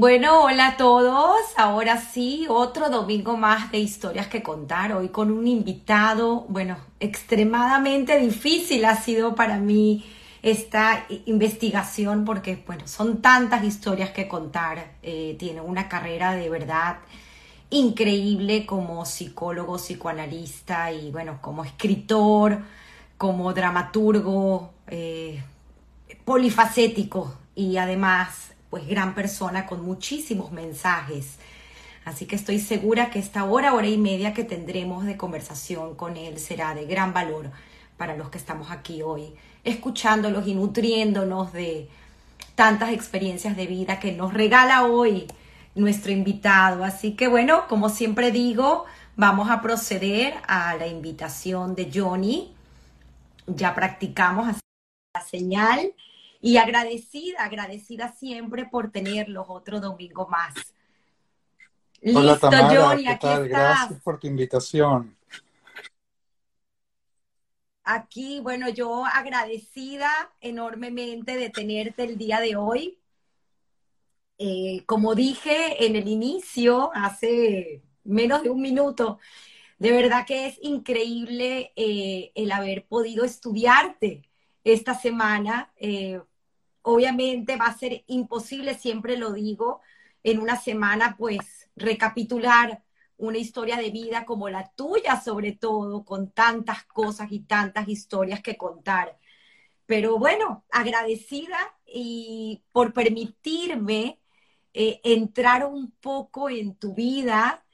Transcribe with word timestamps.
Bueno, 0.00 0.44
hola 0.44 0.68
a 0.68 0.76
todos. 0.78 1.36
Ahora 1.58 2.00
sí, 2.00 2.46
otro 2.48 2.88
domingo 2.88 3.36
más 3.36 3.70
de 3.70 3.80
historias 3.80 4.28
que 4.28 4.42
contar. 4.42 4.94
Hoy 4.94 5.10
con 5.10 5.30
un 5.30 5.46
invitado, 5.46 6.46
bueno, 6.48 6.78
extremadamente 7.00 8.18
difícil 8.18 8.86
ha 8.86 8.96
sido 8.96 9.34
para 9.34 9.58
mí 9.58 10.06
esta 10.40 11.04
investigación 11.26 12.24
porque, 12.24 12.64
bueno, 12.66 12.88
son 12.88 13.20
tantas 13.20 13.62
historias 13.62 14.08
que 14.08 14.26
contar. 14.26 14.92
Eh, 15.02 15.36
tiene 15.38 15.60
una 15.60 15.86
carrera 15.90 16.32
de 16.32 16.48
verdad 16.48 17.00
increíble 17.68 18.64
como 18.64 19.04
psicólogo, 19.04 19.76
psicoanalista 19.76 20.92
y, 20.92 21.10
bueno, 21.10 21.42
como 21.42 21.62
escritor, 21.62 22.62
como 23.18 23.52
dramaturgo, 23.52 24.70
eh, 24.86 25.44
polifacético 26.24 27.34
y 27.54 27.76
además 27.76 28.49
pues 28.70 28.86
gran 28.86 29.14
persona 29.14 29.66
con 29.66 29.84
muchísimos 29.84 30.52
mensajes. 30.52 31.36
Así 32.04 32.24
que 32.26 32.36
estoy 32.36 32.60
segura 32.60 33.10
que 33.10 33.18
esta 33.18 33.44
hora, 33.44 33.74
hora 33.74 33.86
y 33.86 33.98
media 33.98 34.32
que 34.32 34.44
tendremos 34.44 35.04
de 35.04 35.16
conversación 35.16 35.94
con 35.94 36.16
él 36.16 36.38
será 36.38 36.74
de 36.74 36.86
gran 36.86 37.12
valor 37.12 37.50
para 37.98 38.16
los 38.16 38.30
que 38.30 38.38
estamos 38.38 38.70
aquí 38.70 39.02
hoy, 39.02 39.34
escuchándolos 39.64 40.46
y 40.46 40.54
nutriéndonos 40.54 41.52
de 41.52 41.88
tantas 42.54 42.92
experiencias 42.92 43.56
de 43.56 43.66
vida 43.66 44.00
que 44.00 44.12
nos 44.12 44.32
regala 44.32 44.84
hoy 44.84 45.26
nuestro 45.74 46.10
invitado. 46.12 46.84
Así 46.84 47.12
que 47.12 47.28
bueno, 47.28 47.66
como 47.68 47.90
siempre 47.90 48.30
digo, 48.30 48.86
vamos 49.16 49.50
a 49.50 49.60
proceder 49.60 50.34
a 50.46 50.76
la 50.76 50.86
invitación 50.86 51.74
de 51.74 51.90
Johnny. 51.92 52.54
Ya 53.46 53.74
practicamos 53.74 54.56
la 55.14 55.20
señal 55.20 55.92
y 56.40 56.56
agradecida, 56.56 57.44
agradecida 57.44 58.12
siempre 58.12 58.64
por 58.66 58.90
tenerlos 58.90 59.46
otro 59.48 59.80
domingo 59.80 60.26
más. 60.28 60.54
Hola 62.02 62.38
Tamara, 62.38 62.68
Johnny, 62.74 63.04
¿qué 63.04 63.16
tal? 63.16 63.48
Gracias 63.48 64.00
por 64.00 64.18
tu 64.18 64.26
invitación. 64.26 65.16
Aquí, 67.84 68.40
bueno, 68.40 68.68
yo 68.68 69.04
agradecida 69.04 70.10
enormemente 70.40 71.36
de 71.36 71.50
tenerte 71.50 72.04
el 72.04 72.16
día 72.16 72.40
de 72.40 72.56
hoy. 72.56 72.98
Eh, 74.38 74.84
como 74.86 75.14
dije 75.14 75.84
en 75.84 75.96
el 75.96 76.08
inicio, 76.08 76.90
hace 76.94 77.82
menos 78.04 78.42
de 78.42 78.48
un 78.48 78.62
minuto, 78.62 79.18
de 79.78 79.90
verdad 79.92 80.24
que 80.26 80.46
es 80.46 80.58
increíble 80.62 81.72
eh, 81.76 82.32
el 82.34 82.52
haber 82.52 82.86
podido 82.86 83.24
estudiarte 83.24 84.22
esta 84.64 84.94
semana. 84.94 85.72
Eh, 85.76 86.20
obviamente 86.82 87.56
va 87.56 87.66
a 87.66 87.78
ser 87.78 88.04
imposible, 88.06 88.74
siempre 88.74 89.16
lo 89.16 89.32
digo, 89.32 89.80
en 90.22 90.40
una 90.40 90.56
semana, 90.56 91.16
pues 91.16 91.70
recapitular 91.76 92.82
una 93.16 93.38
historia 93.38 93.76
de 93.76 93.90
vida 93.90 94.24
como 94.24 94.48
la 94.48 94.70
tuya, 94.72 95.20
sobre 95.20 95.52
todo, 95.52 96.04
con 96.04 96.30
tantas 96.30 96.84
cosas 96.84 97.30
y 97.32 97.40
tantas 97.40 97.88
historias 97.88 98.40
que 98.42 98.56
contar. 98.56 99.18
Pero 99.86 100.18
bueno, 100.18 100.64
agradecida 100.70 101.58
y 101.86 102.62
por 102.72 102.92
permitirme 102.92 104.20
eh, 104.72 105.00
entrar 105.04 105.66
un 105.66 105.90
poco 105.90 106.48
en 106.48 106.76
tu 106.76 106.94
vida. 106.94 107.64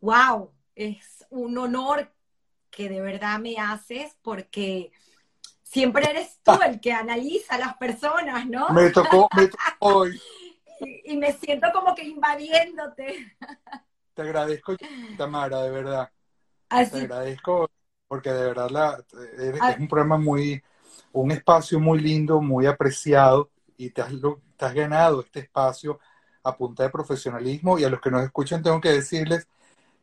¡Wow! 0.00 0.52
Es 0.74 1.26
un 1.30 1.58
honor 1.58 2.12
que 2.70 2.88
de 2.88 3.00
verdad 3.00 3.38
me 3.38 3.56
haces 3.58 4.16
porque 4.22 4.92
siempre 5.72 6.04
eres 6.08 6.38
tú 6.42 6.52
el 6.64 6.80
que 6.80 6.92
analiza 6.92 7.54
a 7.54 7.58
las 7.58 7.76
personas, 7.78 8.46
¿no? 8.46 8.68
Me 8.70 8.90
tocó, 8.90 9.28
me 9.34 9.48
tocó 9.48 9.62
hoy. 9.80 10.20
Y, 11.04 11.16
me 11.16 11.32
siento 11.32 11.68
como 11.72 11.94
que 11.94 12.02
invadiéndote. 12.02 13.36
Te 14.14 14.22
agradezco, 14.22 14.74
Tamara, 15.16 15.62
de 15.62 15.70
verdad. 15.70 16.10
Te 16.68 16.98
agradezco 16.98 17.70
porque 18.08 18.32
de 18.32 18.46
verdad 18.46 18.68
la, 18.68 19.04
es 19.38 19.78
un 19.78 19.86
programa 19.86 20.18
muy, 20.18 20.60
un 21.12 21.30
espacio 21.30 21.78
muy 21.78 22.00
lindo, 22.00 22.40
muy 22.40 22.66
apreciado 22.66 23.48
y 23.76 23.90
te 23.90 24.02
has, 24.02 24.10
te 24.56 24.64
has 24.64 24.74
ganado 24.74 25.20
este 25.20 25.38
espacio 25.38 26.00
a 26.42 26.56
punta 26.56 26.82
de 26.82 26.90
profesionalismo 26.90 27.78
y 27.78 27.84
a 27.84 27.88
los 27.88 28.00
que 28.00 28.10
nos 28.10 28.24
escuchan 28.24 28.60
tengo 28.60 28.80
que 28.80 28.90
decirles 28.90 29.46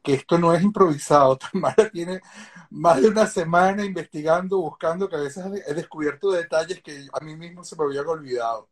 que 0.04 0.14
esto 0.14 0.38
no 0.38 0.54
es 0.54 0.62
improvisado. 0.64 1.38
Tamara 1.52 1.90
tiene 1.90 2.22
más 2.70 3.02
de 3.02 3.08
una 3.10 3.28
semana 3.28 3.84
investigando, 3.84 4.60
buscando, 4.60 5.10
que 5.10 5.16
a 5.16 5.22
veces 5.22 5.46
he 5.68 5.74
descubierto 5.74 6.32
detalles 6.32 6.82
que 6.82 7.08
a 7.12 7.20
mí 7.24 7.36
mismo 7.36 7.64
se 7.64 7.76
me 7.76 7.84
habían 7.84 8.08
olvidado. 8.08 8.68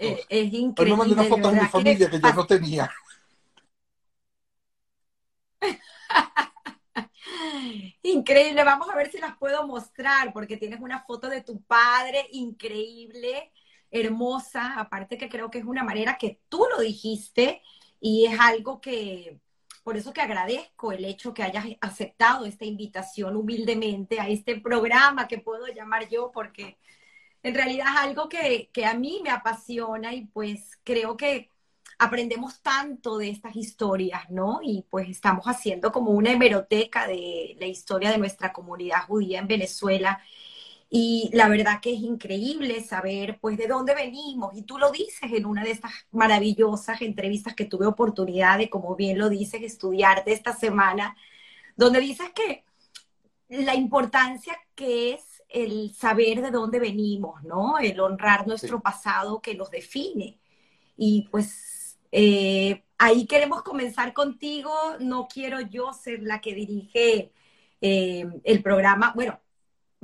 Es, 0.00 0.52
increíble. 0.52 0.74
Hoy 0.78 0.90
me 0.90 0.96
mandé 0.96 1.14
una 1.14 1.24
foto 1.24 1.50
de 1.50 1.60
mi 1.60 1.68
familia 1.68 2.10
que, 2.10 2.20
yo 2.20 2.32
no 2.32 2.46
tenía. 2.46 2.90
Increíble, 8.02 8.64
vamos 8.64 8.88
a 8.88 8.96
ver 8.96 9.10
si 9.10 9.18
las 9.18 9.36
puedo 9.36 9.66
mostrar, 9.66 10.32
porque 10.32 10.56
tienes 10.56 10.80
una 10.80 11.04
foto 11.04 11.28
de 11.28 11.42
tu 11.42 11.62
padre 11.62 12.26
increíble, 12.32 13.52
hermosa, 13.90 14.78
aparte 14.78 15.18
que 15.18 15.28
creo 15.28 15.50
que 15.50 15.58
es 15.58 15.64
una 15.64 15.84
manera 15.84 16.16
que 16.18 16.40
tú 16.48 16.64
lo 16.70 16.80
dijiste, 16.80 17.62
y 18.06 18.26
es 18.26 18.38
algo 18.38 18.82
que, 18.82 19.40
por 19.82 19.96
eso 19.96 20.12
que 20.12 20.20
agradezco 20.20 20.92
el 20.92 21.06
hecho 21.06 21.32
que 21.32 21.42
hayas 21.42 21.64
aceptado 21.80 22.44
esta 22.44 22.66
invitación 22.66 23.34
humildemente 23.34 24.20
a 24.20 24.28
este 24.28 24.60
programa 24.60 25.26
que 25.26 25.38
puedo 25.38 25.66
llamar 25.68 26.10
yo, 26.10 26.30
porque 26.30 26.76
en 27.42 27.54
realidad 27.54 27.86
es 27.94 28.00
algo 28.00 28.28
que, 28.28 28.68
que 28.74 28.84
a 28.84 28.92
mí 28.92 29.22
me 29.24 29.30
apasiona 29.30 30.12
y 30.12 30.26
pues 30.26 30.78
creo 30.84 31.16
que 31.16 31.48
aprendemos 31.98 32.60
tanto 32.60 33.16
de 33.16 33.30
estas 33.30 33.56
historias, 33.56 34.28
¿no? 34.28 34.60
Y 34.62 34.84
pues 34.90 35.08
estamos 35.08 35.46
haciendo 35.46 35.90
como 35.90 36.10
una 36.10 36.32
hemeroteca 36.32 37.06
de 37.06 37.56
la 37.58 37.66
historia 37.66 38.10
de 38.10 38.18
nuestra 38.18 38.52
comunidad 38.52 39.06
judía 39.06 39.38
en 39.38 39.48
Venezuela 39.48 40.22
y 40.90 41.30
la 41.32 41.48
verdad 41.48 41.80
que 41.80 41.92
es 41.92 42.00
increíble 42.00 42.82
saber 42.84 43.38
pues 43.40 43.56
de 43.56 43.66
dónde 43.66 43.94
venimos. 43.94 44.56
Y 44.56 44.62
tú 44.62 44.78
lo 44.78 44.90
dices 44.90 45.32
en 45.32 45.46
una 45.46 45.64
de 45.64 45.72
estas 45.72 45.92
maravillosas 46.12 47.02
entrevistas 47.02 47.54
que 47.54 47.64
tuve 47.64 47.86
oportunidad 47.86 48.58
de, 48.58 48.70
como 48.70 48.94
bien 48.96 49.18
lo 49.18 49.28
dices, 49.28 49.62
estudiarte 49.62 50.32
esta 50.32 50.54
semana, 50.54 51.16
donde 51.76 52.00
dices 52.00 52.30
que 52.34 52.64
la 53.48 53.74
importancia 53.74 54.56
que 54.74 55.14
es 55.14 55.42
el 55.48 55.94
saber 55.94 56.42
de 56.42 56.50
dónde 56.50 56.80
venimos, 56.80 57.42
¿no? 57.44 57.78
El 57.78 58.00
honrar 58.00 58.46
nuestro 58.46 58.80
pasado 58.80 59.40
que 59.40 59.54
nos 59.54 59.70
define. 59.70 60.38
Y 60.96 61.28
pues 61.30 61.98
eh, 62.12 62.84
ahí 62.98 63.26
queremos 63.26 63.62
comenzar 63.62 64.12
contigo. 64.12 64.72
No 65.00 65.28
quiero 65.28 65.60
yo 65.60 65.92
ser 65.92 66.22
la 66.22 66.40
que 66.40 66.54
dirige 66.54 67.32
eh, 67.80 68.26
el 68.44 68.62
programa. 68.62 69.12
Bueno, 69.14 69.40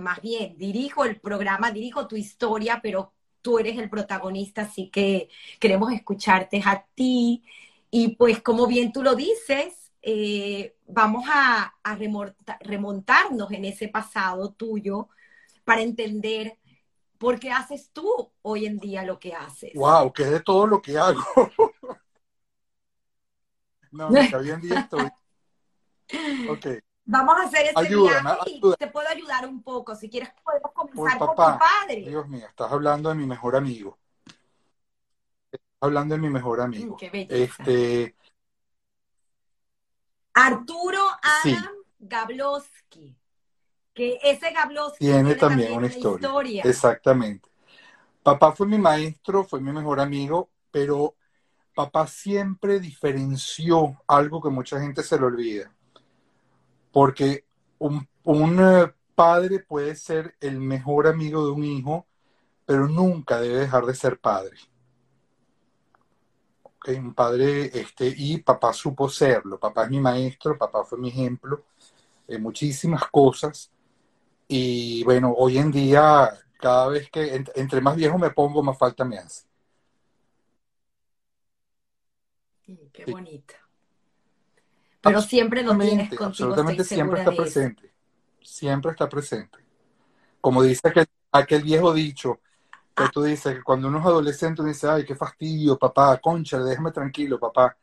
más 0.01 0.21
bien, 0.21 0.57
dirijo 0.57 1.05
el 1.05 1.21
programa, 1.21 1.71
dirijo 1.71 2.07
tu 2.07 2.17
historia, 2.17 2.81
pero 2.83 3.13
tú 3.43 3.59
eres 3.59 3.79
el 3.79 3.89
protagonista, 3.89 4.63
así 4.63 4.89
que 4.91 5.29
queremos 5.59 5.93
escucharte 5.93 6.63
a 6.65 6.87
ti. 6.95 7.43
Y 7.91 8.17
pues 8.17 8.41
como 8.43 8.67
bien 8.67 8.93
tú 8.93 9.03
lo 9.03 9.15
dices, 9.15 9.93
eh, 10.03 10.77
vamos 10.87 11.25
a, 11.29 11.75
remontarnos 12.61 13.51
en 13.53 13.65
ese 13.65 13.89
pasado 13.89 14.53
tuyo 14.53 15.09
para 15.65 15.83
entender 15.83 16.59
por 17.19 17.39
qué 17.39 17.51
haces 17.51 17.91
tú 17.93 18.33
hoy 18.43 18.67
en 18.67 18.79
día 18.79 19.05
lo 19.05 19.19
que 19.19 19.35
haces. 19.35 19.73
¡Wow! 19.75 20.13
Que 20.13 20.23
es 20.23 20.31
de 20.31 20.41
todo 20.41 20.67
lo 20.67 20.81
que 20.81 20.97
hago. 20.99 21.23
no, 23.91 24.09
hoy 24.39 24.51
en 24.51 24.61
día 24.61 24.81
estoy. 24.81 25.11
Ok. 26.49 26.67
Vamos 27.11 27.37
a 27.39 27.43
hacer 27.43 27.67
este 27.67 27.97
viaje 27.97 28.39
y 28.47 28.61
te 28.79 28.87
puedo 28.87 29.09
ayudar 29.09 29.49
un 29.49 29.63
poco. 29.65 29.97
Si 29.97 30.09
quieres, 30.09 30.31
podemos 30.45 30.71
comenzar 30.73 31.19
con 31.19 31.31
tu 31.31 31.35
padre. 31.35 32.05
Dios 32.07 32.29
mío, 32.29 32.47
estás 32.47 32.71
hablando 32.71 33.09
de 33.09 33.17
mi 33.17 33.27
mejor 33.27 33.57
amigo. 33.57 33.99
Estás 35.51 35.67
hablando 35.81 36.15
de 36.15 36.21
mi 36.21 36.31
mejor 36.31 36.61
amigo. 36.61 36.97
qué 36.97 37.27
este. 37.29 38.15
Arturo 40.35 41.01
Adam 41.21 41.73
Gablowski. 41.99 43.17
Que 43.93 44.21
ese 44.23 44.53
Gablowski 44.53 45.05
tiene, 45.05 45.35
también, 45.35 45.73
una, 45.73 45.89
historia. 45.89 46.63
Exactamente. 46.63 47.51
Papá 48.23 48.53
fue 48.53 48.69
mi 48.69 48.79
maestro, 48.79 49.43
fue 49.43 49.61
mi 49.61 49.73
mejor 49.73 49.99
amigo, 49.99 50.49
pero 50.71 51.17
papá 51.75 52.07
siempre 52.07 52.79
diferenció 52.79 54.01
algo 54.07 54.41
que 54.41 54.49
mucha 54.49 54.81
gente 54.81 55.03
se 55.03 55.19
le 55.19 55.25
olvida 55.25 55.73
porque 56.93 57.45
un, 57.79 58.09
un 58.25 58.61
eh, 58.61 58.93
padre 59.15 59.61
puede 59.61 59.95
ser 59.97 60.35
el 60.41 60.61
mejor 60.61 61.07
amigo 61.07 61.45
de 61.45 61.53
un 61.53 61.65
hijo, 61.65 62.07
pero 62.67 62.89
nunca 62.89 63.41
debe 63.41 63.59
dejar 63.61 63.85
de 63.87 63.95
ser 63.95 64.19
padre. 64.19 64.57
Okay, 66.79 66.97
un 66.97 67.15
padre, 67.15 67.71
este, 67.79 68.15
y 68.17 68.39
papá 68.39 68.73
supo 68.73 69.09
serlo, 69.09 69.59
papá 69.61 69.85
es 69.85 69.91
mi 69.91 70.01
maestro, 70.01 70.57
papá 70.57 70.83
fue 70.85 70.99
mi 70.99 71.09
ejemplo, 71.11 71.65
eh, 72.29 72.39
muchísimas 72.39 73.07
cosas. 73.11 73.71
Y 74.49 75.05
bueno, 75.05 75.35
hoy 75.37 75.59
en 75.59 75.71
día, 75.71 76.31
cada 76.59 76.89
vez 76.89 77.11
que 77.11 77.45
entre 77.57 77.81
más 77.83 77.97
viejo 77.97 78.19
me 78.19 78.31
pongo, 78.31 78.63
más 78.63 78.79
falta 78.79 79.05
me 79.05 79.19
hace. 79.19 79.45
Qué 82.93 83.05
bonita. 83.07 83.60
Pero 85.01 85.23
siempre 85.23 85.63
lo 85.63 85.77
tienes 85.79 86.09
contigo. 86.09 86.27
Absolutamente 86.27 86.85
siempre 86.85 87.21
está 87.21 87.33
presente. 87.33 87.93
Siempre 88.43 88.91
está 88.93 89.09
presente. 89.09 89.59
Como 90.41 90.63
dice 90.63 90.89
aquel, 90.89 91.07
aquel 91.33 91.63
viejo 91.63 91.93
dicho, 91.93 92.41
que 92.95 93.05
tú 93.13 93.23
dices 93.23 93.57
que 93.57 93.63
cuando 93.63 93.89
uno 93.89 93.99
es 93.99 94.07
adolescente 94.07 94.61
uno 94.61 94.71
dice, 94.71 94.89
ay, 94.89 95.05
qué 95.05 95.15
fastidio, 95.15 95.79
papá, 95.79 96.19
concha, 96.19 96.59
déjame 96.59 96.91
tranquilo, 96.91 97.39
papá. 97.39 97.77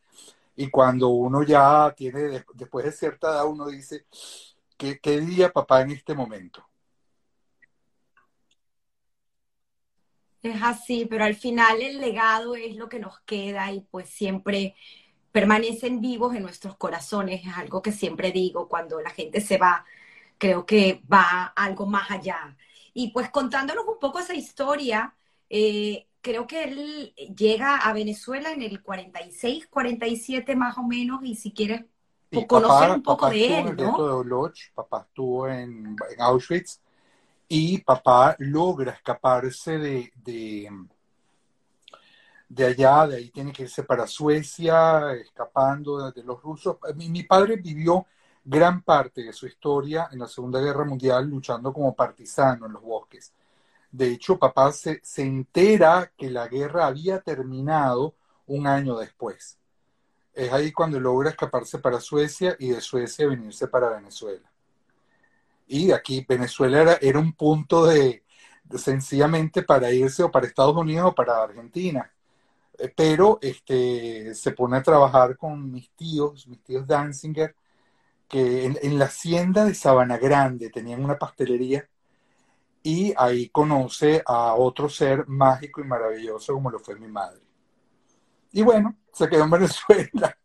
Y 0.56 0.70
cuando 0.70 1.10
uno 1.10 1.44
ya 1.44 1.94
tiene, 1.96 2.44
después 2.54 2.86
de 2.86 2.92
cierta 2.92 3.30
edad, 3.30 3.48
uno 3.48 3.68
dice, 3.68 4.06
¿qué, 4.76 5.00
qué 5.00 5.20
diría 5.20 5.52
papá 5.52 5.82
en 5.82 5.92
este 5.92 6.14
momento? 6.14 6.68
Es 10.42 10.62
así, 10.62 11.06
pero 11.06 11.26
al 11.26 11.36
final 11.36 11.82
el 11.82 12.00
legado 12.00 12.56
es 12.56 12.76
lo 12.76 12.88
que 12.88 13.00
nos 13.00 13.20
queda 13.22 13.72
y 13.72 13.82
pues 13.82 14.10
siempre 14.10 14.76
permanecen 15.38 16.02
vivos 16.02 16.36
en 16.36 16.42
nuestros 16.42 16.76
corazones. 16.78 17.46
Es 17.46 17.56
algo 17.56 17.84
que 17.84 17.92
siempre 17.92 18.32
digo 18.32 18.68
cuando 18.68 19.00
la 19.00 19.12
gente 19.12 19.40
se 19.40 19.60
va, 19.60 19.86
creo 20.40 20.66
que 20.66 21.04
va 21.12 21.54
algo 21.56 21.86
más 21.86 22.10
allá. 22.10 22.58
Y 22.96 23.12
pues 23.12 23.30
contándonos 23.30 23.86
un 23.86 24.00
poco 24.00 24.18
esa 24.18 24.34
historia, 24.34 25.14
eh, 25.48 26.08
creo 26.22 26.48
que 26.48 26.64
él 26.64 27.14
llega 27.38 27.78
a 27.78 27.94
Venezuela 27.94 28.52
en 28.52 28.64
el 28.64 28.82
46, 28.82 29.68
47 29.68 30.56
más 30.56 30.76
o 30.80 30.84
menos, 30.84 31.20
y 31.24 31.36
si 31.36 31.52
quieres 31.52 31.86
conocer 32.48 32.90
un 32.90 33.04
poco 33.04 33.30
de 33.30 33.60
él, 33.60 33.76
¿no? 33.76 34.24
De 34.24 34.52
papá 34.74 35.06
estuvo 35.08 35.48
en, 35.48 35.96
Auschwitz 36.18 36.82
y 37.48 37.78
papá 37.78 38.36
logra 38.40 38.94
escaparse 38.94 39.78
de, 39.78 40.12
de, 40.16 40.68
de, 42.50 42.66
allá, 42.66 43.08
de 43.08 43.18
ahí 43.18 43.30
tiene 43.30 43.52
que 43.52 43.64
irse 43.64 43.84
para 43.84 44.08
Suecia, 44.08 45.14
escapando 45.14 46.12
de, 46.12 46.24
los 46.24 46.42
rusos. 46.42 46.78
Mi, 46.96 47.10
mi, 47.10 47.24
padre 47.24 47.58
vivió 47.58 48.06
gran 48.44 48.82
parte 48.82 49.24
de 49.24 49.34
su 49.34 49.48
historia 49.48 50.10
en 50.12 50.20
la 50.20 50.28
Segunda 50.28 50.60
Guerra 50.60 50.86
Mundial 50.86 51.28
luchando 51.28 51.74
como 51.74 51.96
partisano 51.96 52.66
en 52.66 52.74
los 52.74 52.82
bosques. 52.82 53.34
De 53.92 54.12
hecho, 54.12 54.38
papá 54.38 54.72
se, 54.72 55.00
se 55.04 55.24
entera 55.24 56.12
que 56.18 56.30
la 56.30 56.48
guerra 56.48 56.88
había 56.88 57.20
terminado 57.22 58.16
un 58.48 58.68
año 58.68 58.98
después. 58.98 59.58
Es 60.34 60.52
ahí 60.54 60.72
cuando 60.72 61.00
logra 61.00 61.32
escaparse 61.32 61.80
para 61.80 62.00
Suecia 62.00 62.56
y 62.60 62.70
de 62.70 62.82
Suecia 62.82 63.28
venirse 63.28 63.68
para 63.68 63.90
Venezuela. 63.90 64.50
Y 65.68 65.92
aquí 65.92 66.26
Venezuela 66.28 66.82
era, 66.82 66.94
era 67.02 67.20
un 67.20 67.34
punto 67.34 67.86
de, 67.86 68.24
sencillamente 68.78 69.64
para 69.64 69.92
irse 69.92 70.24
o 70.24 70.32
para 70.32 70.48
Estados 70.48 70.76
Unidos 70.76 71.08
o 71.08 71.16
para 71.16 71.44
Argentina. 71.44 72.12
Pero 72.96 73.40
este, 73.42 74.36
se 74.36 74.52
pone 74.52 74.78
a 74.78 74.84
trabajar 74.84 75.36
con 75.38 75.72
mis 75.72 75.90
tíos, 75.92 76.48
mis 76.48 76.62
tíos 76.64 76.86
Danzinger, 76.86 77.56
que 78.28 78.66
en, 78.66 79.00
la 79.00 79.06
hacienda 79.06 79.66
de 79.66 79.74
Sabana 79.74 80.18
Grande 80.18 80.70
tenían 80.70 81.04
una 81.04 81.18
pastelería 81.18 81.88
y 82.84 83.14
ahí 83.18 83.50
conoce 83.50 84.22
a 84.26 84.54
otro 84.54 84.90
ser 84.90 85.28
mágico 85.28 85.82
y 85.82 85.86
maravilloso 85.86 86.54
como 86.54 86.70
lo 86.70 86.80
fue 86.80 86.96
mi 87.00 87.08
madre. 87.08 87.42
Y 88.52 88.62
bueno, 88.62 88.98
se 89.14 89.28
quedó 89.28 89.44
en 89.46 89.50
Venezuela. 89.52 90.38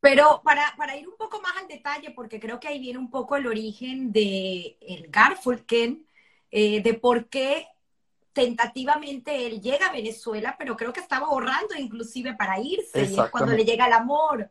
Pero 0.00 0.40
para, 0.44 0.74
para, 0.76 0.96
ir 0.96 1.08
un 1.08 1.16
poco 1.16 1.40
más 1.40 1.56
al 1.56 1.68
detalle, 1.68 2.10
porque 2.10 2.40
creo 2.40 2.58
que 2.58 2.68
ahí 2.68 2.80
viene 2.80 2.98
un 2.98 3.10
poco 3.10 3.36
el 3.36 3.46
origen 3.46 4.10
de 4.12 4.76
el 4.80 5.08
Garfunkel, 5.08 6.06
eh, 6.50 6.82
de 6.82 6.94
por 6.94 7.28
qué 7.28 7.66
tentativamente 8.32 9.46
él 9.46 9.60
llega 9.60 9.86
a 9.86 9.92
Venezuela, 9.92 10.56
pero 10.58 10.76
creo 10.76 10.92
que 10.92 11.00
estaba 11.00 11.26
ahorrando 11.26 11.74
inclusive 11.78 12.34
para 12.34 12.58
irse, 12.58 13.02
y 13.02 13.18
es 13.18 13.30
cuando 13.30 13.52
le 13.52 13.64
llega 13.64 13.86
el 13.86 13.92
amor. 13.92 14.50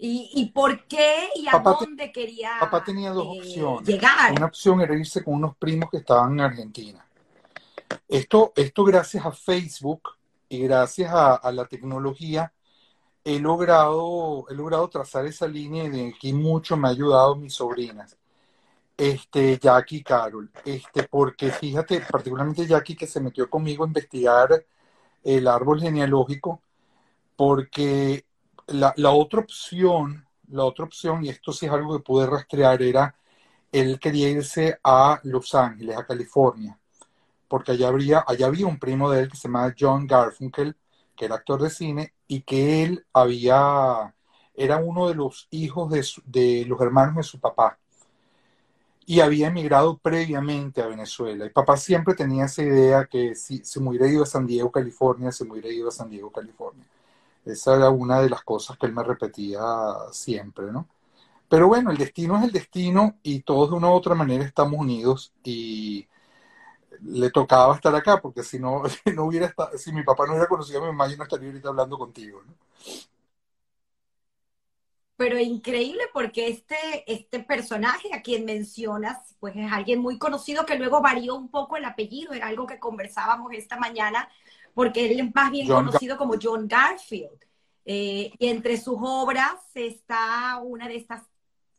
¿Y, 0.00 0.52
por 0.54 0.86
qué 0.86 1.28
y 1.34 1.48
a 1.48 1.58
dónde 1.58 2.12
quería 2.12 2.52
Papá 2.60 2.84
tenía 2.84 3.10
dos 3.10 3.26
eh, 3.34 3.40
opciones. 3.40 3.88
llegar? 3.88 4.30
Una 4.30 4.46
opción 4.46 4.80
era 4.80 4.94
irse 4.94 5.24
con 5.24 5.34
unos 5.34 5.56
primos 5.56 5.90
que 5.90 5.96
estaban 5.96 6.34
en 6.34 6.40
Argentina. 6.40 7.04
Esto, 8.06 8.52
esto 8.54 8.84
gracias 8.84 9.26
a 9.26 9.32
Facebook 9.32 10.10
y 10.48 10.60
gracias 10.60 11.10
a, 11.12 11.50
la 11.52 11.66
tecnología 11.66 12.52
he 13.24 13.40
logrado, 13.40 14.46
he 14.48 14.54
logrado 14.54 14.88
trazar 14.88 15.26
esa 15.26 15.48
línea 15.48 15.84
y 15.84 15.90
de 15.90 16.08
aquí 16.08 16.32
mucho 16.32 16.76
me 16.76 16.88
ha 16.88 16.92
ayudado 16.92 17.34
mis 17.34 17.54
sobrinas. 17.54 18.16
Este, 18.98 19.58
Jackie 19.58 20.02
Carol. 20.02 20.50
Este, 20.64 21.04
porque 21.04 21.52
fíjate, 21.52 22.00
particularmente 22.00 22.66
Jackie 22.66 22.96
que 22.96 23.06
se 23.06 23.20
metió 23.20 23.48
conmigo 23.48 23.84
a 23.84 23.86
investigar 23.86 24.66
el 25.22 25.46
árbol 25.46 25.80
genealógico, 25.80 26.60
porque 27.36 28.24
la, 28.66 28.92
otra 29.12 29.40
opción, 29.40 30.26
la 30.48 30.64
otra 30.64 30.84
opción, 30.84 31.24
y 31.24 31.28
esto 31.28 31.52
sí 31.52 31.66
es 31.66 31.72
algo 31.72 31.96
que 31.96 32.02
pude 32.04 32.26
rastrear, 32.26 32.82
era 32.82 33.14
él 33.72 34.00
quería 34.00 34.30
irse 34.30 34.78
a 34.82 35.20
Los 35.24 35.54
Ángeles, 35.54 35.96
a 35.96 36.06
California, 36.06 36.76
porque 37.48 37.72
allá, 37.72 38.24
allá 38.26 38.46
había 38.46 38.66
un 38.66 38.78
primo 38.80 39.10
de 39.10 39.20
él 39.22 39.30
que 39.30 39.36
se 39.36 39.48
llamaba 39.48 39.74
John 39.78 40.06
Garfunkel, 40.08 40.76
que 41.16 41.26
era 41.26 41.36
actor 41.36 41.62
de 41.62 41.70
cine, 41.70 42.14
y 42.26 42.42
que 42.42 42.82
él 42.84 43.06
había, 43.12 44.14
era 44.54 44.78
uno 44.78 45.08
de 45.08 45.14
los 45.14 45.46
hijos 45.50 45.90
de, 45.90 46.04
de 46.24 46.66
los 46.66 46.80
hermanos 46.80 47.16
de 47.16 47.22
su 47.22 47.40
papá, 47.40 47.78
y 49.08 49.20
había 49.20 49.48
emigrado 49.48 49.96
previamente 49.96 50.82
a 50.82 50.86
Venezuela. 50.86 51.46
Y 51.46 51.48
papá 51.48 51.78
siempre 51.78 52.14
tenía 52.14 52.44
esa 52.44 52.62
idea 52.62 53.06
que 53.06 53.34
si 53.34 53.64
se 53.64 53.80
me 53.80 53.88
hubiera 53.88 54.06
ido 54.06 54.22
a 54.22 54.26
San 54.26 54.46
Diego, 54.46 54.70
California, 54.70 55.32
se 55.32 55.44
hubiera 55.44 55.70
ido 55.70 55.88
a 55.88 55.92
San 55.92 56.10
Diego, 56.10 56.30
California. 56.30 56.84
Esa 57.46 57.76
era 57.76 57.88
una 57.88 58.20
de 58.20 58.28
las 58.28 58.42
cosas 58.42 58.76
que 58.76 58.84
él 58.84 58.92
me 58.92 59.02
repetía 59.02 59.62
siempre, 60.12 60.66
¿no? 60.72 60.86
Pero 61.48 61.68
bueno, 61.68 61.90
el 61.90 61.96
destino 61.96 62.36
es 62.36 62.44
el 62.44 62.52
destino 62.52 63.16
y 63.22 63.40
todos 63.40 63.70
de 63.70 63.76
una 63.76 63.88
u 63.88 63.94
otra 63.94 64.14
manera 64.14 64.44
estamos 64.44 64.78
unidos 64.78 65.32
y 65.42 66.06
le 67.02 67.30
tocaba 67.30 67.74
estar 67.76 67.94
acá 67.94 68.20
porque 68.20 68.42
si 68.42 68.58
no, 68.58 68.82
no 69.16 69.24
hubiera 69.24 69.46
estado, 69.46 69.78
si 69.78 69.90
mi 69.90 70.02
papá 70.02 70.26
no 70.26 70.32
hubiera 70.32 70.48
conocido 70.48 70.80
a 70.80 70.82
mi 70.82 70.88
mamá, 70.88 71.08
yo 71.08 71.16
no 71.16 71.24
estaría 71.24 71.48
ahorita 71.48 71.70
hablando 71.70 71.98
contigo, 71.98 72.42
¿no? 72.46 72.52
Pero 75.18 75.36
increíble 75.36 76.04
porque 76.14 76.46
este, 76.46 76.76
este 77.06 77.40
personaje 77.40 78.14
a 78.14 78.22
quien 78.22 78.44
mencionas, 78.44 79.34
pues 79.40 79.56
es 79.56 79.70
alguien 79.70 79.98
muy 79.98 80.16
conocido 80.16 80.64
que 80.64 80.78
luego 80.78 81.02
varió 81.02 81.34
un 81.34 81.50
poco 81.50 81.76
el 81.76 81.84
apellido, 81.84 82.32
era 82.32 82.46
algo 82.46 82.68
que 82.68 82.78
conversábamos 82.78 83.52
esta 83.52 83.76
mañana, 83.76 84.28
porque 84.74 85.10
él 85.10 85.18
es 85.18 85.34
más 85.34 85.50
bien 85.50 85.66
conocido 85.66 86.16
como 86.16 86.34
John 86.40 86.68
Garfield. 86.68 87.44
Eh, 87.84 88.30
y 88.38 88.48
entre 88.48 88.76
sus 88.76 88.96
obras 89.00 89.56
está 89.74 90.60
una 90.62 90.86
de 90.86 90.96
estas 90.96 91.22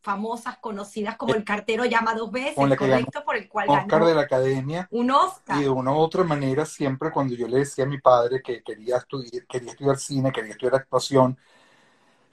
famosas 0.02 0.58
conocidas 0.58 1.16
como 1.16 1.34
El 1.34 1.46
cartero 1.46 1.86
llama 1.86 2.14
dos 2.16 2.32
veces, 2.32 2.56
correcto, 2.56 3.24
por 3.24 3.38
el 3.38 3.48
cual 3.48 3.70
Oscar 3.70 4.04
de 4.04 4.16
la 4.16 4.22
Academia. 4.22 4.88
Un 4.92 5.12
Oscar. 5.12 5.60
Y 5.60 5.64
de 5.64 5.70
una 5.70 5.94
u 5.94 5.98
otra 5.98 6.26
manera, 6.26 6.66
siempre 6.66 7.10
cuando 7.12 7.36
yo 7.36 7.48
le 7.48 7.60
decía 7.60 7.86
a 7.86 7.88
mi 7.88 8.00
padre 8.00 8.42
que 8.42 8.62
quería 8.64 8.98
estudiar, 8.98 9.46
quería 9.48 9.72
estudiar 9.72 9.98
cine, 9.98 10.32
quería 10.34 10.52
estudiar 10.52 10.76
actuación, 10.76 11.38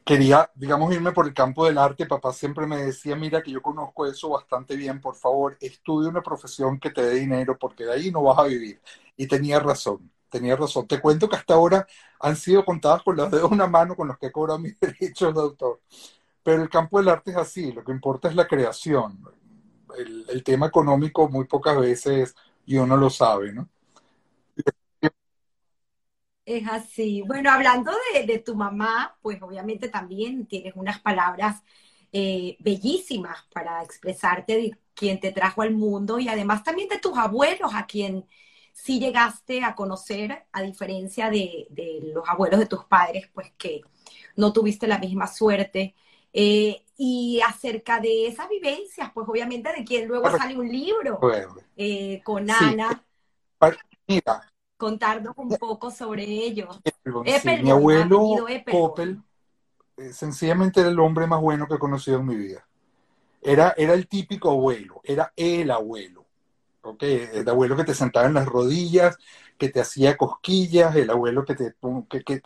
quería, 0.06 0.50
digamos, 0.54 0.94
irme 0.94 1.12
por 1.12 1.26
el 1.26 1.34
campo 1.34 1.66
del 1.66 1.78
arte, 1.78 2.06
papá 2.06 2.32
siempre 2.32 2.66
me 2.66 2.78
decía, 2.78 3.16
mira 3.16 3.42
que 3.42 3.50
yo 3.50 3.60
conozco 3.60 4.06
eso 4.06 4.30
bastante 4.30 4.76
bien, 4.76 5.00
por 5.00 5.16
favor, 5.16 5.58
estudia 5.60 6.08
una 6.08 6.22
profesión 6.22 6.80
que 6.80 6.90
te 6.90 7.02
dé 7.02 7.16
dinero, 7.16 7.58
porque 7.58 7.84
de 7.84 7.92
ahí 7.92 8.10
no 8.10 8.22
vas 8.22 8.38
a 8.38 8.44
vivir. 8.44 8.80
Y 9.16 9.26
tenía 9.26 9.60
razón 9.60 10.10
tenía 10.30 10.56
razón. 10.56 10.86
Te 10.86 11.00
cuento 11.00 11.28
que 11.28 11.36
hasta 11.36 11.54
ahora 11.54 11.86
han 12.20 12.36
sido 12.36 12.64
contadas 12.64 13.02
con 13.02 13.16
las 13.16 13.30
dedos 13.30 13.50
de 13.50 13.56
una 13.56 13.66
mano 13.66 13.96
con 13.96 14.08
los 14.08 14.18
que 14.18 14.26
he 14.26 14.32
cobrado 14.32 14.58
mis 14.60 14.78
derechos 14.78 15.34
de 15.34 15.40
autor. 15.40 15.80
Pero 16.42 16.62
el 16.62 16.68
campo 16.68 16.98
del 16.98 17.08
arte 17.08 17.32
es 17.32 17.36
así, 17.36 17.72
lo 17.72 17.82
que 17.82 17.92
importa 17.92 18.28
es 18.28 18.36
la 18.36 18.46
creación. 18.46 19.20
El, 19.96 20.44
tema 20.44 20.66
económico 20.66 21.28
muy 21.28 21.46
pocas 21.46 21.78
veces 21.80 22.34
y 22.66 22.76
uno 22.76 22.96
lo 22.96 23.08
sabe, 23.10 23.52
¿no? 23.52 23.68
Es 26.46 26.66
así. 26.68 27.22
Bueno, 27.22 27.50
hablando 27.50 27.90
de, 28.14 28.38
tu 28.38 28.54
mamá, 28.54 29.18
pues 29.20 29.42
obviamente 29.42 29.88
también 29.88 30.46
tienes 30.46 30.74
unas 30.76 31.00
palabras 31.00 31.60
eh, 32.12 32.56
bellísimas 32.60 33.44
para 33.52 33.82
expresarte 33.82 34.56
de 34.56 34.78
quien 34.94 35.18
te 35.18 35.32
trajo 35.32 35.62
al 35.62 35.72
mundo 35.72 36.20
y 36.20 36.28
además 36.28 36.62
también 36.62 36.88
de 36.88 37.00
tus 37.00 37.18
abuelos 37.18 37.72
a 37.74 37.84
quien 37.86 38.24
si 38.72 39.00
llegaste 39.00 39.64
a 39.64 39.74
conocer, 39.74 40.46
a 40.52 40.62
diferencia 40.62 41.30
de, 41.30 41.66
los 42.14 42.28
abuelos 42.28 42.60
de 42.60 42.66
tus 42.66 42.84
padres, 42.84 43.28
pues 43.34 43.52
que 43.58 43.80
no 44.36 44.52
tuviste 44.52 44.86
la 44.86 44.98
misma 44.98 45.26
suerte. 45.26 45.96
Eh, 46.32 46.84
y 46.96 47.40
acerca 47.40 47.98
de 47.98 48.28
esas 48.28 48.48
vivencias, 48.48 49.10
pues 49.12 49.28
obviamente 49.28 49.72
de 49.72 49.84
quien 49.84 50.06
luego 50.06 50.30
sale 50.30 50.56
un 50.56 50.68
libro 50.68 51.18
eh, 51.76 52.20
con 52.22 52.48
Ana. 52.48 53.02
Mira, 54.06 54.52
contarnos 54.76 55.34
un 55.36 55.56
poco 55.56 55.90
sobre 55.90 56.24
ello. 56.24 56.68
mi 57.62 57.70
abuelo 57.70 58.46
Coppel 58.70 59.22
eh, 59.96 60.12
sencillamente 60.12 60.80
era 60.80 60.90
el 60.90 61.00
hombre 61.00 61.26
más 61.26 61.40
bueno 61.40 61.66
que 61.66 61.74
he 61.74 61.78
conocido 61.78 62.18
en 62.18 62.26
mi 62.26 62.36
vida. 62.36 62.66
Era, 63.40 63.74
era 63.76 63.94
el 63.94 64.08
típico 64.08 64.50
abuelo, 64.50 65.00
era 65.04 65.32
el 65.36 65.70
abuelo 65.70 66.26
¿ok? 66.86 67.02
El 67.02 67.48
abuelo 67.48 67.76
que 67.76 67.84
te 67.84 67.94
sentaba 67.94 68.26
en 68.26 68.34
las 68.34 68.46
rodillas, 68.46 69.18
que 69.58 69.68
te 69.68 69.80
hacía 69.80 70.16
cosquillas, 70.16 70.94
el 70.96 71.10
abuelo 71.10 71.44
que 71.44 71.54
te... 71.54 71.74
Que, 72.08 72.42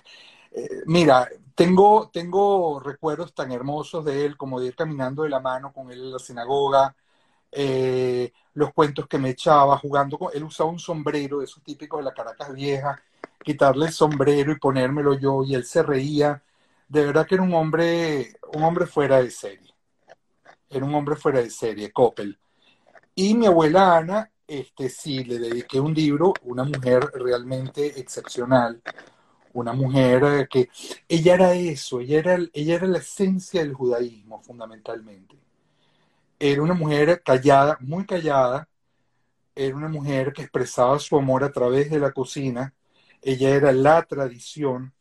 eh, 0.53 0.83
mira, 0.87 1.29
tengo, 1.55 2.11
tengo 2.13 2.81
recuerdos 2.81 3.35
tan 3.35 3.53
hermosos 3.53 4.05
de 4.05 4.25
él 4.25 4.37
como 4.37 4.61
de 4.61 4.69
ir 4.69 4.75
caminando 4.75 5.23
de 5.23 5.29
la 5.29 5.41
mano 5.41 5.73
con 5.73 5.91
él 5.93 6.01
en 6.01 6.13
la 6.13 6.19
sinagoga, 6.19 6.97
eh, 7.53 8.33
los 8.55 8.73
cuentos 8.73 9.07
que 9.07 9.19
me 9.19 9.31
echaba, 9.31 9.79
jugando 9.79 10.19
con 10.19 10.31
él 10.35 10.45
usaba 10.45 10.71
un 10.71 10.79
sombrero 10.79 11.43
esos 11.43 11.63
típicos 11.63 12.01
de 12.01 12.05
la 12.05 12.15
Caracas 12.15 12.53
vieja, 12.53 13.03
quitarle 13.43 13.87
el 13.87 13.93
sombrero 13.93 14.53
y 14.53 14.59
ponérmelo 14.59 15.15
yo, 15.15 15.45
y 15.45 15.55
él 15.55 15.65
se 15.65 15.83
reía. 15.83 16.43
De 16.89 17.07
verdad 17.07 17.27
que 17.27 17.37
era 17.37 17.45
un 17.45 17.55
hombre, 17.55 18.35
un 18.55 18.63
hombre 18.63 18.87
fuera 18.87 19.23
de 19.23 19.31
serie. 19.31 19.73
Era 20.69 20.85
un 20.85 20.95
hombre 20.95 21.17
fuera 21.17 21.41
de 21.41 21.51
serie, 21.51 21.93
Coppel. 21.93 22.39
Y 23.15 23.35
mi 23.35 23.47
abuela 23.47 23.97
Ana, 23.99 24.31
este, 24.47 24.89
sí, 24.89 25.25
le 25.25 25.39
dediqué 25.39 25.81
un 25.81 25.95
libro, 25.95 26.33
una 26.45 26.65
mujer 26.65 27.11
realmente 27.15 28.01
excepcional, 28.01 28.83
una 29.53 29.73
mujer 29.73 30.25
eh, 30.25 30.49
que 30.49 30.69
ella 31.09 31.35
era 31.35 31.55
eso, 31.55 32.01
ella 32.01 32.19
era, 32.19 32.39
ella 32.53 32.75
era 32.75 32.87
la 32.87 32.99
esencia 32.99 33.61
del 33.63 33.75
judaísmo 33.75 34.41
fundamentalmente. 34.41 35.37
Era 36.41 36.63
una 36.63 36.75
mujer 36.75 37.23
callada, 37.23 37.77
muy 37.81 38.05
callada, 38.07 38.69
era 39.55 39.77
una 39.77 39.89
mujer 39.89 40.33
que 40.33 40.43
expresaba 40.43 40.99
su 40.99 41.17
amor 41.17 41.45
a 41.45 41.53
través 41.53 41.91
de 41.91 42.01
la 42.01 42.13
cocina, 42.13 42.75
ella 43.23 43.51
era 43.51 43.73
la 43.73 44.03
tradición. 44.03 44.93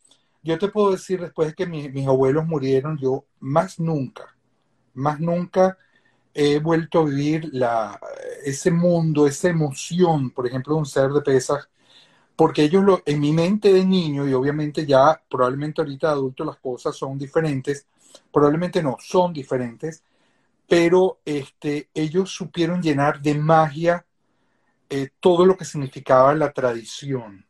Yo 0.42 0.58
te 0.58 0.68
puedo 0.68 0.92
decir, 0.92 1.20
después 1.20 1.48
de 1.48 1.54
que 1.54 1.66
mis 1.66 2.06
abuelos 2.06 2.46
murieron, 2.46 2.98
yo 2.98 3.24
más 3.40 3.80
nunca, 3.80 4.36
más 4.94 5.18
nunca 5.20 5.78
he 6.34 6.58
vuelto 6.58 7.00
a 7.00 7.04
vivir 7.04 7.48
la, 7.52 7.98
ese 8.44 8.70
mundo, 8.70 9.26
esa 9.26 9.48
emoción, 9.48 10.30
por 10.30 10.46
ejemplo, 10.46 10.74
de 10.74 10.80
un 10.80 10.86
ser 10.86 11.10
de 11.10 11.22
pesas, 11.22 11.68
porque 12.36 12.64
ellos 12.64 12.84
lo, 12.84 13.02
en 13.06 13.20
mi 13.20 13.32
mente 13.32 13.72
de 13.72 13.84
niño, 13.84 14.28
y 14.28 14.34
obviamente 14.34 14.86
ya 14.86 15.20
probablemente 15.30 15.80
ahorita 15.82 16.08
de 16.08 16.12
adulto 16.14 16.44
las 16.44 16.58
cosas 16.58 16.96
son 16.96 17.18
diferentes, 17.18 17.86
probablemente 18.32 18.82
no, 18.82 18.96
son 19.00 19.32
diferentes, 19.32 20.02
pero 20.70 21.18
este, 21.24 21.90
ellos 21.94 22.30
supieron 22.30 22.80
llenar 22.80 23.20
de 23.20 23.34
magia 23.34 24.06
eh, 24.88 25.08
todo 25.18 25.44
lo 25.44 25.56
que 25.56 25.64
significaba 25.64 26.32
la 26.32 26.52
tradición. 26.52 27.44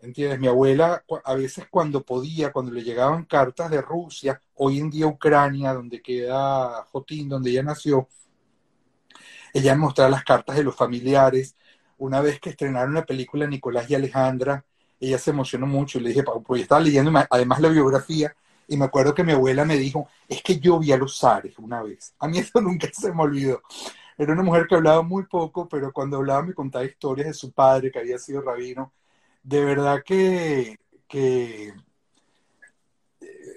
¿Entiendes? 0.00 0.40
Mi 0.40 0.46
abuela 0.46 1.04
a 1.22 1.34
veces 1.34 1.66
cuando 1.70 2.02
podía, 2.02 2.50
cuando 2.50 2.72
le 2.72 2.82
llegaban 2.82 3.26
cartas 3.26 3.70
de 3.70 3.82
Rusia, 3.82 4.40
hoy 4.54 4.78
en 4.78 4.88
día 4.88 5.06
Ucrania, 5.06 5.74
donde 5.74 6.00
queda 6.00 6.82
Jotín, 6.90 7.28
donde 7.28 7.50
ella 7.50 7.62
nació, 7.62 8.08
ella 9.52 9.76
mostraba 9.76 10.08
las 10.08 10.24
cartas 10.24 10.56
de 10.56 10.64
los 10.64 10.74
familiares. 10.74 11.56
Una 11.98 12.22
vez 12.22 12.40
que 12.40 12.48
estrenaron 12.48 12.94
la 12.94 13.04
película 13.04 13.46
Nicolás 13.46 13.90
y 13.90 13.96
Alejandra, 13.96 14.64
ella 14.98 15.18
se 15.18 15.28
emocionó 15.28 15.66
mucho 15.66 15.98
y 15.98 16.04
le 16.04 16.08
dije, 16.08 16.24
pues 16.42 16.62
estaba 16.62 16.80
leyendo 16.80 17.12
además 17.28 17.60
la 17.60 17.68
biografía 17.68 18.34
y 18.72 18.76
me 18.78 18.86
acuerdo 18.86 19.14
que 19.14 19.22
mi 19.22 19.32
abuela 19.32 19.66
me 19.66 19.76
dijo, 19.76 20.08
es 20.26 20.42
que 20.42 20.58
yo 20.58 20.78
vi 20.78 20.92
a 20.92 20.96
los 20.96 21.22
Ares 21.22 21.58
una 21.58 21.82
vez. 21.82 22.14
A 22.18 22.26
mí 22.26 22.38
eso 22.38 22.58
nunca 22.62 22.88
se 22.90 23.12
me 23.12 23.22
olvidó. 23.22 23.62
Era 24.16 24.32
una 24.32 24.42
mujer 24.42 24.66
que 24.66 24.76
hablaba 24.76 25.02
muy 25.02 25.24
poco, 25.26 25.68
pero 25.68 25.92
cuando 25.92 26.16
hablaba 26.16 26.42
me 26.42 26.54
contaba 26.54 26.84
historias 26.84 27.28
de 27.28 27.34
su 27.34 27.52
padre, 27.52 27.90
que 27.90 27.98
había 27.98 28.18
sido 28.18 28.40
rabino, 28.40 28.92
de 29.42 29.62
verdad 29.62 30.02
que, 30.02 30.78
que 31.06 31.74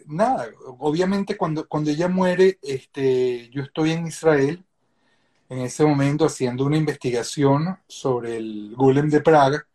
nada, 0.06 0.50
obviamente 0.80 1.38
cuando, 1.38 1.66
cuando 1.68 1.92
ella 1.92 2.10
muere, 2.10 2.60
este, 2.62 3.50
yo 3.52 3.64
estoy 3.64 3.92
en 3.92 4.08
Israel 4.08 4.66
en 5.48 5.60
ese 5.60 5.86
momento 5.86 6.26
haciendo 6.26 6.66
una 6.66 6.78
investigación 6.78 7.80
sobre 7.88 8.36
el 8.38 8.74
Golem 8.76 9.10
de 9.10 9.22
Praga. 9.22 9.66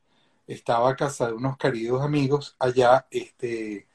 Estaba 0.47 0.91
a 0.91 0.97
casa 0.97 1.29
de 1.29 1.35
unos 1.35 1.57
queridos 1.57 2.03
amigos 2.03 2.57
allá, 2.59 3.07
este, 3.11 3.87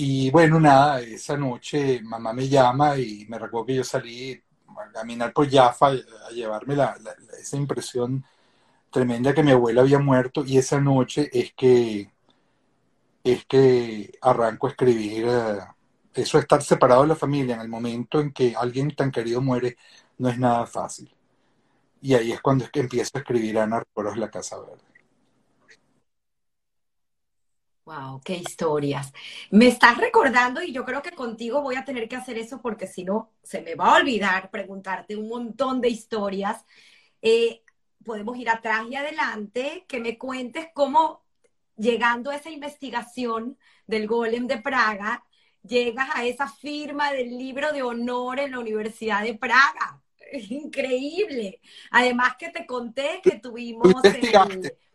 y 0.00 0.30
bueno, 0.30 0.60
nada, 0.60 1.00
esa 1.00 1.36
noche 1.36 2.00
mamá 2.04 2.32
me 2.32 2.48
llama 2.48 2.96
y 2.96 3.26
me 3.28 3.36
recuerdo 3.36 3.66
que 3.66 3.74
yo 3.74 3.84
salí 3.84 4.40
a 4.68 4.92
caminar 4.92 5.32
por 5.32 5.50
Jaffa 5.50 5.88
a 5.88 6.30
llevarme 6.32 6.76
la, 6.76 6.96
esa 7.36 7.56
impresión 7.56 8.24
tremenda 8.92 9.34
que 9.34 9.42
mi 9.42 9.50
abuela 9.50 9.80
había 9.80 9.98
muerto 9.98 10.44
y 10.46 10.56
esa 10.56 10.80
noche 10.80 11.28
es 11.32 11.52
que 11.54 12.12
es 13.24 13.44
que 13.46 14.12
arranco 14.22 14.68
a 14.68 14.70
escribir 14.70 15.26
eh, 15.26 15.58
eso 16.14 16.38
estar 16.38 16.62
separado 16.62 17.02
de 17.02 17.08
la 17.08 17.16
familia 17.16 17.56
en 17.56 17.62
el 17.62 17.68
momento 17.68 18.20
en 18.20 18.32
que 18.32 18.54
alguien 18.56 18.94
tan 18.94 19.10
querido 19.10 19.40
muere 19.40 19.76
no 20.18 20.28
es 20.28 20.38
nada 20.38 20.66
fácil. 20.66 21.12
Y 22.02 22.14
ahí 22.14 22.32
es 22.32 22.40
cuando 22.40 22.64
es 22.64 22.70
que 22.70 22.80
empiezo 22.80 23.18
a 23.18 23.20
escribir 23.20 23.58
Ana 23.58 23.80
Recuerdos 23.80 24.16
la 24.16 24.30
Casa 24.30 24.58
Verde 24.60 24.87
Wow, 27.88 28.20
qué 28.22 28.34
historias. 28.34 29.14
Me 29.50 29.66
estás 29.66 29.96
recordando 29.96 30.62
y 30.62 30.72
yo 30.72 30.84
creo 30.84 31.00
que 31.00 31.12
contigo 31.12 31.62
voy 31.62 31.76
a 31.76 31.86
tener 31.86 32.06
que 32.06 32.16
hacer 32.16 32.36
eso 32.36 32.60
porque 32.60 32.86
si 32.86 33.02
no 33.02 33.32
se 33.42 33.62
me 33.62 33.76
va 33.76 33.94
a 33.94 33.96
olvidar 33.96 34.50
preguntarte 34.50 35.16
un 35.16 35.26
montón 35.26 35.80
de 35.80 35.88
historias. 35.88 36.66
Eh, 37.22 37.62
podemos 38.04 38.36
ir 38.36 38.50
atrás 38.50 38.82
y 38.90 38.94
adelante, 38.94 39.86
que 39.88 40.00
me 40.00 40.18
cuentes 40.18 40.66
cómo 40.74 41.24
llegando 41.78 42.30
a 42.30 42.36
esa 42.36 42.50
investigación 42.50 43.56
del 43.86 44.06
golem 44.06 44.46
de 44.46 44.58
Praga, 44.58 45.24
llegas 45.62 46.10
a 46.12 46.26
esa 46.26 46.46
firma 46.46 47.10
del 47.12 47.38
libro 47.38 47.72
de 47.72 47.82
honor 47.82 48.38
en 48.38 48.50
la 48.50 48.58
Universidad 48.58 49.22
de 49.22 49.32
Praga. 49.32 50.02
Increíble. 50.50 51.62
Además 51.90 52.36
que 52.38 52.50
te 52.50 52.66
conté 52.66 53.22
que 53.22 53.38
tuvimos 53.38 54.04
el 54.04 54.30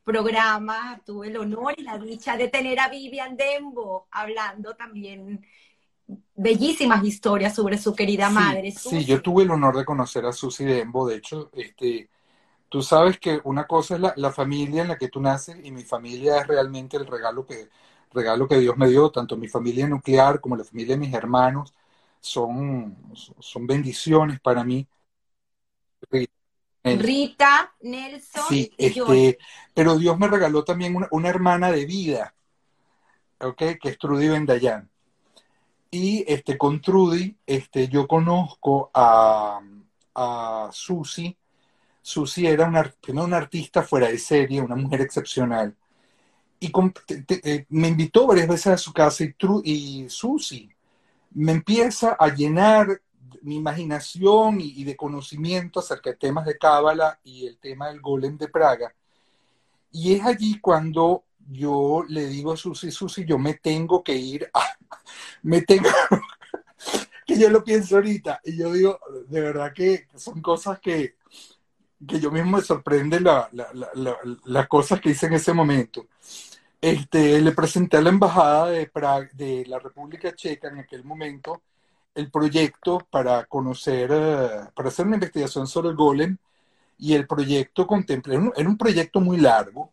programa, 0.03 1.01
tuve 1.05 1.27
el 1.27 1.37
honor 1.37 1.75
y 1.77 1.83
la 1.83 1.97
dicha 1.97 2.37
de 2.37 2.49
tener 2.49 2.79
a 2.79 2.89
Vivian 2.89 3.37
Dembo 3.37 4.07
hablando 4.11 4.75
también 4.75 5.45
bellísimas 6.35 7.03
historias 7.03 7.55
sobre 7.55 7.77
su 7.77 7.95
querida 7.95 8.29
madre. 8.29 8.71
Sí, 8.71 9.05
yo 9.05 9.21
tuve 9.21 9.43
el 9.43 9.51
honor 9.51 9.77
de 9.77 9.85
conocer 9.85 10.25
a 10.25 10.33
Susi 10.33 10.65
Dembo, 10.65 11.07
de 11.07 11.15
hecho, 11.15 11.49
este, 11.53 12.09
tú 12.69 12.81
sabes 12.81 13.19
que 13.19 13.39
una 13.43 13.65
cosa 13.65 13.95
es 13.95 14.01
la, 14.15 14.31
familia 14.31 14.81
en 14.81 14.89
la 14.89 14.97
que 14.97 15.07
tú 15.07 15.21
naces 15.21 15.57
y 15.63 15.71
mi 15.71 15.83
familia 15.83 16.41
es 16.41 16.47
realmente 16.47 16.97
el 16.97 17.05
regalo 17.05 17.45
que, 17.45 17.69
regalo 18.11 18.47
que 18.47 18.57
Dios 18.57 18.77
me 18.77 18.89
dio, 18.89 19.09
tanto 19.11 19.37
mi 19.37 19.47
familia 19.47 19.87
nuclear 19.87 20.41
como 20.41 20.55
la 20.55 20.63
familia 20.63 20.95
de 20.95 20.99
mis 20.99 21.13
hermanos 21.13 21.73
son, 22.19 22.97
son 23.39 23.67
bendiciones 23.67 24.39
para 24.39 24.63
mí. 24.63 24.87
Rita, 26.83 27.73
Nelson. 27.81 28.43
Sí, 28.49 28.71
este, 28.77 29.37
pero 29.73 29.97
Dios 29.97 30.17
me 30.19 30.27
regaló 30.27 30.63
también 30.63 30.95
una, 31.11 31.29
hermana 31.29 31.71
de 31.71 31.85
vida. 31.85 32.33
Que 33.57 33.77
es 33.81 33.97
Trudy 33.97 34.29
Bendayan. 34.29 34.89
Y 35.91 36.23
este, 36.27 36.57
con 36.57 36.81
Trudy, 36.81 37.35
este, 37.45 37.87
yo 37.87 38.07
conozco 38.07 38.89
a, 38.93 39.61
a 40.15 40.69
Susi, 40.71 41.37
Susi 42.01 42.47
era 42.47 42.67
una, 42.67 42.93
una 43.07 43.37
artista 43.37 43.81
fuera 43.81 44.07
de 44.07 44.17
serie, 44.17 44.61
una 44.61 44.75
mujer 44.75 45.01
excepcional. 45.01 45.75
Y 46.59 46.71
eh, 47.29 47.65
me 47.69 47.87
invitó 47.87 48.27
varias 48.27 48.47
veces 48.47 48.67
a 48.67 48.77
su 48.77 48.93
casa 48.93 49.23
y, 49.23 49.33
y 49.63 50.09
Susi 50.09 50.69
me 51.31 51.51
empieza 51.53 52.15
a 52.19 52.27
llenar 52.29 53.01
mi 53.43 53.57
imaginación 53.57 54.59
y, 54.59 54.83
de 54.83 54.95
conocimiento 54.95 55.79
acerca 55.79 56.11
de 56.11 56.15
temas 56.15 56.45
de 56.45 56.57
Cábala 56.57 57.19
y 57.23 57.45
el 57.45 57.57
tema 57.57 57.89
del 57.89 58.01
golem 58.01 58.37
de 58.37 58.47
Praga. 58.47 58.95
Y 59.91 60.13
es 60.13 60.25
allí 60.25 60.59
cuando 60.59 61.25
yo 61.51 62.03
le 62.07 62.27
digo 62.27 62.53
a 62.53 62.57
Susi, 62.57 62.89
Susi, 62.89 63.25
yo 63.25 63.37
me 63.37 63.55
tengo 63.55 64.03
que 64.03 64.15
ir 64.15 64.49
a, 64.53 64.61
me 65.43 65.61
tengo, 65.61 65.89
que 67.27 67.37
yo 67.37 67.49
lo 67.49 67.63
pienso 67.63 67.95
ahorita, 67.95 68.39
y 68.45 68.57
yo 68.57 68.71
digo, 68.71 68.99
de 69.27 69.41
verdad 69.41 69.73
que 69.73 70.07
son 70.15 70.41
cosas 70.41 70.79
que, 70.79 71.15
que 72.07 72.19
yo 72.19 72.31
mismo 72.31 72.57
me 72.57 72.63
sorprende 72.63 73.19
las 73.19 73.49
la, 73.51 74.67
cosas 74.67 75.01
que 75.01 75.09
hice 75.09 75.25
en 75.27 75.33
ese 75.33 75.53
momento. 75.53 76.07
Este, 76.79 77.39
le 77.41 77.51
presenté 77.51 77.97
a 77.97 78.01
la 78.01 78.09
embajada 78.09 78.69
de, 78.69 78.89
de 79.33 79.65
la 79.67 79.79
República 79.79 80.33
Checa 80.35 80.69
en 80.69 80.79
aquel 80.79 81.03
momento 81.03 81.61
el 82.15 82.31
proyecto 82.31 82.99
para 83.09 83.45
conocer, 83.45 84.09
eh, 84.13 84.49
para 84.75 84.89
hacer 84.89 85.05
una 85.07 85.15
investigación 85.15 85.67
sobre 85.67 85.89
el 85.89 85.95
golem 85.95 86.37
y 86.97 87.13
el 87.13 87.27
proyecto 87.27 87.87
contempla, 87.87 88.35
era 88.55 88.69
un, 88.69 88.77
proyecto 88.77 89.19
muy 89.19 89.37
largo 89.37 89.91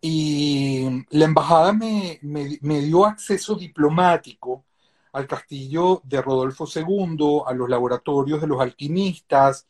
y 0.00 1.04
la 1.10 1.26
embajada 1.26 1.72
me, 1.72 2.18
me 2.22 2.80
dio 2.80 3.06
acceso 3.06 3.54
diplomático 3.54 4.64
al 5.12 5.26
castillo 5.26 6.00
de 6.04 6.22
Rodolfo 6.22 6.66
II, 6.74 7.42
a 7.46 7.52
los 7.52 7.68
laboratorios 7.68 8.40
de 8.40 8.46
los 8.46 8.60
alquimistas, 8.60 9.66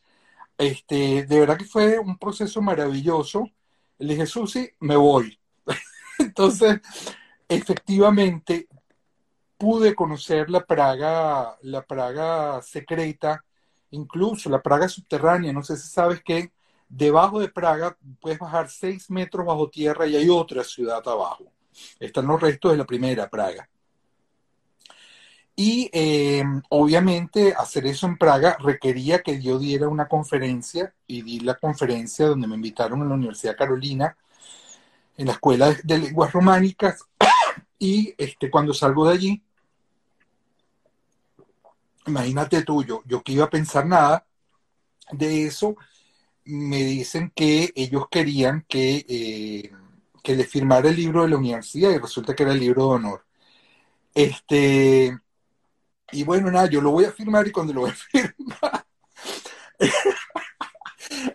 este, 0.57 1.25
de 1.25 1.39
verdad 1.39 1.57
que 1.57 1.65
fue 1.65 1.99
un 1.99 2.17
proceso 2.17 2.61
maravilloso. 2.61 3.49
Le 3.99 4.13
dije, 4.13 4.25
Susi, 4.25 4.69
me 4.79 4.95
voy. 4.95 5.37
Entonces, 6.19 6.81
efectivamente, 7.47 8.67
pude 9.63 9.95
conocer 9.95 10.49
la 10.49 10.65
Praga, 10.65 11.57
la 11.61 11.83
Praga 11.83 12.61
secreta, 12.61 13.45
incluso 13.91 14.49
la 14.49 14.61
Praga 14.61 14.89
subterránea, 14.89 15.53
no 15.53 15.63
sé 15.63 15.77
si 15.77 15.87
sabes 15.87 16.21
que 16.21 16.51
Debajo 16.89 17.39
de 17.39 17.47
Praga 17.47 17.97
puedes 18.19 18.37
bajar 18.39 18.69
seis 18.69 19.09
metros 19.09 19.45
bajo 19.45 19.69
tierra 19.69 20.05
y 20.05 20.17
hay 20.17 20.27
otra 20.27 20.65
ciudad 20.65 21.01
abajo. 21.07 21.45
Están 21.97 22.27
los 22.27 22.41
restos 22.41 22.71
de 22.71 22.77
la 22.77 22.83
primera 22.83 23.29
Praga. 23.29 23.69
Y 25.55 25.89
eh, 25.93 26.43
obviamente 26.67 27.53
hacer 27.57 27.85
eso 27.85 28.05
en 28.05 28.17
Praga 28.17 28.57
requería 28.59 29.21
que 29.21 29.41
yo 29.41 29.57
diera 29.59 29.87
una 29.87 30.09
conferencia 30.09 30.93
y 31.07 31.21
di 31.21 31.39
la 31.39 31.55
conferencia 31.55 32.27
donde 32.27 32.47
me 32.47 32.55
invitaron 32.55 33.01
a 33.01 33.05
la 33.05 33.15
Universidad 33.15 33.55
Carolina 33.55 34.17
en 35.15 35.27
la 35.27 35.31
Escuela 35.31 35.73
de 35.81 35.97
Lenguas 35.99 36.33
Románicas 36.33 36.99
y 37.79 38.13
este, 38.17 38.51
cuando 38.51 38.73
salgo 38.73 39.07
de 39.07 39.13
allí, 39.13 39.43
imagínate 42.07 42.63
tú, 42.63 42.83
yo, 42.83 43.23
que 43.23 43.33
iba 43.33 43.45
a 43.45 43.49
pensar 43.49 43.85
nada 43.85 44.25
de 45.11 45.45
eso, 45.45 45.75
me 46.45 46.83
dicen 46.83 47.31
que 47.35 47.71
ellos 47.75 48.05
querían 48.09 48.65
que, 48.67 49.05
eh, 49.07 49.71
que 50.23 50.35
le 50.35 50.45
firmara 50.45 50.89
el 50.89 50.95
libro 50.95 51.23
de 51.23 51.29
la 51.29 51.37
universidad 51.37 51.91
y 51.91 51.97
resulta 51.97 52.35
que 52.35 52.43
era 52.43 52.53
el 52.53 52.59
libro 52.59 52.83
de 52.83 52.95
honor. 52.95 53.25
Este, 54.13 55.17
y 56.11 56.23
bueno, 56.23 56.51
nada, 56.51 56.69
yo 56.69 56.81
lo 56.81 56.91
voy 56.91 57.05
a 57.05 57.11
firmar 57.11 57.47
y 57.47 57.51
cuando 57.51 57.73
lo 57.73 57.81
voy 57.81 57.91
a 57.91 57.93
firmar, 57.95 58.85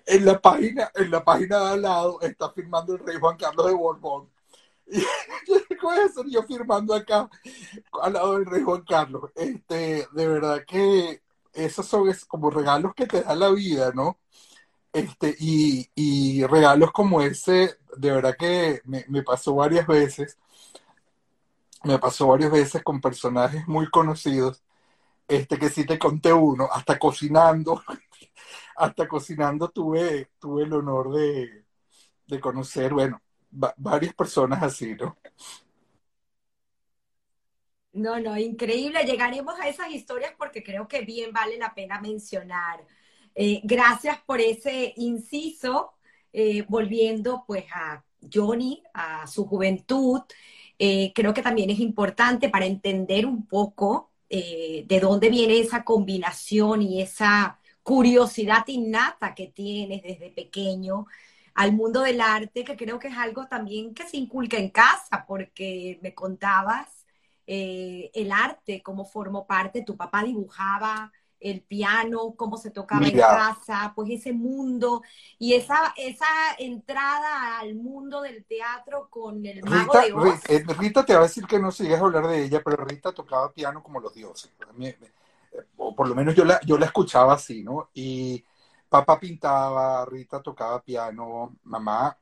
en 0.07 0.25
la 0.25 0.41
página, 0.41 0.91
en 0.95 1.11
la 1.11 1.25
página 1.25 1.59
de 1.59 1.71
al 1.71 1.83
lado 1.83 2.21
está 2.23 2.51
firmando 2.53 2.95
el 2.95 3.01
rey 3.01 3.17
Juan 3.19 3.37
Carlos 3.37 3.67
de 3.67 3.75
Borbón. 3.75 4.31
Y 4.91 5.01
yo 5.01 5.57
voy 5.83 5.99
a 5.99 6.31
yo 6.31 6.43
firmando 6.45 6.95
acá 6.95 7.29
al 8.03 8.13
lado 8.13 8.35
del 8.35 8.47
rey 8.47 8.63
Juan 8.63 8.83
Carlos. 8.83 9.31
Este, 9.35 10.07
de 10.13 10.29
verdad 10.29 10.65
que 10.67 11.23
esos 11.53 11.87
son 11.87 12.11
como 12.27 12.51
regalos 12.51 12.95
que 12.95 13.07
te 13.07 13.23
da 13.23 13.35
la 13.35 13.51
vida, 13.51 13.93
¿no? 13.95 14.19
Este, 14.93 15.37
y, 15.39 15.89
y 15.95 16.45
regalos 16.47 16.93
como 16.93 17.21
ese, 17.23 17.79
de 17.97 18.13
verdad 18.13 18.37
que 18.39 18.81
me, 18.85 19.05
me 19.09 19.23
pasó 19.23 19.55
varias 19.55 19.87
veces. 19.87 20.39
Me 21.85 21.99
pasó 21.99 22.27
varias 22.29 22.51
veces 22.51 22.83
con 22.83 23.01
personajes 23.01 23.67
muy 23.69 23.89
conocidos 23.91 24.63
este 25.29 25.59
que 25.59 25.69
sí 25.69 25.85
te 25.85 25.99
conté 25.99 26.33
uno, 26.33 26.69
hasta 26.73 26.99
cocinando, 26.99 27.83
hasta 28.77 29.07
cocinando 29.07 29.69
tuve, 29.69 30.31
tuve 30.39 30.65
el 30.65 30.73
honor 30.73 31.13
de, 31.13 31.65
conocer, 32.41 32.93
bueno, 32.95 33.21
varias 33.51 34.15
personas 34.15 34.63
así, 34.63 34.95
¿no? 34.95 35.17
No, 37.93 38.21
no, 38.21 38.37
increíble. 38.39 39.05
Llegaremos 39.05 39.59
a 39.59 39.69
esas 39.69 39.91
historias 39.91 40.33
porque 40.39 40.63
creo 40.63 40.87
que 40.87 41.01
bien 41.01 41.33
vale 41.33 41.59
la 41.59 41.75
pena 41.75 42.01
mencionar. 42.01 42.87
Eh, 43.35 43.61
gracias 43.65 44.19
por 44.27 44.41
ese 44.41 44.93
inciso, 44.97 45.93
eh, 46.33 46.65
volviendo 46.69 47.45
pues 47.47 47.65
a 47.75 48.05
Johnny, 48.33 48.83
a 48.95 49.27
su 49.27 49.47
juventud. 49.47 50.21
Eh, 50.79 51.13
creo 51.15 51.35
que 51.35 51.43
también 51.43 51.71
es 51.71 51.81
importante 51.81 52.49
para 52.49 52.67
entender 52.67 53.27
un 53.27 53.47
poco 53.47 54.11
de 54.31 55.01
dónde 55.01 55.31
viene 55.31 55.59
esa 55.59 55.85
combinación 55.85 56.83
y 56.83 57.01
esa 57.01 57.59
curiosidad 57.83 58.65
innata 58.69 59.35
que 59.35 59.47
tienes 59.47 60.03
desde 60.03 60.31
pequeño 60.31 61.07
al 61.59 61.73
mundo 61.73 62.03
del 62.03 62.21
arte, 62.21 62.63
que 62.63 62.77
creo 62.77 63.01
que 63.01 63.09
es 63.09 63.17
algo 63.17 63.49
también 63.49 63.93
que 63.93 64.07
se 64.07 64.17
inculca 64.17 64.57
en 64.57 64.71
casa, 64.71 65.25
porque 65.27 65.99
me 66.03 66.15
contabas 66.15 67.05
eh, 67.49 68.13
el 68.15 68.31
arte, 68.31 68.81
cómo 68.81 69.05
formó 69.05 69.45
parte, 69.45 69.83
tu 69.83 69.97
papá 69.97 70.23
dibujaba, 70.23 71.11
el 71.41 71.63
piano, 71.63 72.35
cómo 72.37 72.59
se 72.59 72.71
tocaba 72.71 73.09
en 73.09 73.19
casa, 73.19 73.93
pues 73.97 74.09
ese 74.09 74.33
mundo 74.33 75.03
y 75.37 75.55
esa, 75.55 75.95
esa 75.97 76.27
entrada 76.61 77.59
al 77.59 77.75
mundo 77.75 78.23
del 78.23 78.45
teatro 78.45 79.09
con 79.11 79.45
el 79.45 79.65
mago 79.65 79.95
Rita, 79.95 80.07
de 80.07 80.13
Oz. 80.13 80.41
Eh, 80.49 80.65
Rita 80.79 81.05
te 81.05 81.15
va 81.15 81.21
a 81.21 81.23
decir 81.25 81.45
que 81.45 81.59
no 81.59 81.73
sigues 81.73 81.99
a 81.99 82.05
hablar 82.05 82.29
de 82.29 82.45
ella, 82.45 82.63
pero 82.65 82.85
Rita 82.85 83.11
tocaba 83.11 83.53
piano 83.53 83.83
como 83.83 83.99
los 83.99 84.15
dioses. 84.15 84.53
O 85.77 85.93
por 85.97 86.07
lo 86.07 86.15
menos 86.15 86.37
yo 86.37 86.45
la, 86.45 86.61
yo 86.65 86.79
la 86.79 86.87
escuchaba 86.87 87.35
así, 87.35 87.65
¿no? 87.65 87.91
Y 87.95 88.45
papá 88.89 89.19
pintaba, 89.21 90.05
Rita 90.07 90.43
tocaba 90.43 90.83
piano, 90.83 91.57
mamá 91.65 92.17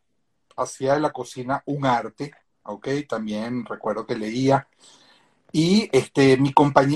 hacía 0.57 0.94
de 0.94 1.00
la 1.00 1.12
cocina 1.12 1.62
un 1.66 1.85
arte, 1.87 2.33
¿ok? 2.64 2.88
También 3.09 3.64
recuerdo 3.64 4.07
que 4.07 4.16
leía. 4.16 4.66
Y 5.52 5.88
este, 5.92 6.37
mi, 6.37 6.52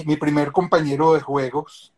mi 0.07 0.17
primer 0.17 0.53
compañero 0.53 1.15
de 1.15 1.21
juegos, 1.21 1.93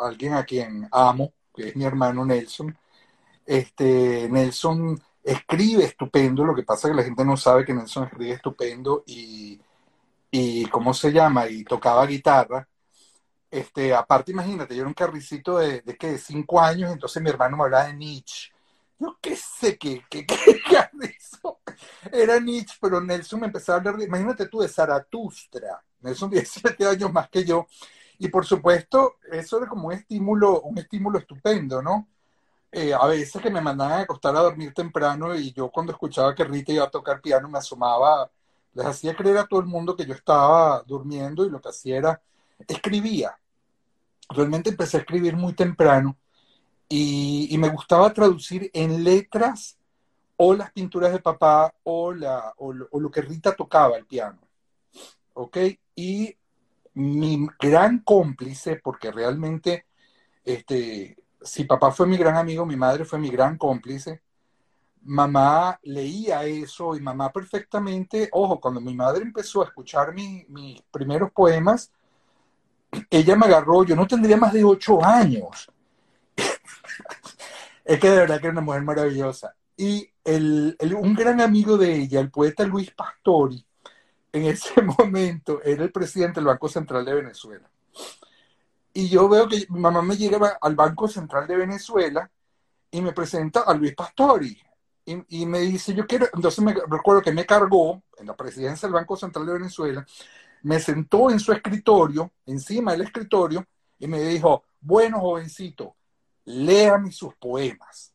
alguien 0.00 0.34
a 0.34 0.44
quien 0.44 0.88
amo, 0.92 1.32
que 1.54 1.68
es 1.68 1.76
mi 1.76 1.84
hermano 1.84 2.24
Nelson. 2.24 2.76
Este, 3.44 4.28
Nelson 4.30 5.00
escribe 5.22 5.84
estupendo, 5.84 6.44
lo 6.44 6.54
que 6.54 6.62
pasa 6.62 6.88
es 6.88 6.92
que 6.92 6.96
la 6.98 7.04
gente 7.04 7.24
no 7.24 7.36
sabe 7.36 7.64
que 7.64 7.74
Nelson 7.74 8.04
escribe 8.04 8.32
estupendo 8.32 9.02
y, 9.06 9.60
y 10.30 10.66
¿cómo 10.66 10.94
se 10.94 11.12
llama? 11.12 11.48
Y 11.48 11.64
tocaba 11.64 12.06
guitarra. 12.06 12.66
Este, 13.56 13.94
aparte, 13.94 14.32
imagínate, 14.32 14.74
yo 14.74 14.82
era 14.82 14.88
un 14.88 14.92
carricito 14.92 15.56
de, 15.56 15.80
de, 15.80 15.96
¿qué? 15.96 16.10
de 16.12 16.18
cinco 16.18 16.60
años, 16.60 16.92
entonces 16.92 17.22
mi 17.22 17.30
hermano 17.30 17.56
me 17.56 17.62
hablaba 17.64 17.86
de 17.86 17.94
Nietzsche. 17.94 18.52
Yo 18.98 19.16
qué 19.18 19.34
sé 19.34 19.78
qué, 19.78 20.04
qué, 20.10 20.26
qué. 20.26 20.36
Era 22.12 22.38
Nietzsche, 22.38 22.76
pero 22.78 23.00
Nelson 23.00 23.40
me 23.40 23.46
empezó 23.46 23.72
a 23.72 23.76
hablar 23.76 23.96
de, 23.96 24.04
imagínate 24.04 24.46
tú, 24.48 24.60
de 24.60 24.68
Zaratustra. 24.68 25.82
Nelson 26.02 26.28
17 26.32 26.86
años 26.86 27.10
más 27.10 27.30
que 27.30 27.44
yo. 27.44 27.66
Y 28.18 28.28
por 28.28 28.44
supuesto, 28.44 29.16
eso 29.32 29.56
era 29.56 29.66
como 29.68 29.88
un 29.88 29.94
estímulo, 29.94 30.60
un 30.60 30.76
estímulo 30.76 31.18
estupendo, 31.18 31.80
¿no? 31.80 32.08
Eh, 32.72 32.92
a 32.92 33.06
veces 33.06 33.40
que 33.40 33.50
me 33.50 33.62
mandaban 33.62 34.00
a 34.00 34.02
acostar 34.02 34.36
a 34.36 34.40
dormir 34.40 34.74
temprano 34.74 35.34
y 35.34 35.52
yo 35.52 35.70
cuando 35.70 35.92
escuchaba 35.92 36.34
que 36.34 36.44
Rita 36.44 36.72
iba 36.72 36.84
a 36.84 36.90
tocar 36.90 37.22
piano 37.22 37.48
me 37.48 37.58
asomaba, 37.58 38.30
les 38.74 38.84
hacía 38.84 39.16
creer 39.16 39.38
a 39.38 39.46
todo 39.46 39.60
el 39.60 39.66
mundo 39.66 39.96
que 39.96 40.04
yo 40.04 40.12
estaba 40.12 40.82
durmiendo 40.82 41.46
y 41.46 41.50
lo 41.50 41.58
que 41.60 41.70
hacía 41.70 41.96
era 41.96 42.22
escribía. 42.68 43.38
Realmente 44.28 44.70
empecé 44.70 44.96
a 44.96 45.00
escribir 45.00 45.36
muy 45.36 45.54
temprano 45.54 46.16
y, 46.88 47.56
me 47.58 47.68
gustaba 47.68 48.12
traducir 48.12 48.70
en 48.72 49.02
letras 49.02 49.78
o 50.36 50.54
las 50.54 50.70
pinturas 50.72 51.12
de 51.12 51.18
papá 51.18 51.74
o, 51.84 52.12
lo 52.12 53.10
que 53.10 53.22
Rita 53.22 53.54
tocaba 53.54 53.96
el 53.96 54.06
piano. 54.06 54.38
¿Ok? 55.34 55.58
Y 55.94 56.36
mi 56.94 57.46
gran 57.60 58.00
cómplice, 58.00 58.76
porque 58.76 59.10
realmente, 59.10 59.86
este, 60.44 61.16
si 61.40 61.64
papá 61.64 61.90
fue 61.90 62.06
mi 62.06 62.16
gran 62.16 62.36
amigo, 62.36 62.64
mi 62.64 62.76
madre 62.76 63.04
fue 63.04 63.18
mi 63.18 63.30
gran 63.30 63.58
cómplice, 63.58 64.22
mamá 65.02 65.78
leía 65.82 66.44
eso 66.44 66.96
y 66.96 67.00
mamá 67.00 67.32
perfectamente, 67.32 68.28
ojo, 68.32 68.60
cuando 68.60 68.80
mi 68.80 68.94
madre 68.94 69.22
empezó 69.22 69.62
a 69.62 69.66
escuchar 69.66 70.12
mis 70.14 70.82
primeros 70.90 71.30
poemas, 71.32 71.92
ella 73.10 73.36
me 73.36 73.46
agarró, 73.46 73.84
yo 73.84 73.96
no 73.96 74.06
tendría 74.06 74.36
más 74.36 74.52
de 74.52 74.64
ocho 74.64 75.04
años. 75.04 75.70
es 77.84 78.00
que 78.00 78.10
de 78.10 78.16
verdad 78.16 78.40
que 78.40 78.46
era 78.46 78.52
una 78.52 78.60
mujer 78.62 78.82
maravillosa. 78.82 79.54
Y 79.76 80.08
el, 80.24 80.76
un 80.98 81.14
gran 81.14 81.40
amigo 81.40 81.76
de 81.76 81.94
ella, 81.94 82.20
el 82.20 82.30
poeta 82.30 82.64
Luis 82.64 82.90
Pastori, 82.90 83.64
en 84.32 84.44
ese 84.44 84.82
momento 84.98 85.60
era 85.62 85.84
el 85.84 85.92
presidente 85.92 86.40
del 86.40 86.46
Banco 86.46 86.68
Central 86.68 87.04
de 87.04 87.14
Venezuela. 87.14 87.68
Y 88.92 89.08
yo 89.08 89.28
veo 89.28 89.46
que 89.46 89.66
mi 89.68 89.80
mamá 89.80 90.00
me 90.00 90.16
llega 90.16 90.58
al 90.60 90.74
Banco 90.74 91.06
Central 91.06 91.46
de 91.46 91.56
Venezuela 91.56 92.30
y 92.90 93.02
me 93.02 93.12
presenta 93.12 93.60
a 93.60 93.74
Luis 93.74 93.94
Pastori. 93.94 94.58
Y, 95.04 95.46
me 95.46 95.60
dice, 95.60 95.94
yo 95.94 96.04
quiero, 96.04 96.26
entonces 96.34 96.64
me 96.64 96.74
recuerdo 96.74 97.22
que 97.22 97.30
me 97.30 97.46
cargó 97.46 98.02
en 98.18 98.26
la 98.26 98.34
presidencia 98.34 98.88
del 98.88 98.94
Banco 98.94 99.16
Central 99.16 99.46
de 99.46 99.52
Venezuela, 99.52 100.04
me 100.66 100.80
sentó 100.80 101.30
en 101.30 101.38
su 101.38 101.52
escritorio, 101.52 102.32
encima 102.44 102.90
del 102.90 103.02
escritorio, 103.02 103.64
y 104.00 104.08
me 104.08 104.20
dijo, 104.20 104.64
bueno, 104.80 105.20
jovencito, 105.20 105.94
léame 106.44 107.12
sus 107.12 107.36
poemas. 107.36 108.12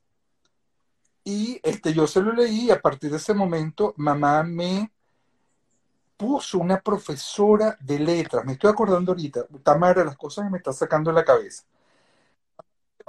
Y 1.24 1.62
este, 1.64 1.94
yo 1.94 2.06
se 2.08 2.22
lo 2.22 2.34
leí 2.34 2.66
y 2.66 2.72
a 2.72 2.82
partir 2.82 3.10
de 3.10 3.16
ese 3.16 3.34
momento 3.34 3.94
mamá 3.96 4.44
me 4.44 4.92
puso 6.18 6.58
una 6.58 6.82
profesora 6.82 7.78
de 7.80 8.00
letras, 8.00 8.44
me 8.44 8.54
estoy 8.54 8.70
acordando 8.70 9.14
ahorita, 9.14 9.46
Tamara, 9.64 10.04
las 10.04 10.18
cosas 10.18 10.44
que 10.44 10.52
me 10.52 10.58
está 10.58 10.74
sacando 10.74 11.10
en 11.10 11.16
la 11.16 11.24
cabeza. 11.24 11.64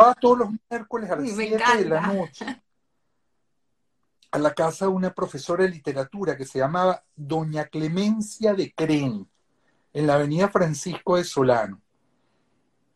Va 0.00 0.14
todos 0.14 0.38
los 0.38 0.50
miércoles 0.70 1.11
a 1.11 1.16
las 1.16 1.28
7 1.28 1.78
de 1.78 1.85
la 1.87 2.00
noche 2.00 2.62
a 4.33 4.38
la 4.38 4.55
casa 4.55 4.87
de 4.87 4.90
una 4.90 5.12
profesora 5.12 5.64
de 5.64 5.70
literatura 5.70 6.37
que 6.37 6.46
se 6.46 6.59
llamaba 6.59 7.05
Doña 7.14 7.66
Clemencia 7.66 8.55
de 8.55 8.72
Cren, 8.72 9.28
en 9.92 10.07
la 10.07 10.14
avenida 10.14 10.48
Francisco 10.48 11.16
de 11.16 11.24
Solano. 11.24 11.81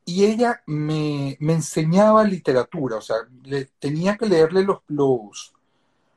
Y 0.04 0.24
ella 0.24 0.62
me, 0.66 1.36
enseñaba 1.40 2.22
literatura, 2.24 2.96
o 2.96 3.00
sea, 3.00 3.16
le, 3.42 3.64
tenía 3.80 4.16
que 4.16 4.26
leerle 4.26 4.62
los, 4.62 4.78
los, 4.86 5.52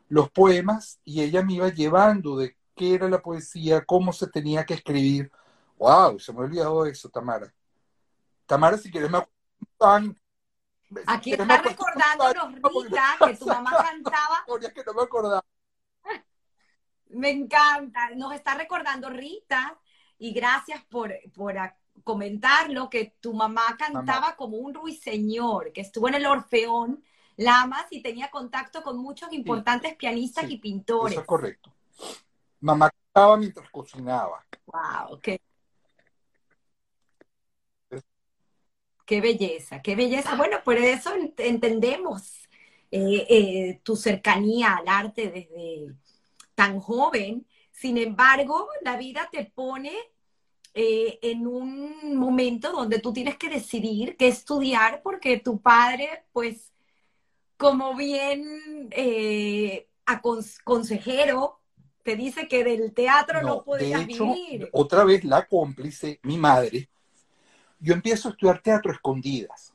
los 0.09 0.29
poemas 0.29 0.99
y 1.03 1.21
ella 1.21 1.41
me 1.43 1.53
iba 1.53 1.69
llevando 1.69 2.37
de 2.37 2.55
qué 2.75 2.93
era 2.93 3.09
la 3.09 3.21
poesía, 3.21 3.83
cómo 3.83 4.13
se 4.13 4.27
tenía 4.27 4.63
que 4.63 4.75
escribir. 4.75 5.31
¡Wow! 5.77 6.19
Se 6.19 6.31
me 6.31 6.39
ha 6.39 6.43
olvidado 6.43 6.85
eso, 6.85 7.09
Tamara. 7.09 7.51
Tamara, 8.45 8.77
si 8.77 8.91
quieres 8.91 9.09
me 9.09 9.19
Aquí 11.05 11.33
está 11.33 11.61
recordándonos 11.61 12.53
Rita 12.55 13.17
que 13.25 13.37
tu 13.37 13.45
mamá 13.45 13.71
cantaba. 13.83 14.45
que 14.73 14.83
no 14.83 14.93
me 14.93 15.01
acordaba. 15.03 15.45
Me 17.09 17.29
encanta. 17.29 18.11
Nos 18.15 18.33
está 18.33 18.55
recordando 18.55 19.09
Rita 19.09 19.79
y 20.19 20.33
gracias 20.33 20.83
por, 20.85 21.13
por 21.33 21.55
comentarlo, 22.03 22.89
que 22.89 23.15
tu 23.19 23.33
mamá 23.33 23.77
cantaba 23.77 24.35
como 24.35 24.57
un 24.57 24.73
ruiseñor, 24.73 25.71
que 25.73 25.81
estuvo 25.81 26.07
en 26.07 26.15
el 26.15 26.25
Orfeón 26.25 27.03
Lamas 27.37 27.85
y 27.91 28.01
tenía 28.01 28.29
contacto 28.29 28.83
con 28.83 28.97
muchos 28.97 29.31
importantes 29.31 29.95
pianistas 29.95 30.49
y 30.49 30.57
pintores. 30.57 31.13
Eso 31.13 31.21
es 31.21 31.27
correcto. 31.27 31.73
Mamá 32.59 32.91
cantaba 32.91 33.37
mientras 33.37 33.69
cocinaba. 33.69 34.45
Wow, 34.65 35.19
qué, 35.21 35.39
qué 39.05 39.21
belleza, 39.21 39.81
qué 39.81 39.95
belleza. 39.95 40.35
Bueno, 40.35 40.57
por 40.65 40.75
eso 40.75 41.11
entendemos 41.37 42.49
eh, 42.91 43.25
eh, 43.29 43.79
tu 43.83 43.95
cercanía 43.95 44.75
al 44.75 44.87
arte 44.89 45.31
desde 45.31 45.95
tan 46.55 46.79
joven. 46.79 47.47
Sin 47.79 47.97
embargo, 47.97 48.67
la 48.81 48.97
vida 48.97 49.29
te 49.31 49.45
pone 49.45 49.93
eh, 50.73 51.17
en 51.21 51.47
un 51.47 52.17
momento 52.17 52.73
donde 52.73 52.99
tú 52.99 53.13
tienes 53.13 53.37
que 53.37 53.47
decidir 53.47 54.17
qué 54.17 54.27
estudiar 54.27 55.01
porque 55.01 55.39
tu 55.39 55.61
padre, 55.61 56.25
pues, 56.33 56.73
como 57.55 57.95
bien 57.95 58.89
eh, 58.91 59.87
consejero, 60.65 61.61
te 62.03 62.17
dice 62.17 62.49
que 62.49 62.65
del 62.65 62.93
teatro 62.93 63.41
no, 63.41 63.63
no 63.65 64.05
vivir. 64.05 64.69
Otra 64.73 65.05
vez 65.05 65.23
la 65.23 65.47
cómplice, 65.47 66.19
mi 66.23 66.37
madre, 66.37 66.89
yo 67.79 67.93
empiezo 67.93 68.27
a 68.27 68.31
estudiar 68.31 68.61
teatro 68.61 68.91
escondidas. 68.91 69.73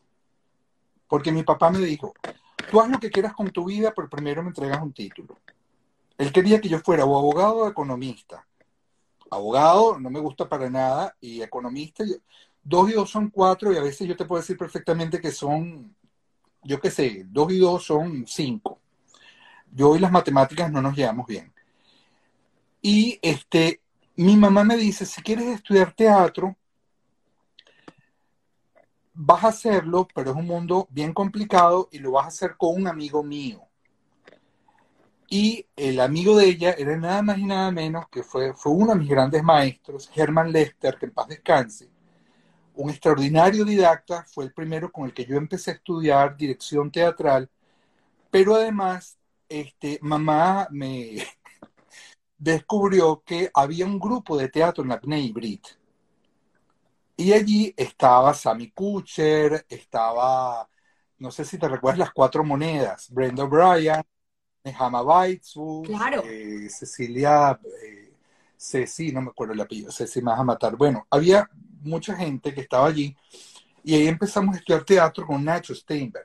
Porque 1.09 1.33
mi 1.33 1.43
papá 1.43 1.71
me 1.71 1.79
dijo, 1.79 2.13
tú 2.71 2.83
haz 2.83 2.91
lo 2.91 3.01
que 3.01 3.11
quieras 3.11 3.33
con 3.33 3.51
tu 3.51 3.65
vida, 3.65 3.95
pero 3.97 4.11
primero 4.11 4.43
me 4.43 4.49
entregas 4.49 4.83
un 4.83 4.93
título. 4.93 5.39
Él 6.19 6.33
quería 6.33 6.61
que 6.61 6.69
yo 6.69 6.79
fuera 6.81 7.05
o 7.05 7.19
abogado 7.19 7.57
o 7.59 7.69
economista. 7.69 8.47
Abogado 9.31 9.99
no 9.99 10.11
me 10.11 10.21
gusta 10.21 10.49
para 10.49 10.71
nada 10.71 11.17
y 11.21 11.43
economista, 11.43 12.05
dos 12.63 12.91
y 12.91 12.93
dos 12.93 13.11
son 13.11 13.31
cuatro 13.31 13.73
y 13.73 13.77
a 13.77 13.83
veces 13.83 14.07
yo 14.07 14.17
te 14.17 14.25
puedo 14.25 14.41
decir 14.41 14.57
perfectamente 14.57 15.21
que 15.21 15.33
son 15.33 15.95
yo 16.65 16.81
qué 16.81 16.91
sé, 16.91 17.27
dos 17.29 17.53
y 17.53 17.59
dos 17.59 17.85
son 17.85 18.25
cinco. 18.27 18.81
Yo 19.71 19.95
y 19.97 19.99
las 19.99 20.11
matemáticas 20.11 20.73
no 20.73 20.81
nos 20.81 20.97
llevamos 20.97 21.27
bien. 21.27 21.53
Y 22.81 23.19
este, 23.23 23.81
mi 24.17 24.37
mamá 24.37 24.65
me 24.65 24.77
dice, 24.77 25.05
si 25.07 25.23
quieres 25.23 25.47
estudiar 25.47 25.93
teatro, 25.93 26.57
vas 29.13 29.45
a 29.45 29.49
hacerlo, 29.49 30.09
pero 30.15 30.31
es 30.31 30.37
un 30.37 30.47
mundo 30.47 30.89
bien 30.91 31.13
complicado 31.13 31.89
y 31.93 31.99
lo 31.99 32.13
vas 32.13 32.25
a 32.25 32.29
hacer 32.29 32.57
con 32.57 32.75
un 32.81 32.89
amigo 32.89 33.23
mío. 33.23 33.63
Y 35.35 35.67
el 35.75 35.99
amigo 35.99 36.37
de 36.37 36.47
ella 36.47 36.77
era 36.79 36.97
nada 36.97 37.21
más 37.21 37.39
y 37.39 37.45
nada 37.45 37.73
menos 37.73 38.07
que 38.09 38.23
fue, 38.23 38.55
fue 38.55 38.71
uno 38.71 38.93
de 38.93 39.01
mis 39.01 39.09
grandes 39.09 39.43
maestros, 39.43 40.09
Herman 40.15 40.53
Lester, 40.53 40.97
que 40.97 41.07
en 41.07 41.13
paz 41.13 41.27
descanse 41.27 41.91
un 42.75 42.89
extraordinario 42.91 43.65
didacta, 43.65 44.25
fue 44.25 44.45
el 44.45 44.53
primero 44.53 44.93
con 44.93 45.07
el 45.07 45.13
que 45.15 45.25
yo 45.25 45.37
empecé 45.37 45.73
a 45.73 45.75
estudiar 45.75 46.37
dirección 46.37 46.89
teatral, 46.89 47.51
pero 48.31 48.55
además, 48.55 49.19
este, 49.49 49.99
mamá 50.03 50.69
me 50.71 51.17
descubrió 52.39 53.21
que 53.27 53.51
había 53.55 53.87
un 53.87 53.99
grupo 53.99 54.37
de 54.37 54.49
teatro 54.49 54.85
en 54.85 54.91
la 54.91 55.01
Brit. 55.33 55.67
Y 57.17 57.33
allí 57.33 57.75
estaba 57.77 58.35
Sammy 58.35 58.71
Kutcher, 58.71 59.67
estaba, 59.69 60.69
no 61.19 61.33
sé 61.33 61.45
si 61.45 61.59
te 61.59 61.69
recuerdas, 61.69 61.99
las 61.99 62.13
cuatro 62.13 62.45
monedas, 62.45 63.09
Brenda 63.11 63.45
Bryan, 63.45 64.05
Nehama 64.65 65.03
Baitzú, 65.03 65.83
eh, 66.25 66.69
Cecilia, 66.71 67.61
eh, 67.83 68.13
Ceci, 68.57 69.13
no 69.13 69.21
me 69.21 69.29
acuerdo 69.29 69.53
el 69.53 69.61
apellido, 69.61 69.93
Ceci 69.93 70.23
más 70.23 70.41
a 70.41 70.43
matar. 70.43 70.75
Bueno, 70.75 71.07
había 71.11 71.49
mucha 71.83 72.17
gente 72.17 72.55
que 72.55 72.63
estaba 72.63 72.87
allí 72.87 73.15
y 73.83 73.95
ahí 73.95 74.09
empezamos 74.09 74.55
a 74.55 74.59
estudiar 74.59 74.83
teatro 74.85 75.27
con 75.27 75.45
Nacho 75.45 75.75
Steinberg. 75.75 76.25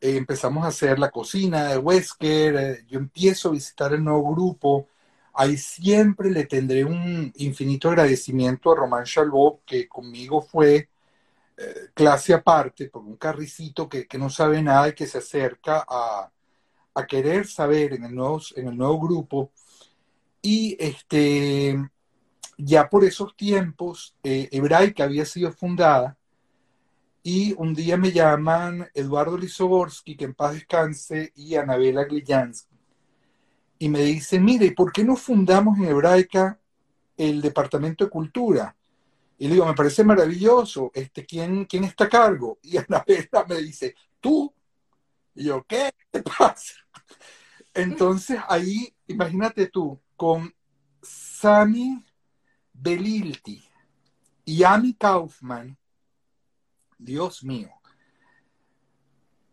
Eh, 0.00 0.16
empezamos 0.16 0.64
a 0.64 0.68
hacer 0.68 0.98
la 0.98 1.10
cocina 1.10 1.68
de 1.68 1.76
Wesker, 1.76 2.86
yo 2.86 2.98
empiezo 2.98 3.50
a 3.50 3.52
visitar 3.52 3.92
el 3.92 4.02
nuevo 4.02 4.32
grupo, 4.32 4.88
ahí 5.34 5.58
siempre 5.58 6.30
le 6.30 6.46
tendré 6.46 6.86
un 6.86 7.30
infinito 7.36 7.90
agradecimiento 7.90 8.72
a 8.72 8.76
Román 8.76 9.04
Chalbot, 9.04 9.62
que 9.66 9.86
conmigo 9.86 10.40
fue 10.40 10.88
clase 11.92 12.32
aparte, 12.32 12.88
por 12.88 13.02
un 13.02 13.16
carricito 13.16 13.86
que, 13.86 14.06
no 14.18 14.30
sabe 14.30 14.62
nada 14.62 14.88
y 14.88 14.94
que 14.94 15.06
se 15.06 15.18
acerca 15.18 15.84
a, 15.86 16.30
a 16.94 17.06
querer 17.06 17.46
saber 17.46 17.94
en 17.94 18.04
el, 18.04 18.14
nuevo, 18.14 18.40
en 18.56 18.68
el 18.68 18.76
nuevo 18.76 19.00
grupo. 19.00 19.52
Y 20.42 20.76
este, 20.78 21.76
ya 22.56 22.88
por 22.88 23.04
esos 23.04 23.36
tiempos, 23.36 24.14
eh, 24.22 24.48
Hebraica 24.52 25.04
había 25.04 25.24
sido 25.24 25.52
fundada 25.52 26.16
y 27.22 27.54
un 27.58 27.74
día 27.74 27.96
me 27.96 28.12
llaman 28.12 28.88
Eduardo 28.94 29.36
Lisoborsky, 29.36 30.16
que 30.16 30.24
en 30.24 30.34
paz 30.34 30.54
descanse, 30.54 31.32
y 31.36 31.54
Anabela 31.54 32.04
Glillansky. 32.04 32.76
Y 33.78 33.88
me 33.88 34.00
dicen, 34.00 34.44
mire, 34.44 34.66
¿y 34.66 34.70
por 34.70 34.92
qué 34.92 35.04
no 35.04 35.16
fundamos 35.16 35.78
en 35.78 35.84
Hebraica 35.84 36.58
el 37.16 37.42
Departamento 37.42 38.04
de 38.04 38.10
Cultura? 38.10 38.74
Y 39.38 39.48
le 39.48 39.54
digo, 39.54 39.66
me 39.66 39.74
parece 39.74 40.02
maravilloso, 40.04 40.90
este, 40.94 41.24
¿quién, 41.26 41.64
quién 41.66 41.84
está 41.84 42.04
a 42.04 42.08
cargo? 42.08 42.58
Y 42.62 42.76
Anabela 42.78 43.44
me 43.48 43.56
dice, 43.56 43.94
tú. 44.20 44.52
Yo, 45.34 45.64
¿qué 45.66 45.92
te 46.10 46.22
pasa? 46.22 46.74
Entonces 47.74 48.40
ahí, 48.48 48.94
imagínate 49.06 49.68
tú, 49.68 50.00
con 50.16 50.54
Sami 51.02 52.04
Belilti 52.72 53.62
y 54.44 54.64
Amy 54.64 54.94
Kaufman, 54.94 55.78
Dios 56.98 57.44
mío, 57.44 57.70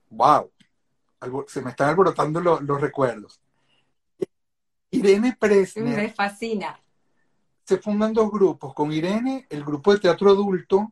wow, 0.09 0.51
se 1.47 1.61
me 1.61 1.71
están 1.71 1.89
alborotando 1.89 2.39
los 2.41 2.81
recuerdos. 2.81 3.39
Irene 4.91 5.35
Presner. 5.39 5.95
Me 5.97 6.09
fascina. 6.09 6.79
Se 7.63 7.77
fundan 7.77 8.13
dos 8.13 8.31
grupos. 8.31 8.73
Con 8.73 8.93
Irene, 8.93 9.45
el 9.49 9.63
grupo 9.63 9.93
de 9.93 9.99
teatro 9.99 10.31
adulto, 10.31 10.91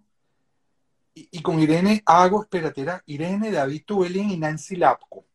y, 1.13 1.41
con 1.41 1.59
Irene 1.61 2.03
hago, 2.05 2.43
espérate, 2.43 2.81
era 2.81 3.01
Irene, 3.05 3.49
David 3.49 3.83
Tubelin 3.85 4.31
y 4.31 4.37
Nancy 4.37 4.75
Lapco, 4.75 5.25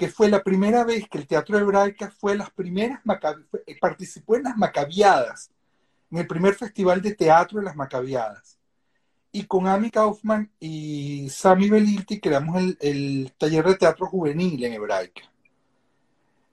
que 0.00 0.08
fue 0.08 0.30
la 0.30 0.42
primera 0.42 0.82
vez 0.82 1.06
que 1.10 1.18
el 1.18 1.26
teatro 1.26 1.58
hebraica 1.58 2.10
fue 2.10 2.34
las 2.34 2.50
primeras, 2.50 3.02
participó 3.78 4.36
en 4.36 4.44
las 4.44 4.56
macabiadas 4.56 5.50
en 6.10 6.18
el 6.18 6.26
primer 6.26 6.54
festival 6.54 7.00
de 7.02 7.14
teatro 7.14 7.58
de 7.58 7.66
las 7.66 7.76
Macabiadas. 7.76 8.58
Y 9.32 9.44
con 9.44 9.68
Amy 9.68 9.90
Kaufman 9.90 10.50
y 10.58 11.28
Sami 11.28 11.68
Belilti 11.68 12.18
creamos 12.18 12.62
el, 12.80 13.32
taller 13.38 13.66
de 13.66 13.76
teatro 13.76 14.06
juvenil 14.06 14.64
en 14.64 14.72
hebraica. 14.72 15.22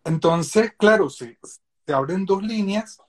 Entonces, 0.04 0.74
claro, 0.78 1.10
se, 1.10 1.40
se 1.86 1.94
abren 1.94 2.26
dos 2.26 2.44
líneas 2.44 3.02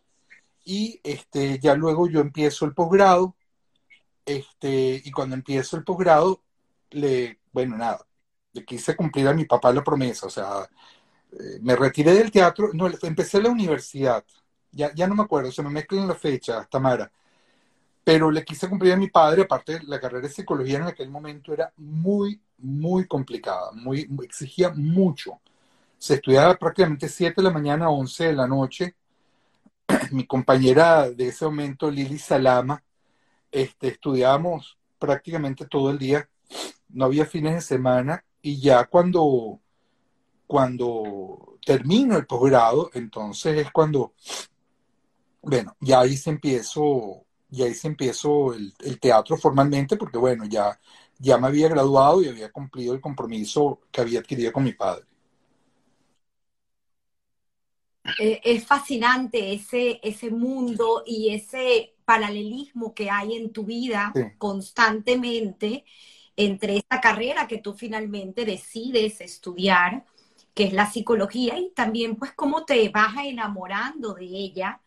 y 0.65 1.01
este, 1.05 1.59
ya 1.59 1.75
luego 1.75 2.09
yo 2.09 2.21
empiezo 2.21 2.65
el 2.65 2.75
posgrado. 2.75 3.35
Este, 4.25 5.03
y 5.05 5.11
cuando 5.11 5.35
empiezo 5.35 5.77
el 5.77 5.85
posgrado, 5.85 6.43
le, 6.91 7.41
bueno, 7.53 7.77
nada, 7.77 8.07
quise 8.67 8.97
cumplir 8.97 9.29
a 9.29 9.35
mi 9.35 9.45
papá 9.45 9.73
la 9.73 9.85
promesa, 9.85 10.27
o 10.27 10.31
sea, 10.31 10.69
eh, 11.33 11.59
me 11.61 11.77
retiré 11.77 12.13
del 12.15 12.31
teatro, 12.31 12.71
no, 12.73 12.89
empecé 13.03 13.41
la 13.43 13.51
universidad, 13.51 14.25
ya, 14.73 15.07
no 15.07 15.15
me 15.15 15.23
acuerdo, 15.23 15.51
se 15.51 15.63
me 15.63 15.71
mezclan 15.71 16.09
las 16.09 16.19
fechas, 16.19 16.69
Tamara. 16.69 17.11
Pero 18.05 18.31
le 18.31 18.45
quise 18.45 18.69
cumplir 18.69 18.93
a 18.93 18.97
mi 18.97 19.09
padre, 19.09 19.43
aparte 19.43 19.81
la 19.85 20.01
carrera 20.01 20.23
de 20.29 20.33
psicología 20.33 20.79
en 20.79 20.85
aquel 20.85 21.11
momento 21.11 21.53
era 21.53 21.73
muy, 21.77 22.41
muy 22.59 23.07
complicada, 23.07 23.71
muy, 23.73 24.09
exigía 24.23 24.71
mucho. 24.75 25.41
Se 25.99 26.15
estudiaba 26.15 26.55
prácticamente 26.57 27.09
7 27.09 27.35
de 27.37 27.43
la 27.43 27.51
mañana 27.51 27.87
a 27.87 27.91
11 27.91 28.27
de 28.29 28.33
la 28.35 28.47
noche. 28.47 28.95
mi 30.13 30.27
compañera 30.27 31.11
de 31.11 31.29
ese 31.29 31.45
momento, 31.45 31.91
Lili 31.91 32.19
Salama, 32.19 32.83
este, 33.51 33.89
estudiábamos 33.89 34.79
prácticamente 34.99 35.67
todo 35.67 35.91
el 35.91 35.99
día, 35.99 36.29
no 36.89 37.07
había 37.07 37.27
fines 37.27 37.55
de 37.55 37.61
semana 37.61 38.25
y 38.43 38.61
ya 38.61 38.85
cuando, 38.87 39.61
cuando 40.47 41.59
termino 41.65 42.17
el 42.17 42.27
posgrado, 42.27 42.91
entonces 42.95 43.59
es 43.59 43.71
cuando 43.71 44.15
bueno, 45.43 45.77
ya 45.81 46.01
ahí 46.01 46.17
se 46.17 46.31
empiezo, 46.31 47.25
ya 47.49 47.67
ahí 47.67 47.75
se 47.75 47.89
empiezo 47.89 48.53
el, 48.53 48.75
teatro 49.01 49.37
formalmente, 49.37 49.97
porque 49.97 50.19
bueno, 50.19 50.45
ya, 50.45 50.79
ya 51.19 51.39
me 51.39 51.47
había 51.47 51.69
graduado 51.69 52.23
y 52.23 52.29
había 52.29 52.51
cumplido 52.51 52.95
el 52.95 53.01
compromiso 53.01 53.81
que 53.91 54.01
había 54.01 54.21
adquirido 54.21 54.53
con 54.53 54.65
mi 54.65 54.73
padre. 54.73 55.05
Eh, 58.19 58.41
es 58.43 58.67
fascinante 58.67 59.53
ese, 59.53 60.01
ese 60.03 60.31
mundo 60.31 61.03
y 61.07 61.35
ese 61.35 61.95
paralelismo 62.05 62.95
que 62.95 63.11
hay 63.11 63.37
en 63.37 63.53
tu 63.53 63.65
vida 63.65 64.13
constantemente 64.39 65.85
entre 66.39 66.77
esta 66.77 67.01
carrera 67.01 67.49
que 67.49 67.59
tú 67.59 67.75
finalmente 67.75 68.45
decides 68.45 69.21
estudiar, 69.21 70.05
que 70.55 70.65
es 70.65 70.73
la 70.73 70.87
psicología, 70.89 71.59
y 71.59 71.71
también 71.71 72.15
pues 72.15 72.33
cómo 72.33 72.65
te 72.65 72.89
vas 72.91 73.15
enamorando 73.25 74.15
de 74.15 74.25
ella 74.25 74.81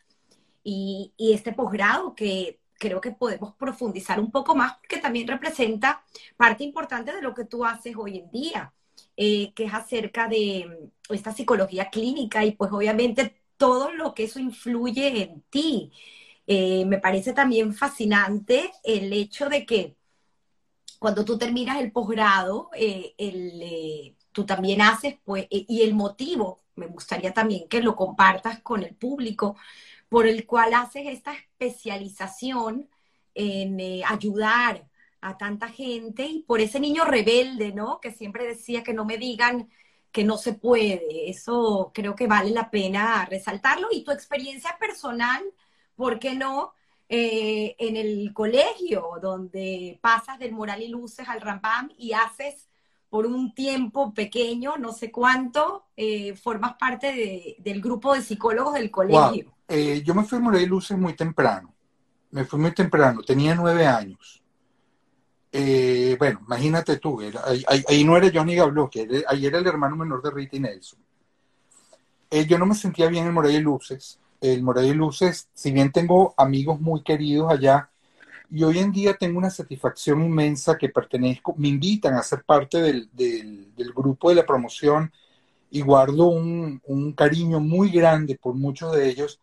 y, 0.63 1.13
este 1.17 1.51
posgrado 1.51 2.15
que 2.15 2.59
creo 2.79 3.01
que 3.01 3.11
podemos 3.11 3.53
profundizar 3.55 4.19
un 4.19 4.31
poco 4.31 4.55
más 4.55 4.77
porque 4.77 4.97
también 4.99 5.27
representa 5.27 6.03
parte 6.37 6.63
importante 6.63 7.13
de 7.13 7.21
lo 7.21 7.33
que 7.33 7.45
tú 7.45 7.65
haces 7.65 7.95
hoy 7.97 8.19
en 8.19 8.31
día, 8.31 8.73
eh, 9.17 9.51
que 9.53 9.65
es 9.65 9.73
acerca 9.73 10.29
de 10.29 10.89
esta 11.09 11.33
psicología 11.33 11.89
clínica 11.89 12.45
y 12.45 12.53
pues 12.53 12.71
obviamente 12.71 13.35
todo 13.57 13.91
lo 13.91 14.13
que 14.13 14.23
eso 14.23 14.39
influye 14.39 15.21
en 15.23 15.41
ti. 15.49 15.91
Eh, 16.47 16.85
me 16.85 16.97
parece 16.99 17.33
también 17.33 17.73
fascinante 17.73 18.71
el 18.83 19.11
hecho 19.13 19.49
de 19.49 19.65
que 19.65 19.95
cuando 21.01 21.25
tú 21.25 21.37
terminas 21.39 21.79
el 21.81 21.91
posgrado, 21.91 22.69
eh, 22.75 23.15
eh, 23.17 24.15
tú 24.31 24.45
también 24.45 24.81
haces, 24.83 25.17
pues, 25.25 25.47
y 25.49 25.81
el 25.81 25.95
motivo, 25.95 26.61
me 26.75 26.85
gustaría 26.85 27.33
también 27.33 27.67
que 27.67 27.81
lo 27.81 27.95
compartas 27.95 28.61
con 28.61 28.83
el 28.83 28.95
público, 28.95 29.55
por 30.09 30.27
el 30.27 30.45
cual 30.45 30.75
haces 30.75 31.07
esta 31.07 31.33
especialización 31.33 32.87
en 33.33 34.03
ayudar 34.05 34.87
a 35.21 35.37
tanta 35.37 35.69
gente 35.69 36.25
y 36.25 36.43
por 36.43 36.59
ese 36.61 36.79
niño 36.79 37.03
rebelde, 37.05 37.71
¿no? 37.73 37.99
Que 37.99 38.11
siempre 38.11 38.45
decía 38.45 38.83
que 38.83 38.93
no 38.93 39.03
me 39.05 39.17
digan 39.17 39.69
que 40.11 40.23
no 40.23 40.37
se 40.37 40.53
puede. 40.53 41.29
Eso 41.31 41.91
creo 41.95 42.15
que 42.15 42.27
vale 42.27 42.51
la 42.51 42.69
pena 42.69 43.25
resaltarlo. 43.25 43.87
Y 43.91 44.03
tu 44.03 44.11
experiencia 44.11 44.77
personal, 44.79 45.43
¿por 45.95 46.19
qué 46.19 46.35
no? 46.35 46.73
Eh, 47.13 47.75
en 47.77 47.97
el 47.97 48.31
colegio, 48.33 49.19
donde 49.21 49.99
pasas 50.01 50.39
del 50.39 50.53
Moral 50.53 50.81
y 50.81 50.87
Luces 50.87 51.27
al 51.27 51.41
Rambam 51.41 51.89
y 51.97 52.13
haces 52.13 52.69
por 53.09 53.25
un 53.25 53.53
tiempo 53.53 54.13
pequeño, 54.13 54.77
no 54.77 54.93
sé 54.93 55.11
cuánto, 55.11 55.87
eh, 55.97 56.33
formas 56.37 56.75
parte 56.75 57.57
del 57.59 57.81
grupo 57.81 58.13
de 58.13 58.21
psicólogos 58.21 58.75
del 58.75 58.89
colegio. 58.89 59.53
Eh, 59.67 60.01
yo 60.05 60.15
me 60.15 60.23
fui 60.23 60.37
a 60.37 60.41
Moral 60.41 60.61
y 60.61 60.67
Luces 60.67 60.97
muy 60.97 61.13
temprano, 61.13 61.75
me 62.29 62.45
fui 62.45 62.57
muy 62.57 62.73
temprano, 62.73 63.21
tenía 63.23 63.55
nueve 63.55 63.85
años. 63.85 64.41
Eh, 65.51 66.15
bueno, 66.17 66.39
imagínate 66.45 66.95
tú, 66.95 67.19
ahí, 67.89 68.05
no 68.05 68.15
era 68.15 68.31
Johnny 68.33 68.55
Gabló, 68.55 68.89
que 68.89 69.25
ahí 69.27 69.45
era 69.45 69.57
el 69.59 69.67
hermano 69.67 69.97
menor 69.97 70.21
de 70.21 70.31
Rita 70.31 70.55
y 70.55 70.61
Nelson. 70.61 70.99
Eh, 72.29 72.45
yo 72.45 72.57
no 72.57 72.65
me 72.65 72.75
sentía 72.75 73.09
bien 73.09 73.27
en 73.27 73.33
Moray 73.33 73.57
y 73.57 73.59
Luces. 73.59 74.17
El 74.41 74.63
y 74.83 74.93
Luces, 74.93 75.49
si 75.53 75.71
bien 75.71 75.91
tengo 75.91 76.33
amigos 76.37 76.81
muy 76.81 77.03
queridos 77.03 77.51
allá, 77.51 77.89
y 78.49 78.63
hoy 78.63 78.79
en 78.79 78.91
día 78.91 79.15
tengo 79.15 79.37
una 79.37 79.49
satisfacción 79.49 80.21
inmensa 80.23 80.77
que 80.77 80.89
pertenezco, 80.89 81.55
me 81.57 81.69
invitan 81.69 82.15
a 82.15 82.23
ser 82.23 82.43
parte 82.43 82.81
del, 82.81 83.09
grupo 83.95 84.29
de 84.29 84.35
la 84.35 84.45
promoción 84.45 85.11
y 85.69 85.81
guardo 85.81 86.27
un, 86.27 87.13
cariño 87.15 87.59
muy 87.59 87.91
grande 87.91 88.37
por 88.37 88.55
muchos 88.55 88.93
de 88.95 89.09
ellos, 89.09 89.39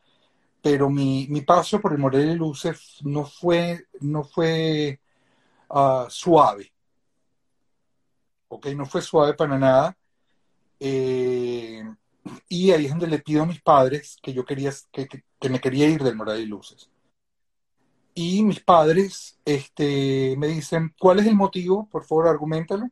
pero 0.63 0.91
mi, 0.91 1.27
paso 1.47 1.81
por 1.81 1.95
el 1.95 2.31
y 2.31 2.35
Luces 2.35 2.99
no 3.03 3.25
fue, 3.25 3.87
no 4.01 4.25
fue 4.25 5.01
Ah, 5.71 6.07
suave. 6.11 6.73
Ok, 8.49 8.67
no 8.69 8.87
fue 8.87 9.03
suave 9.03 9.35
para 9.35 9.59
nada. 9.59 9.97
Eh, 10.81 11.83
y 12.49 12.71
ahí 12.73 12.87
es 12.87 12.91
donde 12.91 13.07
le 13.07 13.19
pido 13.19 13.43
a 13.43 13.47
mis 13.47 13.61
padres 13.61 14.17
que 14.23 14.33
yo 14.33 14.45
quería, 14.45 14.73
que, 14.93 15.09
me 15.49 15.61
quería 15.61 15.89
ir 15.89 16.03
del 16.03 16.17
Moral 16.17 16.41
y 16.41 16.47
Luces. 16.47 16.91
Y 18.15 18.43
mis 18.43 18.61
padres 18.61 19.39
este, 19.45 20.35
me 20.37 20.49
dicen, 20.49 20.95
¿cuál 20.99 21.21
es 21.21 21.27
el 21.27 21.37
motivo? 21.37 21.89
Por 21.91 22.05
favor, 22.05 22.29
argumentalo. 22.29 22.89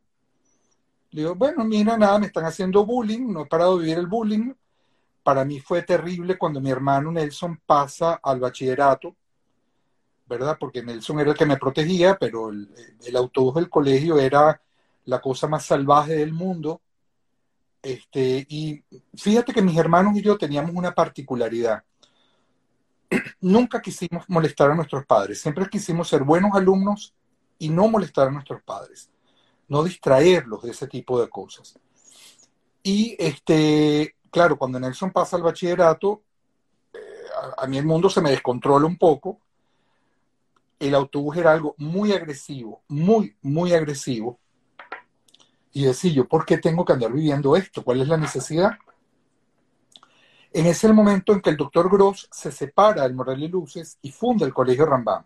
Le 1.11 1.21
digo, 1.21 1.35
bueno, 1.35 1.65
mira, 1.65 1.97
nada, 1.97 2.19
me 2.19 2.27
están 2.27 2.45
haciendo 2.45 2.85
bullying, 2.85 3.31
no 3.31 3.41
he 3.41 3.45
parado 3.45 3.77
de 3.77 3.83
vivir 3.83 3.99
el 3.99 4.07
bullying. 4.07 4.53
Para 5.23 5.43
mí 5.43 5.59
fue 5.59 5.83
terrible 5.83 6.37
cuando 6.37 6.61
mi 6.61 6.69
hermano 6.69 7.11
Nelson 7.11 7.59
pasa 7.65 8.19
al 8.23 8.39
bachillerato 8.39 9.15
¿verdad? 10.27 10.57
Porque 10.59 10.83
Nelson 10.83 11.19
era 11.19 11.31
el 11.31 11.37
que 11.37 11.45
me 11.45 11.57
protegía, 11.57 12.17
pero 12.19 12.49
el, 12.49 13.15
autobús 13.15 13.55
del 13.55 13.69
colegio 13.69 14.19
era 14.19 14.61
la 15.05 15.21
cosa 15.21 15.47
más 15.47 15.65
salvaje 15.65 16.15
del 16.15 16.33
mundo. 16.33 16.81
Este, 17.87 18.45
y 18.49 18.83
fíjate 19.15 19.53
que 19.53 19.61
mis 19.61 19.77
hermanos 19.77 20.13
y 20.17 20.21
yo 20.21 20.37
teníamos 20.37 20.71
una 20.75 20.93
particularidad. 20.93 21.85
Nunca 23.39 23.81
quisimos 23.81 24.25
molestar 24.27 24.71
a 24.71 24.75
nuestros 24.75 25.05
padres, 25.05 25.39
siempre 25.39 25.69
quisimos 25.69 26.09
ser 26.09 26.23
buenos 26.23 26.51
alumnos 26.53 27.13
y 27.57 27.69
no 27.69 27.87
molestar 27.87 28.27
a 28.27 28.31
nuestros 28.31 28.61
padres, 28.61 29.09
no 29.69 29.85
distraerlos 29.85 30.63
de 30.63 30.71
ese 30.71 30.85
tipo 30.87 31.21
de 31.21 31.29
cosas. 31.29 31.79
Y 32.83 33.15
este, 33.17 34.17
claro, 34.31 34.57
cuando 34.57 34.81
Nelson 34.81 35.11
pasa 35.11 35.37
al 35.37 35.43
bachillerato, 35.43 36.23
eh, 36.93 36.97
a, 37.57 37.63
a, 37.63 37.67
mí 37.67 37.77
el 37.77 37.85
mundo 37.85 38.09
se 38.09 38.19
me 38.19 38.31
descontrola 38.31 38.85
un 38.85 38.97
poco 38.97 39.39
el 40.77 40.93
autobús 40.93 41.37
era 41.37 41.53
algo 41.53 41.73
muy 41.77 42.11
agresivo, 42.11 42.83
muy, 42.89 43.37
muy 43.41 43.71
agresivo. 43.71 44.39
Y 45.77 45.83
decía 45.83 46.11
yo, 46.11 46.27
¿por 46.27 46.43
qué 46.43 46.57
tengo 46.57 46.83
que 46.83 46.93
andar 46.93 47.13
viviendo 47.13 47.55
esto? 47.55 47.83
¿Cuál 47.83 48.01
es 48.01 48.07
la 48.07 48.17
necesidad? 48.17 48.71
En 50.51 50.65
ese 50.65 50.91
momento 50.91 51.33
en 51.33 51.39
que 51.39 51.51
el 51.51 51.55
doctor 51.55 51.87
Gross 51.87 52.27
se 52.31 52.51
separa 52.51 53.03
del 53.03 53.13
Moral 53.13 53.43
y 53.43 53.47
Luces 53.47 53.99
y 54.01 54.11
funda 54.11 54.43
el 54.47 54.55
Colegio 54.55 54.87
Rambam. 54.87 55.23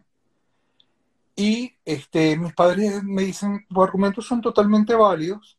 Y 1.38 1.74
este, 1.86 2.36
mis 2.36 2.54
padres 2.54 3.02
me 3.02 3.22
dicen, 3.22 3.66
los 3.70 3.82
argumentos 3.82 4.28
son 4.28 4.42
totalmente 4.42 4.94
válidos. 4.94 5.58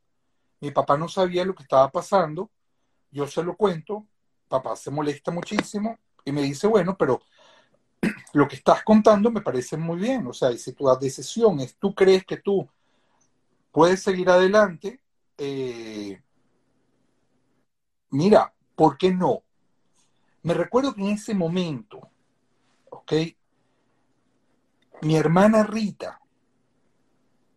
Mi 0.60 0.72
papá 0.72 0.98
no 0.98 1.08
sabía 1.08 1.46
lo 1.46 1.54
que 1.54 1.62
estaba 1.62 1.90
pasando. 1.90 2.50
Yo 3.10 3.26
se 3.26 3.42
lo 3.42 3.56
cuento. 3.56 4.06
Papá 4.46 4.76
se 4.76 4.90
molesta 4.90 5.30
muchísimo 5.30 5.96
y 6.22 6.32
me 6.32 6.42
dice, 6.42 6.66
bueno, 6.66 6.98
pero 6.98 7.22
lo 8.34 8.46
que 8.46 8.56
estás 8.56 8.84
contando 8.84 9.30
me 9.30 9.40
parece 9.40 9.78
muy 9.78 9.98
bien. 9.98 10.26
O 10.26 10.34
sea, 10.34 10.52
y 10.52 10.58
si 10.58 10.74
tu 10.74 10.84
decisión 11.00 11.60
es, 11.60 11.76
tú 11.76 11.94
crees 11.94 12.26
que 12.26 12.36
tú 12.36 12.68
puedes 13.72 14.02
seguir 14.02 14.28
adelante, 14.28 15.00
eh, 15.38 16.22
mira, 18.10 18.54
¿por 18.76 18.98
qué 18.98 19.12
no? 19.12 19.42
Me 20.42 20.54
recuerdo 20.54 20.94
que 20.94 21.00
en 21.00 21.08
ese 21.08 21.34
momento, 21.34 22.10
¿ok? 22.90 23.12
Mi 25.00 25.16
hermana 25.16 25.64
Rita, 25.64 26.20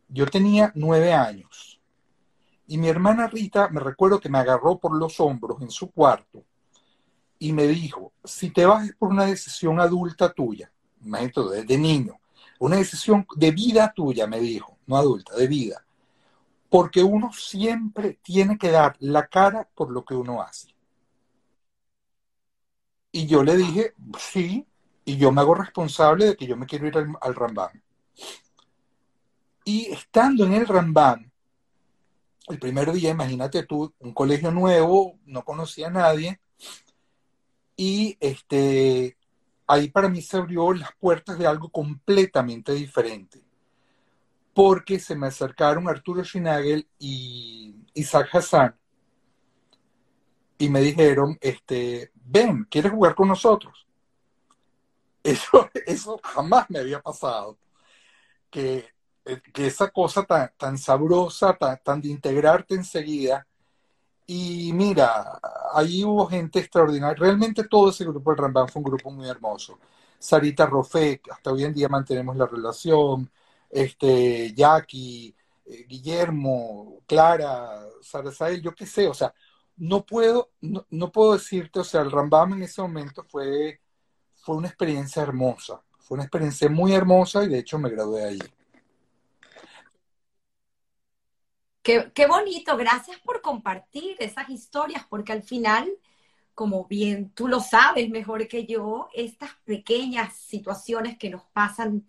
yo 0.07 0.25
tenía 0.25 0.71
nueve 0.75 1.13
años, 1.13 1.79
y 2.67 2.77
mi 2.77 2.87
hermana 2.87 3.27
Rita, 3.27 3.67
me 3.69 3.79
recuerdo 3.79 4.19
que 4.19 4.29
me 4.29 4.39
agarró 4.39 4.79
por 4.79 4.95
los 4.95 5.19
hombros 5.19 5.61
en 5.61 5.69
su 5.69 5.91
cuarto 5.91 6.43
y 7.37 7.53
me 7.53 7.67
dijo, 7.67 8.13
si 8.23 8.49
te 8.49 8.65
vas 8.65 8.89
por 8.97 9.09
una 9.09 9.25
decisión 9.25 9.79
adulta 9.79 10.31
tuya, 10.33 10.71
imagínate, 11.01 11.65
de 11.65 11.77
niño, 11.77 12.19
una 12.59 12.77
decisión 12.77 13.27
de 13.35 13.51
vida 13.51 13.91
tuya, 13.93 14.25
me 14.25 14.39
dijo, 14.39 14.77
no 14.87 14.97
adulta, 14.97 15.35
de 15.35 15.47
vida, 15.47 15.84
porque 16.75 17.01
uno 17.01 17.31
siempre 17.31 18.19
tiene 18.21 18.57
que 18.57 18.69
dar 18.69 18.97
la 18.99 19.27
cara 19.27 19.65
por 19.75 19.89
lo 19.89 20.03
que 20.03 20.13
uno 20.13 20.41
hace. 20.41 20.75
Y 23.13 23.27
yo 23.27 23.45
le 23.45 23.55
dije, 23.55 23.93
sí, 24.19 24.67
y 25.05 25.15
yo 25.15 25.31
me 25.31 25.39
hago 25.39 25.55
responsable 25.55 26.25
de 26.25 26.35
que 26.35 26.45
yo 26.45 26.57
me 26.57 26.65
quiero 26.65 26.85
ir 26.85 26.97
al, 26.97 27.13
al 27.21 27.33
Rambam. 27.33 27.81
Y 29.63 29.85
estando 29.85 30.43
en 30.43 30.51
el 30.51 30.67
Rambam, 30.67 31.31
el 32.49 32.59
primer 32.59 32.91
día, 32.91 33.11
imagínate 33.11 33.63
tú, 33.63 33.93
un 33.99 34.13
colegio 34.13 34.51
nuevo, 34.51 35.17
no 35.27 35.45
conocía 35.45 35.87
a 35.87 35.91
nadie, 35.91 36.41
y 37.77 38.17
este, 38.19 39.15
ahí 39.65 39.89
para 39.89 40.09
mí 40.09 40.21
se 40.21 40.35
abrió 40.35 40.73
las 40.73 40.93
puertas 40.99 41.39
de 41.39 41.47
algo 41.47 41.69
completamente 41.69 42.73
diferente. 42.73 43.44
Porque 44.55 44.99
se 44.99 45.15
me 45.15 45.27
acercaron 45.27 45.89
Arturo 45.89 46.23
Schinagel 46.23 46.87
y 46.97 47.75
Isaac 47.93 48.29
Hassan 48.33 48.75
y 50.57 50.69
me 50.69 50.79
dijeron, 50.79 51.37
este, 51.41 52.11
ven, 52.15 52.65
¿quieres 52.71 52.93
jugar 52.93 53.15
con 53.15 53.27
nosotros? 53.27 53.85
Eso, 55.21 55.69
eso 55.85 56.19
jamás 56.23 56.69
me 56.69 56.79
había 56.79 57.01
pasado. 57.01 57.57
Que, 58.49 58.87
que 59.53 59.67
esa 59.67 59.89
cosa 59.89 60.23
tan, 60.23 60.49
tan 60.57 60.77
sabrosa, 60.77 61.53
tan, 61.57 61.77
tan 61.83 62.01
de 62.01 62.07
integrarte 62.07 62.75
enseguida, 62.75 63.45
y 64.27 64.71
mira, 64.73 65.39
ahí 65.73 66.03
hubo 66.03 66.27
gente 66.27 66.59
extraordinaria. 66.59 67.15
Realmente 67.19 67.65
todo 67.65 67.89
ese 67.89 68.05
grupo 68.05 68.31
del 68.31 68.39
Rambam 68.39 68.67
fue 68.67 68.79
un 68.79 68.85
grupo 68.85 69.11
muy 69.11 69.27
hermoso. 69.29 69.79
Sarita 70.17 70.65
Rofek, 70.65 71.29
hasta 71.31 71.51
hoy 71.51 71.65
en 71.65 71.73
día 71.73 71.89
mantenemos 71.89 72.35
la 72.37 72.47
relación. 72.47 73.29
Este, 73.69 74.53
Jackie, 74.53 75.35
eh, 75.65 75.85
Guillermo, 75.87 77.01
Clara, 77.05 77.85
Sarasael, 78.01 78.61
yo 78.61 78.73
qué 78.73 78.85
sé, 78.85 79.07
o 79.07 79.13
sea, 79.13 79.33
no 79.77 80.05
puedo, 80.05 80.51
no, 80.61 81.11
puedo 81.11 81.33
decirte, 81.33 81.79
o 81.79 81.83
sea, 81.83 82.01
el 82.01 82.11
Rambam 82.11 82.53
en 82.53 82.63
ese 82.63 82.81
momento 82.81 83.23
fue, 83.23 83.81
fue 84.35 84.55
una 84.55 84.67
experiencia 84.67 85.21
hermosa, 85.21 85.81
fue 85.99 86.15
una 86.15 86.23
experiencia 86.23 86.69
muy 86.69 86.93
hermosa 86.93 87.43
y 87.43 87.49
de 87.49 87.59
hecho 87.59 87.77
me 87.77 87.89
gradué 87.89 88.23
ahí. 88.23 88.39
Qué 91.81 92.25
bonito, 92.27 92.75
gracias 92.77 93.19
por 93.19 93.41
compartir 93.41 94.15
esas 94.19 94.49
historias, 94.49 95.05
porque 95.07 95.33
al 95.33 95.43
final 95.43 95.87
como 96.55 96.85
bien 96.85 97.29
tú 97.31 97.47
lo 97.47 97.59
sabes 97.59 98.09
mejor 98.09 98.47
que 98.47 98.65
yo, 98.65 99.09
estas 99.13 99.51
pequeñas 99.65 100.35
situaciones 100.37 101.17
que 101.17 101.29
nos 101.29 101.43
pasan 101.43 102.07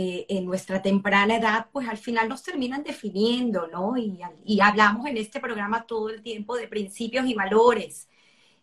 eh, 0.00 0.26
en 0.28 0.44
nuestra 0.44 0.80
temprana 0.80 1.38
edad, 1.38 1.66
pues 1.72 1.88
al 1.88 1.98
final 1.98 2.28
nos 2.28 2.44
terminan 2.44 2.84
definiendo, 2.84 3.66
¿no? 3.66 3.96
Y, 3.96 4.20
y, 4.44 4.60
hablamos 4.60 5.04
en 5.06 5.16
este 5.16 5.40
programa 5.40 5.86
todo 5.86 6.08
el 6.10 6.22
tiempo 6.22 6.54
de 6.54 6.68
principios 6.68 7.26
y 7.26 7.34
valores 7.34 8.08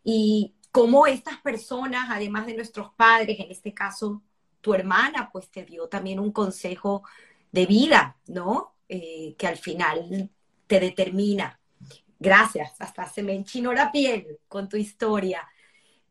y 0.01 0.53
cómo 0.71 1.07
estas 1.07 1.35
personas, 1.41 2.07
además 2.09 2.45
de 2.45 2.55
nuestros 2.55 2.93
padres, 2.93 3.37
en 3.37 3.51
este 3.51 3.73
caso 3.73 4.21
tu 4.61 4.73
hermana, 4.73 5.29
pues 5.29 5.49
te 5.49 5.65
dio 5.65 5.89
también 5.89 6.21
un 6.21 6.31
consejo 6.31 7.03
de 7.51 7.65
vida, 7.65 8.15
¿no? 8.27 8.75
Eh, 8.87 9.35
que 9.37 9.47
al 9.47 9.57
final 9.57 10.29
te 10.67 10.79
determina. 10.79 11.59
Gracias, 12.17 12.79
hasta 12.79 13.09
se 13.09 13.23
me 13.23 13.33
enchinó 13.33 13.73
la 13.73 13.91
piel 13.91 14.39
con 14.47 14.69
tu 14.69 14.77
historia. 14.77 15.45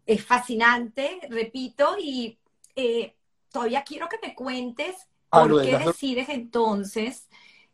Es 0.04 0.22
fascinante, 0.22 1.20
repito, 1.30 1.96
y 1.98 2.38
eh, 2.76 3.16
todavía 3.50 3.82
quiero 3.84 4.06
que 4.06 4.18
me 4.22 4.34
cuentes 4.34 5.08
por 5.34 5.62
qué 5.62 5.78
decides 5.78 6.28
entonces 6.28 7.28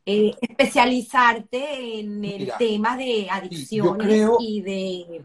eh, 0.06 0.34
especializarte 0.40 2.00
en 2.00 2.24
el 2.24 2.52
tema 2.58 2.96
de 2.96 3.28
adicciones 3.30 4.28
y 4.40 4.60
de... 4.62 5.24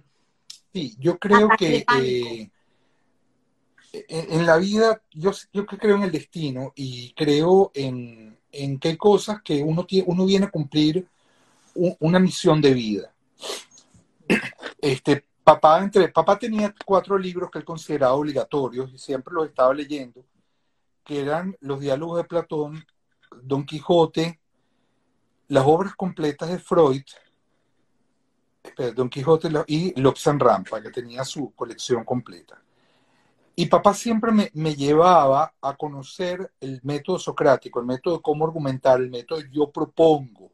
Sí, 0.73 0.95
yo 0.99 1.17
creo 1.17 1.49
que 1.57 1.85
eh, 1.97 2.49
en, 4.09 4.45
la 4.45 4.57
vida, 4.57 5.01
yo, 5.11 5.31
yo 5.53 5.65
creo 5.65 5.95
en 5.95 6.03
el 6.03 6.11
destino 6.11 6.73
y 6.75 7.13
creo 7.13 7.71
en, 7.73 8.37
en 8.51 8.79
hay 8.83 8.97
cosas 8.97 9.41
que 9.41 9.63
uno, 9.63 9.85
tiene, 9.85 10.05
uno 10.07 10.25
viene 10.25 10.45
a 10.45 10.51
cumplir 10.51 11.07
una 11.99 12.19
misión 12.19 12.61
de 12.61 12.73
vida. 12.73 13.13
Este, 14.81 15.25
papá, 15.43 15.79
entre, 15.79 16.09
papá 16.09 16.37
tenía 16.37 16.73
cuatro 16.85 17.17
libros 17.17 17.49
que 17.51 17.59
él 17.59 17.65
consideraba 17.65 18.13
obligatorios 18.13 18.91
y 18.93 18.97
siempre 18.97 19.33
los 19.33 19.47
estaba 19.47 19.73
leyendo, 19.73 20.23
que 21.05 21.21
eran 21.21 21.55
los 21.61 21.79
diálogos 21.79 22.17
de 22.17 22.23
Platón, 22.25 22.85
Don 23.41 23.65
Quijote, 23.65 24.39
las 25.47 25.63
obras 25.65 25.95
completas 25.95 26.49
de 26.49 26.59
Freud, 26.59 27.03
Don 28.95 29.09
Quijote 29.09 29.49
y 29.67 29.99
Lobsang 30.01 30.39
Rampa, 30.39 30.81
que 30.81 30.89
tenía 30.89 31.23
su 31.23 31.53
colección 31.53 32.03
completa. 32.03 32.61
Y 33.55 33.67
papá 33.67 33.93
siempre 33.93 34.31
me, 34.31 34.51
me, 34.53 34.75
llevaba 34.75 35.53
a 35.61 35.77
conocer 35.77 36.51
el 36.59 36.81
método 36.83 37.19
socrático, 37.19 37.79
el 37.79 37.85
método 37.85 38.17
de 38.17 38.21
cómo 38.21 38.45
argumentar, 38.45 38.99
el 38.99 39.09
método 39.09 39.39
yo 39.49 39.71
propongo 39.71 40.51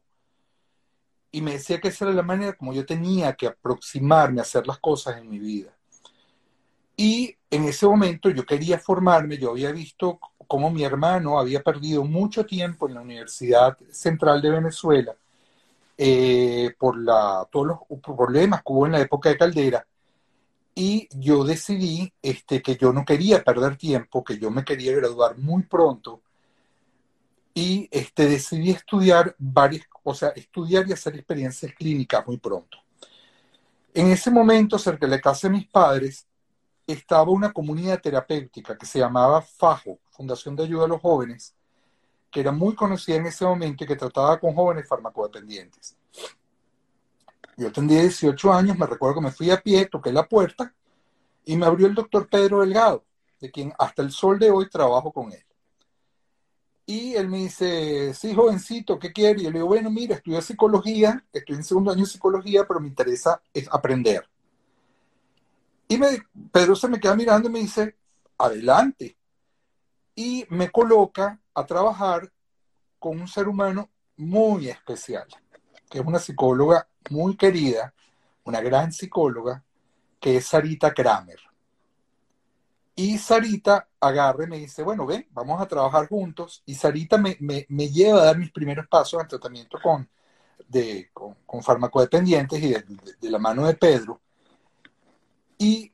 y 1.32 1.40
me 1.40 1.52
decía 1.52 1.80
que 1.80 1.88
esa 1.88 2.04
era 2.04 2.14
la 2.14 2.22
manera 2.22 2.52
como 2.52 2.74
yo 2.74 2.84
tenía 2.84 3.32
que 3.34 3.46
aproximarme 3.46 4.40
a 4.40 4.42
hacer 4.42 4.66
las 4.66 4.78
cosas 4.78 5.16
en 5.16 5.28
mi 5.30 5.38
vida. 5.38 5.74
Y 6.94 7.34
en 7.50 7.64
ese 7.64 7.86
momento 7.86 8.28
yo 8.28 8.44
quería 8.44 8.78
formarme, 8.78 9.38
yo 9.38 9.50
había 9.50 9.72
visto 9.72 10.20
cómo 10.52 10.70
mi 10.70 10.84
hermano 10.84 11.40
había 11.40 11.62
perdido 11.62 12.04
mucho 12.04 12.44
tiempo 12.44 12.86
en 12.86 12.92
la 12.92 13.00
Universidad 13.00 13.74
Central 13.90 14.42
de 14.42 14.50
Venezuela 14.50 15.16
eh, 15.96 16.74
por 16.78 17.02
la, 17.02 17.48
todos 17.50 17.68
los 17.68 17.78
problemas 18.02 18.60
que 18.60 18.70
hubo 18.70 18.84
en 18.84 18.92
la 18.92 19.00
época 19.00 19.30
de 19.30 19.38
Caldera. 19.38 19.86
Y 20.74 21.08
yo 21.18 21.42
decidí 21.42 22.12
este, 22.20 22.60
que 22.60 22.76
yo 22.76 22.92
no 22.92 23.02
quería 23.02 23.42
perder 23.42 23.78
tiempo, 23.78 24.22
que 24.22 24.38
yo 24.38 24.50
me 24.50 24.62
quería 24.62 24.94
graduar 24.94 25.38
muy 25.38 25.62
pronto 25.62 26.20
y 27.54 27.88
este, 27.90 28.26
decidí 28.26 28.72
estudiar 28.72 29.34
varias, 29.38 29.86
o 30.02 30.12
sea, 30.12 30.34
estudiar 30.36 30.86
y 30.86 30.92
hacer 30.92 31.14
experiencias 31.14 31.72
clínicas 31.72 32.26
muy 32.26 32.36
pronto. 32.36 32.76
En 33.94 34.08
ese 34.08 34.30
momento, 34.30 34.78
cerca 34.78 35.06
de 35.06 35.12
la 35.12 35.20
casa 35.22 35.48
de 35.48 35.54
mis 35.54 35.66
padres, 35.66 36.26
estaba 36.86 37.30
una 37.30 37.52
comunidad 37.52 38.00
terapéutica 38.00 38.76
que 38.76 38.86
se 38.86 38.98
llamaba 38.98 39.42
FAJO, 39.42 39.98
Fundación 40.10 40.56
de 40.56 40.64
Ayuda 40.64 40.84
a 40.84 40.88
los 40.88 41.00
Jóvenes, 41.00 41.54
que 42.30 42.40
era 42.40 42.50
muy 42.50 42.74
conocida 42.74 43.16
en 43.16 43.26
ese 43.26 43.44
momento 43.44 43.84
y 43.84 43.86
que 43.86 43.96
trataba 43.96 44.40
con 44.40 44.54
jóvenes 44.54 44.88
farmacodependientes. 44.88 45.96
Yo 47.56 47.70
tendría 47.70 48.00
18 48.00 48.52
años, 48.52 48.78
me 48.78 48.86
recuerdo 48.86 49.16
que 49.16 49.20
me 49.20 49.30
fui 49.30 49.50
a 49.50 49.60
pie, 49.60 49.86
toqué 49.86 50.10
la 50.10 50.26
puerta 50.26 50.74
y 51.44 51.56
me 51.56 51.66
abrió 51.66 51.86
el 51.86 51.94
doctor 51.94 52.28
Pedro 52.28 52.60
Delgado, 52.60 53.04
de 53.38 53.50
quien 53.50 53.72
hasta 53.78 54.02
el 54.02 54.10
sol 54.10 54.38
de 54.38 54.50
hoy 54.50 54.68
trabajo 54.68 55.12
con 55.12 55.30
él. 55.32 55.44
Y 56.86 57.14
él 57.14 57.28
me 57.28 57.38
dice, 57.38 58.12
sí, 58.14 58.34
jovencito, 58.34 58.98
¿qué 58.98 59.12
quiere? 59.12 59.40
Y 59.40 59.44
yo 59.44 59.50
le 59.50 59.58
digo, 59.58 59.68
bueno, 59.68 59.90
mira, 59.90 60.16
estudio 60.16 60.40
psicología, 60.40 61.24
estoy 61.32 61.56
en 61.56 61.64
segundo 61.64 61.92
año 61.92 62.00
de 62.00 62.10
psicología, 62.10 62.64
pero 62.66 62.80
me 62.80 62.88
interesa 62.88 63.40
es 63.52 63.68
aprender. 63.70 64.28
Y 65.92 65.98
me, 65.98 66.22
Pedro 66.50 66.74
se 66.74 66.88
me 66.88 66.98
queda 66.98 67.14
mirando 67.14 67.50
y 67.50 67.52
me 67.52 67.58
dice, 67.58 67.98
adelante. 68.38 69.18
Y 70.14 70.46
me 70.48 70.70
coloca 70.70 71.38
a 71.52 71.66
trabajar 71.66 72.32
con 72.98 73.20
un 73.20 73.28
ser 73.28 73.46
humano 73.46 73.90
muy 74.16 74.70
especial, 74.70 75.26
que 75.90 75.98
es 75.98 76.04
una 76.06 76.18
psicóloga 76.18 76.88
muy 77.10 77.36
querida, 77.36 77.92
una 78.44 78.62
gran 78.62 78.90
psicóloga, 78.90 79.62
que 80.18 80.38
es 80.38 80.46
Sarita 80.46 80.94
Kramer. 80.94 81.40
Y 82.94 83.18
Sarita 83.18 83.86
agarre 84.00 84.44
y 84.44 84.48
me 84.48 84.58
dice, 84.60 84.82
bueno, 84.82 85.04
ven, 85.04 85.28
vamos 85.32 85.60
a 85.60 85.68
trabajar 85.68 86.08
juntos. 86.08 86.62
Y 86.64 86.74
Sarita 86.74 87.18
me, 87.18 87.36
lleva 87.90 88.22
a 88.22 88.24
dar 88.24 88.38
mis 88.38 88.50
primeros 88.50 88.88
pasos 88.88 89.20
en 89.20 89.28
tratamiento 89.28 89.78
con, 89.82 90.08
de, 90.68 91.10
con, 91.12 91.62
farmacodependientes 91.62 92.62
y 92.62 92.70
de, 92.70 93.30
la 93.30 93.38
mano 93.38 93.66
de 93.66 93.74
Pedro. 93.74 94.21
Y 95.62 95.92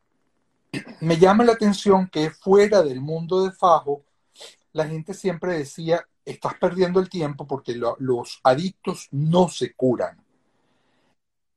me 1.01 1.19
llama 1.19 1.45
la 1.45 1.53
atención 1.53 2.09
que 2.09 2.31
fuera 2.31 2.83
del 2.83 3.01
mundo 3.01 3.45
de 3.45 3.53
Fajo, 3.53 4.05
la 4.73 4.87
gente 4.87 5.15
siempre 5.15 5.59
decía, 5.59 6.07
estás 6.25 6.55
perdiendo 6.55 7.01
el 7.01 7.09
tiempo 7.09 7.47
porque 7.47 7.75
los 7.75 8.41
adictos 8.43 9.09
no 9.11 9.49
se 9.49 9.75
curan. 9.75 10.25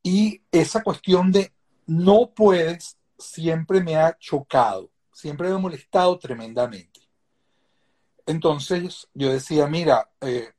Y 0.03 0.41
esa 0.51 0.81
cuestión 0.81 1.31
de 1.31 1.53
no 1.85 2.31
puedes 2.35 2.97
siempre 3.17 3.81
me 3.81 3.95
ha 3.95 4.17
chocado 4.17 4.89
siempre 5.21 5.49
me 5.49 5.55
ha 5.55 5.59
molestado 5.59 6.17
tremendamente. 6.17 6.99
Entonces 8.25 9.07
yo 9.13 9.31
decía, 9.31 9.67
mira, 9.67 10.09
eh, 10.21 10.51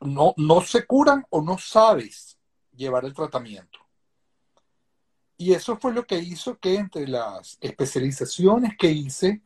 no, 0.00 0.32
no 0.38 0.60
se 0.62 0.86
curan 0.86 1.24
o 1.28 1.42
no 1.42 1.58
sabes 1.58 2.38
llevar 2.74 3.04
el 3.04 3.12
tratamiento. 3.12 3.78
Y 5.42 5.54
eso 5.54 5.76
fue 5.76 5.92
lo 5.92 6.06
que 6.06 6.20
hizo 6.20 6.56
que 6.60 6.76
entre 6.76 7.08
las 7.08 7.58
especializaciones 7.60 8.76
que 8.78 8.92
hice, 8.92 9.40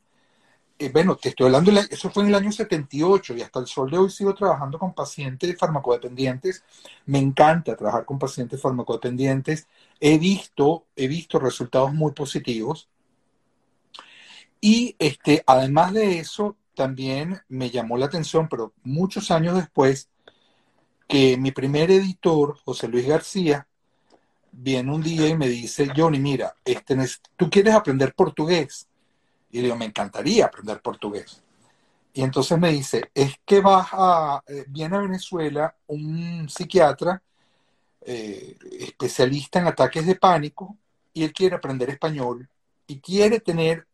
eh, 0.78 0.90
bueno, 0.92 1.16
te 1.16 1.30
estoy 1.30 1.46
hablando, 1.46 1.72
eso 1.72 2.10
fue 2.10 2.24
en 2.24 2.28
el 2.28 2.34
año 2.34 2.52
78 2.52 3.34
y 3.34 3.40
hasta 3.40 3.60
el 3.60 3.66
sol 3.66 3.90
de 3.90 3.96
hoy 3.96 4.10
sigo 4.10 4.34
trabajando 4.34 4.78
con 4.78 4.92
pacientes 4.92 5.56
farmacodependientes. 5.58 6.62
Me 7.06 7.18
encanta 7.18 7.76
trabajar 7.76 8.04
con 8.04 8.18
pacientes 8.18 8.60
farmacodependientes. 8.60 9.68
He 9.98 10.18
visto, 10.18 10.84
he 10.96 11.08
visto 11.08 11.38
resultados 11.38 11.94
muy 11.94 12.12
positivos. 12.12 12.90
Y 14.60 14.96
este, 14.98 15.42
además 15.46 15.94
de 15.94 16.18
eso, 16.18 16.58
también 16.74 17.40
me 17.48 17.70
llamó 17.70 17.96
la 17.96 18.04
atención, 18.04 18.50
pero 18.50 18.74
muchos 18.84 19.30
años 19.30 19.56
después, 19.56 20.10
que 21.08 21.38
mi 21.38 21.52
primer 21.52 21.90
editor, 21.90 22.58
José 22.66 22.86
Luis 22.88 23.06
García, 23.06 23.66
viene 24.58 24.90
un 24.92 25.02
día 25.02 25.28
y 25.28 25.36
me 25.36 25.48
dice, 25.48 25.88
Johnny, 25.94 26.18
mira, 26.18 26.54
este, 26.64 26.96
tú 27.36 27.50
quieres 27.50 27.74
aprender 27.74 28.14
portugués. 28.14 28.88
Y 29.50 29.58
le 29.58 29.64
digo, 29.64 29.76
me 29.76 29.84
encantaría 29.84 30.46
aprender 30.46 30.80
portugués. 30.80 31.42
Y 32.14 32.22
entonces 32.22 32.58
me 32.58 32.72
dice, 32.72 33.10
es 33.14 33.34
que 33.44 33.60
vas 33.60 33.88
a, 33.92 34.42
eh, 34.46 34.64
viene 34.68 34.96
a 34.96 35.00
Venezuela 35.00 35.76
un 35.88 36.48
psiquiatra 36.48 37.22
eh, 38.00 38.56
especialista 38.80 39.58
en 39.58 39.66
ataques 39.66 40.06
de 40.06 40.14
pánico 40.14 40.76
y 41.12 41.24
él 41.24 41.32
quiere 41.32 41.56
aprender 41.56 41.90
español 41.90 42.48
y 42.86 43.00
quiere 43.00 43.40
tener 43.40 43.86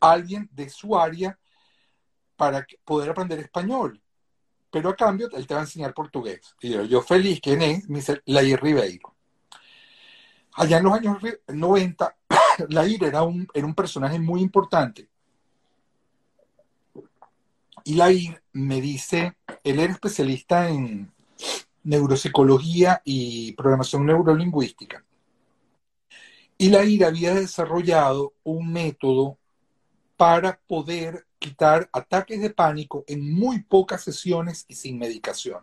alguien 0.00 0.48
de 0.52 0.68
su 0.68 0.98
área 0.98 1.38
para 2.36 2.66
poder 2.84 3.10
aprender 3.10 3.38
español. 3.38 4.00
Pero 4.70 4.90
a 4.90 4.96
cambio, 4.96 5.28
él 5.32 5.46
te 5.46 5.54
va 5.54 5.60
a 5.60 5.64
enseñar 5.64 5.94
portugués. 5.94 6.54
Y 6.60 6.70
yo, 6.70 6.84
yo 6.84 7.00
feliz, 7.00 7.40
¿quién 7.40 7.62
es? 7.62 7.88
Me 7.88 7.98
dice, 8.00 8.20
Lair 8.26 8.60
Ribeiro. 8.62 9.14
Allá 10.60 10.76
en 10.76 10.84
los 10.84 10.92
años 10.92 11.16
90, 11.48 12.16
Lair 12.68 13.04
era 13.04 13.22
un, 13.22 13.46
personaje 13.74 14.18
muy 14.18 14.42
importante. 14.42 15.08
Y 17.82 17.94
Lair 17.94 18.42
me 18.52 18.78
dice, 18.82 19.38
él 19.64 19.80
era 19.80 19.90
especialista 19.90 20.68
en 20.68 21.10
neuropsicología 21.82 23.00
y 23.06 23.52
programación 23.52 24.04
neurolingüística. 24.04 25.02
Y 26.58 26.68
Lair 26.68 27.06
había 27.06 27.32
desarrollado 27.32 28.34
un 28.44 28.70
método 28.70 29.38
para 30.18 30.60
poder 30.66 31.26
quitar 31.38 31.88
ataques 31.90 32.38
de 32.38 32.50
pánico 32.50 33.02
en 33.06 33.32
muy 33.32 33.62
pocas 33.62 34.04
sesiones 34.04 34.66
y 34.68 34.74
sin 34.74 34.98
medicación. 34.98 35.62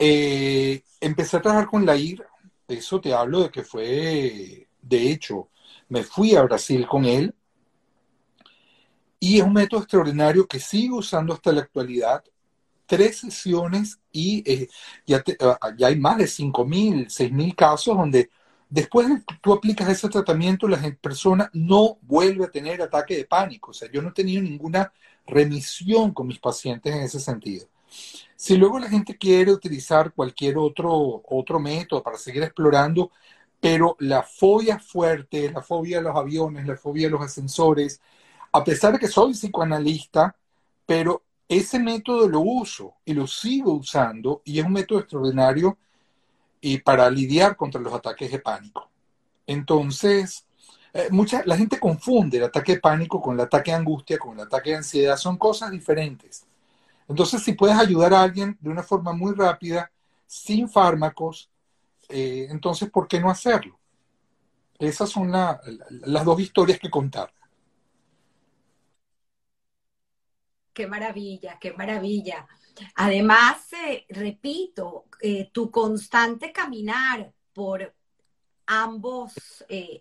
Eh, 0.00 0.82
empecé 1.00 1.36
a 1.36 1.42
trabajar 1.42 1.68
con 1.68 1.86
la 1.86 1.94
IR, 1.94 2.26
eso 2.68 3.00
te 3.00 3.12
hablo 3.12 3.42
de 3.42 3.50
que 3.50 3.62
fue, 3.62 4.68
de 4.80 5.10
hecho, 5.10 5.48
me 5.88 6.02
fui 6.02 6.34
a 6.34 6.42
Brasil 6.42 6.86
con 6.86 7.04
él, 7.04 7.34
y 9.20 9.38
es 9.38 9.44
un 9.44 9.52
método 9.52 9.80
extraordinario 9.82 10.48
que 10.48 10.58
sigo 10.58 10.98
usando 10.98 11.32
hasta 11.32 11.52
la 11.52 11.60
actualidad. 11.60 12.24
Tres 12.86 13.18
sesiones 13.18 14.00
y 14.10 14.42
eh, 14.50 14.68
ya, 15.06 15.22
ah, 15.40 15.72
ya 15.76 15.86
hay 15.86 15.96
más 15.96 16.18
de 16.18 16.26
5.000, 16.26 17.08
6.000 17.08 17.54
casos 17.54 17.96
donde 17.96 18.30
Después 18.72 19.06
de 19.06 19.16
que 19.16 19.34
tú 19.42 19.52
aplicas 19.52 19.86
ese 19.90 20.08
tratamiento, 20.08 20.66
la 20.66 20.80
persona 20.98 21.50
no 21.52 21.98
vuelve 22.00 22.46
a 22.46 22.50
tener 22.50 22.80
ataque 22.80 23.14
de 23.14 23.26
pánico. 23.26 23.72
O 23.72 23.74
sea, 23.74 23.90
yo 23.92 24.00
no 24.00 24.08
he 24.08 24.12
tenido 24.12 24.40
ninguna 24.40 24.90
remisión 25.26 26.14
con 26.14 26.26
mis 26.26 26.38
pacientes 26.38 26.90
en 26.94 27.02
ese 27.02 27.20
sentido. 27.20 27.66
Si 28.42 28.56
luego 28.56 28.80
la 28.80 28.88
gente 28.88 29.16
quiere 29.16 29.52
utilizar 29.52 30.12
cualquier 30.12 30.58
otro, 30.58 31.22
otro 31.28 31.60
método 31.60 32.02
para 32.02 32.18
seguir 32.18 32.42
explorando, 32.42 33.12
pero 33.60 33.94
la 34.00 34.24
fobia 34.24 34.80
fuerte, 34.80 35.48
la 35.52 35.62
fobia 35.62 35.98
de 35.98 36.02
los 36.02 36.16
aviones, 36.16 36.66
la 36.66 36.76
fobia 36.76 37.06
de 37.06 37.12
los 37.12 37.22
ascensores, 37.22 38.00
a 38.50 38.64
pesar 38.64 38.94
de 38.94 38.98
que 38.98 39.06
soy 39.06 39.34
psicoanalista, 39.34 40.34
pero 40.84 41.22
ese 41.46 41.78
método 41.78 42.28
lo 42.28 42.40
uso 42.40 42.94
y 43.04 43.14
lo 43.14 43.28
sigo 43.28 43.74
usando 43.74 44.42
y 44.44 44.58
es 44.58 44.66
un 44.66 44.72
método 44.72 44.98
extraordinario 44.98 45.78
y 46.60 46.78
para 46.78 47.08
lidiar 47.10 47.54
contra 47.54 47.80
los 47.80 47.94
ataques 47.94 48.32
de 48.32 48.40
pánico. 48.40 48.90
Entonces, 49.46 50.46
eh, 50.92 51.06
mucha, 51.12 51.44
la 51.46 51.56
gente 51.56 51.78
confunde 51.78 52.38
el 52.38 52.44
ataque 52.44 52.72
de 52.72 52.80
pánico 52.80 53.22
con 53.22 53.36
el 53.36 53.42
ataque 53.42 53.70
de 53.70 53.76
angustia, 53.76 54.18
con 54.18 54.36
el 54.36 54.46
ataque 54.46 54.70
de 54.70 54.76
ansiedad, 54.78 55.16
son 55.16 55.36
cosas 55.36 55.70
diferentes. 55.70 56.44
Entonces, 57.08 57.42
si 57.42 57.52
puedes 57.52 57.76
ayudar 57.76 58.14
a 58.14 58.22
alguien 58.22 58.56
de 58.60 58.70
una 58.70 58.82
forma 58.82 59.12
muy 59.12 59.34
rápida, 59.34 59.90
sin 60.26 60.68
fármacos, 60.68 61.50
eh, 62.08 62.46
entonces, 62.50 62.90
¿por 62.90 63.06
qué 63.06 63.20
no 63.20 63.30
hacerlo? 63.30 63.78
Esas 64.78 65.10
son 65.10 65.30
las 65.30 66.24
dos 66.24 66.40
historias 66.40 66.78
que 66.78 66.90
contar. 66.90 67.32
Qué 70.72 70.86
maravilla, 70.86 71.58
qué 71.60 71.72
maravilla. 71.72 72.46
Además, 72.94 73.72
eh, 73.74 74.06
repito, 74.08 75.04
eh, 75.20 75.50
tu 75.52 75.70
constante 75.70 76.50
caminar 76.50 77.32
por 77.52 77.94
ambos, 78.66 79.34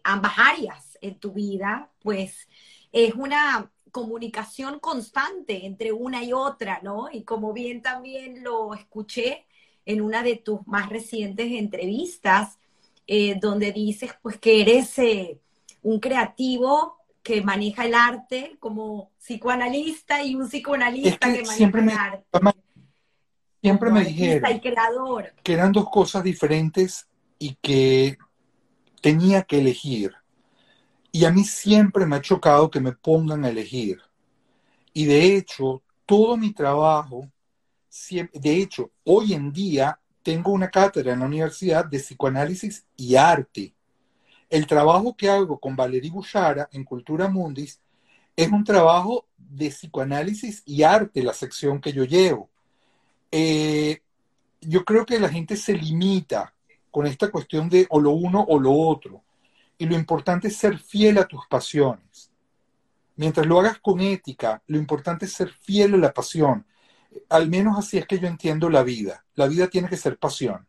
ambas 0.04 0.34
áreas 0.38 0.98
en 1.02 1.20
tu 1.20 1.34
vida, 1.34 1.92
pues 2.02 2.48
es 2.92 3.14
una 3.16 3.70
comunicación 3.92 4.80
constante 4.80 5.66
entre 5.66 5.92
una 5.92 6.24
y 6.24 6.34
otra, 6.34 6.80
¿no? 6.84 7.10
Y 7.12 7.24
como 7.24 7.54
bien 7.54 7.82
también 7.82 8.44
lo 8.44 8.74
escuché 8.74 9.46
en 9.86 10.02
una 10.02 10.24
de 10.24 10.38
tus 10.38 10.66
más 10.68 10.90
recientes 10.90 11.52
entrevistas, 11.52 12.58
donde 13.42 13.74
dices 13.74 14.12
pues 14.22 14.38
que 14.38 14.62
eres 14.62 14.96
un 15.82 16.00
creativo 16.00 16.98
que 17.24 17.42
maneja 17.42 17.86
el 17.86 17.94
arte 17.94 18.58
como 18.60 19.12
psicoanalista 19.20 20.24
y 20.24 20.36
un 20.36 20.48
psicoanalista 20.48 21.34
que, 21.34 21.44
maneja 21.44 21.80
el 21.80 21.90
arte. 21.90 22.26
Siempre 23.62 23.92
me 23.92 24.04
dijeron 24.04 24.60
que 25.44 25.54
eran 25.54 25.72
dos 25.72 25.90
cosas 25.90 26.24
diferentes 26.24 27.08
y 27.38 27.56
que 27.62 28.18
tenía 29.02 29.44
que 29.44 29.60
elegir. 29.60 30.16
Y 31.12 31.26
a 31.26 31.32
mí 31.32 31.44
siempre 31.44 32.06
me 32.06 32.16
ha 32.16 32.22
chocado 32.22 32.72
que 32.72 32.80
me 32.80 32.94
pongan 32.94 33.44
a 33.44 33.50
elegir. 33.50 34.02
Y 34.94 35.06
de 35.06 35.36
hecho, 35.36 35.82
todo 36.06 36.38
mi 36.38 36.54
trabajo, 36.54 37.30
de 38.34 38.56
hecho, 38.58 38.92
hoy 39.04 39.34
en 39.34 39.52
día 39.52 40.00
tengo 40.24 40.52
una 40.52 40.70
cátedra 40.70 41.14
en 41.14 41.20
la 41.20 41.26
universidad 41.26 41.86
de 41.86 42.00
psicoanálisis 42.00 42.86
y 42.96 43.16
arte. 43.16 43.74
El 44.50 44.68
trabajo 44.68 45.16
que 45.16 45.30
hago 45.30 45.60
con 45.60 45.76
Valerie 45.76 46.12
Bushara 46.12 46.70
en 46.72 46.84
Cultura 46.84 47.30
Mundis 47.30 47.80
es 48.36 48.50
un 48.50 48.64
trabajo 48.64 49.26
de 49.38 49.70
psicoanálisis 49.70 50.64
y 50.66 50.84
arte, 50.84 51.24
la 51.24 51.34
sección 51.34 51.80
que 51.82 51.94
yo 51.94 52.04
llevo. 52.04 52.50
Eh, 53.32 54.02
yo 54.62 54.84
creo 54.86 55.06
que 55.06 55.20
la 55.20 55.30
gente 55.30 55.56
se 55.56 55.74
limita 55.74 56.54
con 56.92 57.08
esta 57.08 57.32
cuestión 57.32 57.70
de 57.70 57.88
o 57.90 58.00
lo 58.00 58.12
uno 58.12 58.46
o 58.48 58.60
lo 58.60 58.74
otro. 58.74 59.24
Y 59.82 59.88
lo 59.88 59.96
importante 59.96 60.50
es 60.50 60.58
ser 60.58 60.78
fiel 60.78 61.18
a 61.18 61.28
tus 61.28 61.48
pasiones. 61.48 62.32
Mientras 63.16 63.48
lo 63.48 63.60
hagas 63.60 63.80
con 63.80 64.00
ética, 64.00 64.62
lo 64.68 64.78
importante 64.78 65.26
es 65.26 65.34
ser 65.34 65.50
fiel 65.50 65.96
a 65.96 65.98
la 65.98 66.14
pasión. 66.14 66.68
Al 67.30 67.50
menos 67.50 67.80
así 67.80 67.98
es 67.98 68.06
que 68.06 68.20
yo 68.20 68.28
entiendo 68.28 68.70
la 68.70 68.84
vida. 68.84 69.26
La 69.34 69.48
vida 69.48 69.68
tiene 69.68 69.90
que 69.90 69.98
ser 69.98 70.20
pasión. 70.20 70.68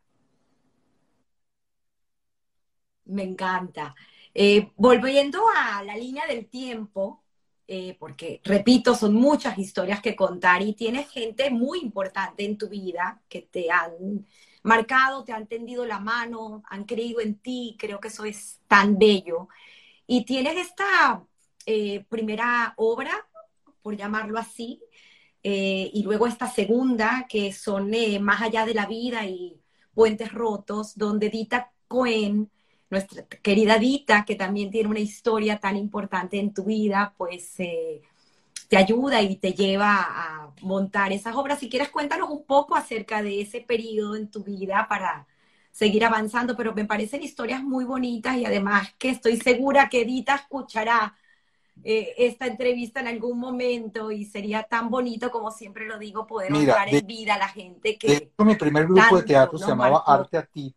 Me 3.04 3.22
encanta. 3.22 3.94
Eh, 4.32 4.72
volviendo 4.76 5.42
a 5.58 5.82
la 5.82 5.94
línea 5.94 6.26
del 6.26 6.46
tiempo, 6.46 7.22
eh, 7.68 7.94
porque, 7.98 8.40
repito, 8.44 8.94
son 8.94 9.12
muchas 9.12 9.58
historias 9.58 10.00
que 10.00 10.16
contar 10.16 10.62
y 10.62 10.72
tienes 10.72 11.10
gente 11.10 11.50
muy 11.50 11.80
importante 11.80 12.46
en 12.46 12.56
tu 12.56 12.66
vida 12.66 13.20
que 13.28 13.42
te 13.42 13.70
han 13.70 14.24
marcado, 14.62 15.24
te 15.24 15.32
han 15.32 15.46
tendido 15.46 15.84
la 15.86 16.00
mano, 16.00 16.62
han 16.68 16.84
creído 16.84 17.20
en 17.20 17.36
ti, 17.36 17.76
creo 17.78 18.00
que 18.00 18.08
eso 18.08 18.24
es 18.24 18.60
tan 18.68 18.98
bello. 18.98 19.48
Y 20.06 20.24
tienes 20.24 20.56
esta 20.56 21.24
eh, 21.66 22.04
primera 22.08 22.74
obra, 22.76 23.28
por 23.82 23.96
llamarlo 23.96 24.38
así, 24.38 24.80
eh, 25.42 25.90
y 25.92 26.02
luego 26.04 26.26
esta 26.26 26.48
segunda, 26.48 27.26
que 27.28 27.52
son 27.52 27.90
Más 28.20 28.42
allá 28.42 28.64
de 28.64 28.74
la 28.74 28.86
vida 28.86 29.26
y 29.26 29.60
Puentes 29.94 30.32
Rotos, 30.32 30.96
donde 30.96 31.28
Dita 31.30 31.72
Cohen 31.88 32.50
nuestra 32.92 33.26
querida 33.26 33.78
Dita, 33.78 34.24
que 34.26 34.34
también 34.34 34.70
tiene 34.70 34.90
una 34.90 35.00
historia 35.00 35.58
tan 35.58 35.76
importante 35.78 36.38
en 36.38 36.52
tu 36.52 36.64
vida, 36.64 37.14
pues 37.16 37.58
eh, 37.58 38.02
te 38.72 38.78
ayuda 38.78 39.20
y 39.20 39.36
te 39.36 39.52
lleva 39.52 39.98
a 40.00 40.50
montar 40.62 41.12
esas 41.12 41.36
obras. 41.36 41.58
Si 41.58 41.68
quieres, 41.68 41.90
cuéntanos 41.90 42.30
un 42.30 42.42
poco 42.46 42.74
acerca 42.74 43.22
de 43.22 43.42
ese 43.42 43.60
periodo 43.60 44.16
en 44.16 44.30
tu 44.30 44.42
vida 44.42 44.86
para 44.88 45.26
seguir 45.70 46.06
avanzando, 46.06 46.56
pero 46.56 46.72
me 46.72 46.86
parecen 46.86 47.22
historias 47.22 47.62
muy 47.62 47.84
bonitas 47.84 48.34
y 48.38 48.46
además 48.46 48.94
que 48.98 49.10
estoy 49.10 49.36
segura 49.36 49.90
que 49.90 50.06
Dita 50.06 50.36
escuchará 50.36 51.14
eh, 51.84 52.14
esta 52.16 52.46
entrevista 52.46 53.00
en 53.00 53.08
algún 53.08 53.38
momento 53.38 54.10
y 54.10 54.24
sería 54.24 54.62
tan 54.62 54.88
bonito 54.88 55.30
como 55.30 55.50
siempre 55.50 55.84
lo 55.84 55.98
digo 55.98 56.26
poder 56.26 56.50
honrar 56.50 56.88
en 56.94 57.06
vida 57.06 57.34
a 57.34 57.38
la 57.38 57.48
gente 57.48 57.98
que 57.98 58.32
mi 58.38 58.54
primer 58.54 58.86
grupo 58.86 59.18
de 59.18 59.24
teatro 59.24 59.58
se 59.58 59.66
llamaba 59.66 60.02
Arte 60.06 60.38
Atit 60.38 60.76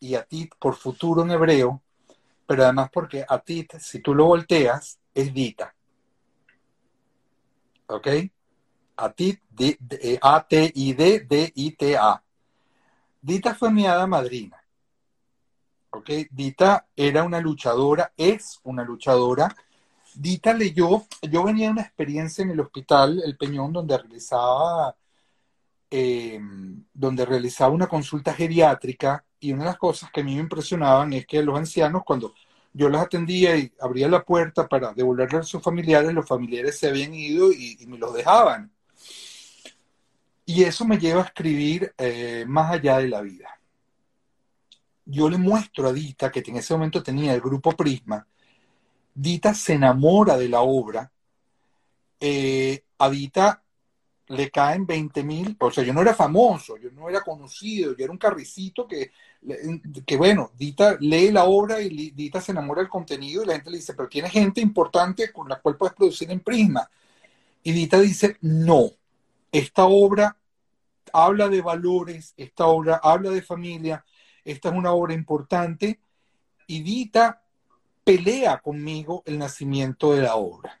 y 0.00 0.16
Atit 0.16 0.52
por 0.58 0.74
futuro 0.74 1.22
en 1.22 1.30
hebreo, 1.30 1.80
pero 2.44 2.64
además 2.64 2.90
porque 2.92 3.24
Atit, 3.28 3.76
si 3.78 4.00
tú 4.00 4.16
lo 4.16 4.24
volteas, 4.24 4.98
es 5.14 5.32
Dita. 5.32 5.72
¿Ok? 7.94 8.08
Atit, 8.96 9.40
A-T-I-D, 10.20 11.26
D-I-T-A. 11.28 12.22
Dita 13.22 13.54
fue 13.54 13.70
mi 13.70 13.86
hada 13.86 14.06
madrina. 14.06 14.62
¿Ok? 15.90 16.10
Dita 16.30 16.88
era 16.96 17.22
una 17.22 17.40
luchadora, 17.40 18.12
es 18.16 18.60
una 18.64 18.84
luchadora. 18.84 19.54
Dita 20.14 20.52
leyó, 20.54 21.06
yo 21.22 21.44
venía 21.44 21.66
de 21.66 21.72
una 21.72 21.82
experiencia 21.82 22.42
en 22.42 22.50
el 22.50 22.60
hospital 22.60 23.22
El 23.24 23.36
Peñón 23.36 23.72
donde 23.72 23.96
realizaba, 23.96 24.96
eh, 25.90 26.40
donde 26.92 27.24
realizaba 27.24 27.72
una 27.72 27.86
consulta 27.86 28.34
geriátrica 28.34 29.24
y 29.38 29.52
una 29.52 29.64
de 29.64 29.70
las 29.70 29.78
cosas 29.78 30.10
que 30.10 30.20
a 30.20 30.24
mí 30.24 30.34
me 30.34 30.40
impresionaban 30.40 31.12
es 31.12 31.26
que 31.26 31.42
los 31.42 31.56
ancianos, 31.56 32.02
cuando 32.04 32.34
yo 32.74 32.88
los 32.88 33.00
atendía 33.00 33.56
y 33.56 33.72
abría 33.80 34.08
la 34.08 34.24
puerta 34.24 34.68
para 34.68 34.92
devolverle 34.92 35.38
a 35.38 35.42
sus 35.44 35.62
familiares, 35.62 36.12
los 36.12 36.26
familiares 36.26 36.76
se 36.76 36.88
habían 36.88 37.14
ido 37.14 37.52
y, 37.52 37.78
me 37.86 37.98
los 37.98 38.12
dejaban. 38.12 38.70
Y 40.44 40.64
eso 40.64 40.84
me 40.84 40.98
lleva 40.98 41.22
a 41.22 41.26
escribir 41.26 41.94
eh, 41.96 42.44
más 42.48 42.72
allá 42.72 42.98
de 42.98 43.08
la 43.08 43.22
vida. 43.22 43.48
Yo 45.06 45.30
le 45.30 45.38
muestro 45.38 45.88
a 45.88 45.92
Dita, 45.92 46.32
que 46.32 46.42
en 46.44 46.56
ese 46.56 46.74
momento 46.74 47.02
tenía 47.02 47.32
el 47.32 47.40
grupo 47.40 47.72
Prisma, 47.72 48.26
Dita 49.14 49.54
se 49.54 49.74
enamora 49.74 50.36
de 50.36 50.48
la 50.48 50.62
obra, 50.62 51.12
eh, 52.18 52.84
Dita 53.10 53.63
le 54.28 54.50
caen 54.50 54.86
20 54.86 55.22
mil, 55.22 55.56
o 55.58 55.70
sea, 55.70 55.84
yo 55.84 55.92
no 55.92 56.00
era 56.00 56.14
famoso, 56.14 56.76
yo 56.76 56.90
no 56.92 57.08
era 57.08 57.22
conocido, 57.22 57.94
yo 57.96 58.04
era 58.04 58.12
un 58.12 58.18
carricito 58.18 58.86
que 58.86 59.10
que 60.06 60.16
bueno, 60.16 60.52
Dita 60.56 60.96
lee 61.00 61.30
la 61.30 61.44
obra 61.44 61.80
y 61.80 62.10
Dita 62.10 62.40
se 62.40 62.52
enamora 62.52 62.80
del 62.80 62.88
contenido 62.88 63.42
y 63.42 63.46
la 63.46 63.54
gente 63.54 63.70
le 63.70 63.76
dice, 63.76 63.94
pero 63.94 64.08
tiene 64.08 64.30
gente 64.30 64.60
importante 64.60 65.32
con 65.32 65.48
la 65.48 65.60
cual 65.60 65.76
puedes 65.76 65.94
producir 65.94 66.30
en 66.30 66.40
Prisma. 66.40 66.88
Y 67.62 67.72
Dita 67.72 68.00
dice, 68.00 68.38
no, 68.40 68.90
esta 69.52 69.84
obra 69.84 70.36
habla 71.12 71.48
de 71.48 71.60
valores, 71.60 72.32
esta 72.36 72.66
obra 72.66 73.00
habla 73.02 73.30
de 73.30 73.42
familia, 73.42 74.04
esta 74.44 74.70
es 74.70 74.74
una 74.74 74.92
obra 74.92 75.14
importante 75.14 76.00
y 76.66 76.82
Dita 76.82 77.42
pelea 78.02 78.58
conmigo 78.58 79.22
el 79.26 79.38
nacimiento 79.38 80.14
de 80.14 80.22
la 80.22 80.36
obra. 80.36 80.80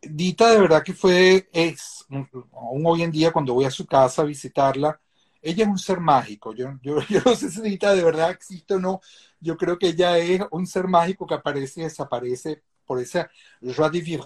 Dita 0.00 0.50
de 0.50 0.60
verdad 0.60 0.82
que 0.82 0.94
fue, 0.94 1.48
es, 1.52 2.04
aún 2.52 2.82
hoy 2.86 3.02
en 3.02 3.10
día 3.10 3.32
cuando 3.32 3.54
voy 3.54 3.64
a 3.64 3.70
su 3.70 3.86
casa 3.86 4.22
a 4.22 4.26
visitarla, 4.26 5.00
ella 5.42 5.64
es 5.64 5.70
un 5.70 5.78
ser 5.78 6.00
mágico. 6.00 6.54
Yo, 6.54 6.78
yo, 6.82 7.00
yo 7.08 7.20
no 7.24 7.34
sé 7.34 7.50
si 7.50 7.60
de 7.60 8.04
verdad 8.04 8.30
existe 8.30 8.74
o 8.74 8.80
no. 8.80 9.00
Yo 9.40 9.56
creo 9.56 9.78
que 9.78 9.88
ella 9.88 10.18
es 10.18 10.42
un 10.50 10.66
ser 10.66 10.86
mágico 10.88 11.26
que 11.26 11.34
aparece 11.34 11.80
y 11.80 11.84
desaparece 11.84 12.62
por 12.86 13.00
esa 13.00 13.30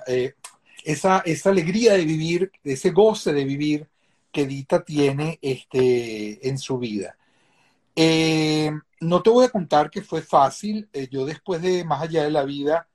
eh, 0.06 0.34
esa, 0.84 1.18
esa 1.20 1.50
alegría 1.50 1.94
de 1.94 2.04
vivir, 2.04 2.50
ese 2.64 2.90
goce 2.90 3.32
de 3.32 3.44
vivir 3.44 3.88
que 4.30 4.46
Dita 4.46 4.84
tiene 4.84 5.38
este, 5.42 6.48
en 6.48 6.58
su 6.58 6.78
vida. 6.78 7.16
Eh, 7.94 8.70
no 9.00 9.22
te 9.22 9.30
voy 9.30 9.44
a 9.44 9.50
contar 9.50 9.90
que 9.90 10.02
fue 10.02 10.22
fácil. 10.22 10.88
Eh, 10.92 11.08
yo 11.10 11.24
después 11.24 11.60
de 11.62 11.84
Más 11.84 12.02
allá 12.02 12.24
de 12.24 12.30
la 12.30 12.44
vida 12.44 12.88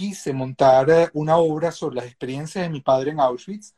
quise 0.00 0.32
montar 0.32 1.10
una 1.12 1.36
obra 1.36 1.70
sobre 1.70 1.96
las 1.96 2.06
experiencias 2.06 2.64
de 2.64 2.70
mi 2.70 2.80
padre 2.80 3.10
en 3.10 3.20
Auschwitz, 3.20 3.74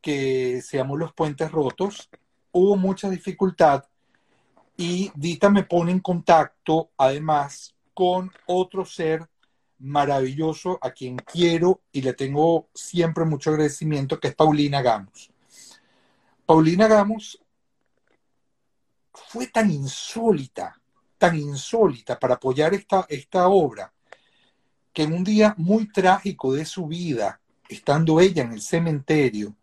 que 0.00 0.60
se 0.60 0.78
llamó 0.78 0.96
Los 0.96 1.12
Puentes 1.12 1.48
Rotos. 1.52 2.10
Hubo 2.50 2.74
mucha 2.74 3.08
dificultad 3.08 3.84
y 4.76 5.12
Dita 5.14 5.50
me 5.50 5.62
pone 5.62 5.92
en 5.92 6.00
contacto 6.00 6.90
además 6.96 7.72
con 7.94 8.32
otro 8.46 8.84
ser 8.84 9.28
maravilloso 9.78 10.76
a 10.82 10.90
quien 10.90 11.18
quiero 11.18 11.82
y 11.92 12.02
le 12.02 12.14
tengo 12.14 12.66
siempre 12.74 13.24
mucho 13.24 13.50
agradecimiento, 13.50 14.18
que 14.18 14.28
es 14.28 14.34
Paulina 14.34 14.82
Gamos. 14.82 15.30
Paulina 16.44 16.88
Gamos 16.88 17.40
fue 19.12 19.46
tan 19.46 19.70
insólita, 19.70 20.80
tan 21.16 21.36
insólita 21.36 22.18
para 22.18 22.34
apoyar 22.34 22.74
esta, 22.74 23.06
esta 23.08 23.46
obra, 23.46 23.93
que 24.94 25.02
en 25.02 25.12
un 25.12 25.24
día 25.24 25.54
muy 25.58 25.88
trágico 25.88 26.54
de 26.54 26.64
su 26.64 26.86
vida, 26.86 27.40
estando 27.68 28.20
ella 28.20 28.44
en 28.44 28.52
el 28.52 28.62
cementerio, 28.62 29.54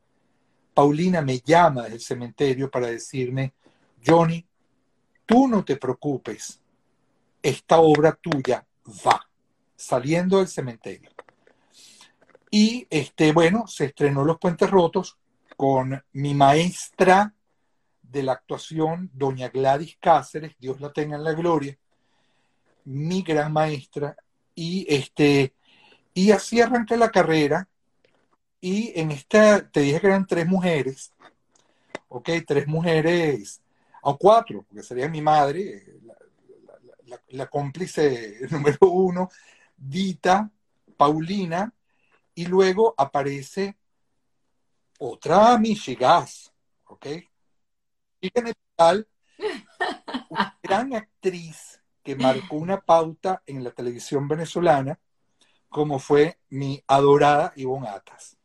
Paulina 0.73 1.21
me 1.21 1.39
llama 1.39 1.83
del 1.83 2.01
cementerio 2.01 2.69
para 2.69 2.87
decirme, 2.87 3.53
Johnny, 4.05 4.45
tú 5.25 5.47
no 5.47 5.63
te 5.63 5.77
preocupes, 5.77 6.59
esta 7.41 7.79
obra 7.79 8.11
tuya 8.11 8.65
va 9.07 9.25
saliendo 9.75 10.39
del 10.39 10.49
cementerio. 10.49 11.09
Y 12.51 12.85
este, 12.89 13.31
bueno, 13.31 13.65
se 13.67 13.85
estrenó 13.85 14.25
Los 14.25 14.37
Puentes 14.37 14.69
Rotos 14.69 15.17
con 15.55 16.03
mi 16.11 16.33
maestra 16.33 17.33
de 18.01 18.23
la 18.23 18.33
actuación, 18.33 19.09
doña 19.13 19.47
Gladys 19.47 19.95
Cáceres, 19.97 20.55
Dios 20.59 20.81
la 20.81 20.91
tenga 20.91 21.15
en 21.15 21.23
la 21.23 21.31
gloria, 21.33 21.77
mi 22.83 23.21
gran 23.21 23.53
maestra, 23.53 24.17
y 24.55 24.85
este, 24.93 25.53
y 26.13 26.31
así 26.31 26.61
arranqué 26.61 26.97
la 26.97 27.11
carrera, 27.11 27.67
y 28.59 28.91
en 28.99 29.11
esta, 29.11 29.69
te 29.69 29.81
dije 29.81 29.99
que 29.99 30.07
eran 30.07 30.27
tres 30.27 30.45
mujeres, 30.47 31.13
ok, 32.09 32.29
tres 32.45 32.67
mujeres, 32.67 33.61
o 34.03 34.17
cuatro, 34.17 34.63
porque 34.67 34.83
sería 34.83 35.07
mi 35.07 35.21
madre, 35.21 35.85
la 37.29 37.47
cómplice 37.47 38.37
número 38.49 38.77
uno, 38.81 39.29
Dita, 39.75 40.49
Paulina, 40.97 41.73
y 42.35 42.45
luego 42.45 42.93
aparece 42.97 43.77
otra 44.99 45.57
Michigas, 45.57 46.53
¿ok? 46.85 47.07
Y 48.21 48.29
general, 48.29 49.07
una 50.29 50.59
gran 50.61 50.93
actriz 50.93 51.80
que 52.03 52.15
marcó 52.15 52.55
una 52.55 52.81
pauta 52.81 53.43
en 53.45 53.63
la 53.63 53.71
televisión 53.71 54.27
venezolana, 54.27 54.99
como 55.69 55.99
fue 55.99 56.39
mi 56.49 56.83
adorada 56.87 57.53
Ivonne 57.55 57.89
Atas. 57.89 58.37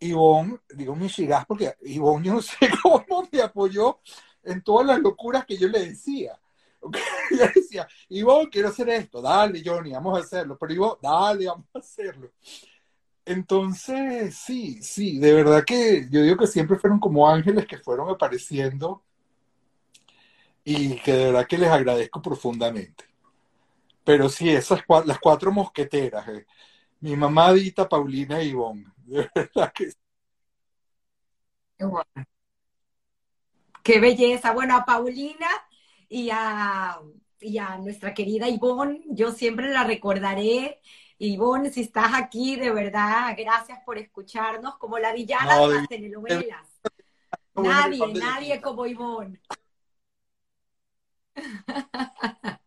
Ivonne, 0.00 0.58
digo 0.70 0.94
Michigas 0.94 1.44
porque 1.46 1.74
Ivonne 1.82 2.26
yo 2.26 2.34
no 2.34 2.42
sé 2.42 2.56
cómo 2.82 3.28
me 3.30 3.42
apoyó 3.42 4.00
en 4.44 4.62
todas 4.62 4.86
las 4.86 5.00
locuras 5.00 5.44
que 5.44 5.56
yo 5.56 5.68
le 5.68 5.80
decía. 5.80 6.38
Yo 7.30 7.44
decía, 7.54 7.88
Ivo, 8.08 8.48
quiero 8.50 8.68
hacer 8.68 8.88
esto, 8.90 9.20
dale, 9.20 9.62
Johnny, 9.64 9.90
vamos 9.90 10.16
a 10.16 10.22
hacerlo. 10.22 10.56
Pero 10.58 10.72
Ivo, 10.72 10.98
dale, 11.02 11.46
vamos 11.46 11.66
a 11.74 11.78
hacerlo. 11.80 12.30
Entonces, 13.24 14.36
sí, 14.36 14.82
sí, 14.82 15.18
de 15.18 15.34
verdad 15.34 15.64
que 15.64 16.08
yo 16.08 16.22
digo 16.22 16.38
que 16.38 16.46
siempre 16.46 16.78
fueron 16.78 16.98
como 16.98 17.28
ángeles 17.28 17.66
que 17.66 17.76
fueron 17.76 18.08
apareciendo 18.08 19.04
y 20.70 20.96
que 20.96 21.12
de 21.12 21.24
verdad 21.26 21.46
que 21.46 21.56
les 21.56 21.70
agradezco 21.70 22.20
profundamente. 22.20 23.04
Pero 24.04 24.28
sí, 24.28 24.50
esas 24.50 24.82
las 25.06 25.18
cuatro 25.18 25.50
mosqueteras, 25.50 26.28
eh. 26.28 26.46
mi 27.00 27.16
mamá 27.16 27.54
Dita, 27.54 27.88
Paulina 27.88 28.42
y 28.42 28.50
Ivonne, 28.50 28.84
de 28.96 29.30
verdad 29.34 29.72
que 29.72 29.92
Qué 33.82 34.00
belleza. 34.00 34.52
Bueno, 34.52 34.76
a 34.76 34.84
Paulina 34.84 35.48
y 36.08 36.28
a, 36.30 37.00
nuestra 37.80 38.12
querida 38.12 38.48
Ivonne, 38.48 39.02
yo 39.06 39.32
siempre 39.32 39.70
la 39.72 39.84
recordaré. 39.84 40.82
Ivonne, 41.18 41.70
si 41.70 41.80
estás 41.80 42.12
aquí, 42.14 42.56
de 42.56 42.72
verdad, 42.72 43.34
gracias 43.38 43.78
por 43.86 43.96
escucharnos 43.96 44.76
como 44.76 44.98
la 44.98 45.14
villana 45.14 45.58
de 45.58 45.68
las 45.68 45.88
telenovelas. 45.88 46.66
Nadie, 47.54 48.06
nadie 48.12 48.60
como 48.60 48.84
Ivonne. 48.84 49.40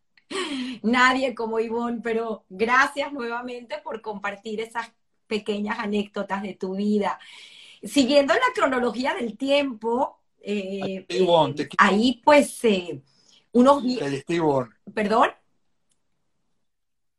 nadie 0.84 1.36
como 1.36 1.60
Ivonne, 1.60 2.00
pero 2.02 2.46
gracias 2.50 3.14
nuevamente 3.14 3.78
por 3.84 4.02
compartir 4.02 4.62
esas 4.62 4.92
pequeñas 5.28 5.80
anécdotas 5.80 6.42
de 6.42 6.56
tu 6.56 6.76
vida. 6.76 7.20
Siguiendo 7.84 8.34
la 8.34 8.40
cronología 8.54 9.14
del 9.14 9.38
tiempo, 9.38 10.20
eh, 10.42 11.06
ahí 11.78 12.22
pues 12.24 12.64
eh, 12.64 13.02
unos 13.52 13.84
¿Perdón? 14.94 15.30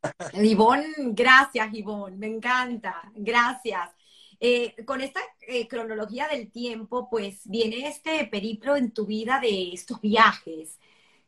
Ivonne, 0.35 0.87
gracias, 1.13 1.73
Ivonne, 1.75 2.17
me 2.17 2.27
encanta, 2.27 3.03
gracias. 3.15 3.91
Eh, 4.45 4.75
con 4.85 5.01
esta 5.01 5.21
eh, 5.47 5.69
cronología 5.69 6.27
del 6.27 6.51
tiempo, 6.51 7.09
pues 7.09 7.49
viene 7.49 7.87
este 7.87 8.27
periplo 8.27 8.75
en 8.75 8.91
tu 8.91 9.07
vida 9.07 9.39
de 9.39 9.73
estos 9.73 10.01
viajes, 10.01 10.81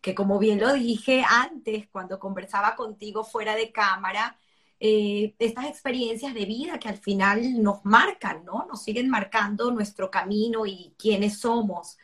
que 0.04 0.14
como 0.14 0.38
bien 0.38 0.60
lo 0.60 0.74
dije 0.74 1.24
antes, 1.26 1.88
cuando 1.90 2.18
conversaba 2.18 2.76
contigo 2.76 3.24
fuera 3.24 3.56
de 3.56 3.72
cámara, 3.72 4.38
eh, 4.78 5.34
estas 5.38 5.64
experiencias 5.64 6.34
de 6.34 6.44
vida 6.44 6.78
que 6.78 6.90
al 6.90 6.98
final 6.98 7.62
nos 7.62 7.82
marcan, 7.86 8.44
¿no? 8.44 8.66
Nos 8.68 8.82
siguen 8.82 9.08
marcando 9.08 9.70
nuestro 9.70 10.10
camino 10.10 10.66
y 10.66 10.92
quiénes 10.98 11.38
somos. 11.38 11.96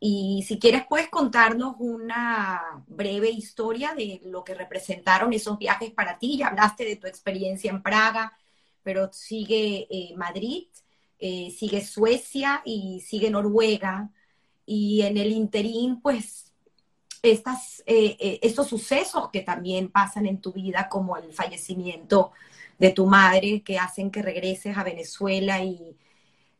Y 0.00 0.44
si 0.48 0.58
quieres, 0.58 0.86
puedes 0.88 1.08
contarnos 1.08 1.76
una 1.78 2.82
breve 2.88 3.30
historia 3.30 3.94
de 3.94 4.20
lo 4.24 4.42
que 4.42 4.54
representaron 4.56 5.32
esos 5.32 5.56
viajes 5.56 5.92
para 5.92 6.18
ti. 6.18 6.38
Ya 6.38 6.48
hablaste 6.48 6.84
de 6.84 6.96
tu 6.96 7.06
experiencia 7.06 7.70
en 7.70 7.80
Praga, 7.80 8.36
pero 8.82 9.12
sigue 9.12 9.86
eh, 9.88 10.14
Madrid, 10.16 10.64
eh, 11.20 11.54
sigue 11.56 11.84
Suecia 11.84 12.60
y 12.64 13.02
sigue 13.02 13.30
Noruega. 13.30 14.10
Y 14.66 15.02
en 15.02 15.16
el 15.16 15.30
interín, 15.30 16.00
pues, 16.00 16.45
estas, 17.32 17.82
eh, 17.86 18.38
estos 18.42 18.68
sucesos 18.68 19.30
que 19.30 19.42
también 19.42 19.88
pasan 19.90 20.26
en 20.26 20.40
tu 20.40 20.52
vida, 20.52 20.88
como 20.88 21.16
el 21.16 21.32
fallecimiento 21.32 22.32
de 22.78 22.90
tu 22.90 23.06
madre, 23.06 23.62
que 23.62 23.78
hacen 23.78 24.10
que 24.10 24.22
regreses 24.22 24.76
a 24.76 24.84
Venezuela 24.84 25.62
y 25.62 25.96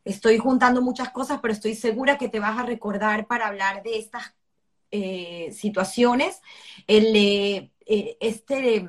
estoy 0.04 0.38
juntando 0.38 0.82
muchas 0.82 1.10
cosas, 1.10 1.40
pero 1.42 1.52
estoy 1.52 1.74
segura 1.74 2.18
que 2.18 2.28
te 2.28 2.40
vas 2.40 2.58
a 2.58 2.64
recordar 2.64 3.26
para 3.26 3.48
hablar 3.48 3.82
de 3.82 3.98
estas 3.98 4.34
eh, 4.90 5.50
situaciones. 5.52 6.40
Eh, 6.86 7.70
este, 8.20 8.88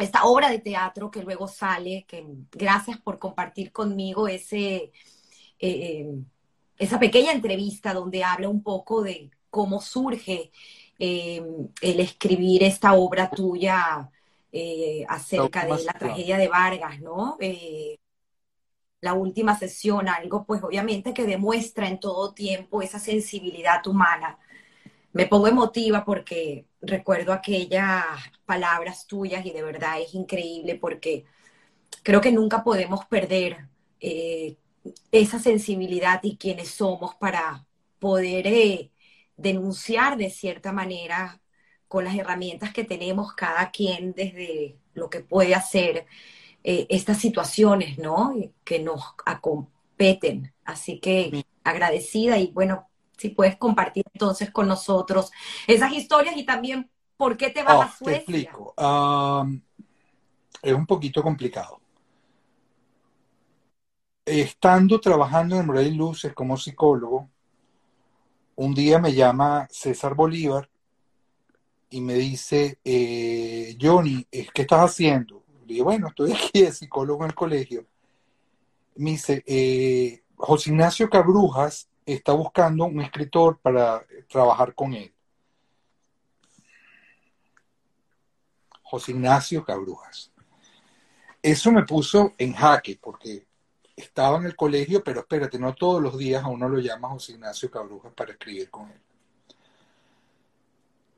esta 0.00 0.24
obra 0.24 0.50
de 0.50 0.58
teatro 0.58 1.10
que 1.10 1.22
luego 1.22 1.46
sale, 1.46 2.04
que 2.08 2.24
gracias 2.50 2.98
por 2.98 3.18
compartir 3.18 3.70
conmigo 3.70 4.28
ese, 4.28 4.92
eh, 5.58 6.10
esa 6.78 6.98
pequeña 6.98 7.32
entrevista 7.32 7.92
donde 7.92 8.24
habla 8.24 8.48
un 8.48 8.62
poco 8.62 9.02
de 9.02 9.30
cómo 9.50 9.80
surge 9.80 10.52
el 11.00 12.00
escribir 12.00 12.62
esta 12.62 12.92
obra 12.94 13.30
tuya 13.30 14.10
acerca 15.08 15.64
de 15.64 15.84
la 15.84 15.92
tragedia 15.92 16.36
de 16.36 16.48
Vargas, 16.48 17.00
¿no? 17.00 17.38
la 19.00 19.14
última 19.14 19.58
sesión, 19.58 20.08
algo 20.08 20.44
pues 20.44 20.62
obviamente 20.62 21.14
que 21.14 21.24
demuestra 21.24 21.88
en 21.88 22.00
todo 22.00 22.32
tiempo 22.34 22.82
esa 22.82 22.98
sensibilidad 22.98 23.86
humana. 23.86 24.38
Me 25.12 25.26
pongo 25.26 25.48
emotiva 25.48 26.04
porque 26.04 26.66
recuerdo 26.80 27.32
aquellas 27.32 28.04
palabras 28.44 29.06
tuyas 29.06 29.44
y 29.44 29.50
de 29.50 29.62
verdad 29.62 30.00
es 30.00 30.14
increíble 30.14 30.76
porque 30.76 31.24
creo 32.02 32.20
que 32.20 32.32
nunca 32.32 32.62
podemos 32.62 33.06
perder 33.06 33.68
eh, 34.00 34.56
esa 35.12 35.38
sensibilidad 35.38 36.20
y 36.22 36.36
quienes 36.36 36.68
somos 36.70 37.14
para 37.16 37.66
poder 37.98 38.46
eh, 38.46 38.90
denunciar 39.40 40.16
de 40.16 40.30
cierta 40.30 40.72
manera 40.72 41.40
con 41.88 42.04
las 42.04 42.14
herramientas 42.14 42.72
que 42.72 42.84
tenemos 42.84 43.32
cada 43.34 43.70
quien 43.70 44.12
desde 44.12 44.78
lo 44.94 45.10
que 45.10 45.20
puede 45.20 45.54
hacer 45.54 46.06
eh, 46.62 46.86
estas 46.88 47.18
situaciones, 47.18 47.98
¿no? 47.98 48.34
Que 48.64 48.78
nos 48.78 49.02
acompeten. 49.26 50.52
Así 50.64 51.00
que 51.00 51.44
agradecida 51.64 52.38
y 52.38 52.52
bueno, 52.52 52.88
si 53.16 53.30
puedes 53.30 53.56
compartir 53.56 54.04
entonces 54.12 54.50
con 54.50 54.68
nosotros 54.68 55.30
esas 55.66 55.92
historias 55.92 56.36
y 56.36 56.44
también 56.44 56.90
por 57.16 57.36
qué 57.36 57.50
te 57.50 57.62
vas 57.62 57.76
oh, 57.76 57.82
a 57.82 57.90
Suecia. 57.90 58.12
Te 58.12 58.16
explico. 58.18 58.74
es 60.62 60.72
un 60.72 60.86
poquito 60.86 61.22
complicado. 61.22 61.80
Estando 64.24 65.00
trabajando 65.00 65.58
en 65.58 65.68
Rey 65.68 65.92
Luces 65.92 66.32
como 66.34 66.56
psicólogo, 66.56 67.28
un 68.60 68.74
día 68.74 68.98
me 68.98 69.14
llama 69.14 69.66
César 69.70 70.14
Bolívar 70.14 70.68
y 71.88 72.02
me 72.02 72.12
dice, 72.12 72.78
eh, 72.84 73.74
Johnny, 73.80 74.26
¿qué 74.30 74.62
estás 74.62 74.80
haciendo? 74.80 75.42
Le 75.66 75.72
digo, 75.72 75.86
bueno, 75.86 76.08
estoy 76.08 76.32
aquí 76.32 76.60
de 76.64 76.70
psicólogo 76.70 77.24
en 77.24 77.30
el 77.30 77.34
colegio. 77.34 77.86
Me 78.96 79.12
dice, 79.12 79.42
eh, 79.46 80.22
José 80.36 80.68
Ignacio 80.72 81.08
Cabrujas 81.08 81.88
está 82.04 82.32
buscando 82.32 82.84
un 82.84 83.00
escritor 83.00 83.58
para 83.60 84.04
trabajar 84.28 84.74
con 84.74 84.92
él. 84.92 85.10
José 88.82 89.12
Ignacio 89.12 89.64
Cabrujas. 89.64 90.32
Eso 91.40 91.72
me 91.72 91.84
puso 91.84 92.34
en 92.36 92.52
jaque 92.52 92.98
porque 93.00 93.46
estaba 94.00 94.38
en 94.38 94.46
el 94.46 94.56
colegio, 94.56 95.02
pero 95.04 95.20
espérate, 95.20 95.58
no 95.58 95.74
todos 95.74 96.02
los 96.02 96.18
días 96.18 96.42
a 96.42 96.48
uno 96.48 96.68
lo 96.68 96.78
llama 96.78 97.08
José 97.08 97.32
Ignacio 97.32 97.70
Cabrujas 97.70 98.12
para 98.14 98.32
escribir 98.32 98.70
con 98.70 98.90
él. 98.90 99.00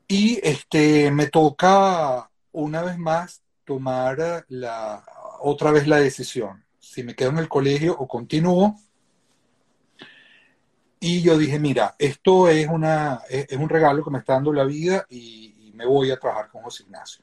Y 0.07 0.39
este, 0.43 1.11
me 1.11 1.27
toca 1.27 2.29
una 2.51 2.83
vez 2.83 2.97
más 2.97 3.41
tomar 3.65 4.45
la, 4.49 5.03
otra 5.41 5.71
vez 5.71 5.87
la 5.87 5.99
decisión, 5.99 6.63
si 6.79 7.03
me 7.03 7.15
quedo 7.15 7.29
en 7.29 7.39
el 7.39 7.49
colegio 7.49 7.95
o 7.97 8.07
continúo. 8.07 8.75
Y 10.99 11.21
yo 11.21 11.37
dije, 11.37 11.59
mira, 11.59 11.95
esto 11.99 12.47
es, 12.47 12.67
una, 12.67 13.21
es, 13.29 13.57
un 13.57 13.69
regalo 13.69 14.03
que 14.03 14.11
me 14.11 14.19
está 14.19 14.33
dando 14.33 14.53
la 14.53 14.63
vida 14.63 15.05
y, 15.09 15.55
y 15.67 15.71
me 15.73 15.85
voy 15.85 16.11
a 16.11 16.19
trabajar 16.19 16.49
con 16.49 16.61
José 16.61 16.83
Ignacio. 16.83 17.22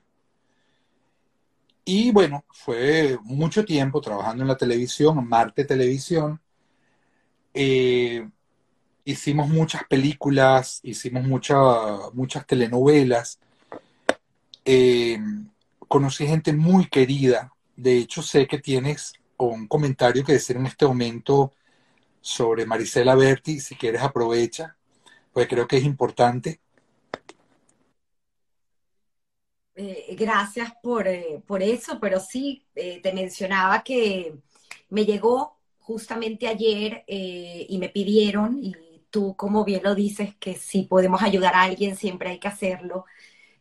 Y 1.92 2.12
bueno, 2.12 2.44
fue 2.52 3.18
mucho 3.24 3.64
tiempo 3.64 4.00
trabajando 4.00 4.44
en 4.44 4.48
la 4.48 4.56
televisión, 4.56 5.28
Marte 5.28 5.64
Televisión. 5.64 6.40
Eh, 7.52 8.28
hicimos 9.04 9.48
muchas 9.48 9.82
películas, 9.88 10.78
hicimos 10.84 11.24
muchas 11.24 12.46
telenovelas. 12.46 13.40
Eh, 14.64 15.18
conocí 15.88 16.28
gente 16.28 16.52
muy 16.52 16.86
querida. 16.86 17.52
De 17.74 17.98
hecho, 17.98 18.22
sé 18.22 18.46
que 18.46 18.60
tienes 18.60 19.14
un 19.36 19.66
comentario 19.66 20.24
que 20.24 20.34
decir 20.34 20.58
en 20.58 20.66
este 20.66 20.86
momento 20.86 21.52
sobre 22.20 22.66
Marisela 22.66 23.16
Berti. 23.16 23.58
Si 23.58 23.74
quieres, 23.74 24.02
aprovecha, 24.02 24.76
pues 25.32 25.48
creo 25.48 25.66
que 25.66 25.78
es 25.78 25.84
importante. 25.84 26.60
Eh, 29.82 30.14
gracias 30.18 30.72
por, 30.82 31.08
eh, 31.08 31.40
por, 31.46 31.62
eso, 31.62 31.98
pero 32.00 32.20
sí, 32.20 32.66
te 32.74 33.12
mencionaba 33.14 33.82
que 33.82 34.34
me 34.90 35.04
llegó 35.04 35.56
justamente 35.78 36.46
ayer 36.48 37.04
y 37.06 37.78
me 37.78 37.88
pidieron, 37.88 38.58
y 38.62 38.74
tú 39.10 39.34
como 39.36 39.64
bien 39.64 39.82
lo 39.82 39.94
dices, 39.94 40.34
que 40.36 40.54
si 40.54 40.82
podemos 40.82 41.22
ayudar 41.22 41.54
a 41.54 41.62
alguien, 41.62 41.96
siempre 41.96 42.30
hay 42.30 42.38
que 42.38 42.48
hacerlo. 42.48 43.04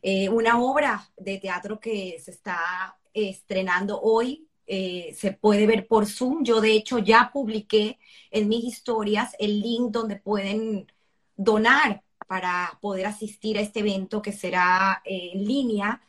Eh, 0.01 0.30
una 0.30 0.61
obra 0.61 1.09
de 1.17 1.38
teatro 1.39 1.80
que 1.80 2.20
se 2.24 2.32
está 2.32 2.97
estrenando 3.13 3.99
hoy, 4.01 4.47
eh, 4.67 5.15
se 5.17 5.34
puede 5.34 5.67
ver 5.67 5.88
por 5.88 6.05
Zoom. 6.05 6.43
Yo 6.43 6.61
de 6.61 6.74
hecho 6.74 6.99
ya 6.99 7.32
publiqué 7.34 7.99
en 8.32 8.47
mis 8.47 8.63
historias 8.63 9.36
el 9.39 9.61
link 9.61 9.91
donde 9.91 10.15
pueden 10.15 10.91
donar 11.36 12.03
para 12.28 12.78
poder 12.82 13.07
asistir 13.07 13.57
a 13.57 13.61
este 13.61 13.80
evento 13.80 14.22
que 14.22 14.32
será 14.32 15.01
eh, 15.05 15.32
en 15.34 15.45
línea 15.45 16.01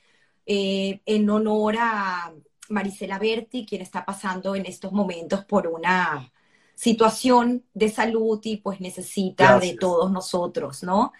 en 0.47 1.31
honor 1.31 1.77
a 1.79 2.33
Marisela 2.69 3.19
Berti, 3.19 3.67
quien 3.67 3.83
está 3.83 4.05
pasando 4.05 4.55
en 4.55 4.67
estos 4.67 4.93
momentos 4.93 5.45
por 5.45 5.67
una 5.67 6.33
situación 6.75 7.65
de 7.75 7.91
salud 7.91 8.41
y 8.45 8.57
pues 8.57 8.81
necesita 8.81 9.59
de 9.59 9.75
todos 9.75 10.11
nosotros, 10.11 10.83
¿no? 10.83 11.13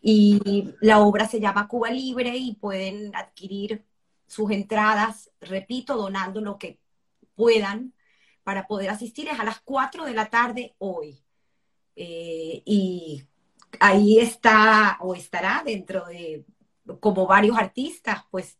Y 0.00 0.72
la 0.80 1.00
obra 1.00 1.28
se 1.28 1.38
llama 1.38 1.68
Cuba 1.68 1.90
Libre 1.90 2.36
y 2.36 2.54
pueden 2.54 3.14
adquirir 3.14 3.84
sus 4.26 4.50
entradas, 4.50 5.30
repito, 5.40 5.96
donando 5.96 6.40
lo 6.40 6.56
que 6.56 6.80
puedan 7.34 7.92
para 8.42 8.66
poder 8.66 8.90
asistir. 8.90 9.28
Es 9.28 9.38
a 9.38 9.44
las 9.44 9.60
4 9.60 10.06
de 10.06 10.14
la 10.14 10.30
tarde 10.30 10.74
hoy. 10.78 11.22
Eh, 11.94 12.62
y 12.64 13.22
ahí 13.80 14.18
está 14.18 14.96
o 15.00 15.14
estará 15.14 15.62
dentro 15.64 16.06
de, 16.06 16.44
como 17.00 17.26
varios 17.26 17.58
artistas, 17.58 18.24
pues 18.30 18.58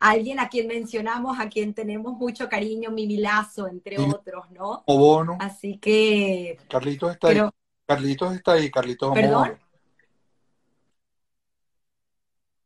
alguien 0.00 0.40
a 0.40 0.48
quien 0.48 0.66
mencionamos, 0.66 1.38
a 1.38 1.48
quien 1.48 1.74
tenemos 1.74 2.14
mucho 2.14 2.48
cariño, 2.48 2.90
Mimilazo, 2.90 3.68
entre 3.68 3.98
otros, 3.98 4.50
¿no? 4.50 4.82
O 4.86 4.98
Bono. 4.98 5.36
Así 5.40 5.78
que... 5.78 6.58
Carlitos 6.68 7.12
está 7.12 7.28
ahí. 7.28 7.40
Carlitos 7.86 8.34
está 8.34 8.52
ahí, 8.52 8.70
Carlitos 8.70 9.14
¿Perdón? 9.14 9.58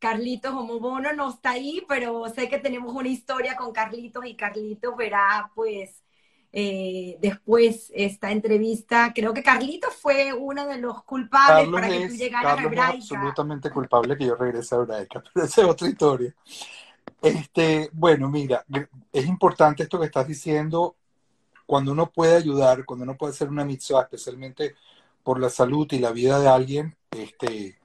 Carlitos 0.03 0.53
Bono 0.53 1.13
no 1.13 1.31
está 1.31 1.51
ahí, 1.51 1.85
pero 1.89 2.29
sé 2.29 2.49
que 2.49 2.59
tenemos 2.59 2.93
una 2.93 3.09
historia 3.09 3.55
con 3.55 3.73
Carlitos 3.73 4.27
y 4.27 4.35
Carlitos 4.35 4.97
verá, 4.97 5.53
pues, 5.55 6.03
eh, 6.51 7.19
después 7.21 7.93
esta 7.95 8.33
entrevista. 8.33 9.13
Creo 9.15 9.33
que 9.33 9.45
Carlitos 9.45 9.95
fue 9.95 10.33
uno 10.33 10.67
de 10.67 10.79
los 10.79 11.05
culpables 11.05 11.69
para 11.69 11.89
que 11.89 12.09
tú 12.09 12.15
llegaras 12.15 12.59
a 12.59 12.63
Hebraica. 12.65 12.99
Es 12.99 13.13
absolutamente 13.13 13.71
culpable 13.71 14.17
que 14.17 14.27
yo 14.27 14.35
regrese 14.35 14.75
a 14.75 14.79
Hebraica, 14.79 15.23
pero 15.33 15.47
esa 15.47 15.63
es 15.63 15.69
otra 15.69 15.89
historia. 15.89 16.35
Este, 17.21 17.89
bueno, 17.93 18.29
mira, 18.29 18.65
es 19.13 19.27
importante 19.27 19.85
esto 19.85 19.99
que 19.99 20.07
estás 20.07 20.27
diciendo. 20.27 20.97
Cuando 21.67 21.93
uno 21.93 22.11
puede 22.11 22.37
ayudar, 22.37 22.85
cuando 22.85 23.05
uno 23.05 23.17
puede 23.17 23.33
hacer 23.33 23.49
una 23.49 23.65
mitzvah, 23.65 24.03
especialmente 24.03 24.75
por 25.23 25.41
la 25.41 25.49
salud 25.49 25.87
y 25.93 25.99
la 25.99 26.11
vida 26.11 26.41
de 26.41 26.49
alguien, 26.49 26.97
este, 27.11 27.79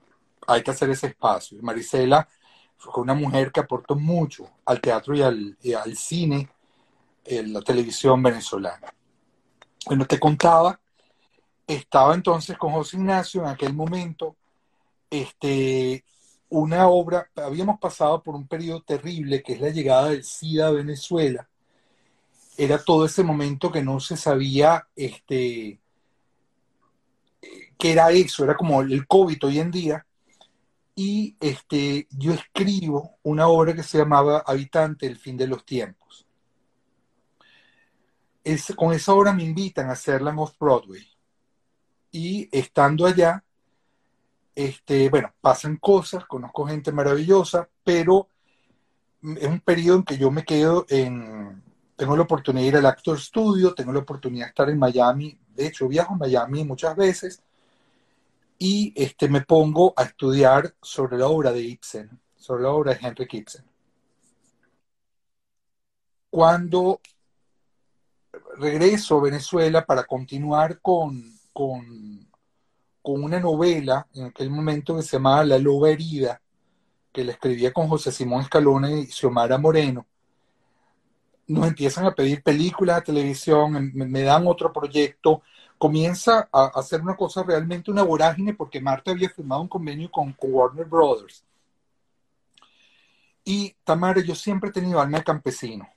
hay 0.46 0.62
que 0.62 0.70
hacer 0.70 0.90
ese 0.90 1.08
espacio. 1.08 1.58
Marisela 1.62 2.28
fue 2.76 3.02
una 3.02 3.14
mujer 3.14 3.52
que 3.52 3.60
aportó 3.60 3.96
mucho 3.96 4.50
al 4.64 4.80
teatro 4.80 5.14
y 5.14 5.22
al, 5.22 5.56
al 5.80 5.96
cine, 5.96 6.48
en 7.24 7.52
la 7.52 7.60
televisión 7.60 8.22
venezolana. 8.22 8.92
Bueno, 9.86 10.06
te 10.06 10.18
contaba, 10.18 10.80
estaba 11.66 12.14
entonces 12.14 12.56
con 12.56 12.72
José 12.72 12.96
Ignacio 12.96 13.42
en 13.42 13.48
aquel 13.48 13.74
momento, 13.74 14.36
este, 15.10 16.04
una 16.50 16.88
obra, 16.88 17.30
habíamos 17.36 17.78
pasado 17.78 18.22
por 18.22 18.34
un 18.34 18.46
periodo 18.46 18.82
terrible 18.82 19.42
que 19.42 19.54
es 19.54 19.60
la 19.60 19.70
llegada 19.70 20.08
del 20.10 20.24
SIDA 20.24 20.68
a 20.68 20.72
Venezuela. 20.72 21.48
Era 22.56 22.82
todo 22.82 23.04
ese 23.04 23.22
momento 23.22 23.70
que 23.70 23.82
no 23.82 24.00
se 24.00 24.16
sabía 24.16 24.88
este, 24.96 25.80
qué 27.78 27.92
era 27.92 28.10
eso, 28.10 28.44
era 28.44 28.56
como 28.56 28.82
el 28.82 29.06
COVID 29.06 29.44
hoy 29.44 29.60
en 29.60 29.70
día. 29.70 30.06
Y 30.94 31.36
este, 31.38 32.08
yo 32.10 32.32
escribo 32.32 33.18
una 33.22 33.46
obra 33.46 33.74
que 33.74 33.84
se 33.84 33.98
llamaba 33.98 34.42
Habitante, 34.44 35.06
el 35.06 35.16
fin 35.16 35.36
de 35.36 35.46
los 35.46 35.64
tiempos. 35.64 36.26
Es, 38.42 38.72
con 38.74 38.92
esa 38.92 39.14
obra 39.14 39.32
me 39.32 39.44
invitan 39.44 39.88
a 39.88 39.92
hacerla 39.92 40.32
en 40.32 40.38
Off-Broadway. 40.38 41.06
Y 42.10 42.48
estando 42.50 43.06
allá, 43.06 43.44
este, 44.58 45.08
bueno, 45.08 45.32
pasan 45.40 45.76
cosas, 45.76 46.24
conozco 46.24 46.66
gente 46.66 46.90
maravillosa, 46.90 47.68
pero 47.84 48.26
es 49.22 49.46
un 49.46 49.60
periodo 49.60 49.98
en 49.98 50.02
que 50.02 50.18
yo 50.18 50.32
me 50.32 50.44
quedo 50.44 50.84
en, 50.88 51.62
tengo 51.94 52.16
la 52.16 52.24
oportunidad 52.24 52.64
de 52.64 52.68
ir 52.68 52.76
al 52.76 52.86
Actor 52.86 53.20
Studio, 53.20 53.72
tengo 53.72 53.92
la 53.92 54.00
oportunidad 54.00 54.46
de 54.46 54.48
estar 54.48 54.68
en 54.68 54.76
Miami, 54.76 55.38
de 55.54 55.68
hecho 55.68 55.86
viajo 55.86 56.14
a 56.14 56.16
Miami 56.16 56.64
muchas 56.64 56.96
veces, 56.96 57.40
y 58.58 58.92
este, 58.96 59.28
me 59.28 59.42
pongo 59.42 59.94
a 59.96 60.02
estudiar 60.02 60.74
sobre 60.82 61.18
la 61.18 61.28
obra 61.28 61.52
de 61.52 61.60
Ibsen, 61.60 62.20
sobre 62.36 62.64
la 62.64 62.70
obra 62.70 62.94
de 62.94 63.06
Henrik 63.06 63.34
Ibsen. 63.34 63.64
Cuando 66.30 67.00
regreso 68.56 69.18
a 69.18 69.22
Venezuela 69.22 69.86
para 69.86 70.02
continuar 70.02 70.80
con, 70.80 71.32
con 71.52 72.27
con 73.08 73.24
una 73.24 73.40
novela 73.40 74.06
en 74.12 74.26
aquel 74.26 74.50
momento 74.50 74.94
que 74.94 75.00
se 75.00 75.16
llamaba 75.16 75.42
La 75.42 75.58
Loba 75.58 75.88
Herida, 75.88 76.42
que 77.10 77.24
la 77.24 77.32
escribía 77.32 77.72
con 77.72 77.88
José 77.88 78.12
Simón 78.12 78.42
Escalone 78.42 79.00
y 79.00 79.06
Xiomara 79.06 79.56
Moreno. 79.56 80.04
Nos 81.46 81.68
empiezan 81.68 82.04
a 82.04 82.14
pedir 82.14 82.42
películas 82.42 82.98
a 82.98 83.00
televisión, 83.00 83.92
me, 83.94 84.20
dan 84.20 84.46
otro 84.46 84.70
proyecto, 84.70 85.40
comienza 85.78 86.50
a 86.52 86.66
hacer 86.74 87.00
una 87.00 87.16
cosa 87.16 87.42
realmente 87.42 87.90
una 87.90 88.02
vorágine 88.02 88.52
porque 88.52 88.78
Marta 88.78 89.12
había 89.12 89.30
firmado 89.30 89.62
un 89.62 89.68
convenio 89.68 90.10
con, 90.10 90.36
Warner 90.42 90.84
Brothers. 90.84 91.42
Y 93.42 93.74
Tamara, 93.84 94.20
yo 94.20 94.34
siempre 94.34 94.68
he 94.68 94.72
tenido 94.74 95.00
alma 95.00 95.16
de 95.16 95.24
campesino. 95.24 95.88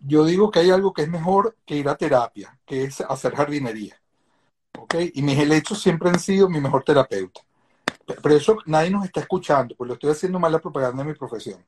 Yo 0.00 0.26
digo 0.26 0.50
que 0.50 0.58
hay 0.58 0.70
algo 0.70 0.92
que 0.92 1.00
es 1.00 1.08
mejor 1.08 1.56
que 1.64 1.76
ir 1.76 1.88
a 1.88 1.96
terapia, 1.96 2.58
que 2.66 2.84
es 2.84 3.00
hacer 3.00 3.34
jardinería 3.34 3.98
¿ok? 4.78 4.94
Y 5.14 5.22
mis 5.22 5.38
helechos 5.38 5.80
siempre 5.80 6.10
han 6.10 6.18
sido 6.18 6.48
mi 6.48 6.60
mejor 6.60 6.82
terapeuta. 6.84 7.40
Pero 8.22 8.34
eso 8.34 8.58
nadie 8.66 8.90
nos 8.90 9.04
está 9.04 9.20
escuchando, 9.20 9.74
pues 9.76 9.88
lo 9.88 9.94
estoy 9.94 10.10
haciendo 10.10 10.38
mal 10.38 10.52
la 10.52 10.58
propaganda 10.58 11.02
de 11.02 11.10
mi 11.10 11.14
profesión. 11.16 11.64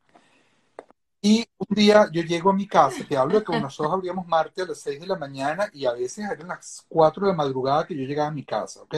Y 1.22 1.44
un 1.59 1.74
día 1.74 2.09
yo 2.12 2.22
llego 2.22 2.50
a 2.50 2.52
mi 2.52 2.68
casa, 2.68 3.04
te 3.09 3.16
hablo 3.16 3.40
de 3.40 3.44
que 3.44 3.59
nosotros 3.59 3.92
abríamos 3.92 4.26
martes 4.26 4.64
a 4.64 4.68
las 4.68 4.78
6 4.80 5.00
de 5.00 5.07
la 5.07 5.16
mañana 5.16 5.68
y 5.72 5.86
a 5.86 5.92
veces 5.92 6.24
eran 6.30 6.48
las 6.48 6.84
4 6.88 7.26
de 7.26 7.32
la 7.32 7.36
madrugada 7.36 7.86
que 7.86 7.96
yo 7.96 8.04
llegaba 8.04 8.28
a 8.28 8.32
mi 8.32 8.44
casa, 8.44 8.82
¿ok? 8.82 8.94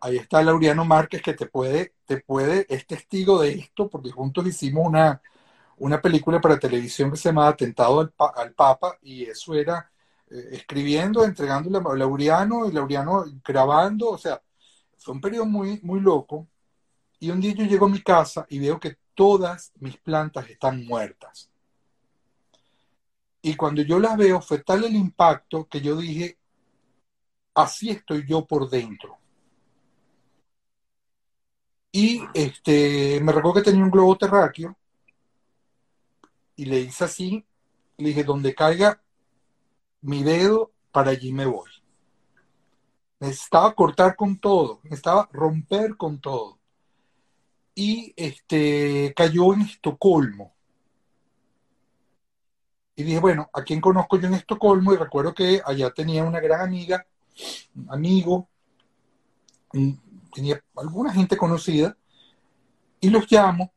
Ahí 0.00 0.16
está 0.16 0.42
Laureano 0.42 0.84
Márquez 0.84 1.22
que 1.22 1.34
te 1.34 1.46
puede, 1.46 1.94
te 2.06 2.18
puede, 2.20 2.66
es 2.68 2.86
testigo 2.86 3.40
de 3.40 3.50
esto, 3.50 3.88
porque 3.88 4.10
juntos 4.10 4.46
hicimos 4.46 4.86
una, 4.86 5.20
una 5.76 6.00
película 6.00 6.40
para 6.40 6.58
televisión 6.58 7.10
que 7.10 7.16
se 7.16 7.28
llamaba 7.28 7.48
Atentado 7.50 8.00
al, 8.00 8.12
al 8.36 8.52
Papa, 8.52 8.96
y 9.02 9.24
eso 9.24 9.54
era 9.54 9.90
eh, 10.30 10.48
escribiendo, 10.52 11.24
entregándole 11.24 11.78
a 11.78 11.94
Laureano, 11.94 12.68
y 12.68 12.72
Laureano 12.72 13.24
grabando, 13.44 14.10
o 14.10 14.18
sea, 14.18 14.42
fue 14.98 15.14
un 15.14 15.20
periodo 15.20 15.46
muy, 15.46 15.80
muy 15.82 16.00
loco. 16.00 16.48
Y 17.20 17.30
un 17.30 17.40
día 17.40 17.52
yo 17.54 17.64
llego 17.64 17.86
a 17.86 17.90
mi 17.90 18.02
casa 18.02 18.46
y 18.48 18.58
veo 18.58 18.78
que 18.78 18.98
todas 19.14 19.72
mis 19.80 19.96
plantas 19.96 20.48
están 20.48 20.84
muertas. 20.86 21.50
Y 23.42 23.56
cuando 23.56 23.82
yo 23.82 23.98
las 23.98 24.16
veo, 24.16 24.40
fue 24.40 24.58
tal 24.58 24.84
el 24.84 24.94
impacto 24.94 25.66
que 25.68 25.80
yo 25.80 25.96
dije, 25.96 26.38
así 27.54 27.90
estoy 27.90 28.26
yo 28.26 28.46
por 28.46 28.68
dentro. 28.68 29.18
Y 31.90 32.22
este, 32.34 33.20
me 33.20 33.32
recuerdo 33.32 33.60
que 33.60 33.70
tenía 33.70 33.82
un 33.82 33.90
globo 33.90 34.16
terráqueo 34.16 34.76
y 36.54 36.66
le 36.66 36.80
hice 36.80 37.04
así, 37.04 37.44
le 37.96 38.08
dije, 38.08 38.24
donde 38.24 38.54
caiga 38.54 39.02
mi 40.00 40.22
dedo, 40.22 40.72
para 40.92 41.10
allí 41.10 41.32
me 41.32 41.46
voy. 41.46 41.70
Necesitaba 43.20 43.74
cortar 43.74 44.14
con 44.16 44.38
todo, 44.38 44.80
necesitaba 44.84 45.28
romper 45.32 45.96
con 45.96 46.20
todo. 46.20 46.58
Y 47.74 48.12
este, 48.16 49.12
cayó 49.16 49.54
en 49.54 49.62
Estocolmo. 49.62 50.54
Y 52.96 53.04
dije, 53.04 53.20
bueno, 53.20 53.48
¿a 53.52 53.62
quién 53.62 53.80
conozco 53.80 54.18
yo 54.18 54.26
en 54.26 54.34
Estocolmo? 54.34 54.92
Y 54.92 54.96
recuerdo 54.96 55.32
que 55.32 55.62
allá 55.64 55.90
tenía 55.90 56.24
una 56.24 56.40
gran 56.40 56.60
amiga, 56.62 57.06
un 57.76 57.92
amigo, 57.92 58.48
tenía 60.32 60.60
alguna 60.76 61.12
gente 61.12 61.36
conocida, 61.36 61.96
y 63.00 63.10
los 63.10 63.30
llamo 63.30 63.72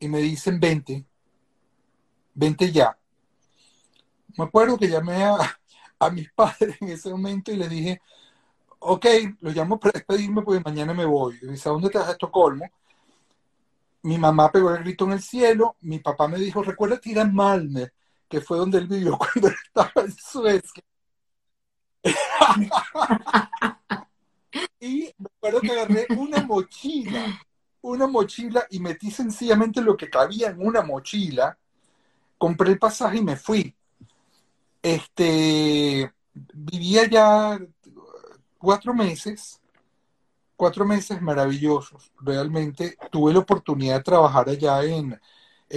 y 0.00 0.08
me 0.08 0.18
dicen, 0.18 0.58
vente, 0.58 1.04
vente 2.34 2.72
ya. 2.72 2.98
Me 4.36 4.44
acuerdo 4.44 4.78
que 4.78 4.88
llamé 4.88 5.24
a, 5.24 6.10
mis 6.10 6.32
padres 6.32 6.76
en 6.80 6.88
ese 6.88 7.10
momento 7.10 7.52
y 7.52 7.56
les 7.56 7.70
dije, 7.70 8.02
ok, 8.80 9.06
los 9.40 9.54
llamo 9.54 9.78
para 9.78 9.92
despedirme 9.92 10.42
porque 10.42 10.60
mañana 10.60 10.92
me 10.94 11.04
voy. 11.04 11.38
Y 11.40 11.46
dice, 11.46 11.68
¿a 11.68 11.72
dónde 11.72 11.90
te 11.90 11.98
vas 11.98 12.08
a 12.08 12.12
Estocolmo? 12.12 12.68
Mi 14.02 14.18
mamá 14.18 14.50
pegó 14.50 14.70
el 14.74 14.82
grito 14.82 15.04
en 15.04 15.12
el 15.12 15.22
cielo, 15.22 15.76
mi 15.82 16.00
papá 16.00 16.26
me 16.26 16.38
dijo, 16.38 16.60
recuerda 16.62 17.00
ir 17.04 17.20
a 17.20 17.30
que 18.28 18.40
fue 18.40 18.58
donde 18.58 18.78
él 18.78 18.88
vivió 18.88 19.16
cuando 19.18 19.48
estaba 19.48 19.92
en 20.04 20.12
Suecia. 20.12 20.82
y 24.80 25.14
me 25.18 25.28
acuerdo 25.36 25.60
que 25.60 25.70
agarré 25.70 26.06
una 26.16 26.42
mochila, 26.42 27.40
una 27.82 28.08
mochila 28.08 28.66
y 28.70 28.80
metí 28.80 29.10
sencillamente 29.10 29.80
lo 29.80 29.96
que 29.96 30.10
cabía 30.10 30.48
en 30.48 30.66
una 30.66 30.82
mochila, 30.82 31.56
compré 32.38 32.70
el 32.70 32.78
pasaje 32.78 33.18
y 33.18 33.22
me 33.22 33.36
fui. 33.36 33.76
Este, 34.82 36.12
vivía 36.34 37.06
ya 37.08 37.58
cuatro 38.58 38.94
meses, 38.94 39.60
cuatro 40.56 40.84
meses 40.84 41.20
maravillosos. 41.22 42.12
Realmente 42.20 42.96
tuve 43.10 43.32
la 43.32 43.40
oportunidad 43.40 43.96
de 43.98 44.02
trabajar 44.04 44.48
allá 44.48 44.84
en, 44.84 45.18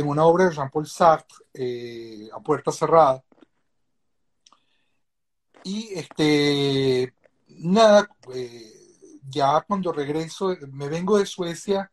una 0.04 0.26
obra 0.26 0.46
de 0.50 0.56
Jean-Paul 0.56 0.88
Sartre 0.88 1.38
eh, 1.54 2.30
a 2.34 2.40
puerta 2.42 2.72
cerrada. 2.72 3.24
Y 5.64 5.94
este, 5.96 7.14
nada, 7.48 8.08
eh, 8.34 8.72
ya 9.28 9.62
cuando 9.62 9.92
regreso, 9.92 10.56
me 10.72 10.90
vengo 10.90 11.18
de 11.18 11.26
Suecia 11.26 11.92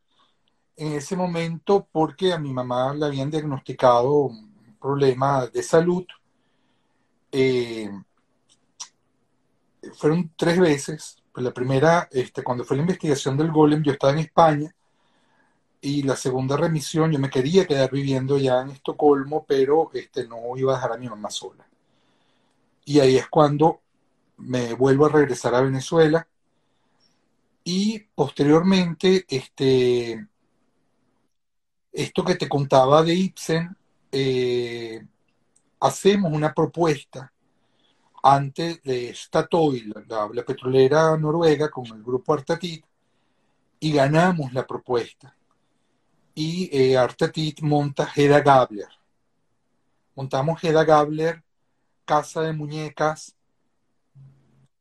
en 0.77 0.93
ese 0.95 1.17
momento 1.17 1.89
porque 1.91 2.33
a 2.33 2.39
mi 2.39 2.53
mamá 2.53 2.95
le 2.95 3.07
habían 3.07 3.31
diagnosticado 3.31 4.13
un 4.13 4.77
problema 4.81 5.47
de 5.47 5.63
salud. 5.63 6.05
Eh, 7.33 7.91
fueron 9.95 10.31
tres 10.37 10.59
veces. 10.61 11.17
Pues 11.33 11.45
la 11.45 11.53
primera, 11.53 12.09
este, 12.13 12.43
cuando 12.43 12.65
fue 12.65 12.77
la 12.77 12.83
investigación 12.83 13.37
del 13.37 13.51
golem, 13.51 13.83
yo 13.83 13.93
estaba 13.93 14.13
en 14.13 14.21
España. 14.21 14.75
Y 15.81 16.03
la 16.03 16.15
segunda 16.15 16.57
remisión, 16.57 17.11
yo 17.11 17.19
me 17.19 17.31
quería 17.31 17.67
quedar 17.67 17.91
viviendo 17.91 18.39
ya 18.39 18.61
en 18.61 18.71
Estocolmo, 18.71 19.45
pero 19.45 19.91
este, 19.95 20.29
no 20.29 20.57
iba 20.57 20.73
a 20.73 20.77
dejar 20.77 20.93
a 20.93 20.99
mi 20.99 21.09
mamá 21.09 21.31
sola. 21.31 21.67
Y 22.85 23.01
ahí 23.01 23.17
es 23.17 23.27
cuando 23.29 23.81
me 24.37 24.75
vuelvo 24.75 25.07
a 25.07 25.09
regresar 25.09 25.55
a 25.55 25.63
Venezuela. 25.63 26.29
Y 27.65 28.01
posteriormente, 28.15 29.25
este, 29.29 30.27
esto 31.93 32.25
que 32.25 32.35
te 32.35 32.49
contaba 32.49 33.03
de 33.03 33.15
Ibsen, 33.15 33.77
eh, 34.11 35.05
hacemos 35.83 36.33
una 36.33 36.55
propuesta 36.55 37.33
antes 38.23 38.81
de 38.85 39.13
Statoil, 39.13 39.93
la, 40.07 40.45
petrolera 40.45 41.17
noruega, 41.17 41.71
con 41.71 41.87
el 41.87 42.05
grupo 42.05 42.35
Artatit, 42.35 42.85
y 43.81 43.93
ganamos 43.93 44.53
la 44.53 44.65
propuesta. 44.65 45.37
Y 46.35 46.71
eh, 46.73 46.97
Artatit 46.97 47.61
monta 47.63 48.09
Hedda 48.15 48.41
Gabler. 48.41 48.89
Montamos 50.15 50.63
Hedda 50.63 50.85
Gabler, 50.85 51.43
Casa 52.05 52.43
de 52.43 52.53
Muñecas, 52.53 53.35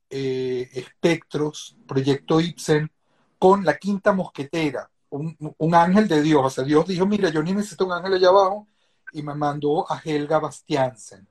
eh, 0.08 0.70
Espectros, 0.72 1.76
Proyecto 1.88 2.39
Ibsen, 2.39 2.91
con 3.39 3.66
la 3.66 3.76
Quinta 3.78 4.14
Mosquetera, 4.14 4.88
un, 5.10 5.36
un, 5.58 5.76
ángel 5.76 6.08
de 6.08 6.22
Dios. 6.22 6.45
O 6.45 6.49
sea, 6.52 6.64
Dios 6.64 6.86
dijo, 6.86 7.08
mira, 7.08 7.30
yo 7.30 7.41
ni 7.41 7.54
necesito 7.54 7.88
un 7.88 7.93
ángel 7.93 8.14
allá 8.14 8.30
abajo, 8.30 8.68
y 9.14 9.22
me 9.24 9.36
mandó 9.36 9.91
a 9.91 10.01
Helga 10.03 10.39
Bastiansen 10.39 11.28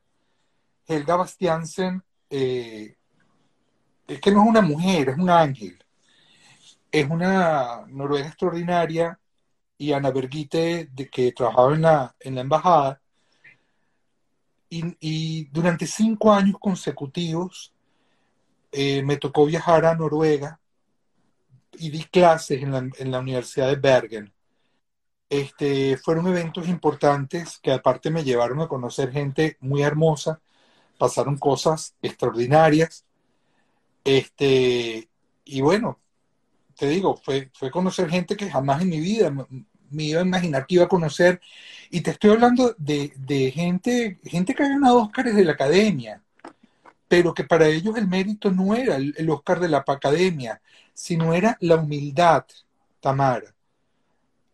Helga 0.91 1.17
Bastiansen 1.17 2.03
eh, 2.29 2.97
es 4.07 4.21
que 4.21 4.33
no 4.33 4.43
es 4.43 4.49
una 4.49 4.61
mujer, 4.61 5.11
es 5.11 5.19
un 5.19 5.31
ángel. 5.31 5.79
Es 6.91 7.09
una 7.09 7.87
noruega 7.87 8.27
extraordinaria 8.27 9.19
y 9.79 9.93
Ana 9.93 10.11
Bergite, 10.11 10.89
de, 10.93 11.09
que 11.09 11.31
trabajaba 11.33 11.75
en 11.75 11.83
la, 11.83 12.17
en 12.19 12.35
la 12.35 12.41
embajada. 12.41 13.01
Y, 14.69 15.45
durante 15.47 15.87
cinco 15.87 16.33
años 16.33 16.57
consecutivos 16.61 17.73
eh, 18.71 19.03
me 19.03 19.17
tocó 19.17 19.47
viajar 19.47 19.85
a 19.85 19.97
Noruega 19.97 20.61
y 21.73 21.91
di 21.91 22.05
clases 22.05 22.63
en 22.63 22.71
la, 22.71 22.79
en 22.79 23.11
la 23.11 23.19
Universidad 23.19 23.69
de 23.69 23.77
Bergen. 23.77 24.33
Este, 25.31 25.97
fueron 25.97 26.27
eventos 26.29 26.69
importantes 26.69 27.59
que 27.63 27.73
aparte 27.73 28.11
me 28.11 28.25
llevaron 28.25 28.61
a 28.61 28.69
conocer 28.69 29.11
gente 29.11 29.57
muy 29.61 29.83
hermosa 29.83 30.41
pasaron 31.01 31.39
cosas 31.39 31.95
extraordinarias. 32.03 33.07
Este, 34.05 35.09
y 35.47 35.61
bueno, 35.63 35.99
te 36.77 36.89
digo, 36.89 37.17
fue, 37.17 37.51
fue 37.55 37.71
conocer 37.71 38.11
gente 38.11 38.37
que 38.37 38.51
jamás 38.51 38.83
en 38.83 38.91
mi 38.91 39.01
vida 39.01 39.31
me, 39.31 40.05
iba 40.05 40.21
a 40.21 40.25
imaginar 40.25 40.67
que 40.67 40.75
iba 40.77 40.85
a 40.85 40.89
conocer. 40.89 41.41
Y 41.91 42.03
te 42.03 42.11
estoy 42.13 42.33
hablando 42.33 42.75
de, 42.77 43.53
gente, 43.55 44.21
gente 44.25 44.55
que 44.55 44.63
ha 44.63 44.69
ganado 44.69 44.99
Óscares 44.99 45.35
de 45.35 45.45
la 45.45 45.53
academia, 45.53 46.23
pero 47.09 47.33
que 47.35 47.45
para 47.45 47.67
ellos 47.69 47.97
el 47.97 48.07
mérito 48.07 48.51
no 48.51 48.75
era 48.75 48.97
el, 48.97 49.15
el 49.17 49.31
Óscar 49.31 49.59
de 49.61 49.69
la 49.71 49.85
academia, 49.87 50.61
sino 50.93 51.33
era 51.35 51.57
la 51.61 51.77
humildad, 51.77 52.45
Tamara. 53.01 53.55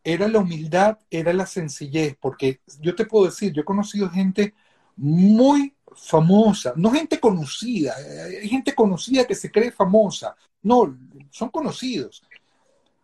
Era 0.08 0.28
la 0.28 0.38
humildad, 0.38 0.98
era 1.10 1.32
la 1.32 1.46
sencillez, 1.46 2.16
porque 2.20 2.60
yo 2.78 2.94
te 2.94 3.06
puedo 3.06 3.24
decir, 3.24 3.52
yo 3.52 3.62
he 3.62 3.64
conocido 3.64 4.08
gente 4.08 4.54
muy 4.94 5.74
famosa, 5.96 6.74
no 6.76 6.92
gente 6.92 7.18
conocida, 7.18 7.92
eh, 8.00 8.38
hay 8.42 8.48
gente 8.48 8.72
conocida 8.72 9.26
que 9.26 9.34
se 9.34 9.50
cree 9.50 9.72
famosa, 9.72 10.36
no, 10.62 10.96
son 11.30 11.48
conocidos, 11.48 12.22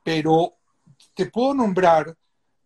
pero 0.04 0.54
te 1.12 1.26
puedo 1.26 1.54
nombrar, 1.54 2.16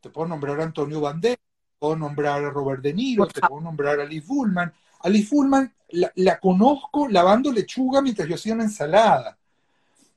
te 0.02 0.10
puedo 0.10 0.28
nombrar 0.28 0.60
a 0.60 0.64
Antonio 0.64 1.00
Banderas, 1.00 1.38
te 1.38 1.78
puedo 1.78 1.96
nombrar 1.96 2.44
a 2.44 2.50
Robert 2.50 2.82
De 2.82 2.92
Niro, 2.92 3.26
te 3.26 3.40
puedo 3.40 3.62
nombrar 3.62 4.00
a 4.00 4.04
Liz 4.04 4.26
Bullman. 4.26 4.70
A 5.00 5.08
Liz 5.08 5.30
Bullman 5.30 5.74
la, 5.88 6.38
conozco 6.40 7.08
lavando 7.08 7.50
lechuga 7.50 8.02
mientras 8.02 8.28
yo 8.28 8.34
hacía 8.34 8.52
una 8.52 8.64
ensalada, 8.64 9.38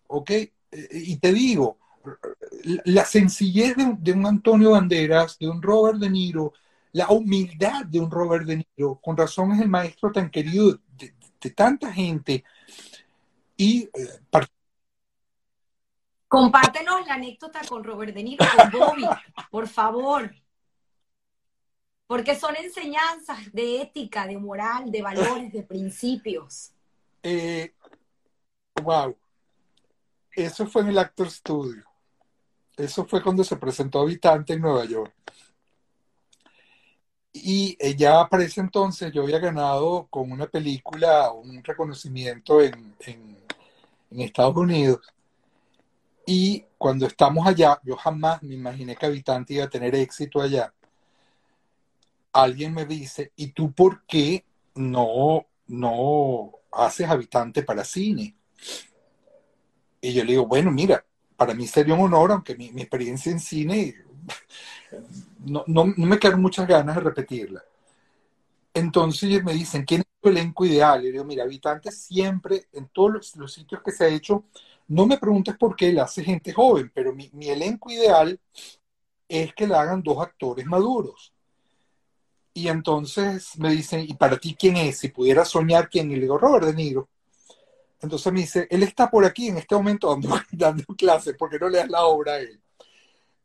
¿ok? 0.07 0.29
Eh, 0.31 0.53
y 0.91 1.15
te 1.15 1.31
digo, 1.31 1.77
la 2.85 3.05
sencillez 3.05 3.75
de, 3.75 3.95
de 3.99 4.11
un 4.13 4.25
Antonio 4.25 4.71
Banderas, 4.71 5.37
de 5.37 5.49
un 5.49 5.61
Robert 5.61 5.99
De 5.99 6.09
Niro, 6.09 6.53
la 6.91 7.09
humildad 7.09 7.85
de 7.85 7.99
un 7.99 8.09
Robert 8.09 8.45
De 8.45 8.57
Niro, 8.57 8.99
con 9.01 9.15
razón 9.15 9.51
es 9.51 9.61
el 9.61 9.69
maestro 9.69 10.11
tan 10.11 10.29
querido 10.29 10.79
de, 10.97 11.13
tanta 11.51 11.91
gente. 11.91 12.43
Y 13.55 13.83
eh, 13.83 14.19
Compártenos 16.27 17.07
la 17.07 17.15
anécdota 17.15 17.61
con 17.67 17.83
Robert 17.83 18.13
De 18.13 18.23
Niro, 18.23 18.45
con 18.55 18.71
Bobby, 18.71 19.05
por 19.49 19.67
favor. 19.67 20.33
Porque 22.05 22.35
son 22.35 22.55
enseñanzas 22.55 23.51
de 23.51 23.81
ética, 23.81 24.27
de 24.27 24.37
moral, 24.37 24.91
de 24.91 25.01
valores, 25.01 25.51
de 25.51 25.63
principios. 25.63 26.71
Eh, 27.23 27.73
wow. 28.83 29.15
Eso 30.31 30.67
fue 30.67 30.83
en 30.83 30.89
el 30.89 30.97
Actor 30.97 31.29
Studio. 31.29 31.88
Eso 32.79 33.05
fue 33.05 33.21
cuando 33.21 33.43
se 33.43 33.57
presentó 33.57 33.99
Habitante 33.99 34.53
en 34.53 34.61
Nueva 34.61 34.85
York. 34.85 35.13
Y 37.31 37.77
ya 37.95 38.27
para 38.27 38.43
ese 38.43 38.61
entonces 38.61 39.11
yo 39.13 39.21
había 39.23 39.39
ganado 39.39 40.07
con 40.09 40.31
una 40.31 40.47
película 40.47 41.31
un 41.31 41.63
reconocimiento 41.63 42.61
en, 42.61 42.95
en 44.11 44.21
Estados 44.21 44.55
Unidos. 44.55 44.99
Y 46.25 46.65
cuando 46.77 47.05
estamos 47.05 47.45
allá, 47.47 47.79
yo 47.83 47.95
jamás 47.95 48.41
me 48.43 48.55
imaginé 48.55 48.95
que 48.95 49.05
Habitante 49.05 49.55
iba 49.55 49.65
a 49.65 49.69
tener 49.69 49.95
éxito 49.95 50.41
allá. 50.41 50.73
Alguien 52.31 52.73
me 52.73 52.85
dice, 52.85 53.31
¿y 53.35 53.47
tú 53.47 53.71
por 53.73 54.05
qué 54.05 54.45
no, 54.75 55.47
no 55.67 56.51
haces 56.71 57.09
Habitante 57.09 57.63
para 57.63 57.83
cine? 57.83 58.35
Y 60.01 60.13
yo 60.13 60.23
le 60.23 60.31
digo, 60.31 60.45
bueno, 60.45 60.71
mira, 60.71 61.03
para 61.39 61.53
mí 61.53 61.65
sería 61.65 61.93
un 61.95 62.01
honor, 62.01 62.33
aunque 62.33 62.53
mi, 62.53 62.67
experiencia 62.81 63.31
en 63.31 63.39
cine 63.39 63.95
no, 65.45 65.63
no, 65.67 65.85
me 65.85 66.19
quedan 66.19 66.41
muchas 66.41 66.67
ganas 66.67 66.95
de 66.95 67.01
repetirla. 67.01 67.63
Entonces 68.73 69.41
me 69.41 69.53
dicen, 69.53 69.85
¿quién 69.85 70.01
es 70.01 70.07
tu 70.21 70.27
elenco 70.27 70.65
ideal? 70.65 71.01
Y 71.01 71.05
yo 71.05 71.11
digo, 71.13 71.23
mira, 71.23 71.45
Habitante 71.45 71.93
siempre, 71.93 72.67
en 72.73 72.89
todos 72.89 73.33
los, 73.37 73.53
sitios 73.53 73.81
que 73.81 73.91
se 73.91 74.03
ha 74.03 74.09
hecho, 74.09 74.43
no 74.89 75.05
me 75.05 75.17
preguntes 75.17 75.55
por 75.55 75.77
qué 75.77 75.93
la 75.93 76.03
hace 76.03 76.25
gente 76.25 76.51
joven, 76.51 76.91
pero 76.93 77.15
mi, 77.15 77.29
elenco 77.47 77.89
ideal 77.89 78.37
es 79.29 79.53
que 79.53 79.65
la 79.65 79.79
hagan 79.81 80.03
dos 80.03 80.21
actores 80.21 80.65
maduros. 80.65 81.33
Y 82.53 82.67
entonces 82.67 83.57
me 83.57 83.71
dicen, 83.71 84.01
¿y 84.01 84.13
para 84.15 84.37
ti 84.37 84.57
quién 84.59 84.75
es? 84.75 84.97
Si 84.97 85.07
pudiera 85.07 85.45
soñar, 85.45 85.87
¿quién? 85.89 86.11
Y 86.11 86.15
le 86.15 86.21
digo, 86.23 86.37
Robert 86.37 86.65
De 86.65 86.73
Niro. 86.73 87.07
Entonces 88.01 88.31
me 88.31 88.41
dice, 88.41 88.67
él 88.69 88.83
está 88.83 89.09
por 89.09 89.25
aquí 89.25 89.47
en 89.47 89.57
este 89.57 89.75
momento 89.75 90.09
dando, 90.09 90.29
dando 90.51 90.83
clases, 90.95 91.35
porque 91.37 91.59
no 91.59 91.69
le 91.69 91.79
das 91.79 91.89
la 91.89 92.05
obra 92.05 92.33
a 92.33 92.39
él. 92.39 92.61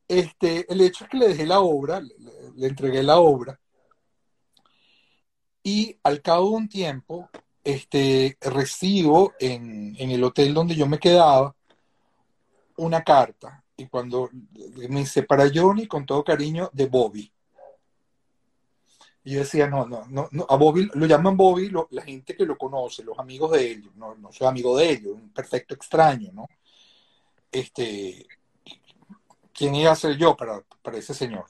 Este, 0.07 0.71
el 0.71 0.81
hecho 0.81 1.05
es 1.05 1.11
que 1.11 1.17
le 1.17 1.29
dejé 1.29 1.47
la 1.47 1.61
obra, 1.61 2.01
le, 2.01 2.67
entregué 2.67 3.03
la 3.03 3.19
obra, 3.19 3.59
y 5.63 5.99
al 6.03 6.21
cabo 6.21 6.51
de 6.51 6.57
un 6.57 6.69
tiempo, 6.69 7.31
este, 7.65 8.37
recibo 8.43 9.33
en, 9.41 9.97
el 9.99 10.23
hotel 10.23 10.53
donde 10.53 10.75
yo 10.75 10.87
me 10.87 10.99
quedaba 10.99 11.57
una 12.77 13.03
carta. 13.03 13.65
Y 13.77 13.87
cuando 13.87 14.29
me 14.89 15.01
dice, 15.01 15.23
para 15.23 15.51
Johnny, 15.53 15.87
con 15.87 16.05
todo 16.05 16.23
cariño, 16.23 16.69
de 16.75 16.87
Bobby. 16.87 17.33
Y 19.25 19.33
yo 19.33 19.41
decía, 19.41 19.67
no, 19.67 19.87
no, 19.87 20.05
no, 20.09 20.29
no 20.33 20.47
a 20.51 20.57
Bobby 20.57 20.91
lo 20.93 21.07
llaman 21.07 21.35
Bobby 21.35 21.73
la 21.91 22.03
gente 22.03 22.37
que 22.37 22.45
lo 22.45 22.59
conoce, 22.59 23.03
los 23.03 23.19
amigos 23.19 23.53
de 23.53 23.71
ellos. 23.71 23.97
No, 23.97 24.15
no 24.17 24.31
soy 24.31 24.47
amigo 24.47 24.77
de 24.77 24.91
ellos, 24.91 25.15
un 25.15 25.31
perfecto 25.31 25.75
extraño, 25.75 26.31
¿no? 26.33 26.47
Este, 27.51 28.27
¿quién 29.55 29.75
iba 29.75 29.93
a 29.93 29.97
ser 29.97 30.19
yo 30.19 30.37
para, 30.37 30.61
para 30.83 30.99
ese 30.99 31.15
señor? 31.15 31.47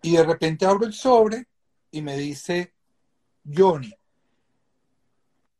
Y 0.00 0.16
de 0.16 0.24
repente 0.24 0.64
abro 0.64 0.86
el 0.86 0.94
sobre 0.94 1.46
y 1.90 2.00
me 2.00 2.16
dice, 2.16 2.72
Johnny, 3.44 3.94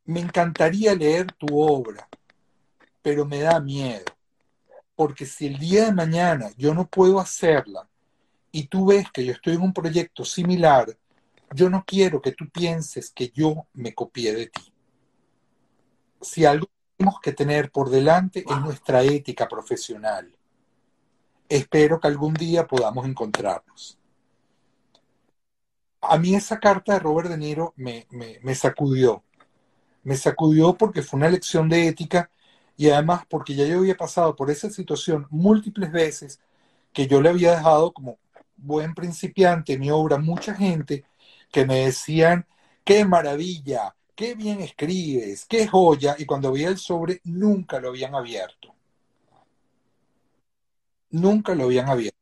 me 0.06 0.20
encantaría 0.20 0.94
leer 0.94 1.32
tu 1.32 1.60
obra, 1.60 2.08
pero 3.02 3.26
me 3.26 3.40
da 3.40 3.60
miedo, 3.60 4.04
porque 4.96 5.26
si 5.26 5.48
el 5.48 5.58
día 5.58 5.86
de 5.86 5.92
mañana 5.92 6.50
yo 6.56 6.72
no 6.72 6.88
puedo 6.88 7.20
hacerla 7.20 7.87
y 8.52 8.66
tú 8.66 8.86
ves 8.86 9.10
que 9.12 9.24
yo 9.24 9.32
estoy 9.32 9.54
en 9.54 9.62
un 9.62 9.72
proyecto 9.72 10.24
similar, 10.24 10.96
yo 11.54 11.70
no 11.70 11.84
quiero 11.86 12.20
que 12.20 12.32
tú 12.32 12.48
pienses 12.50 13.10
que 13.10 13.30
yo 13.30 13.66
me 13.74 13.94
copié 13.94 14.34
de 14.34 14.46
ti. 14.48 14.72
Si 16.20 16.44
algo 16.44 16.66
tenemos 16.96 17.20
que 17.20 17.32
tener 17.32 17.70
por 17.70 17.90
delante 17.90 18.40
es 18.40 18.60
nuestra 18.60 19.02
ética 19.02 19.46
profesional. 19.48 20.34
Espero 21.48 22.00
que 22.00 22.08
algún 22.08 22.34
día 22.34 22.66
podamos 22.66 23.06
encontrarnos. 23.06 23.98
A 26.00 26.18
mí 26.18 26.34
esa 26.34 26.58
carta 26.58 26.94
de 26.94 26.98
Robert 27.00 27.28
De 27.28 27.38
Niro 27.38 27.72
me, 27.76 28.06
me, 28.10 28.38
me 28.42 28.54
sacudió 28.54 29.22
me 30.08 30.16
sacudió 30.16 30.74
porque 30.74 31.02
fue 31.02 31.18
una 31.18 31.28
lección 31.28 31.68
de 31.68 31.86
ética 31.86 32.30
y 32.78 32.88
además 32.88 33.24
porque 33.28 33.54
ya 33.54 33.66
yo 33.66 33.78
había 33.78 33.96
pasado 33.96 34.34
por 34.36 34.50
esa 34.50 34.70
situación 34.70 35.26
múltiples 35.30 35.92
veces 35.92 36.40
que 36.94 37.06
yo 37.06 37.20
le 37.20 37.28
había 37.28 37.56
dejado 37.56 37.92
como 37.92 38.18
buen 38.58 38.94
principiante 38.94 39.78
mi 39.78 39.90
obra 39.90 40.18
mucha 40.18 40.54
gente 40.54 41.04
que 41.50 41.64
me 41.64 41.86
decían, 41.86 42.46
qué 42.84 43.04
maravilla, 43.04 43.94
qué 44.14 44.34
bien 44.34 44.60
escribes, 44.60 45.46
qué 45.46 45.66
joya, 45.66 46.16
y 46.18 46.26
cuando 46.26 46.52
veía 46.52 46.68
el 46.68 46.78
sobre 46.78 47.20
nunca 47.24 47.80
lo 47.80 47.88
habían 47.88 48.14
abierto. 48.14 48.74
Nunca 51.10 51.54
lo 51.54 51.64
habían 51.64 51.88
abierto. 51.88 52.18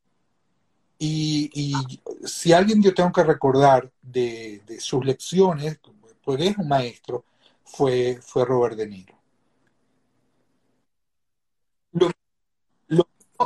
Y, 0.99 1.99
si 2.23 2.53
alguien 2.53 2.81
yo 2.81 2.93
tengo 2.93 3.11
que 3.11 3.23
recordar 3.23 3.91
de, 4.01 4.61
de 4.65 4.79
sus 4.79 5.05
lecciones, 5.05 5.79
porque 6.23 6.47
es 6.47 6.57
un 6.57 6.67
maestro, 6.67 7.25
fue, 7.63 8.19
fue 8.21 8.45
Robert 8.45 8.75
De 8.75 8.87
Niro. 8.87 9.17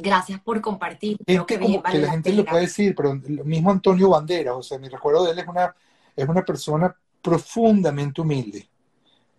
Gracias 0.01 0.39
por 0.41 0.61
compartir. 0.61 1.17
Creo 1.25 1.45
que, 1.45 1.57
la 1.57 2.11
gente 2.11 2.33
lo 2.33 2.45
puede 2.45 2.63
decir, 2.63 2.95
pero 2.95 3.19
lo 3.27 3.43
mismo 3.43 3.71
Antonio 3.71 4.09
Banderas, 4.09 4.55
o 4.55 4.63
sea, 4.63 4.79
mi 4.79 4.87
recuerdo 4.87 5.25
de 5.25 5.31
él 5.31 5.39
es 5.39 5.47
una, 5.47 5.75
es 6.15 6.27
una 6.27 6.45
persona 6.45 6.95
profundamente 7.21 8.21
humilde. 8.21 8.69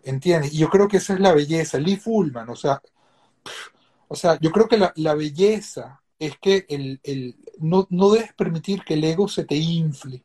¿Entiendes? 0.04 0.52
Y 0.52 0.58
yo 0.58 0.68
creo 0.68 0.88
que 0.88 0.96
esa 0.96 1.14
es 1.14 1.20
la 1.20 1.32
belleza. 1.32 1.78
Lee 1.78 1.96
Fullman, 1.96 2.48
o 2.48 2.56
sea, 2.56 2.82
o 4.08 4.14
sea, 4.14 4.38
yo 4.40 4.50
creo 4.50 4.68
que 4.68 4.76
la, 4.78 5.14
belleza 5.14 6.00
es 6.18 6.36
que 6.38 6.66
el, 6.68 7.00
el, 7.04 7.36
no, 7.58 7.86
no 7.90 8.10
debes 8.10 8.32
permitir 8.34 8.82
que 8.84 8.94
el 8.94 9.04
ego 9.04 9.28
se 9.28 9.44
te 9.44 9.54
infle 9.54 10.22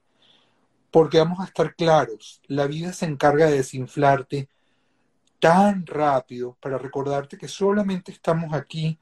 porque 0.92 1.20
vamos 1.20 1.40
a 1.40 1.46
estar 1.46 1.76
claros, 1.76 2.42
la 2.48 2.66
vida 2.66 2.94
se 2.94 3.06
encarga 3.06 3.46
de 3.46 3.58
desinflarte 3.58 4.50
tan 5.40 5.86
rápido 5.86 6.58
para 6.60 6.78
recordarte 6.78 7.38
que 7.38 7.48
solamente 7.48 8.12
estamos 8.12 8.54
aquí 8.54 8.98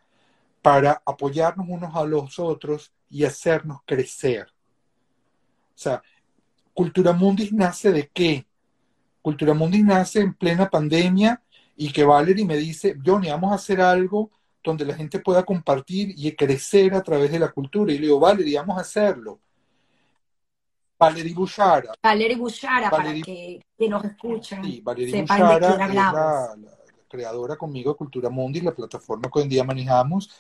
para 0.66 1.00
apoyarnos 1.06 1.68
unos 1.70 1.96
a 1.96 2.04
los 2.06 2.40
otros 2.40 2.92
y 3.08 3.24
hacernos 3.24 3.82
crecer. 3.86 4.48
O 4.48 5.78
sea, 5.78 6.02
Cultura 6.74 7.14
Mundis 7.14 7.54
nace 7.54 7.92
de 7.92 8.10
qué? 8.12 8.48
Cultura 9.22 9.54
Mundis 9.54 9.86
nace 9.86 10.22
en 10.22 10.34
plena 10.34 10.68
pandemia 10.68 11.40
y 11.78 11.92
que 11.94 12.04
Valerie 12.04 12.46
me 12.46 12.58
dice, 12.58 12.98
Johnny, 13.06 13.30
vamos 13.30 13.52
a 13.52 13.56
hacer 13.56 13.80
algo 13.80 14.32
donde 14.64 14.86
la 14.86 14.96
gente 14.96 15.20
pueda 15.20 15.44
compartir 15.44 16.16
y 16.18 16.32
crecer 16.32 16.96
a 16.96 17.04
través 17.04 17.32
de 17.32 17.38
la 17.38 17.52
cultura. 17.52 17.94
Y 17.94 18.00
le 18.00 18.08
digo, 18.08 18.20
Valerie, 18.20 18.58
vamos 18.58 18.80
a 18.80 18.82
hacerlo. 18.82 19.40
Valerie 20.98 21.36
Bushara. 21.36 21.94
Valerie 22.02 22.38
Bushara, 22.38 22.90
para 22.90 23.14
que, 23.14 23.62
nos 23.88 24.04
escuchen. 24.04 24.64
Sí, 24.64 24.82
Valerie 24.82 25.22
Bushara 25.22 25.58
es 25.58 25.94
la, 25.94 26.56
creadora 27.08 27.56
conmigo 27.56 27.92
de 27.92 27.98
Cultura 27.98 28.32
Mundi, 28.32 28.62
la 28.62 28.74
plataforma 28.74 29.30
que 29.32 29.38
hoy 29.38 29.44
en 29.44 29.50
día 29.50 29.64
manejamos. 29.64 30.32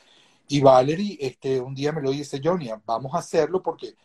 Y 0.47 0.61
Valerie 0.61 1.17
este, 1.19 1.59
un 1.59 1.73
día 1.73 1.91
me 1.91 2.01
lo 2.01 2.11
dice, 2.11 2.39
Johnny, 2.43 2.69
vamos 2.85 3.13
a 3.15 3.19
hacerlo 3.19 3.61
porque 3.63 3.95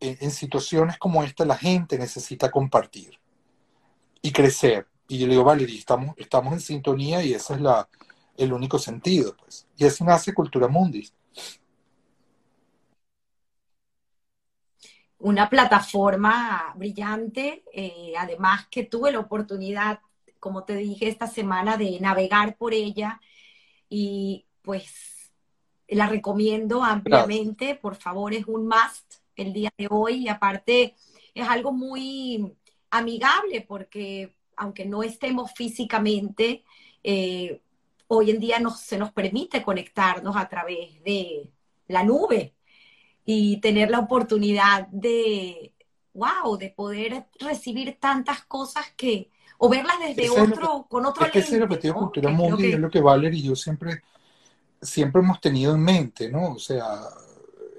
en, 0.00 0.30
situaciones 0.30 0.98
como 0.98 1.22
esta 1.22 1.44
la 1.44 1.56
gente 1.56 1.98
necesita 1.98 2.50
compartir 2.50 3.18
y 4.22 4.32
crecer. 4.32 4.86
Y 5.08 5.18
yo 5.18 5.26
le 5.26 5.32
digo, 5.32 5.44
Valerie, 5.44 5.78
estamos, 5.78 6.14
estamos 6.18 6.52
en 6.52 6.60
sintonía 6.60 7.22
y 7.22 7.34
ese 7.34 7.54
es 7.54 7.60
la, 7.60 7.88
el 8.36 8.52
único 8.52 8.78
sentido. 8.78 9.36
Pues. 9.36 9.66
Y 9.76 9.84
así 9.84 10.02
nace 10.04 10.34
Cultura 10.34 10.68
Mundi. 10.68 11.10
una 15.24 15.48
plataforma 15.48 16.74
brillante, 16.76 17.64
eh, 17.72 18.12
además 18.18 18.66
que 18.70 18.84
tuve 18.84 19.10
la 19.10 19.20
oportunidad, 19.20 20.00
como 20.38 20.64
te 20.64 20.76
dije 20.76 21.08
esta 21.08 21.26
semana, 21.26 21.78
de 21.78 21.98
navegar 21.98 22.56
por 22.58 22.74
ella 22.74 23.22
y 23.88 24.44
pues 24.60 25.13
la 25.94 26.08
recomiendo 26.08 26.82
ampliamente, 26.82 27.74
por 27.74 27.96
favor, 27.96 28.34
es 28.34 28.46
un 28.46 28.66
must 28.66 29.14
el 29.36 29.52
día 29.52 29.70
de 29.76 29.88
hoy. 29.90 30.24
Y 30.24 30.28
aparte 30.28 30.94
es 31.34 31.48
algo 31.48 31.72
muy 31.72 32.54
amigable 32.90 33.60
porque 33.62 34.36
aunque 34.56 34.84
no 34.84 35.02
estemos 35.02 35.52
físicamente, 35.52 36.64
eh, 37.02 37.60
hoy 38.06 38.30
en 38.30 38.38
día 38.38 38.58
se 38.70 38.98
nos 38.98 39.12
permite 39.12 39.62
conectarnos 39.62 40.36
a 40.36 40.48
través 40.48 41.02
de 41.02 41.50
la 41.88 42.04
nube, 42.04 42.54
y 43.24 43.58
tener 43.58 43.90
la 43.90 44.00
oportunidad 44.00 44.86
de, 44.88 45.72
wow, 46.12 46.56
de 46.58 46.70
poder 46.70 47.26
recibir 47.40 47.96
tantas 47.98 48.44
cosas 48.44 48.92
que 48.96 49.30
o 49.58 49.68
verlas 49.68 49.96
desde 50.00 50.28
otro, 50.30 50.86
con 50.88 51.06
otro 51.06 51.24
es 51.24 51.32
que 51.32 51.38
ese 51.38 51.48
es 51.48 51.54
el 51.54 51.62
objetivo 51.62 51.94
cultura 51.94 52.30
mundi 52.30 52.72
es 52.72 52.78
lo 52.78 52.90
que 52.90 53.00
Valer 53.00 53.32
y 53.32 53.42
yo 53.42 53.56
siempre, 53.56 54.02
siempre 54.84 55.22
hemos 55.22 55.40
tenido 55.40 55.74
en 55.74 55.82
mente, 55.82 56.30
¿no? 56.30 56.52
O 56.54 56.58
sea, 56.58 56.86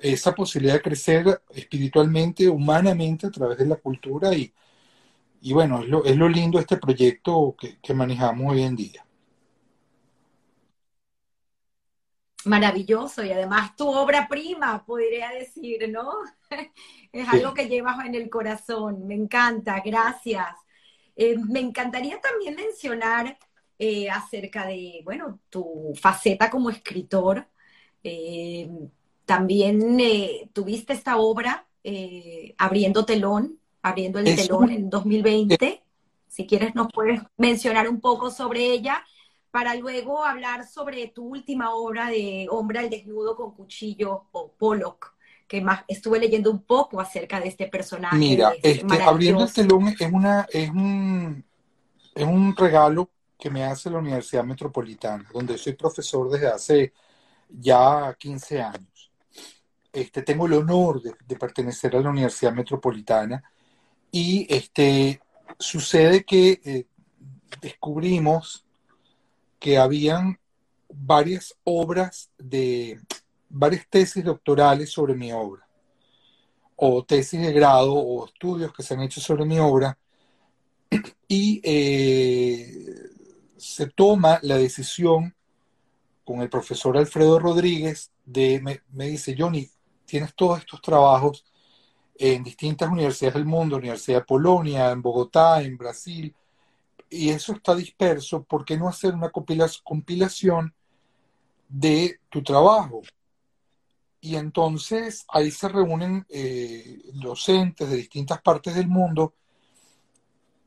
esa 0.02 0.34
posibilidad 0.36 0.76
de 0.76 0.82
crecer 0.82 1.42
espiritualmente, 1.50 2.50
humanamente 2.50 3.28
a 3.28 3.32
través 3.32 3.58
de 3.58 3.68
la 3.68 3.78
cultura 3.78 4.34
y, 4.36 4.54
y 5.42 5.54
bueno, 5.54 5.82
es 5.84 5.90
lo, 5.90 6.06
es 6.06 6.18
lo 6.18 6.30
lindo 6.30 6.60
este 6.60 6.78
proyecto 6.78 7.56
que, 7.60 7.80
que 7.82 7.94
manejamos 7.94 8.54
hoy 8.54 8.64
en 8.64 8.76
día. 8.76 9.06
Maravilloso 12.46 13.24
y 13.24 13.32
además 13.32 13.76
tu 13.76 13.88
obra 13.90 14.28
prima, 14.28 14.86
podría 14.86 15.30
decir, 15.32 15.90
¿no? 15.90 16.12
es 17.12 17.28
algo 17.28 17.56
que 17.56 17.68
llevas 17.68 18.06
en 18.06 18.14
el 18.14 18.30
corazón, 18.30 19.08
me 19.08 19.16
encanta, 19.16 19.82
gracias. 19.84 20.46
Eh, 21.16 21.38
me 21.40 21.60
encantaría 21.60 22.22
también 22.22 22.56
mencionar 22.56 23.38
eh, 23.78 24.10
acerca 24.10 24.66
de, 24.66 25.02
bueno, 25.04 25.40
tu 25.50 25.94
faceta 25.96 26.50
como 26.50 26.70
escritor. 26.70 27.48
Eh, 28.04 28.70
también 29.26 29.98
tuviste 30.54 30.94
esta 30.94 31.18
obra, 31.18 31.66
Abriendo 32.58 33.06
Telón, 33.06 33.58
Abriendo 33.82 34.20
el 34.20 34.36
Telón 34.36 34.70
en 34.70 34.90
2020. 34.90 35.82
Si 36.28 36.46
quieres 36.46 36.76
nos 36.76 36.92
puedes 36.92 37.22
mencionar 37.38 37.90
un 37.90 38.02
poco 38.02 38.30
sobre 38.30 38.72
ella 38.72 39.04
para 39.56 39.74
luego 39.76 40.26
hablar 40.26 40.68
sobre 40.68 41.08
tu 41.08 41.28
última 41.28 41.74
obra 41.74 42.10
de 42.10 42.46
Hombre 42.50 42.80
al 42.80 42.90
desnudo 42.90 43.38
con 43.38 43.54
cuchillo 43.54 44.26
o 44.34 44.52
Pollock, 44.52 45.14
que 45.48 45.62
más 45.62 45.86
estuve 45.88 46.20
leyendo 46.20 46.52
un 46.52 46.62
poco 46.62 47.00
acerca 47.00 47.40
de 47.40 47.48
este 47.48 47.68
personaje. 47.68 48.18
Mira, 48.18 48.52
este, 48.62 49.02
abriendo 49.02 49.46
el 49.46 49.54
telón 49.54 49.88
es 49.88 50.12
una 50.12 50.46
es 50.52 50.70
un 50.70 51.46
es 52.14 52.26
un 52.26 52.54
regalo 52.54 53.10
que 53.38 53.50
me 53.50 53.64
hace 53.64 53.90
la 53.90 54.00
Universidad 54.00 54.44
Metropolitana, 54.44 55.28
donde 55.34 55.58
soy 55.58 55.74
profesor 55.74 56.30
desde 56.30 56.48
hace 56.48 56.94
ya 57.50 58.16
15 58.18 58.62
años. 58.62 59.12
Este, 59.92 60.22
tengo 60.24 60.46
el 60.46 60.54
honor 60.54 61.02
de, 61.02 61.36
pertenecer 61.38 61.96
a 61.96 62.02
la 62.02 62.10
Universidad 62.10 62.54
Metropolitana 62.54 63.44
y 64.12 64.46
este, 64.54 65.22
sucede 65.58 66.24
que 66.24 66.60
eh, 66.66 66.86
descubrimos 67.62 68.66
que 69.60 69.78
habían 69.78 70.38
varias 70.90 71.56
obras 71.64 72.30
de, 72.38 73.00
varias 73.50 73.88
tesis 73.90 74.24
doctorales 74.24 74.92
sobre 74.92 75.16
mi 75.16 75.32
obra, 75.32 75.68
o 76.76 77.04
tesis 77.06 77.42
de 77.42 77.54
grado, 77.54 77.94
o 77.94 78.26
estudios 78.26 78.74
que 78.74 78.84
se 78.84 78.94
han 78.94 79.02
hecho 79.02 79.22
sobre 79.22 79.46
mi 79.46 79.60
obra, 79.60 79.98
y 81.28 81.62
eh, 81.64 83.15
se 83.58 83.88
toma 83.88 84.40
la 84.42 84.58
decisión 84.58 85.36
con 86.24 86.42
el 86.42 86.50
profesor 86.50 86.98
Alfredo 86.98 87.40
Rodríguez 87.40 88.12
de, 88.26 88.60
me, 88.92 89.06
dice, 89.06 89.36
Johnny, 89.38 89.70
tienes 90.06 90.34
todos 90.34 90.60
estos 90.60 90.82
trabajos 90.82 91.46
en 92.16 92.44
distintas 92.44 92.90
universidades 92.90 93.36
del 93.36 93.46
mundo, 93.46 93.78
Universidad 93.78 94.20
de 94.20 94.26
Polonia, 94.26 94.92
en 94.92 95.02
Bogotá, 95.02 95.62
en 95.62 95.78
Brasil, 95.78 96.34
y 97.10 97.30
eso 97.30 97.54
está 97.54 97.76
disperso, 97.76 98.44
¿por 98.44 98.66
qué 98.66 98.78
no 98.78 98.88
hacer 98.88 99.14
una 99.14 99.30
compilación 99.30 100.74
de 101.70 102.20
tu 102.30 102.42
trabajo? 102.42 103.02
Y 104.20 104.38
entonces 104.38 105.26
ahí 105.30 105.52
se 105.52 105.70
reúnen 105.70 106.26
eh, 106.30 107.04
docentes 107.14 107.88
de 107.90 107.98
distintas 107.98 108.42
partes 108.42 108.74
del 108.74 108.88
mundo 108.88 109.36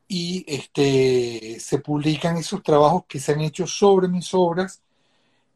y 0.08 0.44
este, 0.48 1.60
se 1.60 1.78
publican 1.78 2.38
esos 2.38 2.62
trabajos 2.62 3.04
que 3.06 3.20
se 3.20 3.32
han 3.32 3.42
hecho 3.42 3.66
sobre 3.66 4.08
mis 4.08 4.32
obras 4.32 4.82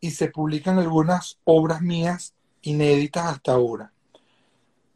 y 0.00 0.10
se 0.10 0.28
publican 0.28 0.78
algunas 0.78 1.38
obras 1.44 1.80
mías 1.80 2.34
inéditas 2.60 3.26
hasta 3.26 3.52
ahora. 3.52 3.92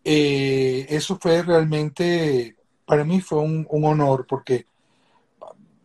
Eh, 0.05 0.87
eso 0.91 1.19
fue 1.21 1.43
realmente, 1.43 2.57
para 2.85 3.05
mí 3.05 3.21
fue 3.21 3.41
un, 3.41 3.67
un 3.71 3.85
honor 3.87 4.27
porque 4.27 4.67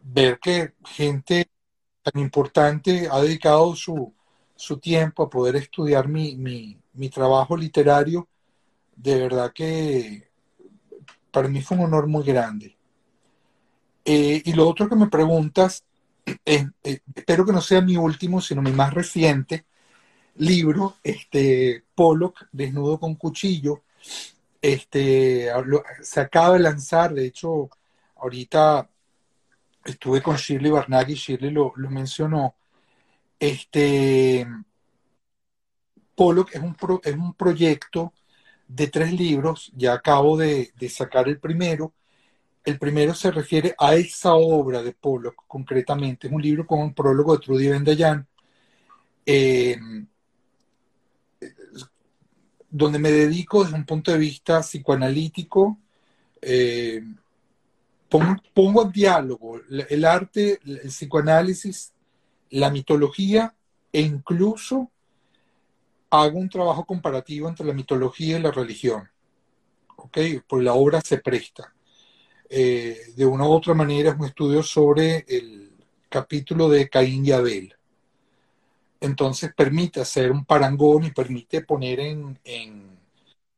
ver 0.04 0.40
que 0.40 0.74
gente 0.86 1.50
tan 2.04 2.22
importante 2.22 3.08
ha 3.10 3.22
dedicado 3.22 3.76
su, 3.76 4.14
su 4.56 4.78
tiempo 4.80 5.24
a 5.24 5.30
poder 5.30 5.56
estudiar 5.56 6.08
mi, 6.08 6.36
mi, 6.36 6.78
mi, 6.94 7.10
trabajo 7.10 7.56
literario, 7.56 8.28
de 8.96 9.20
verdad 9.20 9.52
que 9.54 10.30
para 11.32 11.48
mí 11.48 11.62
fue 11.62 11.78
un 11.78 11.86
honor 11.86 12.08
muy 12.08 12.24
grande. 12.24 12.76
Eh, 14.06 14.41
y 14.45 14.54
lo 14.54 14.68
otro 14.68 14.89
que 14.89 14.95
me 14.95 15.08
preguntas, 15.08 15.84
eh, 16.45 16.68
espero 17.16 17.45
que 17.45 17.54
no 17.54 17.62
sea 17.62 17.82
mi 17.82 17.97
último, 17.97 18.41
sino 18.41 18.62
mi 18.62 18.72
más 18.72 18.93
reciente 18.93 19.66
libro, 20.36 20.97
este, 21.04 21.84
Pollock, 21.95 22.47
Desnudo 22.52 22.99
con 22.99 23.16
Cuchillo. 23.16 23.84
Este, 24.62 25.49
se 26.02 26.20
acaba 26.22 26.54
de 26.54 26.60
lanzar, 26.60 27.14
de 27.14 27.26
hecho, 27.26 27.70
ahorita 28.18 28.89
estuve 29.86 30.22
con 30.22 30.36
Shirley 30.36 30.72
Barnaghi, 30.72 31.16
Shirley 31.16 31.52
lo, 31.52 31.74
lo 31.76 31.89
mencionó. 31.89 32.56
Este, 33.39 34.47
Pollock 36.16 36.54
es 36.54 36.62
un, 36.62 36.76
pro, 36.76 37.02
es 37.04 37.16
un 37.16 37.34
proyecto 37.34 38.14
de 38.68 38.88
tres 38.88 39.12
libros, 39.14 39.72
ya 39.76 39.93
acabo 39.93 40.38
de, 40.38 40.72
de, 40.78 40.89
sacar 40.89 41.28
el 41.28 41.39
primero. 41.39 41.93
El 42.64 42.78
primero 42.78 43.14
se 43.14 43.32
refiere 43.32 43.74
a 43.78 43.95
esa 43.95 44.36
obra 44.36 44.84
de 44.84 44.93
Pollock, 44.93 45.43
concretamente. 45.47 46.28
Es 46.28 46.34
un 46.34 46.41
libro 46.41 46.66
con 46.68 46.80
un 46.80 46.93
prólogo 46.93 47.36
de 47.36 47.43
Trudy 47.43 47.68
Vendayan, 47.70 48.28
eh, 49.26 49.78
donde 52.70 52.99
me 52.99 53.12
dedico 53.12 53.64
desde 53.64 53.76
un 53.76 53.86
punto 53.86 54.12
de 54.12 54.18
vista 54.18 54.62
psicoanalítico, 54.62 55.80
eh, 56.41 57.03
pongo, 58.53 58.84
en 58.84 58.91
diálogo 58.91 59.59
el 59.89 60.05
arte, 60.05 60.59
el 60.66 60.89
psicoanálisis, 60.89 61.93
la 62.49 62.70
mitología 62.70 63.55
e 63.91 64.01
incluso 64.01 64.91
hago 66.09 66.38
un 66.38 66.49
trabajo 66.49 66.86
comparativo 66.86 67.47
entre 67.47 67.66
la 67.66 67.74
mitología 67.74 68.38
y 68.38 68.41
la 68.41 68.51
religión. 68.51 69.09
¿Ok? 69.95 70.18
Por 70.47 70.62
la 70.62 70.74
obra 70.74 71.01
se 71.01 71.20
presta. 71.20 71.74
Eh, 72.54 73.14
de 73.16 73.26
una 73.26 73.45
u 73.45 73.52
otra 73.54 73.74
manera 73.74 74.10
es 74.10 74.20
un 74.20 74.26
estudio 74.26 74.62
sobre 74.62 75.24
el 75.26 75.72
capítulo 76.10 76.68
de 76.68 76.89
Caín 76.89 77.26
y 77.26 77.32
Abel. 77.32 77.74
Entonces 78.99 79.54
permite 79.56 80.02
hacer 80.02 80.30
un 80.34 80.43
parangón 80.43 81.06
y 81.06 81.12
permite 81.12 81.62
poner 81.62 82.02
en, 82.02 82.38
en, 82.43 82.99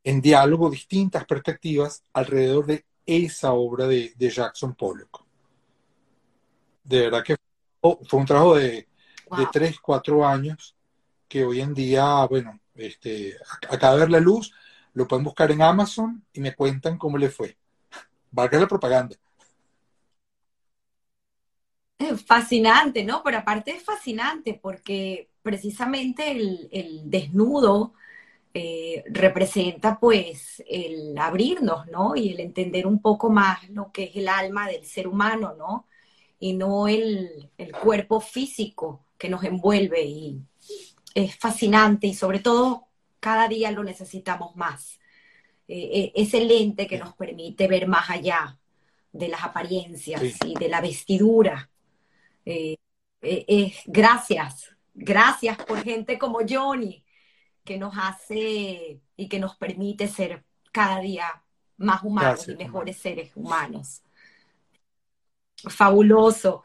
en 0.04 0.22
diálogo 0.22 0.70
distintas 0.70 1.26
perspectivas 1.26 2.04
alrededor 2.14 2.68
de 2.68 2.86
esa 3.04 3.54
obra 3.54 3.88
de, 3.88 4.14
de 4.16 4.30
Jackson 4.30 4.76
Pollock. 4.76 5.26
De 6.84 7.02
verdad 7.02 7.24
que 7.24 7.36
fue 7.82 8.20
un 8.20 8.28
trabajo 8.28 8.58
de, 8.58 8.88
wow. 9.28 9.40
de 9.40 9.48
tres, 9.52 9.80
cuatro 9.80 10.24
años 10.24 10.76
que 11.28 11.44
hoy 11.44 11.62
en 11.62 11.74
día, 11.74 12.26
bueno, 12.26 12.60
este, 12.76 13.36
acaba 13.72 13.96
de 13.96 14.02
ver 14.02 14.12
la 14.12 14.20
luz, 14.20 14.54
lo 14.94 15.08
pueden 15.08 15.24
buscar 15.26 15.50
en 15.50 15.64
Amazon 15.64 16.24
y 16.32 16.42
me 16.42 16.54
cuentan 16.54 17.00
cómo 17.00 17.18
le 17.18 17.30
fue. 17.30 17.58
Valga 18.40 18.60
la 18.60 18.68
propaganda. 18.68 19.16
Fascinante, 22.28 23.04
¿no? 23.06 23.24
Pero 23.24 23.38
aparte 23.40 23.72
es 23.72 23.84
fascinante 23.84 24.60
porque 24.62 25.30
precisamente 25.42 26.32
el, 26.32 26.68
el 26.72 27.10
desnudo 27.10 27.94
eh, 28.54 29.04
representa 29.10 30.00
pues 30.00 30.64
el 30.68 31.18
abrirnos, 31.18 31.88
¿no? 31.88 32.16
Y 32.16 32.32
el 32.34 32.40
entender 32.42 32.88
un 32.88 33.02
poco 33.02 33.30
más 33.30 33.70
lo 33.70 33.92
que 33.92 34.06
es 34.06 34.16
el 34.18 34.30
alma 34.30 34.68
del 34.68 34.86
ser 34.86 35.08
humano, 35.08 35.56
¿no? 35.58 35.88
Y 36.40 36.54
no 36.54 36.88
el, 36.90 37.52
el 37.58 37.74
cuerpo 37.74 38.22
físico 38.22 39.06
que 39.18 39.30
nos 39.30 39.44
envuelve 39.46 40.04
y 40.06 40.42
es 41.16 41.38
fascinante 41.38 42.08
y 42.08 42.14
sobre 42.16 42.40
todo 42.40 42.88
cada 43.20 43.48
día 43.48 43.72
lo 43.72 43.84
necesitamos 43.84 44.56
más. 44.56 45.00
Eh, 45.68 45.90
eh, 45.94 46.12
ese 46.16 46.44
lente 46.44 46.88
que 46.88 46.98
nos 46.98 47.16
permite 47.16 47.68
ver 47.68 47.88
más 47.88 48.10
allá 48.10 48.60
de 49.14 49.30
las 49.30 49.44
apariencias 49.44 50.22
sí. 50.22 50.38
y 50.48 50.54
de 50.56 50.68
la 50.68 50.82
vestidura. 50.82 51.70
Eh, 52.46 52.76
eh, 53.22 53.74
gracias, 53.86 54.76
gracias 54.94 55.58
por 55.64 55.82
gente 55.82 56.20
como 56.20 56.40
Johnny, 56.48 57.06
que 57.64 57.78
nos 57.78 57.94
hace 57.98 59.00
y 59.16 59.30
que 59.30 59.40
nos 59.40 59.56
permite 59.56 60.10
ser 60.10 60.44
cada 60.74 61.00
día 61.00 61.42
más 61.78 62.04
humanos 62.04 62.46
Gracias, 62.46 62.56
y 62.56 62.64
mejores 62.64 62.98
seres 62.98 63.32
humanos. 63.36 64.02
Fabuloso. 65.56 66.64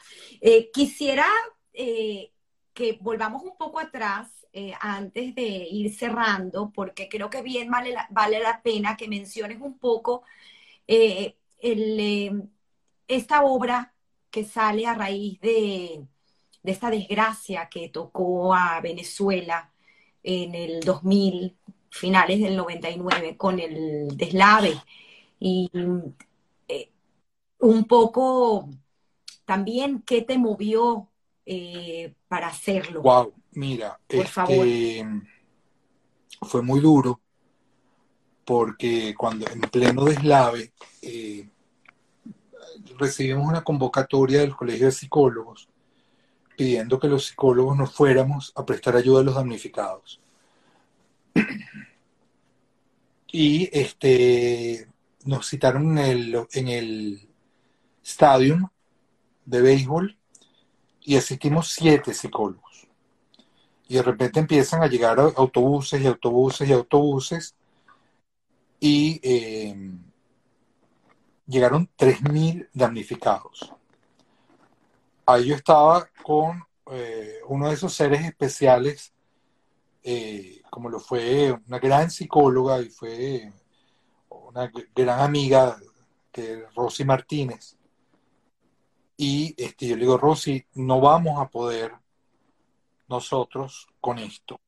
Quisiera 0.72 1.26
que 1.72 2.98
volvamos 3.00 3.44
un 3.44 3.56
poco 3.56 3.78
atrás 3.78 4.37
eh, 4.52 4.72
antes 4.80 5.34
de 5.34 5.42
ir 5.42 5.94
cerrando, 5.94 6.70
porque 6.72 7.08
creo 7.08 7.30
que 7.30 7.42
bien 7.42 7.70
vale 7.70 7.92
la, 7.92 8.06
vale 8.10 8.40
la 8.40 8.62
pena 8.62 8.96
que 8.96 9.08
menciones 9.08 9.60
un 9.60 9.78
poco 9.78 10.22
eh, 10.86 11.36
el, 11.60 12.50
esta 13.08 13.42
obra 13.44 13.94
que 14.30 14.44
sale 14.44 14.86
a 14.86 14.94
raíz 14.94 15.40
de, 15.40 16.06
de 16.62 16.72
esta 16.72 16.90
desgracia 16.90 17.68
que 17.68 17.88
tocó 17.88 18.54
a 18.54 18.80
Venezuela 18.80 19.72
en 20.22 20.54
el 20.54 20.80
2000, 20.80 21.56
finales 21.90 22.40
del 22.40 22.56
99, 22.56 23.36
con 23.36 23.58
el 23.60 24.16
deslave. 24.16 24.74
Y 25.40 25.70
eh, 26.68 26.92
un 27.60 27.84
poco 27.86 28.68
también, 29.44 30.02
¿qué 30.02 30.22
te 30.22 30.38
movió 30.38 31.08
eh, 31.50 32.12
para 32.28 32.48
hacerlo? 32.48 33.00
Wow, 33.00 33.32
mira, 33.52 33.98
este, 34.06 35.06
fue 36.42 36.60
muy 36.60 36.80
duro 36.80 37.22
porque 38.44 39.14
cuando 39.16 39.46
en 39.50 39.62
pleno 39.62 40.04
deslave 40.04 40.72
eh, 41.00 41.48
recibimos 42.98 43.48
una 43.48 43.64
convocatoria 43.64 44.40
del 44.40 44.54
Colegio 44.54 44.86
de 44.86 44.92
Psicólogos 44.92 45.70
pidiendo 46.54 47.00
que 47.00 47.08
los 47.08 47.24
psicólogos 47.24 47.78
nos 47.78 47.94
fuéramos 47.94 48.52
a 48.54 48.66
prestar 48.66 48.96
ayuda 48.96 49.20
a 49.20 49.24
los 49.24 49.34
damnificados. 49.34 50.20
Y 53.30 53.70
este, 53.72 54.86
nos 55.24 55.48
citaron 55.48 55.96
en 55.96 55.98
el, 55.98 56.46
en 56.52 56.68
el 56.68 57.28
stadium 58.02 58.68
de 59.46 59.62
béisbol 59.62 60.17
y 61.08 61.16
asistimos 61.16 61.72
siete 61.72 62.12
psicólogos. 62.12 62.86
Y 63.88 63.94
de 63.94 64.02
repente 64.02 64.40
empiezan 64.40 64.82
a 64.82 64.88
llegar 64.88 65.18
autobuses 65.18 66.02
y 66.02 66.06
autobuses 66.06 66.68
y 66.68 66.72
autobuses 66.74 67.54
y 68.78 69.18
eh, 69.22 69.74
llegaron 71.46 71.88
3.000 71.96 72.68
damnificados. 72.74 73.72
Ahí 75.24 75.46
yo 75.46 75.54
estaba 75.54 76.10
con 76.22 76.62
eh, 76.92 77.38
uno 77.48 77.68
de 77.68 77.74
esos 77.74 77.94
seres 77.94 78.22
especiales, 78.26 79.10
eh, 80.02 80.60
como 80.68 80.90
lo 80.90 81.00
fue 81.00 81.58
una 81.68 81.78
gran 81.78 82.10
psicóloga 82.10 82.82
y 82.82 82.90
fue 82.90 83.50
una 84.28 84.70
gran 84.94 85.20
amiga 85.20 85.78
que 86.30 86.64
Rosy 86.76 87.06
Martínez. 87.06 87.77
Y 89.20 89.52
este, 89.58 89.88
yo 89.88 89.96
le 89.96 90.02
digo, 90.02 90.16
Rosy, 90.16 90.64
no 90.74 91.00
vamos 91.00 91.40
a 91.40 91.48
poder 91.48 91.92
nosotros 93.08 93.88
con 94.00 94.20
esto. 94.20 94.60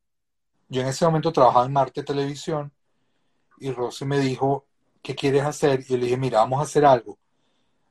Yo 0.68 0.82
en 0.82 0.88
ese 0.88 1.04
momento 1.04 1.32
trabajaba 1.32 1.66
en 1.66 1.72
Marte 1.72 2.02
Televisión 2.02 2.72
y 3.60 3.70
Rosy 3.70 4.04
me 4.06 4.18
dijo, 4.18 4.66
¿qué 5.02 5.14
quieres 5.14 5.44
hacer? 5.44 5.80
Y 5.80 5.84
yo 5.84 5.96
le 5.96 6.06
dije, 6.06 6.16
mira, 6.16 6.40
vamos 6.40 6.58
a 6.58 6.64
hacer 6.64 6.84
algo. 6.84 7.16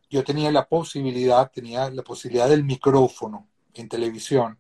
Yo 0.10 0.22
tenía 0.26 0.52
la 0.52 0.68
posibilidad, 0.68 1.50
tenía 1.50 1.90
la 1.92 2.04
posibilidad 2.04 2.50
del 2.50 2.66
micrófono 2.66 3.48
en 3.74 3.88
televisión. 3.88 4.60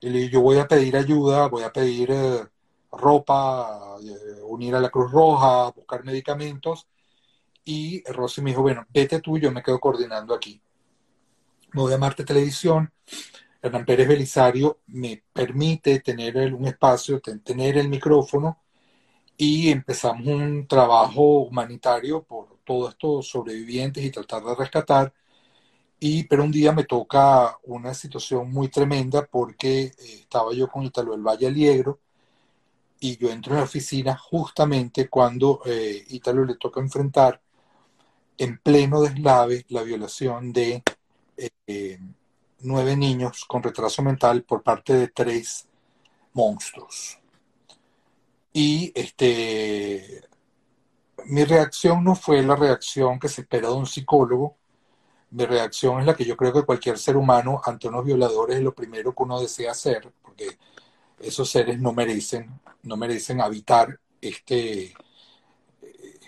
Y 0.00 0.08
le 0.08 0.18
dije, 0.20 0.32
yo 0.32 0.40
voy 0.40 0.56
a 0.58 0.66
pedir 0.66 0.96
ayuda, 0.96 1.48
voy 1.48 1.64
a 1.64 1.72
pedir 1.74 2.10
eh, 2.10 2.46
ropa, 2.90 3.98
eh, 4.02 4.40
unir 4.44 4.74
a 4.74 4.80
la 4.80 4.88
Cruz 4.88 5.12
Roja, 5.12 5.70
buscar 5.72 6.04
medicamentos. 6.04 6.86
Y 7.66 8.02
Rosy 8.10 8.40
me 8.40 8.50
dijo, 8.50 8.62
bueno, 8.62 8.86
vete 8.94 9.20
tú, 9.20 9.36
yo 9.36 9.52
me 9.52 9.62
quedo 9.62 9.78
coordinando 9.78 10.34
aquí. 10.34 10.62
A 11.76 11.98
Marte 11.98 12.24
Televisión. 12.24 12.90
Hernán 13.60 13.84
Pérez 13.84 14.08
Belisario 14.08 14.80
me 14.86 15.22
permite 15.30 16.00
tener 16.00 16.54
un 16.54 16.66
espacio, 16.66 17.20
tener 17.20 17.76
el 17.76 17.90
micrófono 17.90 18.62
y 19.36 19.70
empezamos 19.70 20.26
un 20.26 20.66
trabajo 20.66 21.40
humanitario 21.40 22.22
por 22.22 22.58
todos 22.64 22.92
estos 22.92 23.28
sobrevivientes 23.28 24.02
y 24.02 24.10
tratar 24.10 24.42
de 24.42 24.54
rescatar. 24.54 25.12
Y, 26.00 26.24
pero 26.24 26.44
un 26.44 26.50
día 26.50 26.72
me 26.72 26.84
toca 26.84 27.58
una 27.64 27.92
situación 27.92 28.50
muy 28.50 28.68
tremenda 28.68 29.26
porque 29.26 29.82
eh, 29.82 29.94
estaba 29.98 30.54
yo 30.54 30.68
con 30.68 30.84
Italo 30.84 31.12
del 31.12 31.22
Valle 31.22 31.48
Aliegro 31.48 32.00
y 33.00 33.18
yo 33.18 33.30
entro 33.30 33.52
en 33.52 33.58
la 33.58 33.64
oficina 33.64 34.16
justamente 34.16 35.08
cuando 35.08 35.60
eh, 35.66 36.04
Italo 36.08 36.44
le 36.46 36.56
toca 36.56 36.80
enfrentar 36.80 37.42
en 38.38 38.58
pleno 38.58 39.02
deslave 39.02 39.66
la 39.68 39.82
violación 39.82 40.52
de 40.54 40.82
eh, 41.36 41.98
nueve 42.60 42.96
niños 42.96 43.44
con 43.46 43.62
retraso 43.62 44.02
mental 44.02 44.42
por 44.42 44.62
parte 44.62 44.94
de 44.94 45.08
tres 45.08 45.66
monstruos. 46.32 47.18
Y 48.52 48.92
este, 48.94 50.22
mi 51.26 51.44
reacción 51.44 52.02
no 52.02 52.14
fue 52.14 52.42
la 52.42 52.56
reacción 52.56 53.18
que 53.18 53.28
se 53.28 53.42
espera 53.42 53.68
de 53.68 53.74
un 53.74 53.86
psicólogo. 53.86 54.56
Mi 55.30 55.44
reacción 55.44 56.00
es 56.00 56.06
la 56.06 56.14
que 56.14 56.24
yo 56.24 56.36
creo 56.36 56.52
que 56.52 56.62
cualquier 56.62 56.98
ser 56.98 57.16
humano 57.16 57.60
ante 57.64 57.88
unos 57.88 58.04
violadores 58.04 58.56
es 58.56 58.62
lo 58.62 58.74
primero 58.74 59.14
que 59.14 59.22
uno 59.22 59.40
desea 59.40 59.72
hacer, 59.72 60.10
porque 60.22 60.56
esos 61.18 61.50
seres 61.50 61.78
no 61.80 61.92
merecen, 61.92 62.60
no 62.82 62.96
merecen 62.96 63.40
habitar 63.40 63.98
este, 64.20 64.94
eh, 65.82 66.18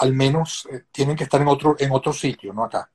al 0.00 0.12
menos 0.12 0.66
eh, 0.70 0.84
tienen 0.90 1.16
que 1.16 1.24
estar 1.24 1.40
en 1.40 1.48
otro, 1.48 1.76
en 1.78 1.92
otro 1.92 2.12
sitio, 2.12 2.52
no 2.52 2.64
acá. 2.64 2.90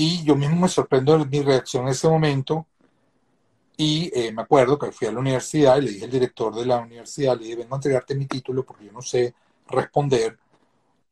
Y 0.00 0.22
yo 0.22 0.36
mismo 0.36 0.60
me 0.60 0.68
sorprendo 0.68 1.18
de 1.18 1.26
mi 1.26 1.42
reacción 1.42 1.82
en 1.82 1.88
ese 1.88 2.08
momento, 2.08 2.66
y 3.76 4.12
eh, 4.14 4.30
me 4.30 4.42
acuerdo 4.42 4.78
que 4.78 4.92
fui 4.92 5.08
a 5.08 5.12
la 5.12 5.18
universidad 5.18 5.76
y 5.76 5.82
le 5.82 5.90
dije 5.90 6.04
al 6.04 6.10
director 6.12 6.54
de 6.54 6.64
la 6.64 6.78
universidad, 6.78 7.36
le 7.36 7.44
dije, 7.44 7.56
vengo 7.56 7.74
a 7.74 7.78
entregarte 7.78 8.14
mi 8.14 8.26
título 8.26 8.64
porque 8.64 8.86
yo 8.86 8.92
no 8.92 9.02
sé 9.02 9.34
responder 9.66 10.38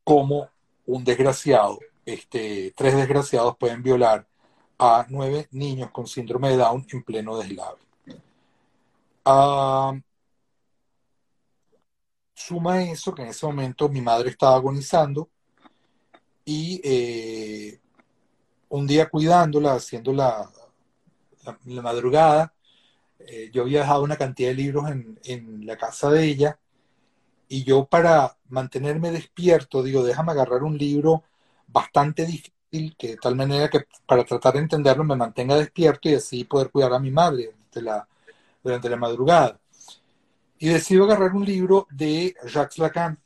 cómo 0.05 0.49
un 0.85 1.03
desgraciado, 1.03 1.79
este, 2.05 2.73
tres 2.77 2.95
desgraciados 2.95 3.57
pueden 3.57 3.83
violar 3.83 4.25
a 4.79 5.05
nueve 5.09 5.49
niños 5.51 5.91
con 5.91 6.07
síndrome 6.07 6.51
de 6.51 6.57
Down 6.57 6.87
en 6.89 7.03
pleno 7.03 7.37
deslave. 7.37 7.79
Ah, 9.25 9.93
suma 12.33 12.83
eso 12.83 13.13
que 13.13 13.23
en 13.23 13.27
ese 13.29 13.45
momento 13.45 13.89
mi 13.89 13.99
madre 13.99 14.29
estaba 14.29 14.55
agonizando 14.55 15.27
y 16.45 16.79
eh, 16.85 17.81
un 18.69 18.87
día 18.87 19.09
cuidándola, 19.09 19.75
haciendo 19.75 20.13
la, 20.13 20.49
madrugada, 21.65 22.53
eh, 23.19 23.49
yo 23.53 23.63
había 23.63 23.79
dejado 23.79 24.03
una 24.03 24.17
cantidad 24.17 24.49
de 24.49 24.55
libros 24.55 24.89
en, 24.89 25.19
en, 25.23 25.65
la 25.65 25.77
casa 25.77 26.09
de 26.09 26.25
ella 26.25 26.59
y 27.47 27.63
yo 27.63 27.85
para 27.85 28.37
mantenerme 28.49 29.11
despierto 29.11 29.81
digo, 29.81 30.03
déjame 30.03 30.33
agarrar 30.33 30.63
un 30.63 30.77
libro 30.77 31.23
bastante 31.67 32.25
difícil, 32.25 32.95
que 32.97 33.09
de 33.09 33.17
tal 33.17 33.35
manera 33.35 33.69
que 33.69 33.85
para 34.05 34.23
tratar 34.23 34.53
de 34.53 34.59
entenderlo 34.59 35.03
me 35.03 35.15
mantenga 35.15 35.55
despierto 35.55 36.09
y 36.09 36.15
así 36.15 36.43
poder 36.43 36.69
cuidar 36.69 36.93
a 36.93 36.99
mi 36.99 37.11
madre 37.11 37.45
durante 37.45 37.81
la, 37.81 38.07
durante 38.63 38.89
la 38.89 38.97
madrugada. 38.97 39.59
Y 40.59 40.69
decido 40.69 41.05
agarrar 41.05 41.33
un 41.33 41.45
libro 41.45 41.87
de 41.91 42.35
Jacques 42.45 42.79
Lacan, 42.79 43.19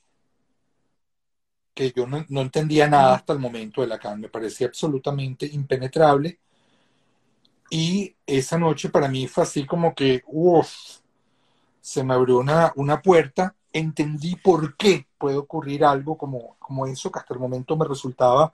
que 1.73 1.91
yo 1.91 2.07
no, 2.07 2.25
no 2.29 2.41
entendía 2.41 2.87
nada 2.87 3.15
hasta 3.15 3.33
el 3.33 3.39
momento 3.39 3.81
de 3.81 3.87
Lacan, 3.87 4.19
me 4.21 4.29
parecía 4.29 4.67
absolutamente 4.67 5.45
impenetrable. 5.45 6.39
Y 7.69 8.15
esa 8.25 8.57
noche 8.57 8.89
para 8.89 9.07
mí 9.07 9.27
fue 9.27 9.43
así 9.43 9.65
como 9.65 9.95
que, 9.95 10.21
uff, 10.27 10.99
se 11.79 12.03
me 12.03 12.13
abrió 12.13 12.39
una, 12.39 12.71
una 12.75 13.01
puerta, 13.01 13.55
entendí 13.73 14.35
por 14.35 14.75
qué 14.77 15.07
puede 15.17 15.37
ocurrir 15.37 15.85
algo 15.85 16.17
como, 16.17 16.57
como 16.59 16.85
eso, 16.85 17.11
que 17.11 17.19
hasta 17.19 17.33
el 17.33 17.39
momento 17.39 17.77
me 17.77 17.87
resultaba 17.87 18.51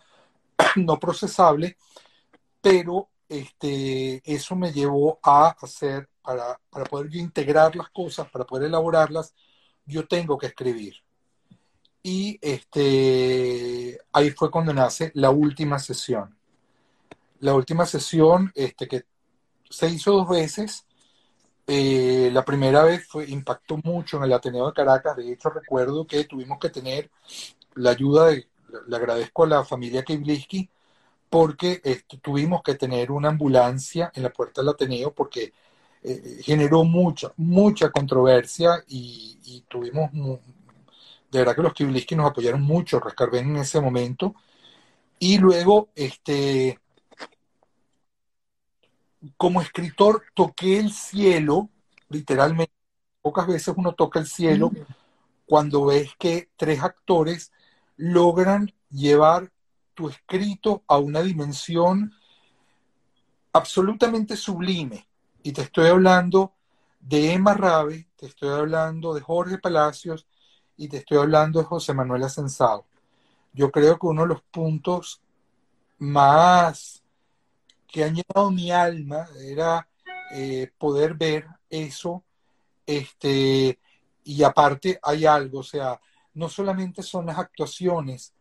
no 0.77 0.99
procesable, 0.99 1.77
pero 2.61 3.09
este, 3.29 4.21
eso 4.25 4.55
me 4.55 4.71
llevó 4.71 5.19
a 5.23 5.49
hacer, 5.61 6.09
para, 6.21 6.59
para 6.69 6.85
poder 6.85 7.09
yo 7.09 7.19
integrar 7.19 7.75
las 7.75 7.89
cosas, 7.89 8.29
para 8.29 8.45
poder 8.45 8.67
elaborarlas, 8.67 9.33
yo 9.85 10.07
tengo 10.07 10.37
que 10.37 10.47
escribir. 10.47 10.95
Y 12.03 12.39
este, 12.41 13.99
ahí 14.13 14.31
fue 14.31 14.49
cuando 14.49 14.73
nace 14.73 15.11
la 15.13 15.29
última 15.29 15.79
sesión 15.79 16.37
la 17.39 17.53
última 17.53 17.85
sesión 17.85 18.51
este, 18.55 18.87
que 18.87 19.05
se 19.69 19.89
hizo 19.89 20.11
dos 20.11 20.29
veces. 20.29 20.85
Eh, 21.67 22.29
la 22.31 22.45
primera 22.45 22.83
vez 22.83 23.05
fue, 23.07 23.29
impactó 23.29 23.77
mucho 23.83 24.17
en 24.17 24.23
el 24.23 24.33
Ateneo 24.33 24.67
de 24.67 24.73
Caracas. 24.73 25.17
De 25.17 25.31
hecho, 25.31 25.49
recuerdo 25.49 26.07
que 26.07 26.23
tuvimos 26.23 26.59
que 26.59 26.69
tener 26.69 27.09
la 27.75 27.91
ayuda 27.91 28.27
de, 28.27 28.47
le 28.87 28.95
agradezco 28.95 29.43
a 29.43 29.47
la 29.47 29.65
familia 29.65 30.03
Kibliski, 30.03 30.69
porque 31.29 31.81
este, 31.83 32.17
tuvimos 32.17 32.63
que 32.63 32.75
tener 32.75 33.11
una 33.11 33.29
ambulancia 33.29 34.11
en 34.15 34.23
la 34.23 34.29
puerta 34.29 34.61
del 34.61 34.69
Ateneo 34.69 35.13
porque 35.13 35.53
eh, 36.03 36.39
generó 36.41 36.83
mucha, 36.85 37.33
mucha 37.35 37.89
controversia 37.91 38.83
y, 38.87 39.63
tuvimos, 39.67 40.09
de 41.31 41.39
verdad 41.39 41.55
que 41.55 41.61
los 41.61 41.73
Kibliski 41.73 42.15
nos 42.15 42.31
apoyaron 42.31 42.61
mucho, 42.61 42.99
Rescarben 42.99 43.49
en 43.49 43.57
ese 43.57 43.81
momento. 43.81 44.35
Y 45.19 45.37
luego, 45.39 45.89
este, 45.95 46.79
como 49.35 49.61
escritor 49.61 50.23
toqué 50.33 50.79
el 50.79 50.91
cielo, 50.91 51.69
literalmente, 52.09 52.73
pocas 53.21 53.47
veces 53.47 53.73
uno 53.75 53.93
toca 53.93 54.19
el 54.19 54.27
cielo 54.27 54.71
cuando 55.45 55.85
ves 55.85 56.11
que 56.17 56.49
tres 56.55 56.81
actores 56.81 57.51
logran 57.97 58.73
llevar 58.89 59.51
tu 59.93 60.09
escrito 60.09 60.83
a 60.87 60.97
una 60.97 61.21
dimensión 61.21 62.13
absolutamente 63.53 64.37
sublime. 64.37 65.07
Y 65.41 65.51
te 65.51 65.63
estoy 65.63 65.87
hablando 65.87 66.53
de 66.99 67.33
Emma 67.33 67.53
Rabe, 67.53 68.07
te 68.15 68.27
estoy 68.27 68.49
hablando 68.49 69.13
de 69.13 69.21
Jorge 69.21 69.57
Palacios 69.57 70.27
y 70.77 70.87
te 70.87 70.97
estoy 70.97 71.17
hablando 71.17 71.59
de 71.59 71.65
José 71.65 71.93
Manuel 71.93 72.23
Asensado. 72.23 72.85
Yo 73.53 73.71
creo 73.71 73.97
que 73.97 74.05
uno 74.05 74.21
de 74.21 74.27
los 74.29 74.41
puntos 74.43 75.21
más 75.97 77.03
que 77.87 78.03
han 78.03 78.15
llenado 78.15 78.51
mi 78.51 78.71
alma 78.71 79.27
era 79.41 79.87
eh, 80.33 80.71
poder 80.77 81.15
ver 81.15 81.47
eso. 81.69 82.23
Este, 82.85 83.79
y 84.23 84.43
aparte 84.43 84.99
hay 85.01 85.25
algo, 85.25 85.59
o 85.59 85.63
sea, 85.63 85.99
no 86.35 86.47
solamente 86.47 87.01
son 87.01 87.25
las 87.25 87.39
actuaciones, 87.39 88.33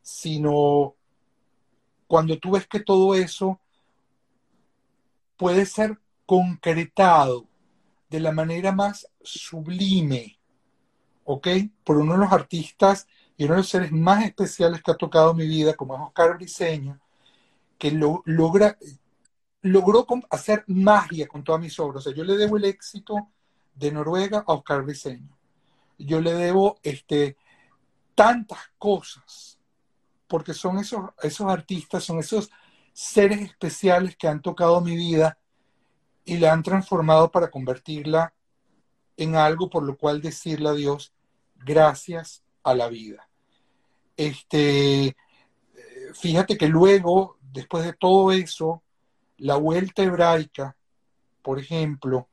sino 0.00 0.94
cuando 2.06 2.38
tú 2.38 2.52
ves 2.52 2.66
que 2.66 2.80
todo 2.80 3.14
eso 3.14 3.60
puede 5.36 5.66
ser 5.66 5.98
concretado 6.24 7.46
de 8.08 8.20
la 8.20 8.32
manera 8.32 8.72
más 8.72 9.08
sublime, 9.22 10.38
¿ok? 11.24 11.48
Por 11.84 11.98
uno 11.98 12.12
de 12.14 12.18
los 12.18 12.32
artistas 12.32 13.06
y 13.36 13.44
uno 13.44 13.54
de 13.54 13.58
los 13.58 13.68
seres 13.68 13.92
más 13.92 14.24
especiales 14.24 14.82
que 14.82 14.90
ha 14.90 14.96
tocado 14.96 15.34
mi 15.34 15.46
vida, 15.46 15.74
como 15.74 15.94
es 15.94 16.00
Oscar 16.02 16.36
Briseño, 16.36 17.00
que 17.78 17.90
lo, 17.90 18.22
logra, 18.26 18.76
logró 19.62 20.06
hacer 20.30 20.64
magia 20.68 21.26
con 21.26 21.42
todas 21.42 21.60
mis 21.60 21.78
obras. 21.78 22.00
O 22.06 22.10
sea, 22.10 22.16
yo 22.16 22.24
le 22.24 22.36
debo 22.36 22.56
el 22.56 22.64
éxito 22.64 23.28
de 23.74 23.92
Noruega 23.92 24.44
a 24.46 24.52
Oscar 24.52 24.82
Briseño. 24.82 25.36
Yo 25.98 26.20
le 26.20 26.34
debo 26.34 26.78
este, 26.82 27.36
tantas 28.14 28.60
cosas, 28.78 29.58
porque 30.26 30.54
son 30.54 30.78
esos, 30.78 31.10
esos 31.22 31.46
artistas, 31.46 32.04
son 32.04 32.18
esos 32.18 32.50
seres 32.92 33.40
especiales 33.40 34.16
que 34.16 34.28
han 34.28 34.42
tocado 34.42 34.80
mi 34.80 34.96
vida 34.96 35.38
y 36.24 36.38
la 36.38 36.52
han 36.52 36.62
transformado 36.62 37.30
para 37.30 37.50
convertirla 37.50 38.34
en 39.16 39.36
algo 39.36 39.70
por 39.70 39.82
lo 39.82 39.96
cual 39.96 40.20
decirle 40.20 40.68
a 40.68 40.74
Dios 40.74 41.12
gracias 41.56 42.42
a 42.62 42.74
la 42.74 42.88
vida. 42.88 43.28
Este, 44.16 45.16
fíjate 46.14 46.56
que 46.56 46.68
luego, 46.68 47.38
después 47.40 47.84
de 47.84 47.92
todo 47.92 48.32
eso, 48.32 48.82
la 49.38 49.56
vuelta 49.56 50.02
hebraica, 50.02 50.76
por 51.42 51.58
ejemplo, 51.58 52.28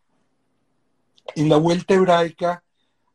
en 1.35 1.49
la 1.49 1.57
vuelta 1.57 1.93
hebraica, 1.93 2.63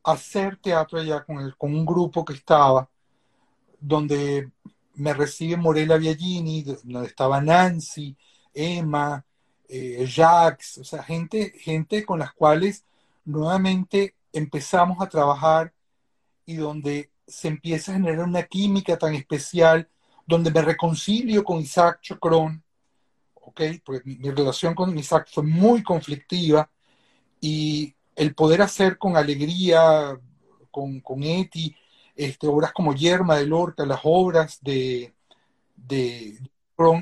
hacer 0.03 0.59
teatro 0.59 1.01
allá 1.01 1.25
con, 1.25 1.39
el, 1.39 1.57
con 1.57 1.75
un 1.75 1.87
grupo 1.87 2.25
que 2.25 2.35
estaba, 2.35 2.89
donde 3.81 4.51
me 4.95 5.13
recibe 5.13 5.57
Morela 5.57 5.97
Biagini, 5.97 6.63
donde 6.63 7.07
estaba 7.07 7.41
Nancy, 7.41 8.17
Emma, 8.53 9.25
eh, 9.69 10.07
Jax, 10.09 10.79
o 10.79 10.85
sea, 10.85 11.03
gente, 11.03 11.51
gente 11.59 12.05
con 12.05 12.19
las 12.19 12.33
cuales 12.33 12.85
nuevamente 13.25 14.15
empezamos 14.33 15.01
a 15.01 15.09
trabajar 15.09 15.73
y 16.47 16.57
donde 16.57 17.11
se 17.27 17.49
empieza 17.49 17.93
a 17.93 17.95
generar 17.95 18.27
una 18.27 18.43
química 18.43 18.99
tan 18.99 19.15
especial, 19.15 19.89
donde 20.27 20.51
me 20.51 20.63
reconcilio 20.63 21.45
con 21.45 21.61
Isaac 21.61 22.01
Chocron, 22.03 22.63
¿ok? 23.35 23.61
Porque 23.85 24.03
mi, 24.05 24.31
relación 24.31 24.75
con 24.75 24.97
Isaac 24.99 25.29
fue 25.33 25.45
muy 25.45 25.83
conflictiva 25.83 26.71
y 27.41 27.95
el 28.17 28.35
poder 28.35 28.63
hacer 28.63 28.99
con 28.99 29.17
alegría, 29.17 30.19
con, 30.71 31.01
con 31.01 31.23
Eti, 31.23 31.75
este, 32.15 32.47
obras 32.47 32.73
como 32.73 32.95
Yerma 32.95 33.37
de 33.37 33.47
Lorca, 33.47 33.85
las 33.87 34.01
obras 34.05 34.59
de, 34.63 35.15
de 35.77 36.39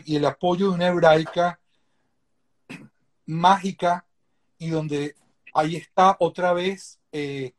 y 0.05 0.17
el 0.17 0.27
apoyo 0.27 0.69
de 0.69 0.75
una 0.75 0.89
hebraica 0.89 1.59
mágica 3.27 4.07
y 4.59 4.69
donde 4.69 5.15
ahí 5.55 5.77
está 5.77 6.17
otra 6.21 6.53
vez 6.53 7.01
eh, 7.13 7.55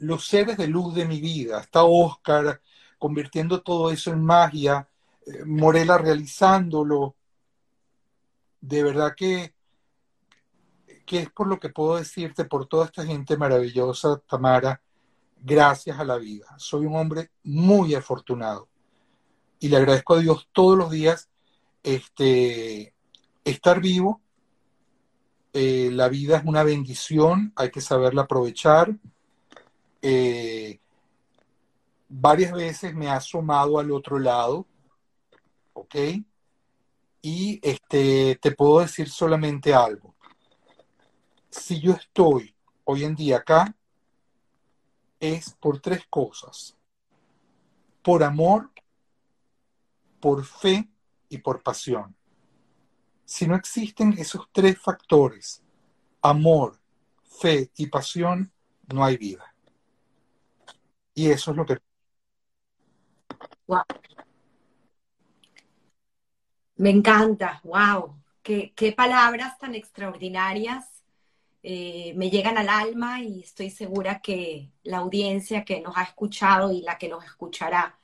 los 0.00 0.26
seres 0.26 0.56
de 0.56 0.66
luz 0.66 0.94
de 0.94 1.04
mi 1.06 1.20
vida. 1.20 1.60
Está 1.60 1.84
Oscar 1.84 2.60
convirtiendo 2.98 3.62
todo 3.62 3.90
eso 3.90 4.12
en 4.12 4.24
magia, 4.24 4.88
eh, 5.26 5.44
Morela 5.44 5.98
realizándolo. 5.98 7.16
De 8.60 8.82
verdad 8.82 9.14
que, 9.16 9.54
que 11.04 11.20
es 11.20 11.30
por 11.30 11.46
lo 11.46 11.60
que 11.60 11.68
puedo 11.68 11.96
decirte, 11.96 12.44
por 12.44 12.66
toda 12.66 12.86
esta 12.86 13.04
gente 13.04 13.36
maravillosa, 13.36 14.18
Tamara, 14.26 14.80
gracias 15.36 15.98
a 15.98 16.04
la 16.04 16.16
vida. 16.16 16.46
Soy 16.56 16.86
un 16.86 16.96
hombre 16.96 17.30
muy 17.42 17.94
afortunado 17.94 18.68
y 19.60 19.68
le 19.68 19.76
agradezco 19.76 20.14
a 20.14 20.18
Dios 20.18 20.48
todos 20.52 20.76
los 20.76 20.90
días 20.90 21.30
este, 21.82 22.94
estar 23.44 23.80
vivo. 23.80 24.20
Eh, 25.56 25.88
la 25.92 26.08
vida 26.08 26.38
es 26.38 26.44
una 26.44 26.64
bendición, 26.64 27.52
hay 27.54 27.70
que 27.70 27.80
saberla 27.80 28.22
aprovechar. 28.22 28.92
Eh, 30.02 30.80
varias 32.08 32.52
veces 32.52 32.92
me 32.92 33.06
ha 33.08 33.16
asomado 33.16 33.78
al 33.78 33.92
otro 33.92 34.18
lado, 34.18 34.66
¿ok? 35.72 35.94
Y 37.22 37.60
este, 37.62 38.36
te 38.42 38.50
puedo 38.50 38.80
decir 38.80 39.08
solamente 39.08 39.72
algo. 39.72 40.16
Si 41.50 41.80
yo 41.80 41.92
estoy 41.92 42.52
hoy 42.82 43.04
en 43.04 43.14
día 43.14 43.36
acá, 43.36 43.76
es 45.20 45.54
por 45.60 45.80
tres 45.80 46.04
cosas. 46.10 46.76
Por 48.02 48.24
amor, 48.24 48.72
por 50.18 50.44
fe 50.44 50.90
y 51.28 51.38
por 51.38 51.62
pasión. 51.62 52.16
Si 53.24 53.46
no 53.46 53.56
existen 53.56 54.14
esos 54.18 54.48
tres 54.52 54.78
factores, 54.78 55.62
amor, 56.22 56.78
fe 57.22 57.70
y 57.76 57.86
pasión, 57.86 58.52
no 58.92 59.04
hay 59.04 59.16
vida. 59.16 59.54
Y 61.14 61.30
eso 61.30 61.52
es 61.52 61.56
lo 61.56 61.64
que... 61.64 61.78
Me 66.76 66.90
encanta, 66.90 67.60
wow. 67.64 68.14
Qué, 68.42 68.72
qué 68.76 68.92
palabras 68.92 69.58
tan 69.58 69.74
extraordinarias 69.74 70.94
eh, 71.66 72.12
me 72.14 72.28
llegan 72.28 72.58
al 72.58 72.68
alma 72.68 73.22
y 73.22 73.40
estoy 73.40 73.70
segura 73.70 74.20
que 74.20 74.70
la 74.82 74.98
audiencia 74.98 75.64
que 75.64 75.80
nos 75.80 75.96
ha 75.96 76.02
escuchado 76.02 76.70
y 76.70 76.82
la 76.82 76.98
que 76.98 77.08
nos 77.08 77.24
escuchará 77.24 77.98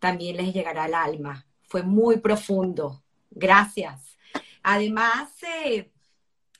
también 0.00 0.36
les 0.36 0.52
llegará 0.52 0.84
al 0.84 0.94
alma. 0.94 1.46
Fue 1.62 1.84
muy 1.84 2.18
profundo. 2.18 3.04
Gracias. 3.30 4.18
Además, 4.72 5.32
eh, 5.42 5.90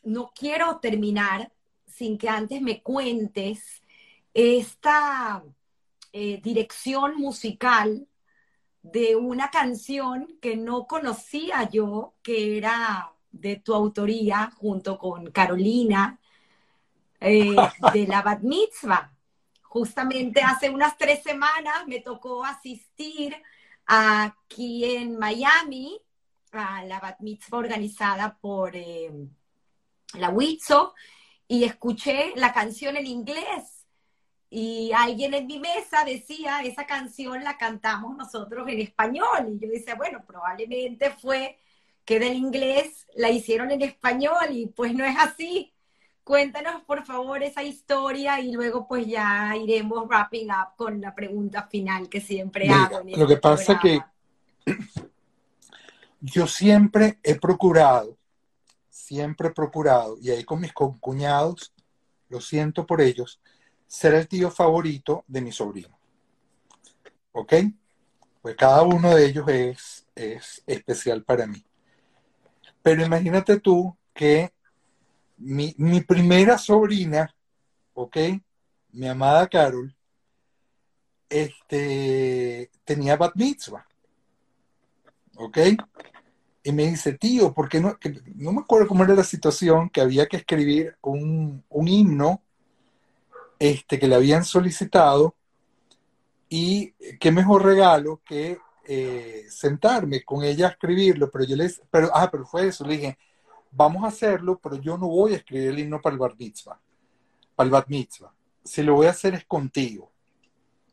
no 0.03 0.33
quiero 0.35 0.81
terminar 0.81 1.53
sin 1.87 2.19
que 2.19 2.29
antes 2.29 2.61
me 2.61 2.83
cuentes 2.83 3.85
esta 4.35 5.45
eh, 6.13 6.41
dirección 6.43 7.19
musical 7.19 8.09
de 8.83 9.15
una 9.15 9.53
canción 9.53 10.27
que 10.43 10.57
no 10.57 10.89
conocía 10.89 11.71
yo, 11.71 12.15
que 12.21 12.59
era 12.59 13.13
de 13.31 13.55
tu 13.57 13.75
autoría 13.75 14.51
junto 14.57 14.99
con 14.99 15.31
Carolina 15.31 16.19
eh, 17.21 17.55
de 17.95 18.07
la 18.09 18.23
Bat 18.23 18.41
Mitzvah. 18.41 19.13
Justamente 19.63 20.43
hace 20.43 20.69
unas 20.69 20.99
tres 20.99 21.23
semanas 21.23 21.87
me 21.87 22.01
tocó 22.01 22.45
asistir 22.45 23.37
aquí 23.87 24.97
en 24.97 25.17
Miami 25.17 26.03
a 26.53 26.85
la 26.85 27.01
Bat 27.01 27.21
Mitzvah 27.21 27.59
organizada 27.59 28.37
por 28.41 28.75
eh, 28.75 29.11
la 30.15 30.31
Witzo 30.31 30.95
y 31.47 31.65
escuché 31.65 32.33
la 32.37 32.53
canción 32.53 32.97
en 32.97 33.07
inglés 33.07 33.81
y 34.51 34.91
alguien 34.93 35.33
en 35.35 35.47
mi 35.47 35.61
mesa 35.61 36.05
decía, 36.05 36.61
esa 36.63 36.85
canción 36.85 37.45
la 37.45 37.57
cantamos 37.57 38.17
nosotros 38.17 38.67
en 38.69 38.81
español. 38.81 39.49
Y 39.49 39.65
yo 39.65 39.71
decía, 39.71 39.95
bueno, 39.95 40.25
probablemente 40.27 41.11
fue 41.11 41.57
que 42.05 42.19
del 42.19 42.35
inglés 42.35 43.07
la 43.15 43.31
hicieron 43.31 43.71
en 43.71 43.83
español 43.83 44.47
y 44.51 44.67
pues 44.67 44.93
no 44.93 45.05
es 45.05 45.17
así. 45.17 45.73
Cuéntanos, 46.25 46.83
por 46.83 47.05
favor, 47.05 47.43
esa 47.45 47.63
historia 47.63 48.41
y 48.41 48.51
luego 48.51 48.89
pues 48.89 49.07
ya 49.07 49.55
iremos 49.57 50.09
wrapping 50.09 50.51
up 50.51 50.77
con 50.77 51.01
la 51.01 51.15
pregunta 51.15 51.69
final 51.69 52.09
que 52.09 52.21
siempre 52.21 52.69
hago. 52.69 53.03
lo 53.05 53.27
que 53.29 53.37
pasa 53.37 53.79
que 53.81 54.01
yo 56.21 56.47
siempre 56.47 57.19
he 57.23 57.35
procurado, 57.37 58.19
siempre 58.89 59.49
he 59.49 59.53
procurado, 59.53 60.19
y 60.21 60.31
ahí 60.31 60.45
con 60.45 60.61
mis 60.61 60.73
concuñados, 60.73 61.73
lo 62.29 62.41
siento 62.41 62.87
por 62.87 63.01
ellos, 63.01 63.41
ser 63.87 64.15
el 64.15 64.29
tío 64.29 64.51
favorito 64.51 65.25
de 65.27 65.41
mi 65.41 65.53
sobrino. 65.53 65.99
¿Ok? 67.33 67.55
Pues 68.43 68.57
cada 68.57 68.83
uno 68.83 69.15
de 69.15 69.27
ellos 69.27 69.49
es, 69.49 70.07
es 70.15 70.63
especial 70.67 71.25
para 71.25 71.47
mí. 71.47 71.65
Pero 72.83 73.05
imagínate 73.05 73.59
tú 73.61 73.97
que 74.15 74.53
mi, 75.37 76.01
primera 76.03 76.59
sobrina, 76.59 77.35
¿ok? 77.95 78.17
Mi 78.93 79.09
amada 79.09 79.49
Carol, 79.49 79.95
este, 81.29 82.71
tenía 82.85 83.17
bat 83.17 83.35
mitzvah. 83.35 83.87
¿ok? 85.41 85.59
Y 86.63 86.73
me 86.73 86.87
dice, 86.87 87.15
tío, 87.15 87.55
¿por 87.55 87.69
qué 87.69 87.81
no? 87.81 87.99
no 88.37 88.53
me 88.53 88.61
acuerdo 88.61 88.87
cómo 88.87 89.05
era 89.05 89.15
la 89.15 89.25
situación, 89.25 89.89
que 89.89 90.01
había 90.01 90.27
que 90.27 90.37
escribir 90.37 90.97
un, 91.01 91.65
himno 91.87 92.43
este, 93.59 93.99
que 93.99 94.07
le 94.07 94.15
habían 94.15 94.45
solicitado 94.45 95.35
y 96.49 96.93
qué 97.19 97.31
mejor 97.33 97.65
regalo 97.65 98.21
que 98.25 98.59
eh, 98.85 99.47
sentarme 99.49 100.23
con 100.23 100.43
ella 100.45 100.67
a 100.67 100.71
escribirlo, 100.71 101.31
pero 101.31 101.45
yo 101.45 101.57
les, 101.57 101.81
pero, 101.91 102.11
ah, 102.13 102.29
pero 102.31 102.45
fue 102.45 102.67
eso, 102.67 102.85
le 102.87 102.97
dije, 102.97 103.19
vamos 103.71 104.05
a 104.05 104.09
hacerlo, 104.09 104.59
pero 104.59 104.77
yo 104.77 104.99
no 104.99 105.09
voy 105.09 105.35
a 105.35 105.37
escribir 105.37 105.69
el 105.69 105.79
himno 105.79 106.01
para 106.01 106.15
el 106.15 106.19
bar 106.19 106.35
mitzvah, 106.37 106.79
para 107.55 107.67
el 107.67 107.71
bat 107.71 107.89
mitzvah. 107.89 108.33
Si 108.65 108.83
lo 108.83 108.95
voy 108.95 109.07
a 109.07 109.11
hacer 109.11 109.35
es 109.35 109.45
contigo. 109.45 110.11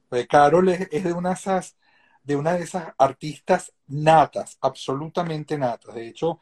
Porque 0.10 0.28
Carol 0.28 0.70
es, 0.70 1.04
de 1.04 1.14
una 1.14 1.34
esas, 1.34 1.76
de 2.28 2.36
una 2.36 2.54
de 2.54 2.64
esas 2.64 2.94
artistas 2.98 3.72
natas, 3.88 4.58
absolutamente 4.60 5.58
natas. 5.58 5.96
De 5.96 6.10
hecho, 6.10 6.42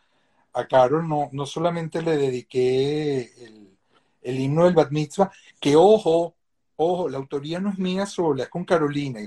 a 0.54 0.68
Carol 0.68 1.08
no, 1.08 1.30
no 1.32 1.46
solamente 1.46 2.02
le 2.02 2.18
dediqué 2.18 3.46
el, 3.46 3.78
el 4.24 4.40
himno 4.40 4.66
del 4.66 4.74
bat 4.74 4.90
mitzvah, 4.90 5.32
que 5.60 5.76
ojo, 5.76 6.36
ojo, 6.78 7.08
la 7.08 7.20
autoría 7.20 7.60
no 7.60 7.70
es 7.70 7.78
mía 7.78 8.08
sola, 8.08 8.44
es 8.44 8.50
con 8.50 8.66
Carolina. 8.66 9.20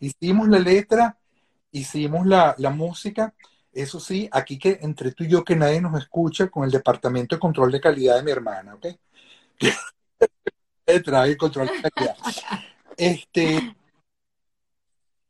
Hicimos 0.00 0.48
la 0.48 0.58
letra, 0.58 1.16
hicimos 1.70 2.26
la, 2.26 2.56
música, 2.74 3.32
eso 3.72 4.00
sí, 4.00 4.28
aquí 4.32 4.58
que 4.58 4.80
entre 4.82 5.12
tú 5.12 5.22
y 5.22 5.28
yo 5.28 5.44
que 5.44 5.54
nadie 5.54 5.80
nos 5.80 5.96
escucha 5.96 6.48
con 6.48 6.64
el 6.64 6.72
Departamento 6.72 7.36
de 7.36 7.40
Control 7.40 7.70
de 7.70 7.80
Calidad 7.80 8.16
de 8.16 8.24
mi 8.24 8.32
hermana, 8.32 8.74
¿ok? 8.74 8.86
Trae 11.04 11.36
control 11.36 11.68
de 11.68 11.88
calidad. 11.88 12.16
Este. 12.96 13.76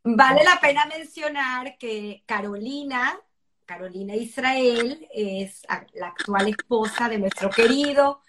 Vale 0.03 0.45
la 0.45 0.59
pena 0.61 0.87
mencionar 0.87 1.77
que 1.79 2.23
Carolina, 2.27 3.19
Carolina 3.67 4.15
Israel, 4.15 5.07
es 5.13 5.63
la 5.95 6.09
actual 6.09 6.49
esposa 6.49 7.09
de 7.09 7.19
nuestro 7.19 7.51
querido 7.51 8.23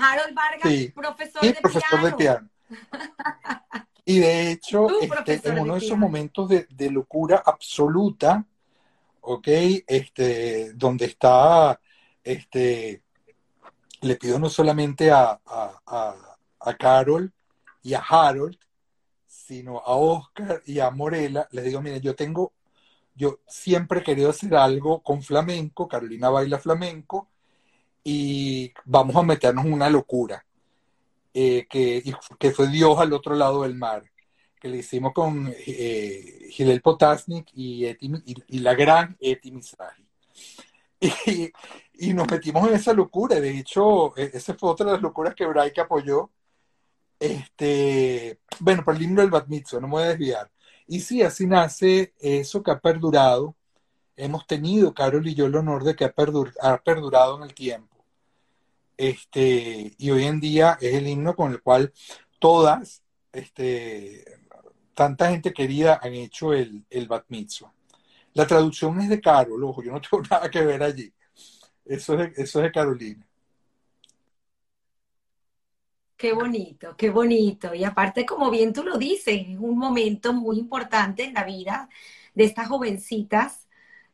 Harold 0.00 0.34
Vargas, 0.34 0.92
profesor, 0.94 1.42
de, 1.42 1.54
profesor 1.54 2.02
de 2.02 2.12
piano. 2.12 2.48
Y 4.04 4.18
de 4.18 4.50
hecho, 4.50 4.88
este, 5.26 5.48
en 5.48 5.58
uno 5.60 5.74
de, 5.74 5.86
esos 5.86 5.98
momentos 5.98 6.48
de, 6.48 6.90
locura 6.90 7.42
absoluta, 7.44 8.44
¿ok? 9.20 9.48
Este, 9.86 10.72
donde 10.74 11.06
está, 11.06 11.80
este, 12.24 13.02
le 14.00 14.16
pido 14.16 14.38
no 14.38 14.48
solamente 14.48 15.10
a, 15.10 15.40
a, 15.46 16.74
Carol 16.78 17.32
y 17.82 17.94
a 17.94 18.00
Harold, 18.00 18.58
sino 19.46 19.78
a 19.78 19.96
Oscar 19.96 20.62
y 20.66 20.80
a 20.80 20.90
Morela, 20.90 21.48
les 21.52 21.64
digo, 21.64 21.80
miren, 21.80 22.00
yo 22.00 22.14
tengo, 22.14 22.52
yo 23.14 23.40
siempre 23.46 24.00
he 24.00 24.02
querido 24.02 24.30
hacer 24.30 24.54
algo 24.54 25.02
con 25.02 25.22
flamenco, 25.22 25.88
Carolina 25.88 26.30
baila 26.30 26.58
flamenco, 26.58 27.28
y 28.04 28.72
vamos 28.84 29.16
a 29.16 29.22
meternos 29.22 29.64
en 29.64 29.72
una 29.72 29.90
locura, 29.90 30.44
eh, 31.32 31.66
que, 31.68 32.02
que, 32.38 32.50
fue 32.50 32.68
Dios 32.68 32.98
al 32.98 33.12
otro 33.12 33.34
lado 33.34 33.62
del 33.62 33.74
mar, 33.74 34.04
que 34.60 34.68
le 34.68 34.78
hicimos 34.78 35.12
con 35.12 35.52
eh, 35.66 36.48
Gilel 36.50 36.82
Potasnik 36.82 37.48
y, 37.54 37.86
y, 37.86 38.58
la 38.58 38.74
gran 38.74 39.16
Eti 39.20 39.50
Mizrahi. 39.52 40.06
Y, 42.02 42.14
nos 42.14 42.30
metimos 42.30 42.66
en 42.66 42.76
esa 42.76 42.94
locura. 42.94 43.38
De 43.38 43.58
hecho, 43.58 44.16
e, 44.16 44.30
esa 44.32 44.54
fue 44.54 44.70
otra 44.70 44.86
de 44.86 44.92
las 44.92 45.02
locuras 45.02 45.34
que 45.34 45.44
Braike 45.44 45.82
apoyó. 45.82 46.30
Este, 47.20 48.40
bueno, 48.60 48.82
por 48.84 48.96
el 48.96 49.02
himno 49.02 49.20
del 49.20 49.30
Bat 49.30 49.46
Mitzvah, 49.48 49.80
no 49.80 49.88
me 49.88 49.92
voy 49.92 50.02
a 50.04 50.08
desviar. 50.08 50.50
Y 50.86 51.00
sí, 51.00 51.22
así 51.22 51.46
nace 51.46 52.14
eso 52.18 52.62
que 52.62 52.70
ha 52.72 52.80
perdurado. 52.80 53.56
Hemos 54.16 54.46
tenido, 54.46 54.94
Carol 54.94 55.26
y 55.28 55.34
yo, 55.34 55.46
el 55.46 55.54
honor 55.54 55.84
de 55.84 55.94
que 55.94 56.04
ha, 56.04 56.12
perdurado 56.12 57.36
en 57.36 57.44
el 57.44 57.54
tiempo. 57.54 58.04
Este, 58.96 59.94
y 59.98 60.10
hoy 60.10 60.24
en 60.24 60.40
día 60.40 60.78
es 60.80 60.94
el 60.94 61.06
himno 61.06 61.36
con 61.36 61.52
el 61.52 61.62
cual 61.62 61.92
todas, 62.38 63.02
este, 63.32 64.24
tanta 64.94 65.30
gente 65.30 65.52
querida 65.52 66.00
han 66.02 66.14
hecho 66.14 66.52
el, 66.52 66.84
el 66.90 67.08
mitzvah. 67.28 67.72
La 68.34 68.46
traducción 68.46 69.00
es 69.00 69.08
de 69.08 69.20
Carol, 69.20 69.62
ojo, 69.64 69.82
yo 69.82 69.92
no 69.92 70.00
tengo 70.10 70.22
nada 70.30 70.50
que 70.50 70.62
ver 70.62 70.82
allí. 70.82 71.12
Eso 71.84 72.20
es 72.20 72.38
eso 72.38 72.60
es 72.60 72.64
de 72.64 72.72
Carolina. 72.72 73.26
Qué 76.20 76.34
bonito, 76.34 76.96
qué 76.98 77.08
bonito. 77.10 77.74
Y 77.74 77.82
aparte, 77.84 78.26
como 78.26 78.50
bien 78.50 78.74
tú 78.74 78.84
lo 78.84 78.98
dices, 78.98 79.42
es 79.48 79.58
un 79.58 79.78
momento 79.78 80.34
muy 80.34 80.58
importante 80.58 81.24
en 81.24 81.32
la 81.32 81.44
vida 81.44 81.88
de 82.34 82.44
estas 82.44 82.68
jovencitas, 82.68 83.66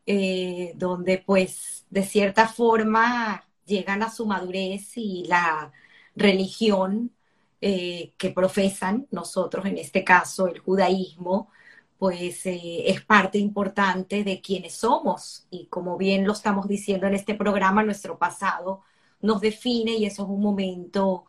eh, 0.06 0.72
donde 0.76 1.18
pues 1.18 1.84
de 1.90 2.04
cierta 2.04 2.46
forma 2.46 3.44
llegan 3.66 4.04
a 4.04 4.10
su 4.10 4.24
madurez 4.24 4.96
y 4.96 5.24
la 5.26 5.72
religión 6.14 7.12
eh, 7.60 8.12
que 8.18 8.30
profesan 8.30 9.08
nosotros, 9.10 9.66
en 9.66 9.78
este 9.78 10.04
caso 10.04 10.46
el 10.48 10.60
judaísmo, 10.60 11.50
pues 11.98 12.46
eh, 12.46 12.88
es 12.90 13.04
parte 13.04 13.38
importante 13.38 14.22
de 14.24 14.40
quienes 14.40 14.74
somos. 14.76 15.46
Y 15.50 15.66
como 15.66 15.96
bien 15.98 16.24
lo 16.26 16.34
estamos 16.34 16.68
diciendo 16.68 17.08
en 17.08 17.14
este 17.14 17.34
programa, 17.34 17.82
nuestro 17.82 18.16
pasado 18.18 18.82
nos 19.20 19.40
define 19.40 19.92
y 19.96 20.06
eso 20.06 20.22
es 20.24 20.28
un 20.28 20.42
momento 20.42 21.26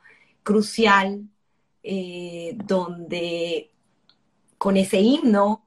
crucial 0.47 1.27
eh, 1.83 2.55
donde 2.63 3.69
con 4.57 4.77
ese 4.77 5.01
himno 5.01 5.65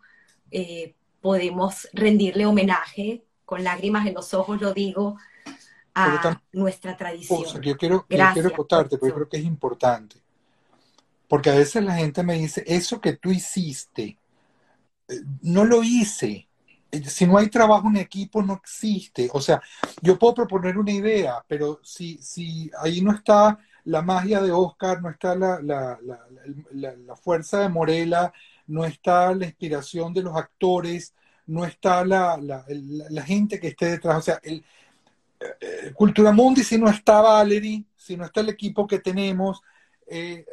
podemos 1.21 1.87
rendirle 1.93 2.47
homenaje, 2.47 3.23
con 3.45 3.63
lágrimas 3.63 4.07
en 4.07 4.15
los 4.15 4.33
ojos 4.33 4.59
lo 4.59 4.73
digo, 4.73 5.19
a 5.95 6.43
nuestra 6.53 6.97
tradición. 6.97 7.61
yo 7.61 7.77
quiero, 7.77 8.07
yo 8.09 8.25
quiero 8.33 8.53
contarte, 8.53 8.97
porque 8.97 9.15
creo 9.15 9.29
que 9.29 9.37
es 9.37 9.45
importante. 9.45 10.17
Porque 11.29 11.51
a 11.51 11.55
veces 11.55 11.85
la 11.85 11.97
gente 11.97 12.23
me 12.23 12.39
dice, 12.39 12.65
eso 12.67 13.03
que 13.03 13.13
tú 13.13 13.31
hiciste, 13.31 14.19
eh, 15.09 15.21
no 15.43 15.67
lo 15.67 15.83
hice. 15.85 16.49
Eh, 16.91 17.05
si 17.05 17.27
no 17.27 17.37
hay 17.37 17.51
trabajo 17.51 17.87
en 17.89 17.99
equipo, 17.99 18.43
no 18.43 18.55
existe. 18.55 19.29
O 19.35 19.43
sea, 19.43 19.61
yo 20.01 20.19
puedo 20.19 20.35
proponer 20.35 20.79
una 20.79 20.91
idea, 20.91 21.45
pero 21.47 21.81
si, 21.85 22.17
si 22.19 22.71
ahí 22.83 23.03
no 23.03 23.13
está 23.13 23.59
la 23.85 24.03
magia 24.03 24.41
de 24.41 24.53
Oscar, 24.53 25.03
no 25.03 25.11
está 25.11 25.35
la, 25.35 25.61
la, 25.63 25.99
la 26.73 27.17
fuerza 27.17 27.61
de 27.61 27.69
Morela, 27.69 28.33
no 28.67 28.85
está 28.85 29.35
la 29.35 29.47
inspiración 29.47 30.15
de 30.15 30.23
los 30.23 30.37
actores, 30.37 31.15
no 31.51 31.65
está 31.65 32.05
la, 32.05 32.65
gente 33.27 33.59
que 33.59 33.69
esté 33.69 33.87
detrás. 33.87 34.19
O 34.19 34.23
sea, 34.23 34.41
el, 34.43 34.65
eh, 35.41 35.93
Cultura 35.95 36.33
Mundi, 36.33 36.63
si 36.63 36.79
no 36.79 36.89
está 36.89 37.21
Valerie, 37.21 37.85
si 37.97 38.17
no 38.17 38.25
está 38.25 38.41
el 38.41 38.51
equipo 38.51 38.87
que 38.87 39.01
tenemos, 39.01 39.61
eh, 40.07 40.47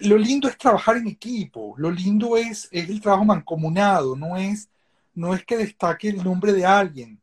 lo 0.00 0.18
lindo 0.18 0.48
es 0.48 0.58
trabajar 0.58 0.96
en 0.96 1.06
equipo, 1.06 1.74
lo 1.78 1.90
lindo 1.90 2.36
es, 2.36 2.68
el 2.72 3.00
trabajo 3.00 3.24
mancomunado, 3.24 4.16
no 4.16 4.36
es, 4.36 4.68
no 5.14 5.32
es 5.34 5.44
que 5.44 5.56
destaque 5.56 6.08
el 6.08 6.22
nombre 6.22 6.52
de 6.52 6.66
alguien. 6.66 7.20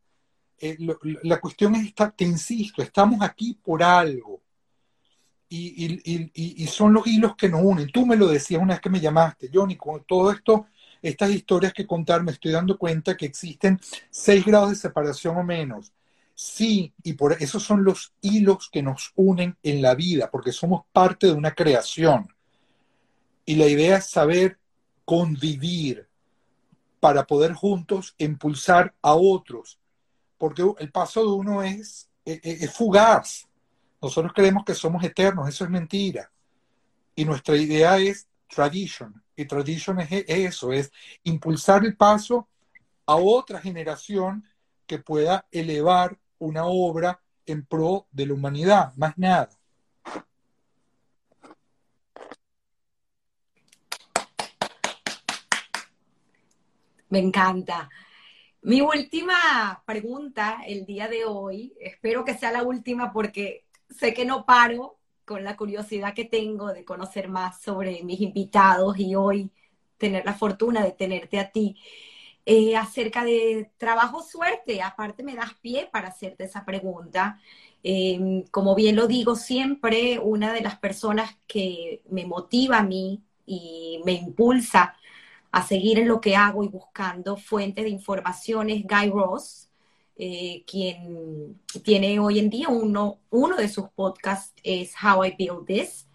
Eh, 0.57 0.77
la 1.23 1.39
cuestión 1.41 1.75
es, 1.75 1.87
esta, 1.87 2.09
te 2.09 2.23
insisto, 2.23 2.81
estamos 2.81 3.21
aquí 3.21 3.59
por 3.61 3.83
algo. 3.83 4.41
Y, 5.47 6.67
son 6.67 6.93
los 6.93 7.05
hilos 7.07 7.35
que 7.35 7.49
nos 7.49 7.61
unen. 7.63 7.91
Tú 7.91 8.05
me 8.05 8.15
lo 8.15 8.27
decías 8.27 8.61
una 8.61 8.73
vez 8.73 8.81
que 8.81 8.89
me 8.89 8.99
llamaste, 8.99 9.49
Johnny, 9.53 9.75
con 9.75 10.03
todo 10.03 10.31
esto, 10.31 10.67
estas 11.01 11.29
historias 11.29 11.73
que 11.73 11.85
contar, 11.85 12.23
me 12.23 12.31
estoy 12.31 12.51
dando 12.51 12.77
cuenta 12.77 13.15
que 13.15 13.25
existen 13.25 13.79
seis 14.09 14.45
grados 14.45 14.71
de 14.71 14.75
separación 14.75 15.37
o 15.37 15.43
menos. 15.43 15.93
Sí, 16.33 16.93
y 17.03 17.13
por 17.13 17.33
esos 17.41 17.63
son 17.63 17.83
los 17.83 18.13
hilos 18.21 18.69
que 18.69 18.83
nos 18.83 19.13
unen 19.15 19.55
en 19.63 19.81
la 19.81 19.95
vida, 19.95 20.29
porque 20.29 20.51
somos 20.51 20.83
parte 20.91 21.27
de 21.27 21.33
una 21.33 21.51
creación. 21.51 22.27
Y 23.45 23.55
la 23.55 23.67
idea 23.67 23.97
es 23.97 24.07
saber 24.07 24.57
convivir 25.05 26.07
para 26.99 27.25
poder 27.25 27.53
juntos 27.53 28.15
impulsar 28.17 28.93
a 29.01 29.13
otros, 29.13 29.79
porque 30.37 30.63
el 30.79 30.91
paso 30.91 31.21
de 31.21 31.31
uno 31.31 31.61
es, 31.61 32.09
e, 32.25 32.33
e, 32.43 32.65
es, 32.65 32.73
fugaz. 32.73 33.47
Nosotros 34.01 34.33
creemos 34.33 34.63
que 34.65 34.75
somos 34.75 35.03
eternos, 35.03 35.47
eso 35.47 35.63
es 35.63 35.69
mentira. 35.69 36.31
Y 37.15 37.25
nuestra 37.25 37.55
idea 37.55 37.97
es 37.97 38.27
tradition, 38.47 39.23
y 39.35 39.45
tradition 39.45 39.99
es 39.99 40.09
eso, 40.27 40.71
es 40.71 40.91
impulsar 41.23 41.83
el 41.85 41.95
paso 41.95 42.47
a 43.05 43.15
otra 43.15 43.59
generación 43.59 44.45
que 44.85 44.99
pueda 44.99 45.47
elevar 45.51 46.17
una 46.39 46.65
obra 46.65 47.21
en 47.45 47.65
pro 47.65 48.07
de 48.11 48.27
la 48.27 48.33
humanidad, 48.33 48.93
más 48.95 49.17
nada. 49.17 49.49
Me 57.09 57.19
encanta. 57.19 57.89
Mi 58.61 58.81
última 58.81 59.83
pregunta 59.85 60.61
el 60.65 60.85
día 60.85 61.07
de 61.07 61.23
hoy, 61.23 61.73
espero 61.79 62.25
que 62.25 62.33
sea 62.33 62.51
la 62.51 62.63
última 62.63 63.13
porque 63.13 63.64
sé 63.89 64.13
que 64.13 64.25
no 64.25 64.45
paro 64.45 64.99
con 65.25 65.43
la 65.43 65.55
curiosidad 65.57 66.13
que 66.13 66.25
tengo 66.25 66.73
de 66.73 66.85
conocer 66.85 67.29
más 67.29 67.61
sobre 67.61 68.03
mis 68.03 68.21
invitados 68.21 68.97
y 68.99 69.15
hoy 69.15 69.51
tener 69.97 70.25
la 70.25 70.33
fortuna 70.33 70.83
de 70.83 70.91
tenerte 70.91 71.39
a 71.39 71.51
ti. 71.51 71.77
eh, 72.45 72.75
acerca 72.77 73.23
de 73.25 73.71
trabajo 73.77 74.21
suerte. 74.23 74.81
Aparte 74.81 75.23
me 75.23 75.35
das 75.35 75.53
pie 75.61 75.87
para 75.91 76.09
hacerte 76.09 76.45
esa 76.45 76.65
pregunta. 76.65 77.39
Em, 77.83 78.43
como 78.51 78.75
bien 78.75 78.95
lo 78.95 79.07
digo 79.07 79.35
siempre, 79.35 80.19
una 80.19 80.53
de 80.53 80.61
las 80.61 80.77
personas 80.79 81.37
que 81.47 82.01
me 82.09 82.25
motiva 82.25 82.79
a 82.79 82.83
mí 82.83 83.23
y 83.45 84.01
me 84.05 84.13
impulsa 84.13 84.95
a 85.51 85.63
seguir 85.63 85.99
en 85.99 86.07
lo 86.07 86.21
que 86.21 86.35
hago 86.35 86.63
y 86.63 86.67
buscando 86.69 87.37
fuentes 87.37 87.83
de 87.85 87.89
información 87.91 88.69
es 88.69 88.83
Guy 88.83 89.09
Ross, 89.11 89.69
eh, 90.17 90.63
quien 90.65 91.61
tiene 91.83 92.19
hoy 92.19 92.39
en 92.39 92.49
día 92.49 92.69
uno, 92.69 93.19
uno 93.29 93.57
de 93.57 93.67
sus 93.67 93.89
podcasts 93.89 94.53
es 94.63 94.93
How 95.01 95.25
I 95.25 95.35
Build 95.37 95.65
This. 95.65 96.07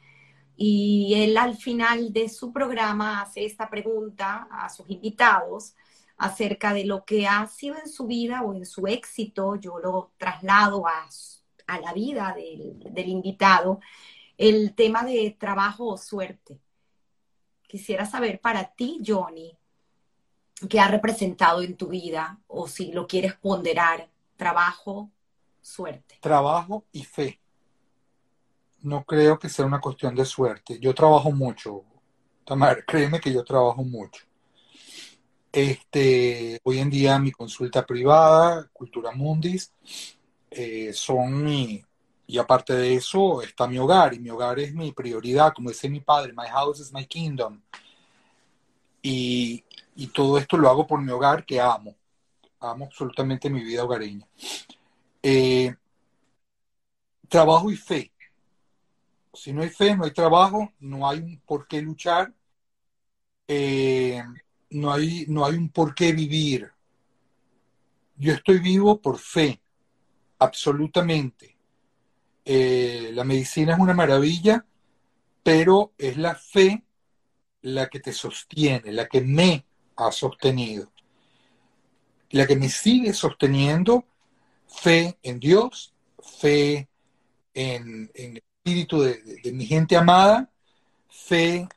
Y 0.57 1.15
él 1.17 1.37
al 1.37 1.57
final 1.57 2.13
de 2.13 2.29
su 2.29 2.53
programa 2.53 3.23
hace 3.23 3.45
esta 3.45 3.71
pregunta 3.71 4.49
a 4.51 4.69
sus 4.69 4.89
invitados 4.91 5.75
acerca 6.17 6.75
de 6.75 6.85
lo 6.85 7.05
que 7.05 7.27
ha 7.27 7.47
sido 7.47 7.77
en 7.79 7.89
su 7.89 8.07
vida 8.07 8.43
o 8.43 8.55
en 8.55 8.67
su 8.67 8.87
éxito. 8.87 9.57
Yo 9.57 9.79
lo 9.79 10.13
traslado 10.19 10.87
a, 10.87 11.09
a 11.67 11.81
la 11.81 11.93
vida 11.95 12.35
del, 12.37 12.79
del 12.93 13.09
invitado. 13.09 13.81
El 14.37 14.75
tema 14.75 15.03
de 15.03 15.37
trabajo 15.39 15.87
o 15.87 15.97
suerte. 15.97 16.61
Quisiera 17.67 18.05
saber 18.05 18.41
para 18.41 18.65
ti, 18.75 19.01
Johnny, 19.07 19.57
qué 20.69 20.81
ha 20.81 20.89
representado 20.89 21.63
en 21.63 21.77
tu 21.77 21.89
vida 21.89 22.39
o 22.49 22.69
si 22.69 22.93
lo 22.93 23.07
quieres 23.07 23.35
ponderar, 23.35 24.09
trabajo, 24.37 25.11
suerte. 25.61 26.19
Trabajo 26.21 26.85
y 26.93 27.05
fe. 27.05 27.41
No 28.83 29.05
creo 29.05 29.39
que 29.39 29.49
sea 29.49 29.67
una 29.67 29.81
cuestión 29.81 30.15
de 30.15 30.25
suerte. 30.25 30.79
Yo 30.81 30.95
trabajo 30.95 31.31
mucho. 31.33 31.85
Tamar, 32.45 32.85
créeme 32.87 33.21
que 33.21 33.33
yo 33.33 33.45
trabajo 33.45 33.85
mucho. 33.85 34.25
Este, 35.53 36.61
hoy 36.63 36.79
en 36.79 36.91
día 36.91 37.19
mi 37.19 37.33
consulta 37.33 37.85
privada, 37.85 38.69
Cultura 38.73 39.11
Mundis, 39.11 39.73
eh, 40.51 40.93
son 40.93 41.43
mi, 41.43 41.85
y 42.27 42.39
aparte 42.39 42.73
de 42.75 42.95
eso, 42.95 43.43
está 43.43 43.67
mi 43.67 43.77
hogar, 43.79 44.15
y 44.15 44.21
mi 44.21 44.31
hogar 44.31 44.61
es 44.61 44.73
mi 44.73 44.93
prioridad, 44.93 45.53
como 45.53 45.71
dice 45.71 45.89
mi 45.89 46.01
padre, 46.01 46.33
my 46.33 46.47
house 46.47 46.79
is 46.79 46.93
my 46.93 47.05
kingdom. 47.05 47.61
Y, 49.03 49.65
todo 50.15 50.39
esto 50.39 50.57
lo 50.57 50.69
hago 50.69 50.87
por 50.87 51.01
mi 51.01 51.11
hogar, 51.13 51.45
que 51.45 51.61
amo. 51.61 51.95
Amo 52.61 52.87
absolutamente 52.87 53.51
mi 53.51 53.63
vida 53.63 53.85
hogareña. 53.85 54.27
Eh, 55.23 55.75
trabajo 57.29 57.71
y 57.71 57.77
fe. 57.77 58.13
Si 59.33 59.53
no 59.53 59.63
hay 59.63 59.71
fe, 59.71 59.97
no 59.97 60.05
hay 60.05 60.11
trabajo, 60.11 60.73
no 60.81 61.09
hay 61.09 61.37
por 61.47 61.69
qué 61.69 61.81
luchar, 61.81 62.33
eh, 63.47 64.23
no, 64.71 64.93
hay, 64.93 65.25
no 65.29 65.45
hay 65.45 65.55
un 65.57 65.69
por 65.69 65.95
qué 65.95 66.13
vivir. 66.13 66.71
Yo 68.17 68.33
estoy 68.33 68.59
vivo 68.59 69.01
por 69.01 69.19
fe, 69.19 69.61
absolutamente. 70.39 71.57
Eh, 72.45 73.11
la 73.15 73.25
medicina 73.25 73.75
es 73.75 73.79
una 73.79 73.95
maravilla, 73.95 74.65
pero 75.43 75.93
es 75.97 76.17
la 76.17 76.35
fe 76.35 76.83
la 77.63 77.89
que 77.89 78.01
te 78.01 78.13
sostiene, 78.13 78.93
la 78.93 79.07
que 79.07 79.21
me 79.21 79.65
ha 79.97 80.13
sostenido, 80.13 80.91
la 82.31 82.47
que 82.47 82.57
me 82.57 82.69
sigue 82.69 83.13
sosteniendo, 83.13 84.05
fe 84.67 85.19
en 85.23 85.41
Dios, 85.41 85.93
fe 86.41 86.89
en, 87.55 88.11
el 88.15 88.37
espíritu 88.37 89.03
de, 89.03 89.23
de 89.43 89.53
mi 89.53 89.67
gente 89.67 89.97
amada, 89.97 90.51
fe 91.09 91.69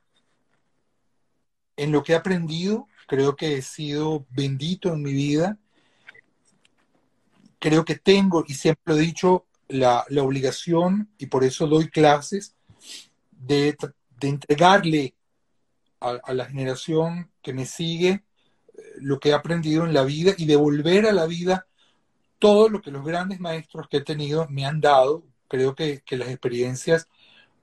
en 1.75 1.91
lo 1.91 2.03
que 2.03 2.13
he 2.13 2.15
aprendido, 2.15 2.87
creo 3.07 3.35
que 3.35 3.57
he 3.57 3.61
sido 3.61 4.25
bendito 4.29 4.93
en 4.93 5.01
mi 5.01 5.13
vida, 5.13 5.57
creo 7.59 7.85
que 7.85 7.95
tengo, 7.95 8.43
y 8.47 8.53
siempre 8.53 8.93
lo 8.93 8.99
he 8.99 9.03
dicho, 9.03 9.45
la, 9.69 10.05
obligación, 10.21 11.09
y 11.17 11.27
por 11.27 11.43
eso 11.43 11.67
doy 11.67 11.89
clases, 11.89 12.55
de, 13.31 13.75
entregarle 14.21 15.15
a, 16.03 16.33
la 16.33 16.45
generación 16.45 17.31
que 17.41 17.53
me 17.53 17.65
sigue 17.65 18.23
eh, 18.73 18.81
lo 18.97 19.19
que 19.19 19.29
he 19.29 19.33
aprendido 19.33 19.85
en 19.85 19.93
la 19.93 20.03
vida 20.03 20.33
y 20.37 20.45
devolver 20.45 21.05
a 21.07 21.13
la 21.13 21.25
vida 21.25 21.67
todo 22.39 22.69
lo 22.69 22.81
que 22.81 22.91
los 22.91 23.05
grandes 23.05 23.39
maestros 23.39 23.87
que 23.89 23.97
he 23.97 24.01
tenido 24.01 24.47
me 24.49 24.65
han 24.65 24.81
dado. 24.81 25.23
Creo 25.47 25.75
que, 25.75 26.01
que 26.01 26.17
las 26.17 26.29
experiencias 26.29 27.07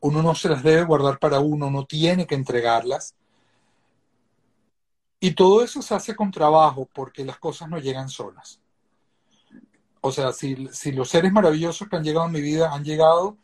uno 0.00 0.22
no 0.22 0.34
se 0.34 0.48
las 0.48 0.62
debe 0.62 0.84
guardar 0.84 1.18
para 1.18 1.40
uno, 1.40 1.70
no 1.70 1.84
tiene 1.84 2.26
que 2.26 2.34
entregarlas. 2.34 3.14
Y 5.20 5.32
todo 5.34 5.62
eso 5.62 5.82
se 5.82 5.94
hace 5.94 6.16
con 6.16 6.30
trabajo 6.30 6.88
porque 6.92 7.24
las 7.24 7.38
cosas 7.38 7.68
no 7.68 7.78
llegan 7.78 8.08
solas 8.08 8.60
o 10.00 10.12
sea, 10.12 10.32
si, 10.32 10.56
los 10.92 11.08
seres 11.08 11.32
maravillosos 11.32 11.88
que 11.88 11.96
han 11.96 12.04
llegado 12.04 12.26
a 12.26 12.30
mi 12.30 12.40
vida 12.40 12.72
han 12.72 12.84
llegado, 12.84 13.38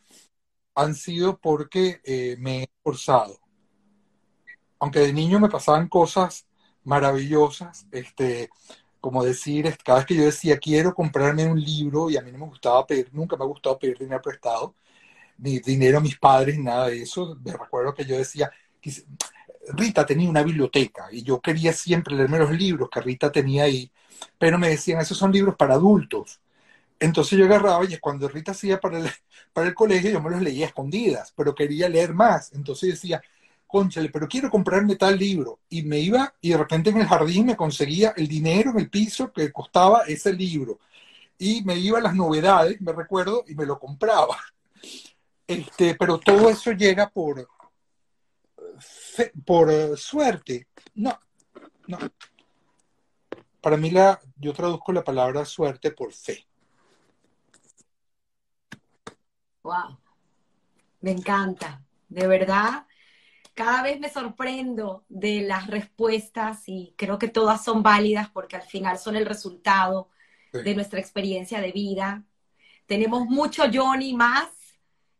han 0.75 0.95
sido 0.95 1.39
porque 1.39 2.01
eh, 2.05 2.37
me 2.39 2.61
he 2.61 2.63
esforzado. 2.65 3.39
Aunque 4.87 5.01
de 5.01 5.13
niño 5.13 5.41
me 5.41 5.49
pasaban 5.49 5.89
cosas 5.89 6.47
maravillosas, 6.85 7.89
este, 7.91 8.51
como 9.01 9.25
decir, 9.25 9.77
cada 9.85 9.99
vez 9.99 10.07
que 10.07 10.15
yo 10.15 10.23
decía 10.25 10.59
quiero 10.59 10.95
comprarme 10.95 11.45
un 11.45 11.61
libro 11.61 12.09
y 12.09 12.17
a 12.17 12.21
mí 12.23 12.31
no 12.31 12.39
me 12.39 12.47
gustaba 12.47 12.87
pedir, 12.87 13.09
nunca 13.13 13.37
me 13.37 13.43
ha 13.43 13.49
gustado 13.49 13.81
pedir 13.81 13.99
dinero 13.99 14.23
prestado, 14.23 14.77
ni 15.39 15.59
dinero 15.59 15.99
a 15.99 16.01
mis 16.01 16.17
padres, 16.17 16.57
nada 16.61 16.87
de 16.87 17.03
eso. 17.03 17.37
Me 17.45 17.53
recuerdo 17.53 17.95
que 17.95 18.05
yo 18.05 18.17
decía, 18.17 18.53
Rita 19.71 20.07
tenía 20.07 20.31
una 20.31 20.45
biblioteca 20.45 21.09
y 21.11 21.25
yo 21.25 21.41
quería 21.41 21.73
siempre 21.73 22.15
leerme 22.15 22.39
los 22.39 22.53
libros 22.53 22.89
que 22.89 23.01
Rita 23.01 23.33
tenía 23.33 23.65
ahí, 23.65 23.91
pero 24.39 24.57
me 24.57 24.69
decían, 24.69 25.01
esos 25.01 25.19
son 25.19 25.33
libros 25.33 25.57
para 25.57 25.75
adultos. 25.75 26.41
Entonces 27.01 27.39
yo 27.39 27.47
agarraba 27.47 27.85
y 27.85 27.99
cuando 27.99 28.29
Rita 28.29 28.53
hacía 28.53 28.81
para 28.81 29.01
el, 29.01 29.11
para 29.53 29.69
el 29.69 29.75
colegio, 29.75 30.11
yo 30.13 30.23
me 30.23 30.31
los 30.31 30.43
leía 30.43 30.67
escondidas, 30.67 31.33
pero 31.37 31.57
quería 31.57 31.89
leer 31.89 32.15
más. 32.15 32.53
Entonces 32.53 32.91
decía, 32.91 33.21
conchale, 33.67 34.11
pero 34.11 34.29
quiero 34.29 34.51
comprarme 34.51 34.97
tal 34.97 35.19
libro. 35.19 35.61
Y 35.69 35.83
me 35.83 35.99
iba 35.99 36.35
y 36.41 36.51
de 36.51 36.57
repente 36.57 36.91
en 36.91 36.99
el 36.99 37.07
jardín 37.07 37.47
me 37.47 37.57
conseguía 37.57 38.15
el 38.17 38.29
dinero 38.29 38.71
en 38.71 38.79
el 38.79 38.91
piso 38.91 39.33
que 39.33 39.53
costaba 39.53 40.03
ese 40.07 40.33
libro. 40.33 40.79
Y 41.39 41.63
me 41.65 41.77
iba 41.77 41.99
a 41.99 42.03
las 42.03 42.15
novedades, 42.15 42.81
me 42.81 42.93
recuerdo, 42.93 43.45
y 43.47 43.55
me 43.55 43.67
lo 43.67 43.79
compraba. 43.79 44.39
Este, 45.47 45.95
pero 45.95 46.19
todo 46.19 46.49
eso 46.49 46.73
llega 46.73 47.09
por, 47.09 47.47
por 49.45 49.71
eh, 49.71 49.97
suerte. 49.97 50.69
No, 50.95 51.19
no. 51.87 51.99
Para 53.61 53.77
mí 53.77 53.91
la, 53.91 54.21
yo 54.37 54.53
traduzco 54.53 54.93
la 54.93 55.05
palabra 55.05 55.45
suerte 55.45 55.91
por 55.91 56.13
fe. 56.13 56.47
Wow, 59.63 59.99
me 61.01 61.11
encanta, 61.11 61.83
de 62.09 62.27
verdad. 62.29 62.87
Cada 63.57 63.83
vez 63.83 63.99
me 63.99 64.11
sorprendo 64.11 65.05
de 65.09 65.41
las 65.41 65.67
respuestas 65.67 66.65
y 66.67 66.93
creo 66.95 67.19
que 67.19 67.29
todas 67.29 67.65
son 67.65 67.83
válidas 67.83 68.29
porque 68.29 68.55
al 68.55 68.63
final 68.63 68.99
son 68.99 69.17
el 69.17 69.25
resultado 69.25 70.11
de 70.53 70.75
nuestra 70.75 71.01
experiencia 71.01 71.61
de 71.63 71.73
vida. 71.73 72.23
Tenemos 72.85 73.25
mucho 73.25 73.65
Johnny 73.73 74.13
más. 74.13 74.51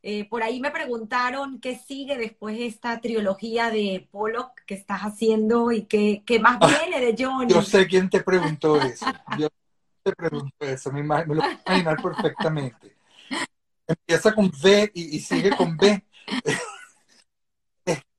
Eh, 0.03 0.29
por 0.29 0.43
ahí 0.43 0.61
me 0.61 0.71
preguntaron 0.71 1.61
qué 1.61 1.77
sigue 1.77 2.19
después 2.19 2.59
de 2.59 2.67
esta 2.67 3.01
trilogía 3.01 3.71
de 3.71 4.07
Pollock 4.11 4.53
que 4.67 4.75
estás 4.75 5.01
haciendo 5.01 5.73
y 5.73 5.87
qué, 5.87 6.23
más 6.39 6.59
ah, 6.61 6.69
viene 6.69 7.01
de 7.05 7.17
Johnny. 7.19 7.51
Yo 7.51 7.63
sé 7.63 7.87
quién 7.87 8.11
te 8.11 8.23
preguntó 8.23 8.77
eso. 8.83 9.07
Yo 9.39 9.49
te 10.03 10.13
pregunto 10.13 10.55
eso, 10.61 10.93
me, 10.93 11.03
me 11.03 11.25
lo 11.25 11.41
puedo 11.41 11.59
imaginar 11.67 12.03
perfectamente 12.03 12.97
empieza 13.87 14.35
con 14.35 14.47
V 14.47 14.91
y, 14.95 15.21
sigue 15.21 15.57
con 15.57 15.77
B. 15.77 16.05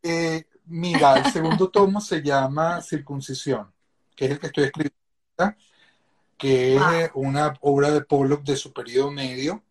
Este, 0.07 0.47
mira, 0.67 1.17
el 1.17 1.31
segundo 1.33 1.69
tomo 1.69 1.99
se 1.99 2.21
llama 2.21 2.81
Circuncisión, 2.81 3.73
que 4.15 4.25
es 4.25 4.31
el 4.31 4.39
que 4.39 4.47
estoy 4.47 4.63
escribiendo, 4.63 4.95
que 6.37 6.75
es 6.75 6.81
ah. 6.81 7.11
una 7.15 7.53
obra 7.59 7.91
de 7.91 8.01
Pollock 8.01 8.43
de 8.43 8.55
su 8.55 8.71
periodo 8.71 9.11
medio, 9.11 9.63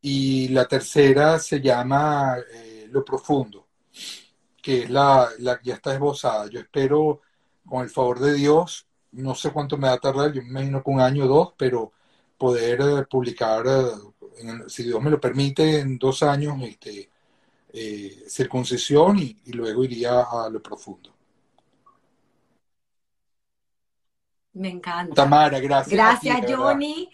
y 0.00 0.48
la 0.48 0.66
tercera 0.66 1.38
se 1.38 1.60
llama 1.60 2.36
eh, 2.52 2.88
Lo 2.90 3.04
Profundo, 3.04 3.68
que 4.60 4.82
es 4.82 4.90
la, 4.90 5.28
la 5.38 5.60
ya 5.62 5.74
está 5.74 5.94
esbozada. 5.94 6.48
Yo 6.50 6.58
espero, 6.58 7.20
con 7.64 7.82
el 7.82 7.90
favor 7.90 8.18
de 8.18 8.34
Dios, 8.34 8.88
no 9.12 9.36
sé 9.36 9.52
cuánto 9.52 9.76
me 9.76 9.86
va 9.86 9.94
a 9.94 9.98
tardar, 9.98 10.32
yo 10.32 10.42
me 10.42 10.48
imagino 10.48 10.82
que 10.82 10.90
un 10.90 11.00
año 11.00 11.26
o 11.26 11.28
dos, 11.28 11.52
pero 11.56 11.92
poder 12.36 12.80
eh, 12.80 13.04
publicar 13.08 13.64
eh, 13.68 14.64
si 14.66 14.82
Dios 14.82 15.00
me 15.00 15.10
lo 15.10 15.20
permite, 15.20 15.78
en 15.78 15.96
dos 15.96 16.24
años 16.24 16.56
este, 16.62 17.09
eh, 17.72 18.24
circuncisión 18.28 19.18
y, 19.18 19.36
luego 19.52 19.84
iría 19.84 20.22
a 20.22 20.48
lo 20.50 20.62
profundo. 20.62 21.14
Me 24.52 24.68
encanta. 24.68 25.14
Tamara, 25.14 25.60
gracias. 25.60 25.92
Gracias, 25.92 26.40
Johnny. 26.48 27.08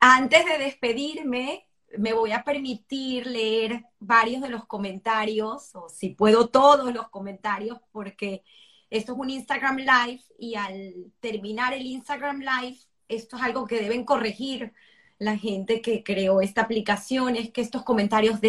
Antes 0.00 0.44
de 0.44 0.58
despedirme, 0.58 1.66
me 1.98 2.12
voy 2.12 2.32
a 2.32 2.42
permitir 2.42 3.26
leer 3.26 3.84
varios 3.98 4.42
de 4.42 4.48
los 4.48 4.66
comentarios, 4.66 5.74
o 5.74 5.88
si 5.88 6.10
puedo 6.10 6.48
todos 6.48 6.92
los 6.92 7.08
comentarios, 7.08 7.78
porque 7.92 8.42
esto 8.90 9.12
es 9.12 9.18
un 9.18 9.30
Instagram 9.30 9.78
Live 9.78 10.22
y 10.38 10.54
al 10.54 11.12
terminar 11.20 11.72
el 11.72 11.86
Instagram 11.86 12.40
Live, 12.40 12.78
esto 13.08 13.36
es 13.36 13.42
algo 13.42 13.66
que 13.66 13.80
deben 13.80 14.04
corregir 14.04 14.72
la 15.18 15.36
gente 15.36 15.80
que 15.80 16.02
creó 16.02 16.40
esta 16.40 16.62
aplicación, 16.62 17.36
es 17.36 17.50
que 17.50 17.62
estos 17.62 17.82
comentarios 17.82 18.40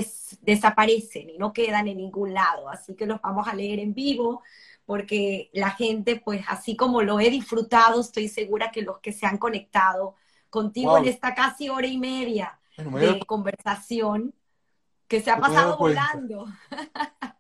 desaparecen 0.42 1.30
y 1.30 1.38
no 1.38 1.54
quedan 1.54 1.88
en 1.88 1.98
ningún 1.98 2.34
lado. 2.34 2.70
Así 2.70 2.96
que 2.96 3.06
los 3.06 3.22
vamos 3.22 3.48
a 3.48 3.56
leer 3.56 3.80
en 3.80 3.94
vivo 3.94 4.44
porque 4.86 5.50
la 5.54 5.72
gente, 5.72 6.22
pues 6.24 6.46
así 6.48 6.76
como 6.78 7.02
lo 7.02 7.20
he 7.20 7.30
disfrutado, 7.30 8.00
estoy 8.00 8.30
segura 8.30 8.72
que 8.72 8.82
los 8.82 9.00
que 9.00 9.12
se 9.12 9.26
han 9.26 9.38
conectado 9.38 10.16
contigo 10.50 10.98
en 10.98 11.06
esta 11.06 11.36
casi 11.36 11.70
hora 11.70 11.88
y 11.88 11.98
media 11.98 12.60
de 12.78 13.20
conversación, 13.26 14.34
que 15.08 15.22
se 15.22 15.32
ha 15.32 15.40
pasado 15.40 15.78
volando. 15.78 16.46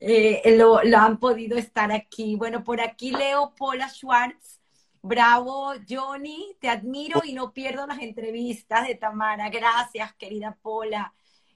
Eh, 0.00 0.56
lo, 0.56 0.78
han 0.96 1.18
podido 1.18 1.58
estar 1.58 1.90
aquí. 1.90 2.36
Bueno, 2.36 2.62
por 2.62 2.80
aquí 2.80 3.10
leo 3.10 3.52
Paula 3.58 3.88
Schwartz. 3.88 4.57
Bravo, 5.02 5.72
Johnny, 5.88 6.56
te 6.60 6.68
admiro 6.68 7.22
y 7.24 7.32
no 7.32 7.52
pierdo 7.52 7.86
las 7.86 7.98
entrevistas 8.00 8.86
de 8.86 8.94
Tamara. 8.94 9.48
Gracias, 9.50 10.12
querida 10.14 10.56
Paula. 10.62 11.12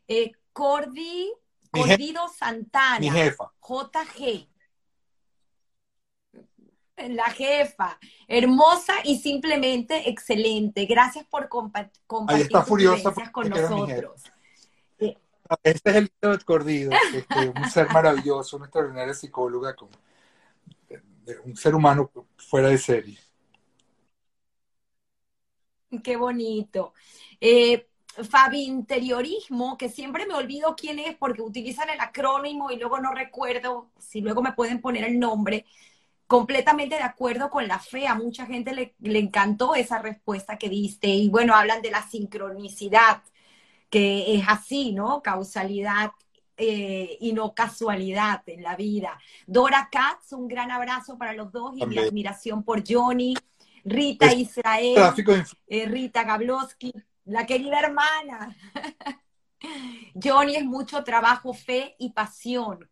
Eh, 0.07 0.33
Cordy, 0.53 1.33
Cordido 1.71 2.29
Santana. 2.29 3.01
Mi 3.01 3.11
jefa. 3.11 3.53
JG. 3.61 4.49
La 7.09 7.25
jefa, 7.31 7.99
hermosa 8.29 8.93
y 9.03 9.19
simplemente 9.19 10.09
excelente. 10.09 10.87
Gracias 10.87 11.25
por 11.25 11.49
compartir 11.49 12.01
Ahí 12.29 12.43
está 12.43 12.63
furiosa 12.63 13.13
con 13.33 13.49
nosotros. 13.49 14.23
Este 15.63 15.91
es 15.91 15.97
el 15.97 16.13
de 16.21 16.39
Cordido, 16.45 16.93
este, 17.13 17.49
un 17.49 17.69
ser 17.71 17.91
maravilloso, 17.91 18.57
una 18.57 18.67
extraordinaria 18.67 19.13
psicóloga, 19.13 19.75
con, 19.75 19.91
un 21.45 21.57
ser 21.57 21.75
humano 21.75 22.11
fuera 22.37 22.69
de 22.69 22.79
serie. 22.79 23.19
Qué 26.03 26.17
bonito. 26.17 26.95
Eh, 27.41 27.89
Fabi 28.07 28.65
Interiorismo, 28.65 29.77
que 29.79 29.89
siempre 29.89 30.27
me 30.27 30.35
olvido 30.35 30.75
quién 30.77 30.99
es 30.99 31.17
porque 31.17 31.43
utilizan 31.43 31.89
el 31.91 32.01
acrónimo 32.01 32.71
y 32.71 32.77
luego 32.77 32.99
no 33.01 33.13
recuerdo 33.13 33.91
si 33.99 34.21
luego 34.21 34.43
me 34.43 34.53
pueden 34.53 34.81
poner 34.81 35.05
el 35.05 35.19
nombre. 35.19 35.65
Completamente 36.27 36.97
de 36.97 37.03
acuerdo 37.03 37.51
con 37.51 37.69
la 37.69 37.79
fe. 37.79 38.07
A 38.07 38.15
mucha 38.15 38.47
gente 38.47 38.75
le, 38.75 38.95
le 39.01 39.19
encantó 39.19 39.75
esa 39.75 39.99
respuesta 39.99 40.59
que 40.59 40.69
diste. 40.69 41.09
Y 41.09 41.29
bueno, 41.29 41.55
hablan 41.55 41.83
de 41.83 41.91
la 41.91 42.03
sincronicidad 42.09 43.23
que 43.93 44.37
es 44.37 44.45
así, 44.49 44.93
¿no? 44.93 45.21
Causalidad 45.23 46.13
eh, 46.57 47.19
y 47.21 47.35
no 47.35 47.55
casualidad 47.55 48.43
en 48.47 48.63
la 48.63 48.75
vida. 48.75 49.19
Dora 49.47 49.91
Katz, 49.93 50.33
un 50.33 50.49
gran 50.49 50.71
abrazo 50.71 51.19
para 51.19 51.35
los 51.35 51.53
dos 51.53 51.77
y 51.77 51.85
mi 51.85 51.99
admiración 51.99 52.63
por 52.63 52.83
Johnny. 52.89 53.35
Rita 53.85 54.33
Israel, 54.33 55.15
eh, 55.67 55.87
Rita 55.87 56.25
Gablowski, 56.25 56.93
la 57.25 57.47
querida 57.47 57.81
hermana. 57.81 58.57
Johnny 60.15 60.57
es 60.57 60.65
mucho 60.65 61.03
trabajo, 61.05 61.53
fe 61.53 61.97
y 61.99 62.11
pasión. 62.11 62.89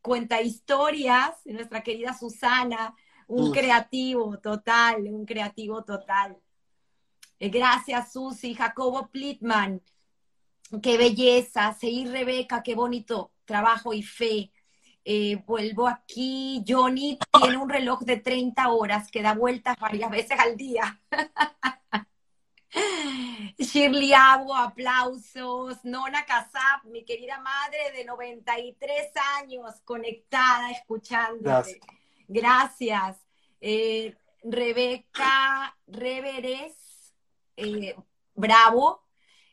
Cuenta 0.00 0.42
historias, 0.42 1.34
nuestra 1.44 1.82
querida 1.82 2.16
Susana, 2.16 2.94
un 3.28 3.52
creativo 3.52 4.38
total, 4.38 5.08
un 5.08 5.24
creativo 5.24 5.84
total. 5.84 6.36
Eh, 7.38 7.48
gracias, 7.48 8.12
Susi. 8.12 8.54
Jacobo 8.54 9.08
Plitman, 9.08 9.82
qué 10.82 10.96
belleza, 10.96 11.72
seguir 11.74 12.10
Rebeca, 12.10 12.62
qué 12.62 12.74
bonito 12.74 13.32
trabajo 13.44 13.92
y 13.92 14.02
fe. 14.02 14.50
Eh, 15.08 15.40
vuelvo 15.46 15.86
aquí, 15.86 16.64
Johnny 16.66 17.16
tiene 17.30 17.58
un 17.58 17.70
reloj 17.70 18.00
de 18.00 18.16
30 18.16 18.70
horas 18.70 19.08
que 19.08 19.22
da 19.22 19.34
vueltas 19.34 19.78
varias 19.78 20.10
veces 20.10 20.36
al 20.36 20.56
día. 20.56 21.00
Shirley 23.56 24.12
Agua, 24.12 24.64
aplausos. 24.64 25.84
Nona 25.84 26.26
Casap, 26.26 26.86
mi 26.86 27.04
querida 27.04 27.38
madre 27.38 27.92
de 27.94 28.04
93 28.04 29.12
años, 29.38 29.80
conectada, 29.84 30.72
escuchándote. 30.72 31.78
Gracias. 32.26 33.16
Eh, 33.60 34.16
Rebeca 34.42 35.72
Reveres, 35.86 37.14
eh, 37.56 37.94
bravo, 38.34 39.05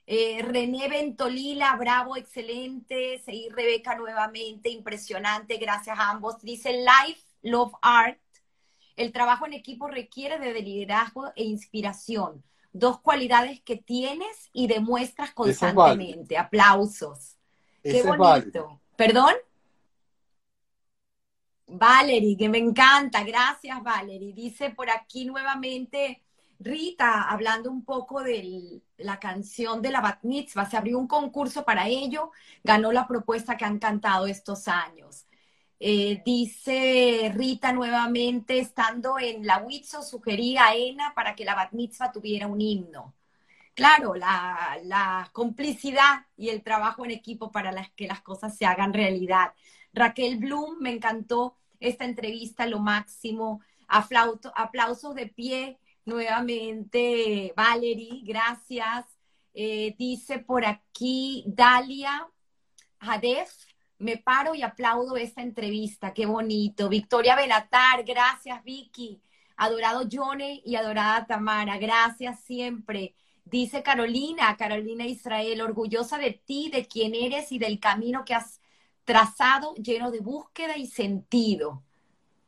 eh, 0.05 0.41
René 0.41 0.89
Ventolila, 0.89 1.75
bravo, 1.77 2.17
excelente. 2.17 3.21
Seguir 3.23 3.53
Rebeca 3.53 3.95
nuevamente, 3.95 4.69
impresionante. 4.69 5.57
Gracias 5.57 5.97
a 5.97 6.09
ambos. 6.09 6.41
Dice 6.41 6.73
Life, 6.73 7.21
Love 7.41 7.73
Art. 7.81 8.19
El 8.95 9.11
trabajo 9.11 9.45
en 9.45 9.53
equipo 9.53 9.88
requiere 9.88 10.38
de 10.39 10.61
liderazgo 10.61 11.31
e 11.35 11.43
inspiración. 11.43 12.43
Dos 12.73 12.99
cualidades 12.99 13.61
que 13.61 13.77
tienes 13.77 14.49
y 14.51 14.67
demuestras 14.67 15.31
constantemente. 15.31 16.38
Aplausos. 16.38 17.38
Qué 17.81 18.03
bonito. 18.03 18.81
¿Perdón? 18.95 19.34
Valerie, 21.67 22.38
que 22.38 22.49
me 22.49 22.57
encanta. 22.57 23.23
Gracias, 23.23 23.81
Valerie. 23.81 24.34
Dice 24.34 24.69
por 24.71 24.89
aquí 24.89 25.25
nuevamente 25.25 26.22
Rita, 26.64 27.23
hablando 27.30 27.69
un 27.72 27.84
poco 27.84 28.23
de 28.23 28.81
la 28.98 29.19
canción 29.19 29.81
de 29.81 29.91
la 29.91 30.02
Bat 30.02 30.23
Mitzvah, 30.23 30.69
se 30.69 30.77
abrió 30.77 30.98
un 30.98 31.07
concurso 31.07 31.65
para 31.65 31.88
ello, 31.88 32.31
ganó 32.64 32.91
la 32.91 33.07
propuesta 33.07 33.57
que 33.57 33.65
han 33.65 33.80
cantado 33.80 34.27
estos 34.27 34.68
años. 34.68 35.26
Eh, 35.80 36.22
dice 36.26 37.31
Rita 37.35 37.73
nuevamente, 37.73 38.60
estando 38.60 39.19
en 39.19 39.45
la 39.45 39.57
Witzo, 39.60 40.02
sugería 40.02 40.68
a 40.68 40.76
Ena 40.76 41.14
para 41.15 41.35
que 41.35 41.45
la 41.45 41.56
Bat 41.56 41.73
Mitzvah 41.73 42.11
tuviera 42.11 42.48
un 42.48 42.61
himno. 42.61 43.14
Claro, 43.76 44.15
la, 44.15 44.77
la 44.84 45.30
complicidad 45.34 46.26
y 46.38 46.49
el 46.49 46.64
trabajo 46.64 47.06
en 47.06 47.11
equipo 47.11 47.52
para 47.52 47.73
que 47.95 48.07
las 48.07 48.22
cosas 48.22 48.56
se 48.57 48.65
hagan 48.65 48.94
realidad. 48.94 49.53
Raquel 49.94 50.38
Bloom, 50.38 50.77
me 50.80 50.91
encantó 50.91 51.57
esta 51.80 52.06
entrevista, 52.06 52.65
lo 52.68 52.80
máximo. 52.80 53.61
aplausos 53.88 55.15
de 55.15 55.27
pie 55.27 55.80
nuevamente, 56.05 57.53
Valerie, 57.55 58.21
gracias. 58.23 59.05
Eh, 59.53 59.95
dice 59.97 60.39
por 60.39 60.65
aquí 60.65 61.43
Dalia 61.45 62.27
Hadef, 62.99 63.51
me 63.99 64.17
paro 64.17 64.55
y 64.55 64.63
aplaudo 64.63 65.15
esta 65.15 65.41
entrevista, 65.41 66.13
qué 66.13 66.25
bonito. 66.25 66.89
Victoria 66.89 67.35
Benatar, 67.35 68.03
gracias 68.03 68.63
Vicky. 68.63 69.21
Adorado 69.55 70.07
Johnny 70.11 70.61
y 70.65 70.75
adorada 70.75 71.25
Tamara, 71.27 71.77
gracias 71.77 72.39
siempre. 72.41 73.15
Dice 73.45 73.84
Carolina, 73.84 74.57
Carolina 74.57 75.05
Israel, 75.05 75.61
orgullosa 75.61 76.17
de 76.17 76.31
ti, 76.31 76.69
de 76.71 76.88
quién 76.88 77.13
eres 77.13 77.51
y 77.51 77.59
del 77.59 77.80
camino 77.80 78.25
que 78.25 78.34
has 78.34 78.61
trazado, 79.03 79.75
lleno 79.75 80.11
de 80.11 80.21
búsqueda 80.21 80.77
y 80.77 80.88
sentido. 80.88 81.84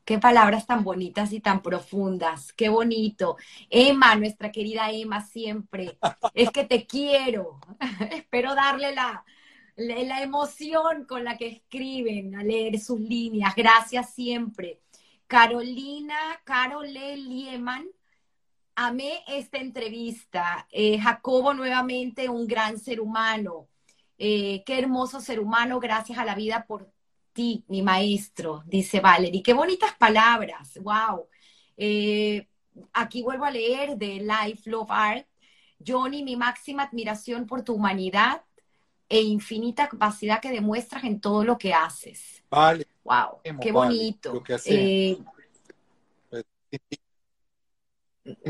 Qué 0.05 0.19
palabras 0.19 0.67
tan 0.67 0.83
bonitas 0.83 1.33
y 1.33 1.39
tan 1.39 1.63
profundas. 1.63 2.53
Qué 2.53 2.69
bonito. 2.69 3.37
Emma, 3.71 4.15
nuestra 4.15 4.51
querida 4.51 4.91
Emma, 4.91 5.21
siempre. 5.25 5.97
Es 6.35 6.51
que 6.51 6.63
te 6.63 6.85
quiero. 6.85 7.59
Espero 8.11 8.53
darle 8.53 8.93
la, 8.93 9.25
la, 9.75 10.21
emoción 10.21 11.05
con 11.05 11.23
la 11.23 11.37
que 11.37 11.47
escriben 11.47 12.35
a 12.35 12.43
leer 12.43 12.79
sus 12.79 12.99
líneas. 12.99 13.55
Gracias 13.55 14.13
siempre. 14.13 14.79
Carolina, 15.25 16.15
Carole 16.43 17.17
Lieman, 17.17 17.87
amé 18.75 19.23
esta 19.27 19.57
entrevista. 19.57 20.67
Eh, 20.71 20.99
Jacobo, 20.99 21.55
nuevamente, 21.55 22.29
un 22.29 22.45
gran 22.47 22.79
ser 22.79 23.01
humano. 23.01 23.69
Eh, 24.19 24.63
qué 24.65 24.79
hermoso 24.79 25.19
ser 25.19 25.39
humano, 25.39 25.79
gracias 25.79 26.19
a 26.19 26.25
la 26.25 26.35
vida 26.35 26.65
por 26.67 26.94
ti, 27.35 27.63
mi 27.67 27.83
maestro, 27.83 28.63
dice 28.65 28.99
Valerie. 28.99 29.43
Qué 29.43 29.53
bonitas 29.53 29.93
palabras, 29.99 30.79
wow. 30.81 31.27
Eh, 31.77 32.47
aquí 32.93 33.21
vuelvo 33.21 33.45
a 33.45 33.51
leer 33.51 33.97
de 33.97 34.25
Life, 34.25 34.67
Love, 34.67 34.89
Art. 34.89 35.27
Johnny, 35.85 36.23
mi 36.23 36.35
máxima 36.35 36.83
admiración 36.83 37.45
por 37.45 37.61
tu 37.61 37.73
humanidad 37.73 38.41
e 39.09 39.21
infinita 39.21 39.87
capacidad 39.87 40.41
que 40.41 40.49
demuestras 40.49 41.03
en 41.03 41.19
todo 41.19 41.43
lo 41.43 41.57
que 41.57 41.73
haces. 41.73 42.43
Vale. 42.49 42.87
Wow, 43.03 43.41
qué 43.61 43.71
bonito. 43.71 44.41
Eh, 44.65 45.17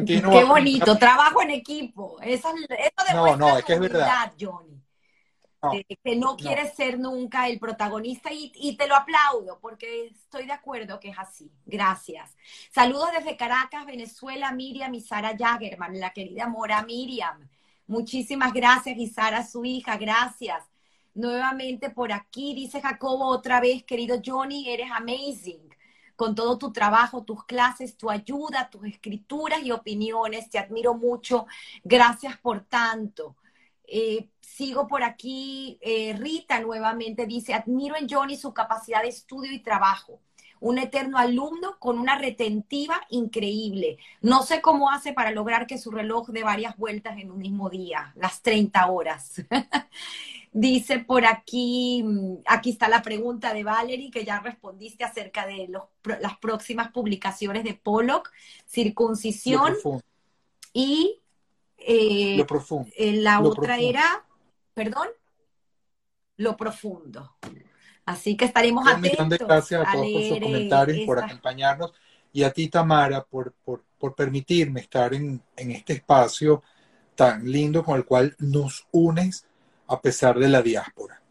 qué 0.05 0.43
bonito, 0.45 0.97
trabajo 0.97 1.41
en 1.41 1.49
equipo. 1.49 2.17
Eso, 2.21 2.49
demuestra 2.53 3.13
no, 3.13 3.35
no, 3.35 3.57
es 3.57 3.65
que 3.65 3.73
es 3.73 3.79
verdad. 3.79 4.31
Johnny 4.39 4.84
que 5.71 6.15
no 6.15 6.35
quiere 6.35 6.69
ser 6.73 6.99
nunca 6.99 7.47
el 7.47 7.59
protagonista 7.59 8.29
y, 8.31 8.75
te 8.77 8.87
lo 8.87 8.95
aplaudo 8.95 9.59
porque 9.59 10.07
estoy 10.07 10.45
de 10.45 10.53
acuerdo 10.53 10.99
que 10.99 11.09
es 11.09 11.19
así. 11.19 11.51
Gracias. 11.65 12.35
Saludos 12.71 13.09
desde 13.17 13.37
Caracas, 13.37 13.85
Venezuela, 13.85 14.51
Miriam 14.51 14.93
y 14.93 15.01
Sara 15.01 15.35
Jagerman, 15.37 15.99
la 15.99 16.11
querida 16.11 16.47
Mora 16.47 16.83
Miriam. 16.83 17.47
Muchísimas 17.87 18.53
gracias 18.53 18.97
y 18.97 19.07
Sara, 19.07 19.45
su 19.45 19.63
hija, 19.65 19.97
gracias. 19.97 20.63
nuevamente 21.13 21.89
por 21.89 22.11
aquí. 22.11 22.53
Dice 22.53 22.81
Jacobo 22.81 23.27
otra 23.27 23.61
vez, 23.61 23.83
querido 23.83 24.21
Johnny, 24.23 24.69
eres 24.69 24.91
amazing 24.91 25.69
con 26.15 26.33
todo 26.35 26.57
tu 26.57 26.71
trabajo, 26.71 27.23
tus 27.23 27.43
clases, 27.45 27.97
tu 27.97 28.09
ayuda, 28.09 28.69
tus 28.69 28.85
escrituras 28.85 29.61
y 29.63 29.71
opiniones. 29.71 30.49
Te 30.49 30.59
admiro 30.59 30.93
mucho. 30.93 31.45
Gracias 31.83 32.37
por 32.37 32.61
tanto. 32.61 33.35
Eh, 33.87 34.27
sigo 34.41 34.87
por 34.87 35.03
aquí. 35.03 35.77
Eh, 35.81 36.15
Rita 36.17 36.59
nuevamente 36.59 37.25
dice, 37.25 37.53
admiro 37.53 37.95
en 37.95 38.07
Johnny 38.09 38.37
su 38.37 38.53
capacidad 38.53 39.01
de 39.01 39.09
estudio 39.09 39.51
y 39.51 39.59
trabajo. 39.59 40.19
Un 40.61 40.77
eterno 40.77 41.17
alumno 41.17 41.77
con 41.79 41.99
una 41.99 42.17
retentiva 42.17 43.01
increíble. 43.09 43.97
No 44.21 44.43
sé 44.43 44.61
cómo 44.61 44.89
hace 44.89 45.13
para 45.13 45.31
lograr 45.31 45.67
que 45.67 45.77
su 45.77 45.91
reloj 45.91 46.29
dé 46.29 46.43
varias 46.43 46.77
vueltas 46.77 47.17
en 47.17 47.29
un 47.31 47.39
mismo 47.39 47.69
día, 47.69 48.13
las 48.15 48.41
30 48.41 48.87
horas. 48.87 49.41
Dice 50.57 50.99
por 50.99 51.25
aquí, 51.25 52.01
mm, 52.01 52.35
aquí 52.45 52.69
está 52.69 52.87
la 52.87 53.01
pregunta 53.01 53.53
de 53.53 53.65
Valerie, 53.65 54.09
que 54.09 54.23
ya 54.23 54.39
respondiste 54.39 55.03
acerca 55.03 55.45
de 55.45 55.69
las 56.21 56.37
próximas 56.37 56.91
publicaciones 56.91 57.65
de 57.65 57.73
Pollock, 57.73 58.31
circuncisión 58.65 59.75
y 60.71 61.19
eh, 61.87 62.35
lo 62.37 62.47
profundo. 62.47 62.89
Eh, 62.95 63.13
la 63.13 63.39
otra 63.41 63.77
era, 63.77 64.25
perdón, 64.73 65.07
lo 66.37 66.57
profundo. 66.57 67.35
Así 68.05 68.35
que 68.35 68.45
estaremos 68.45 68.87
atentos. 68.87 69.39
gracias 69.39 69.87
a, 69.87 69.91
todos 69.91 70.11
por 70.11 70.21
sus 70.23 70.39
comentarios, 70.39 71.05
por 71.05 71.19
acompañarnos 71.19 71.93
y 72.31 72.43
a 72.43 72.51
ti, 72.51 72.67
Tamara, 72.67 73.23
por, 73.23 73.53
por, 73.63 73.83
permitirme 74.15 74.81
estar 74.81 75.13
en, 75.15 75.41
en 75.55 75.71
este 75.71 75.93
espacio 75.93 76.61
tan 77.15 77.49
lindo 77.49 77.83
con 77.83 77.95
el 77.97 78.05
cual 78.05 78.35
nos 78.37 78.87
unes 78.91 79.47
a 79.87 79.99
pesar 79.99 80.37
de 80.37 80.49
la 80.49 80.61
diáspora. 80.61 81.21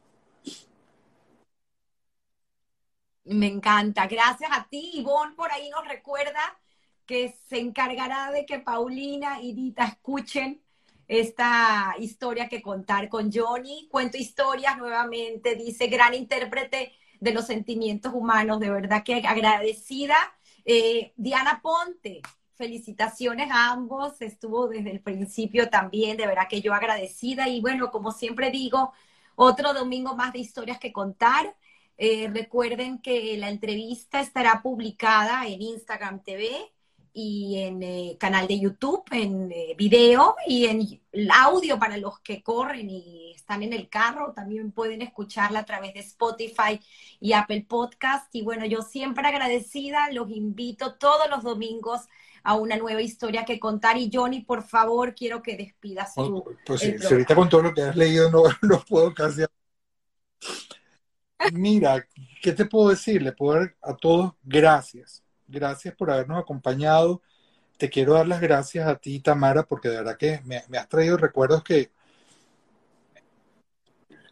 Me 3.24 3.46
encanta. 3.46 4.06
Gracias 4.06 4.50
a 4.52 4.66
ti, 4.68 4.92
Ivonne, 4.94 5.34
por 5.34 5.52
ahí 5.52 5.70
nos 5.70 5.86
recuerda 5.86 6.58
que 7.06 7.34
se 7.48 7.58
encargará 7.58 8.30
de 8.30 8.46
que 8.46 8.58
Paulina 8.58 9.40
y 9.42 9.52
Dita 9.52 9.84
escuchen 9.84 10.62
esta 11.08 11.94
historia 11.98 12.48
que 12.48 12.62
contar 12.62 13.08
con 13.08 13.30
Johnny. 13.32 13.88
Cuento 13.90 14.16
historias 14.16 14.78
nuevamente, 14.78 15.54
dice 15.54 15.88
gran 15.88 16.14
intérprete 16.14 16.92
de 17.20 17.32
los 17.32 17.46
sentimientos 17.46 18.12
humanos, 18.14 18.60
de 18.60 18.70
verdad 18.70 19.02
que 19.02 19.16
agradecida. 19.26 20.16
Eh, 20.64 21.12
Diana 21.16 21.60
Ponte, 21.62 22.22
felicitaciones 22.54 23.50
a 23.50 23.72
ambos, 23.72 24.20
estuvo 24.20 24.68
desde 24.68 24.90
el 24.90 25.00
principio 25.00 25.68
también, 25.68 26.16
de 26.16 26.26
verdad 26.26 26.48
que 26.48 26.62
yo 26.62 26.72
agradecida 26.72 27.48
y 27.48 27.60
bueno, 27.60 27.90
como 27.90 28.12
siempre 28.12 28.50
digo, 28.50 28.92
otro 29.36 29.74
domingo 29.74 30.16
más 30.16 30.32
de 30.32 30.38
historias 30.40 30.78
que 30.78 30.92
contar. 30.92 31.54
Eh, 31.96 32.28
recuerden 32.32 32.98
que 32.98 33.36
la 33.36 33.50
entrevista 33.50 34.20
estará 34.20 34.62
publicada 34.62 35.46
en 35.46 35.62
Instagram 35.62 36.22
TV 36.22 36.73
y 37.16 37.60
en 37.60 37.80
eh, 37.84 38.16
canal 38.18 38.48
de 38.48 38.58
YouTube, 38.58 39.04
en 39.12 39.52
eh, 39.52 39.74
video 39.78 40.34
y 40.48 40.66
en 40.66 41.00
audio 41.32 41.78
para 41.78 41.96
los 41.96 42.18
que 42.18 42.42
corren 42.42 42.90
y 42.90 43.32
están 43.36 43.62
en 43.62 43.72
el 43.72 43.88
carro. 43.88 44.32
También 44.34 44.72
pueden 44.72 45.00
escucharla 45.00 45.60
a 45.60 45.64
través 45.64 45.94
de 45.94 46.00
Spotify 46.00 46.80
y 47.20 47.32
Apple 47.32 47.66
Podcast. 47.68 48.34
Y 48.34 48.42
bueno, 48.42 48.66
yo 48.66 48.82
siempre 48.82 49.28
agradecida, 49.28 50.10
los 50.10 50.28
invito 50.28 50.96
todos 50.96 51.30
los 51.30 51.44
domingos 51.44 52.00
a 52.42 52.56
una 52.56 52.76
nueva 52.76 53.00
historia 53.00 53.44
que 53.44 53.60
contar. 53.60 53.96
Y 53.96 54.10
Johnny, 54.12 54.40
por 54.40 54.64
favor, 54.64 55.14
quiero 55.14 55.40
que 55.40 55.56
despidas 55.56 56.14
su. 56.14 56.44
Pues 56.66 56.80
sí, 56.80 56.98
si 56.98 57.06
ahorita 57.06 57.36
con 57.36 57.48
todo 57.48 57.62
lo 57.62 57.72
que 57.72 57.82
has 57.82 57.94
leído 57.94 58.28
no, 58.28 58.42
no 58.62 58.84
puedo 58.88 59.14
casi. 59.14 59.44
Mira, 61.52 62.04
¿qué 62.42 62.52
te 62.52 62.64
puedo 62.64 62.88
decir? 62.88 63.22
Le 63.22 63.30
puedo 63.30 63.60
dar 63.60 63.76
a 63.82 63.94
todos 63.94 64.32
gracias. 64.42 65.23
Gracias 65.48 65.94
por 65.94 66.10
habernos 66.10 66.38
acompañado. 66.38 67.22
Te 67.76 67.90
quiero 67.90 68.14
dar 68.14 68.26
las 68.26 68.40
gracias 68.40 68.86
a 68.86 68.96
ti, 68.96 69.20
Tamara, 69.20 69.64
porque 69.64 69.88
de 69.88 69.96
verdad 69.96 70.16
que 70.16 70.40
me, 70.44 70.62
has 70.78 70.88
traído 70.88 71.16
recuerdos 71.16 71.62
que, 71.62 71.90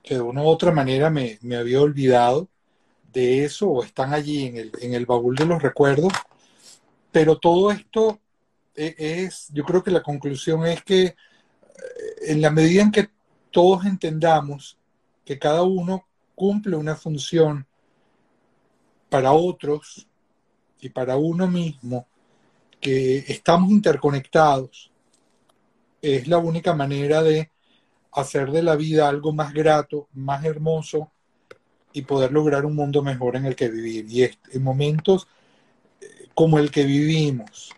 que 0.02 0.14
de 0.14 0.20
una 0.20 0.42
u 0.42 0.46
otra 0.46 0.70
manera 0.70 1.10
me, 1.10 1.38
había 1.56 1.80
olvidado 1.80 2.48
de 3.12 3.44
eso 3.44 3.68
o 3.68 3.84
están 3.84 4.14
allí 4.14 4.46
en 4.46 4.56
el, 4.56 4.72
en 4.80 5.04
baúl 5.04 5.34
de 5.34 5.44
los 5.44 5.60
recuerdos 5.60 6.12
pero 7.12 7.38
todo 7.38 7.70
esto 7.70 8.18
e, 8.74 8.94
es, 8.98 9.48
yo 9.52 9.64
creo 9.64 9.84
que 9.84 9.90
la 9.90 10.02
conclusión 10.02 10.66
es 10.66 10.82
que 10.82 11.04
eh, 11.04 11.14
en 12.22 12.40
la 12.40 12.50
medida 12.50 12.82
en 12.82 12.90
que 12.90 13.10
todos 13.50 13.84
entendamos 13.84 14.78
que 15.24 15.38
cada 15.38 15.62
uno 15.62 16.06
cumple 16.34 16.74
una 16.74 16.96
función 16.96 17.66
para 19.10 19.32
otros 19.32 20.08
y 20.82 20.90
para 20.90 21.16
uno 21.16 21.46
mismo, 21.46 22.06
que 22.80 23.18
estamos 23.18 23.70
interconectados, 23.70 24.90
es 26.02 26.26
la 26.26 26.38
única 26.38 26.74
manera 26.74 27.22
de 27.22 27.50
hacer 28.10 28.50
de 28.50 28.64
la 28.64 28.74
vida 28.74 29.08
algo 29.08 29.32
más 29.32 29.54
grato, 29.54 30.08
más 30.12 30.44
hermoso 30.44 31.12
y 31.92 32.02
poder 32.02 32.32
lograr 32.32 32.66
un 32.66 32.74
mundo 32.74 33.00
mejor 33.00 33.36
en 33.36 33.46
el 33.46 33.54
que 33.54 33.68
vivir. 33.68 34.06
Y 34.10 34.24
en 34.24 34.62
momentos 34.62 35.28
como 36.34 36.58
el 36.58 36.72
que 36.72 36.84
vivimos, 36.84 37.70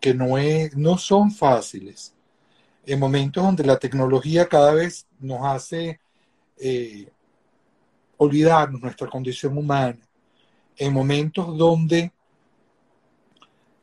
que 0.00 0.12
no, 0.12 0.36
es, 0.36 0.76
no 0.76 0.98
son 0.98 1.30
fáciles, 1.30 2.12
en 2.86 2.98
momentos 2.98 3.44
donde 3.44 3.64
la 3.64 3.78
tecnología 3.78 4.48
cada 4.48 4.74
vez 4.74 5.06
nos 5.20 5.44
hace 5.44 6.00
eh, 6.56 7.08
olvidarnos 8.16 8.80
nuestra 8.80 9.08
condición 9.08 9.56
humana, 9.56 9.98
en 10.76 10.92
momentos 10.92 11.56
donde 11.56 12.12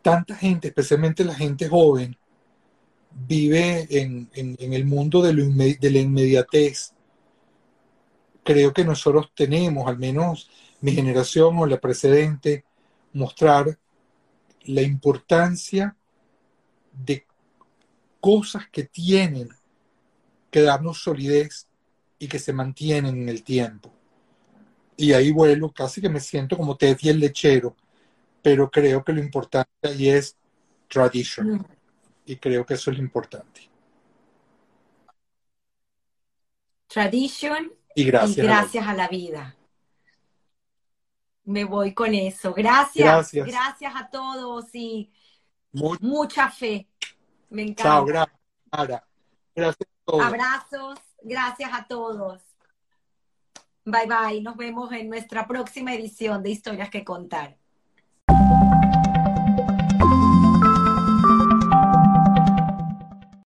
tanta 0.02 0.36
gente, 0.36 0.70
especialmente 0.70 1.24
la 1.24 1.36
gente 1.36 1.68
joven, 1.68 2.18
vive 3.12 3.88
en, 3.90 4.30
el 4.34 4.86
mundo 4.86 5.22
de, 5.22 5.34
de 5.80 5.92
la 5.92 6.00
inmediatez. 6.00 6.94
Creo 8.44 8.74
que 8.74 8.86
nosotros 8.86 9.32
tenemos, 9.36 9.88
al 9.88 9.98
menos 9.98 10.50
mi 10.82 10.92
generación 10.92 11.58
o 11.58 11.66
la 11.66 11.80
precedente, 11.80 12.64
mostrar 13.14 13.78
la 14.66 14.82
importancia 14.82 15.96
de 16.94 17.26
cosas 18.20 18.68
que 18.72 18.84
tienen 18.84 19.50
que 20.52 20.62
darnos 20.62 21.02
solidez 21.02 21.68
y 22.20 22.28
que 22.28 22.40
se 22.40 22.54
mantienen 22.54 23.22
en 23.24 23.30
el 23.30 23.44
tiempo. 23.44 23.97
Y 24.98 25.14
ahí 25.14 25.32
vuelo, 25.32 25.72
casi 25.72 26.02
que 26.02 26.10
me 26.10 26.20
siento 26.20 26.58
como 26.58 26.76
Teddy 26.76 27.10
el 27.10 27.20
lechero, 27.20 27.76
pero 28.42 28.70
creo 28.70 29.04
que 29.04 29.14
lo 29.14 29.22
importante 29.22 29.70
ahí 29.84 30.10
es 30.10 30.36
tradition. 30.90 31.54
Mm. 31.54 31.66
Y 32.26 32.36
creo 32.38 32.66
que 32.66 32.74
eso 32.74 32.92
es 32.92 32.98
lo 32.98 33.04
importante. 33.04 33.70
Tradition 36.88 37.72
y 37.96 38.04
gracias, 38.06 38.46
gracias 38.46 38.88
a 38.88 38.94
la 38.94 39.08
vida. 39.08 39.56
Me 41.44 41.64
voy 41.64 41.94
con 41.94 42.14
eso. 42.14 42.54
Gracias. 42.54 43.32
Gracias, 43.32 43.94
a 43.96 44.10
todos 44.10 44.66
y 44.74 45.10
mucha 45.72 46.50
fe. 46.50 46.88
Me 47.50 47.62
encanta. 47.62 47.84
Chao, 47.84 48.06
gracias. 48.06 49.04
Gracias 49.56 49.90
a 49.90 50.06
todos. 50.06 50.26
Abrazos. 50.26 51.00
Gracias 51.24 51.72
a 51.74 51.88
todos. 51.88 52.47
Bye 53.88 54.06
bye. 54.08 54.42
Nos 54.42 54.56
vemos 54.58 54.92
en 54.92 55.10
nuestra 55.10 55.48
próxima 55.48 55.94
edición 55.96 56.44
de 56.44 56.52
Historias 56.52 56.90
que 56.92 57.04
Contar. 57.04 57.57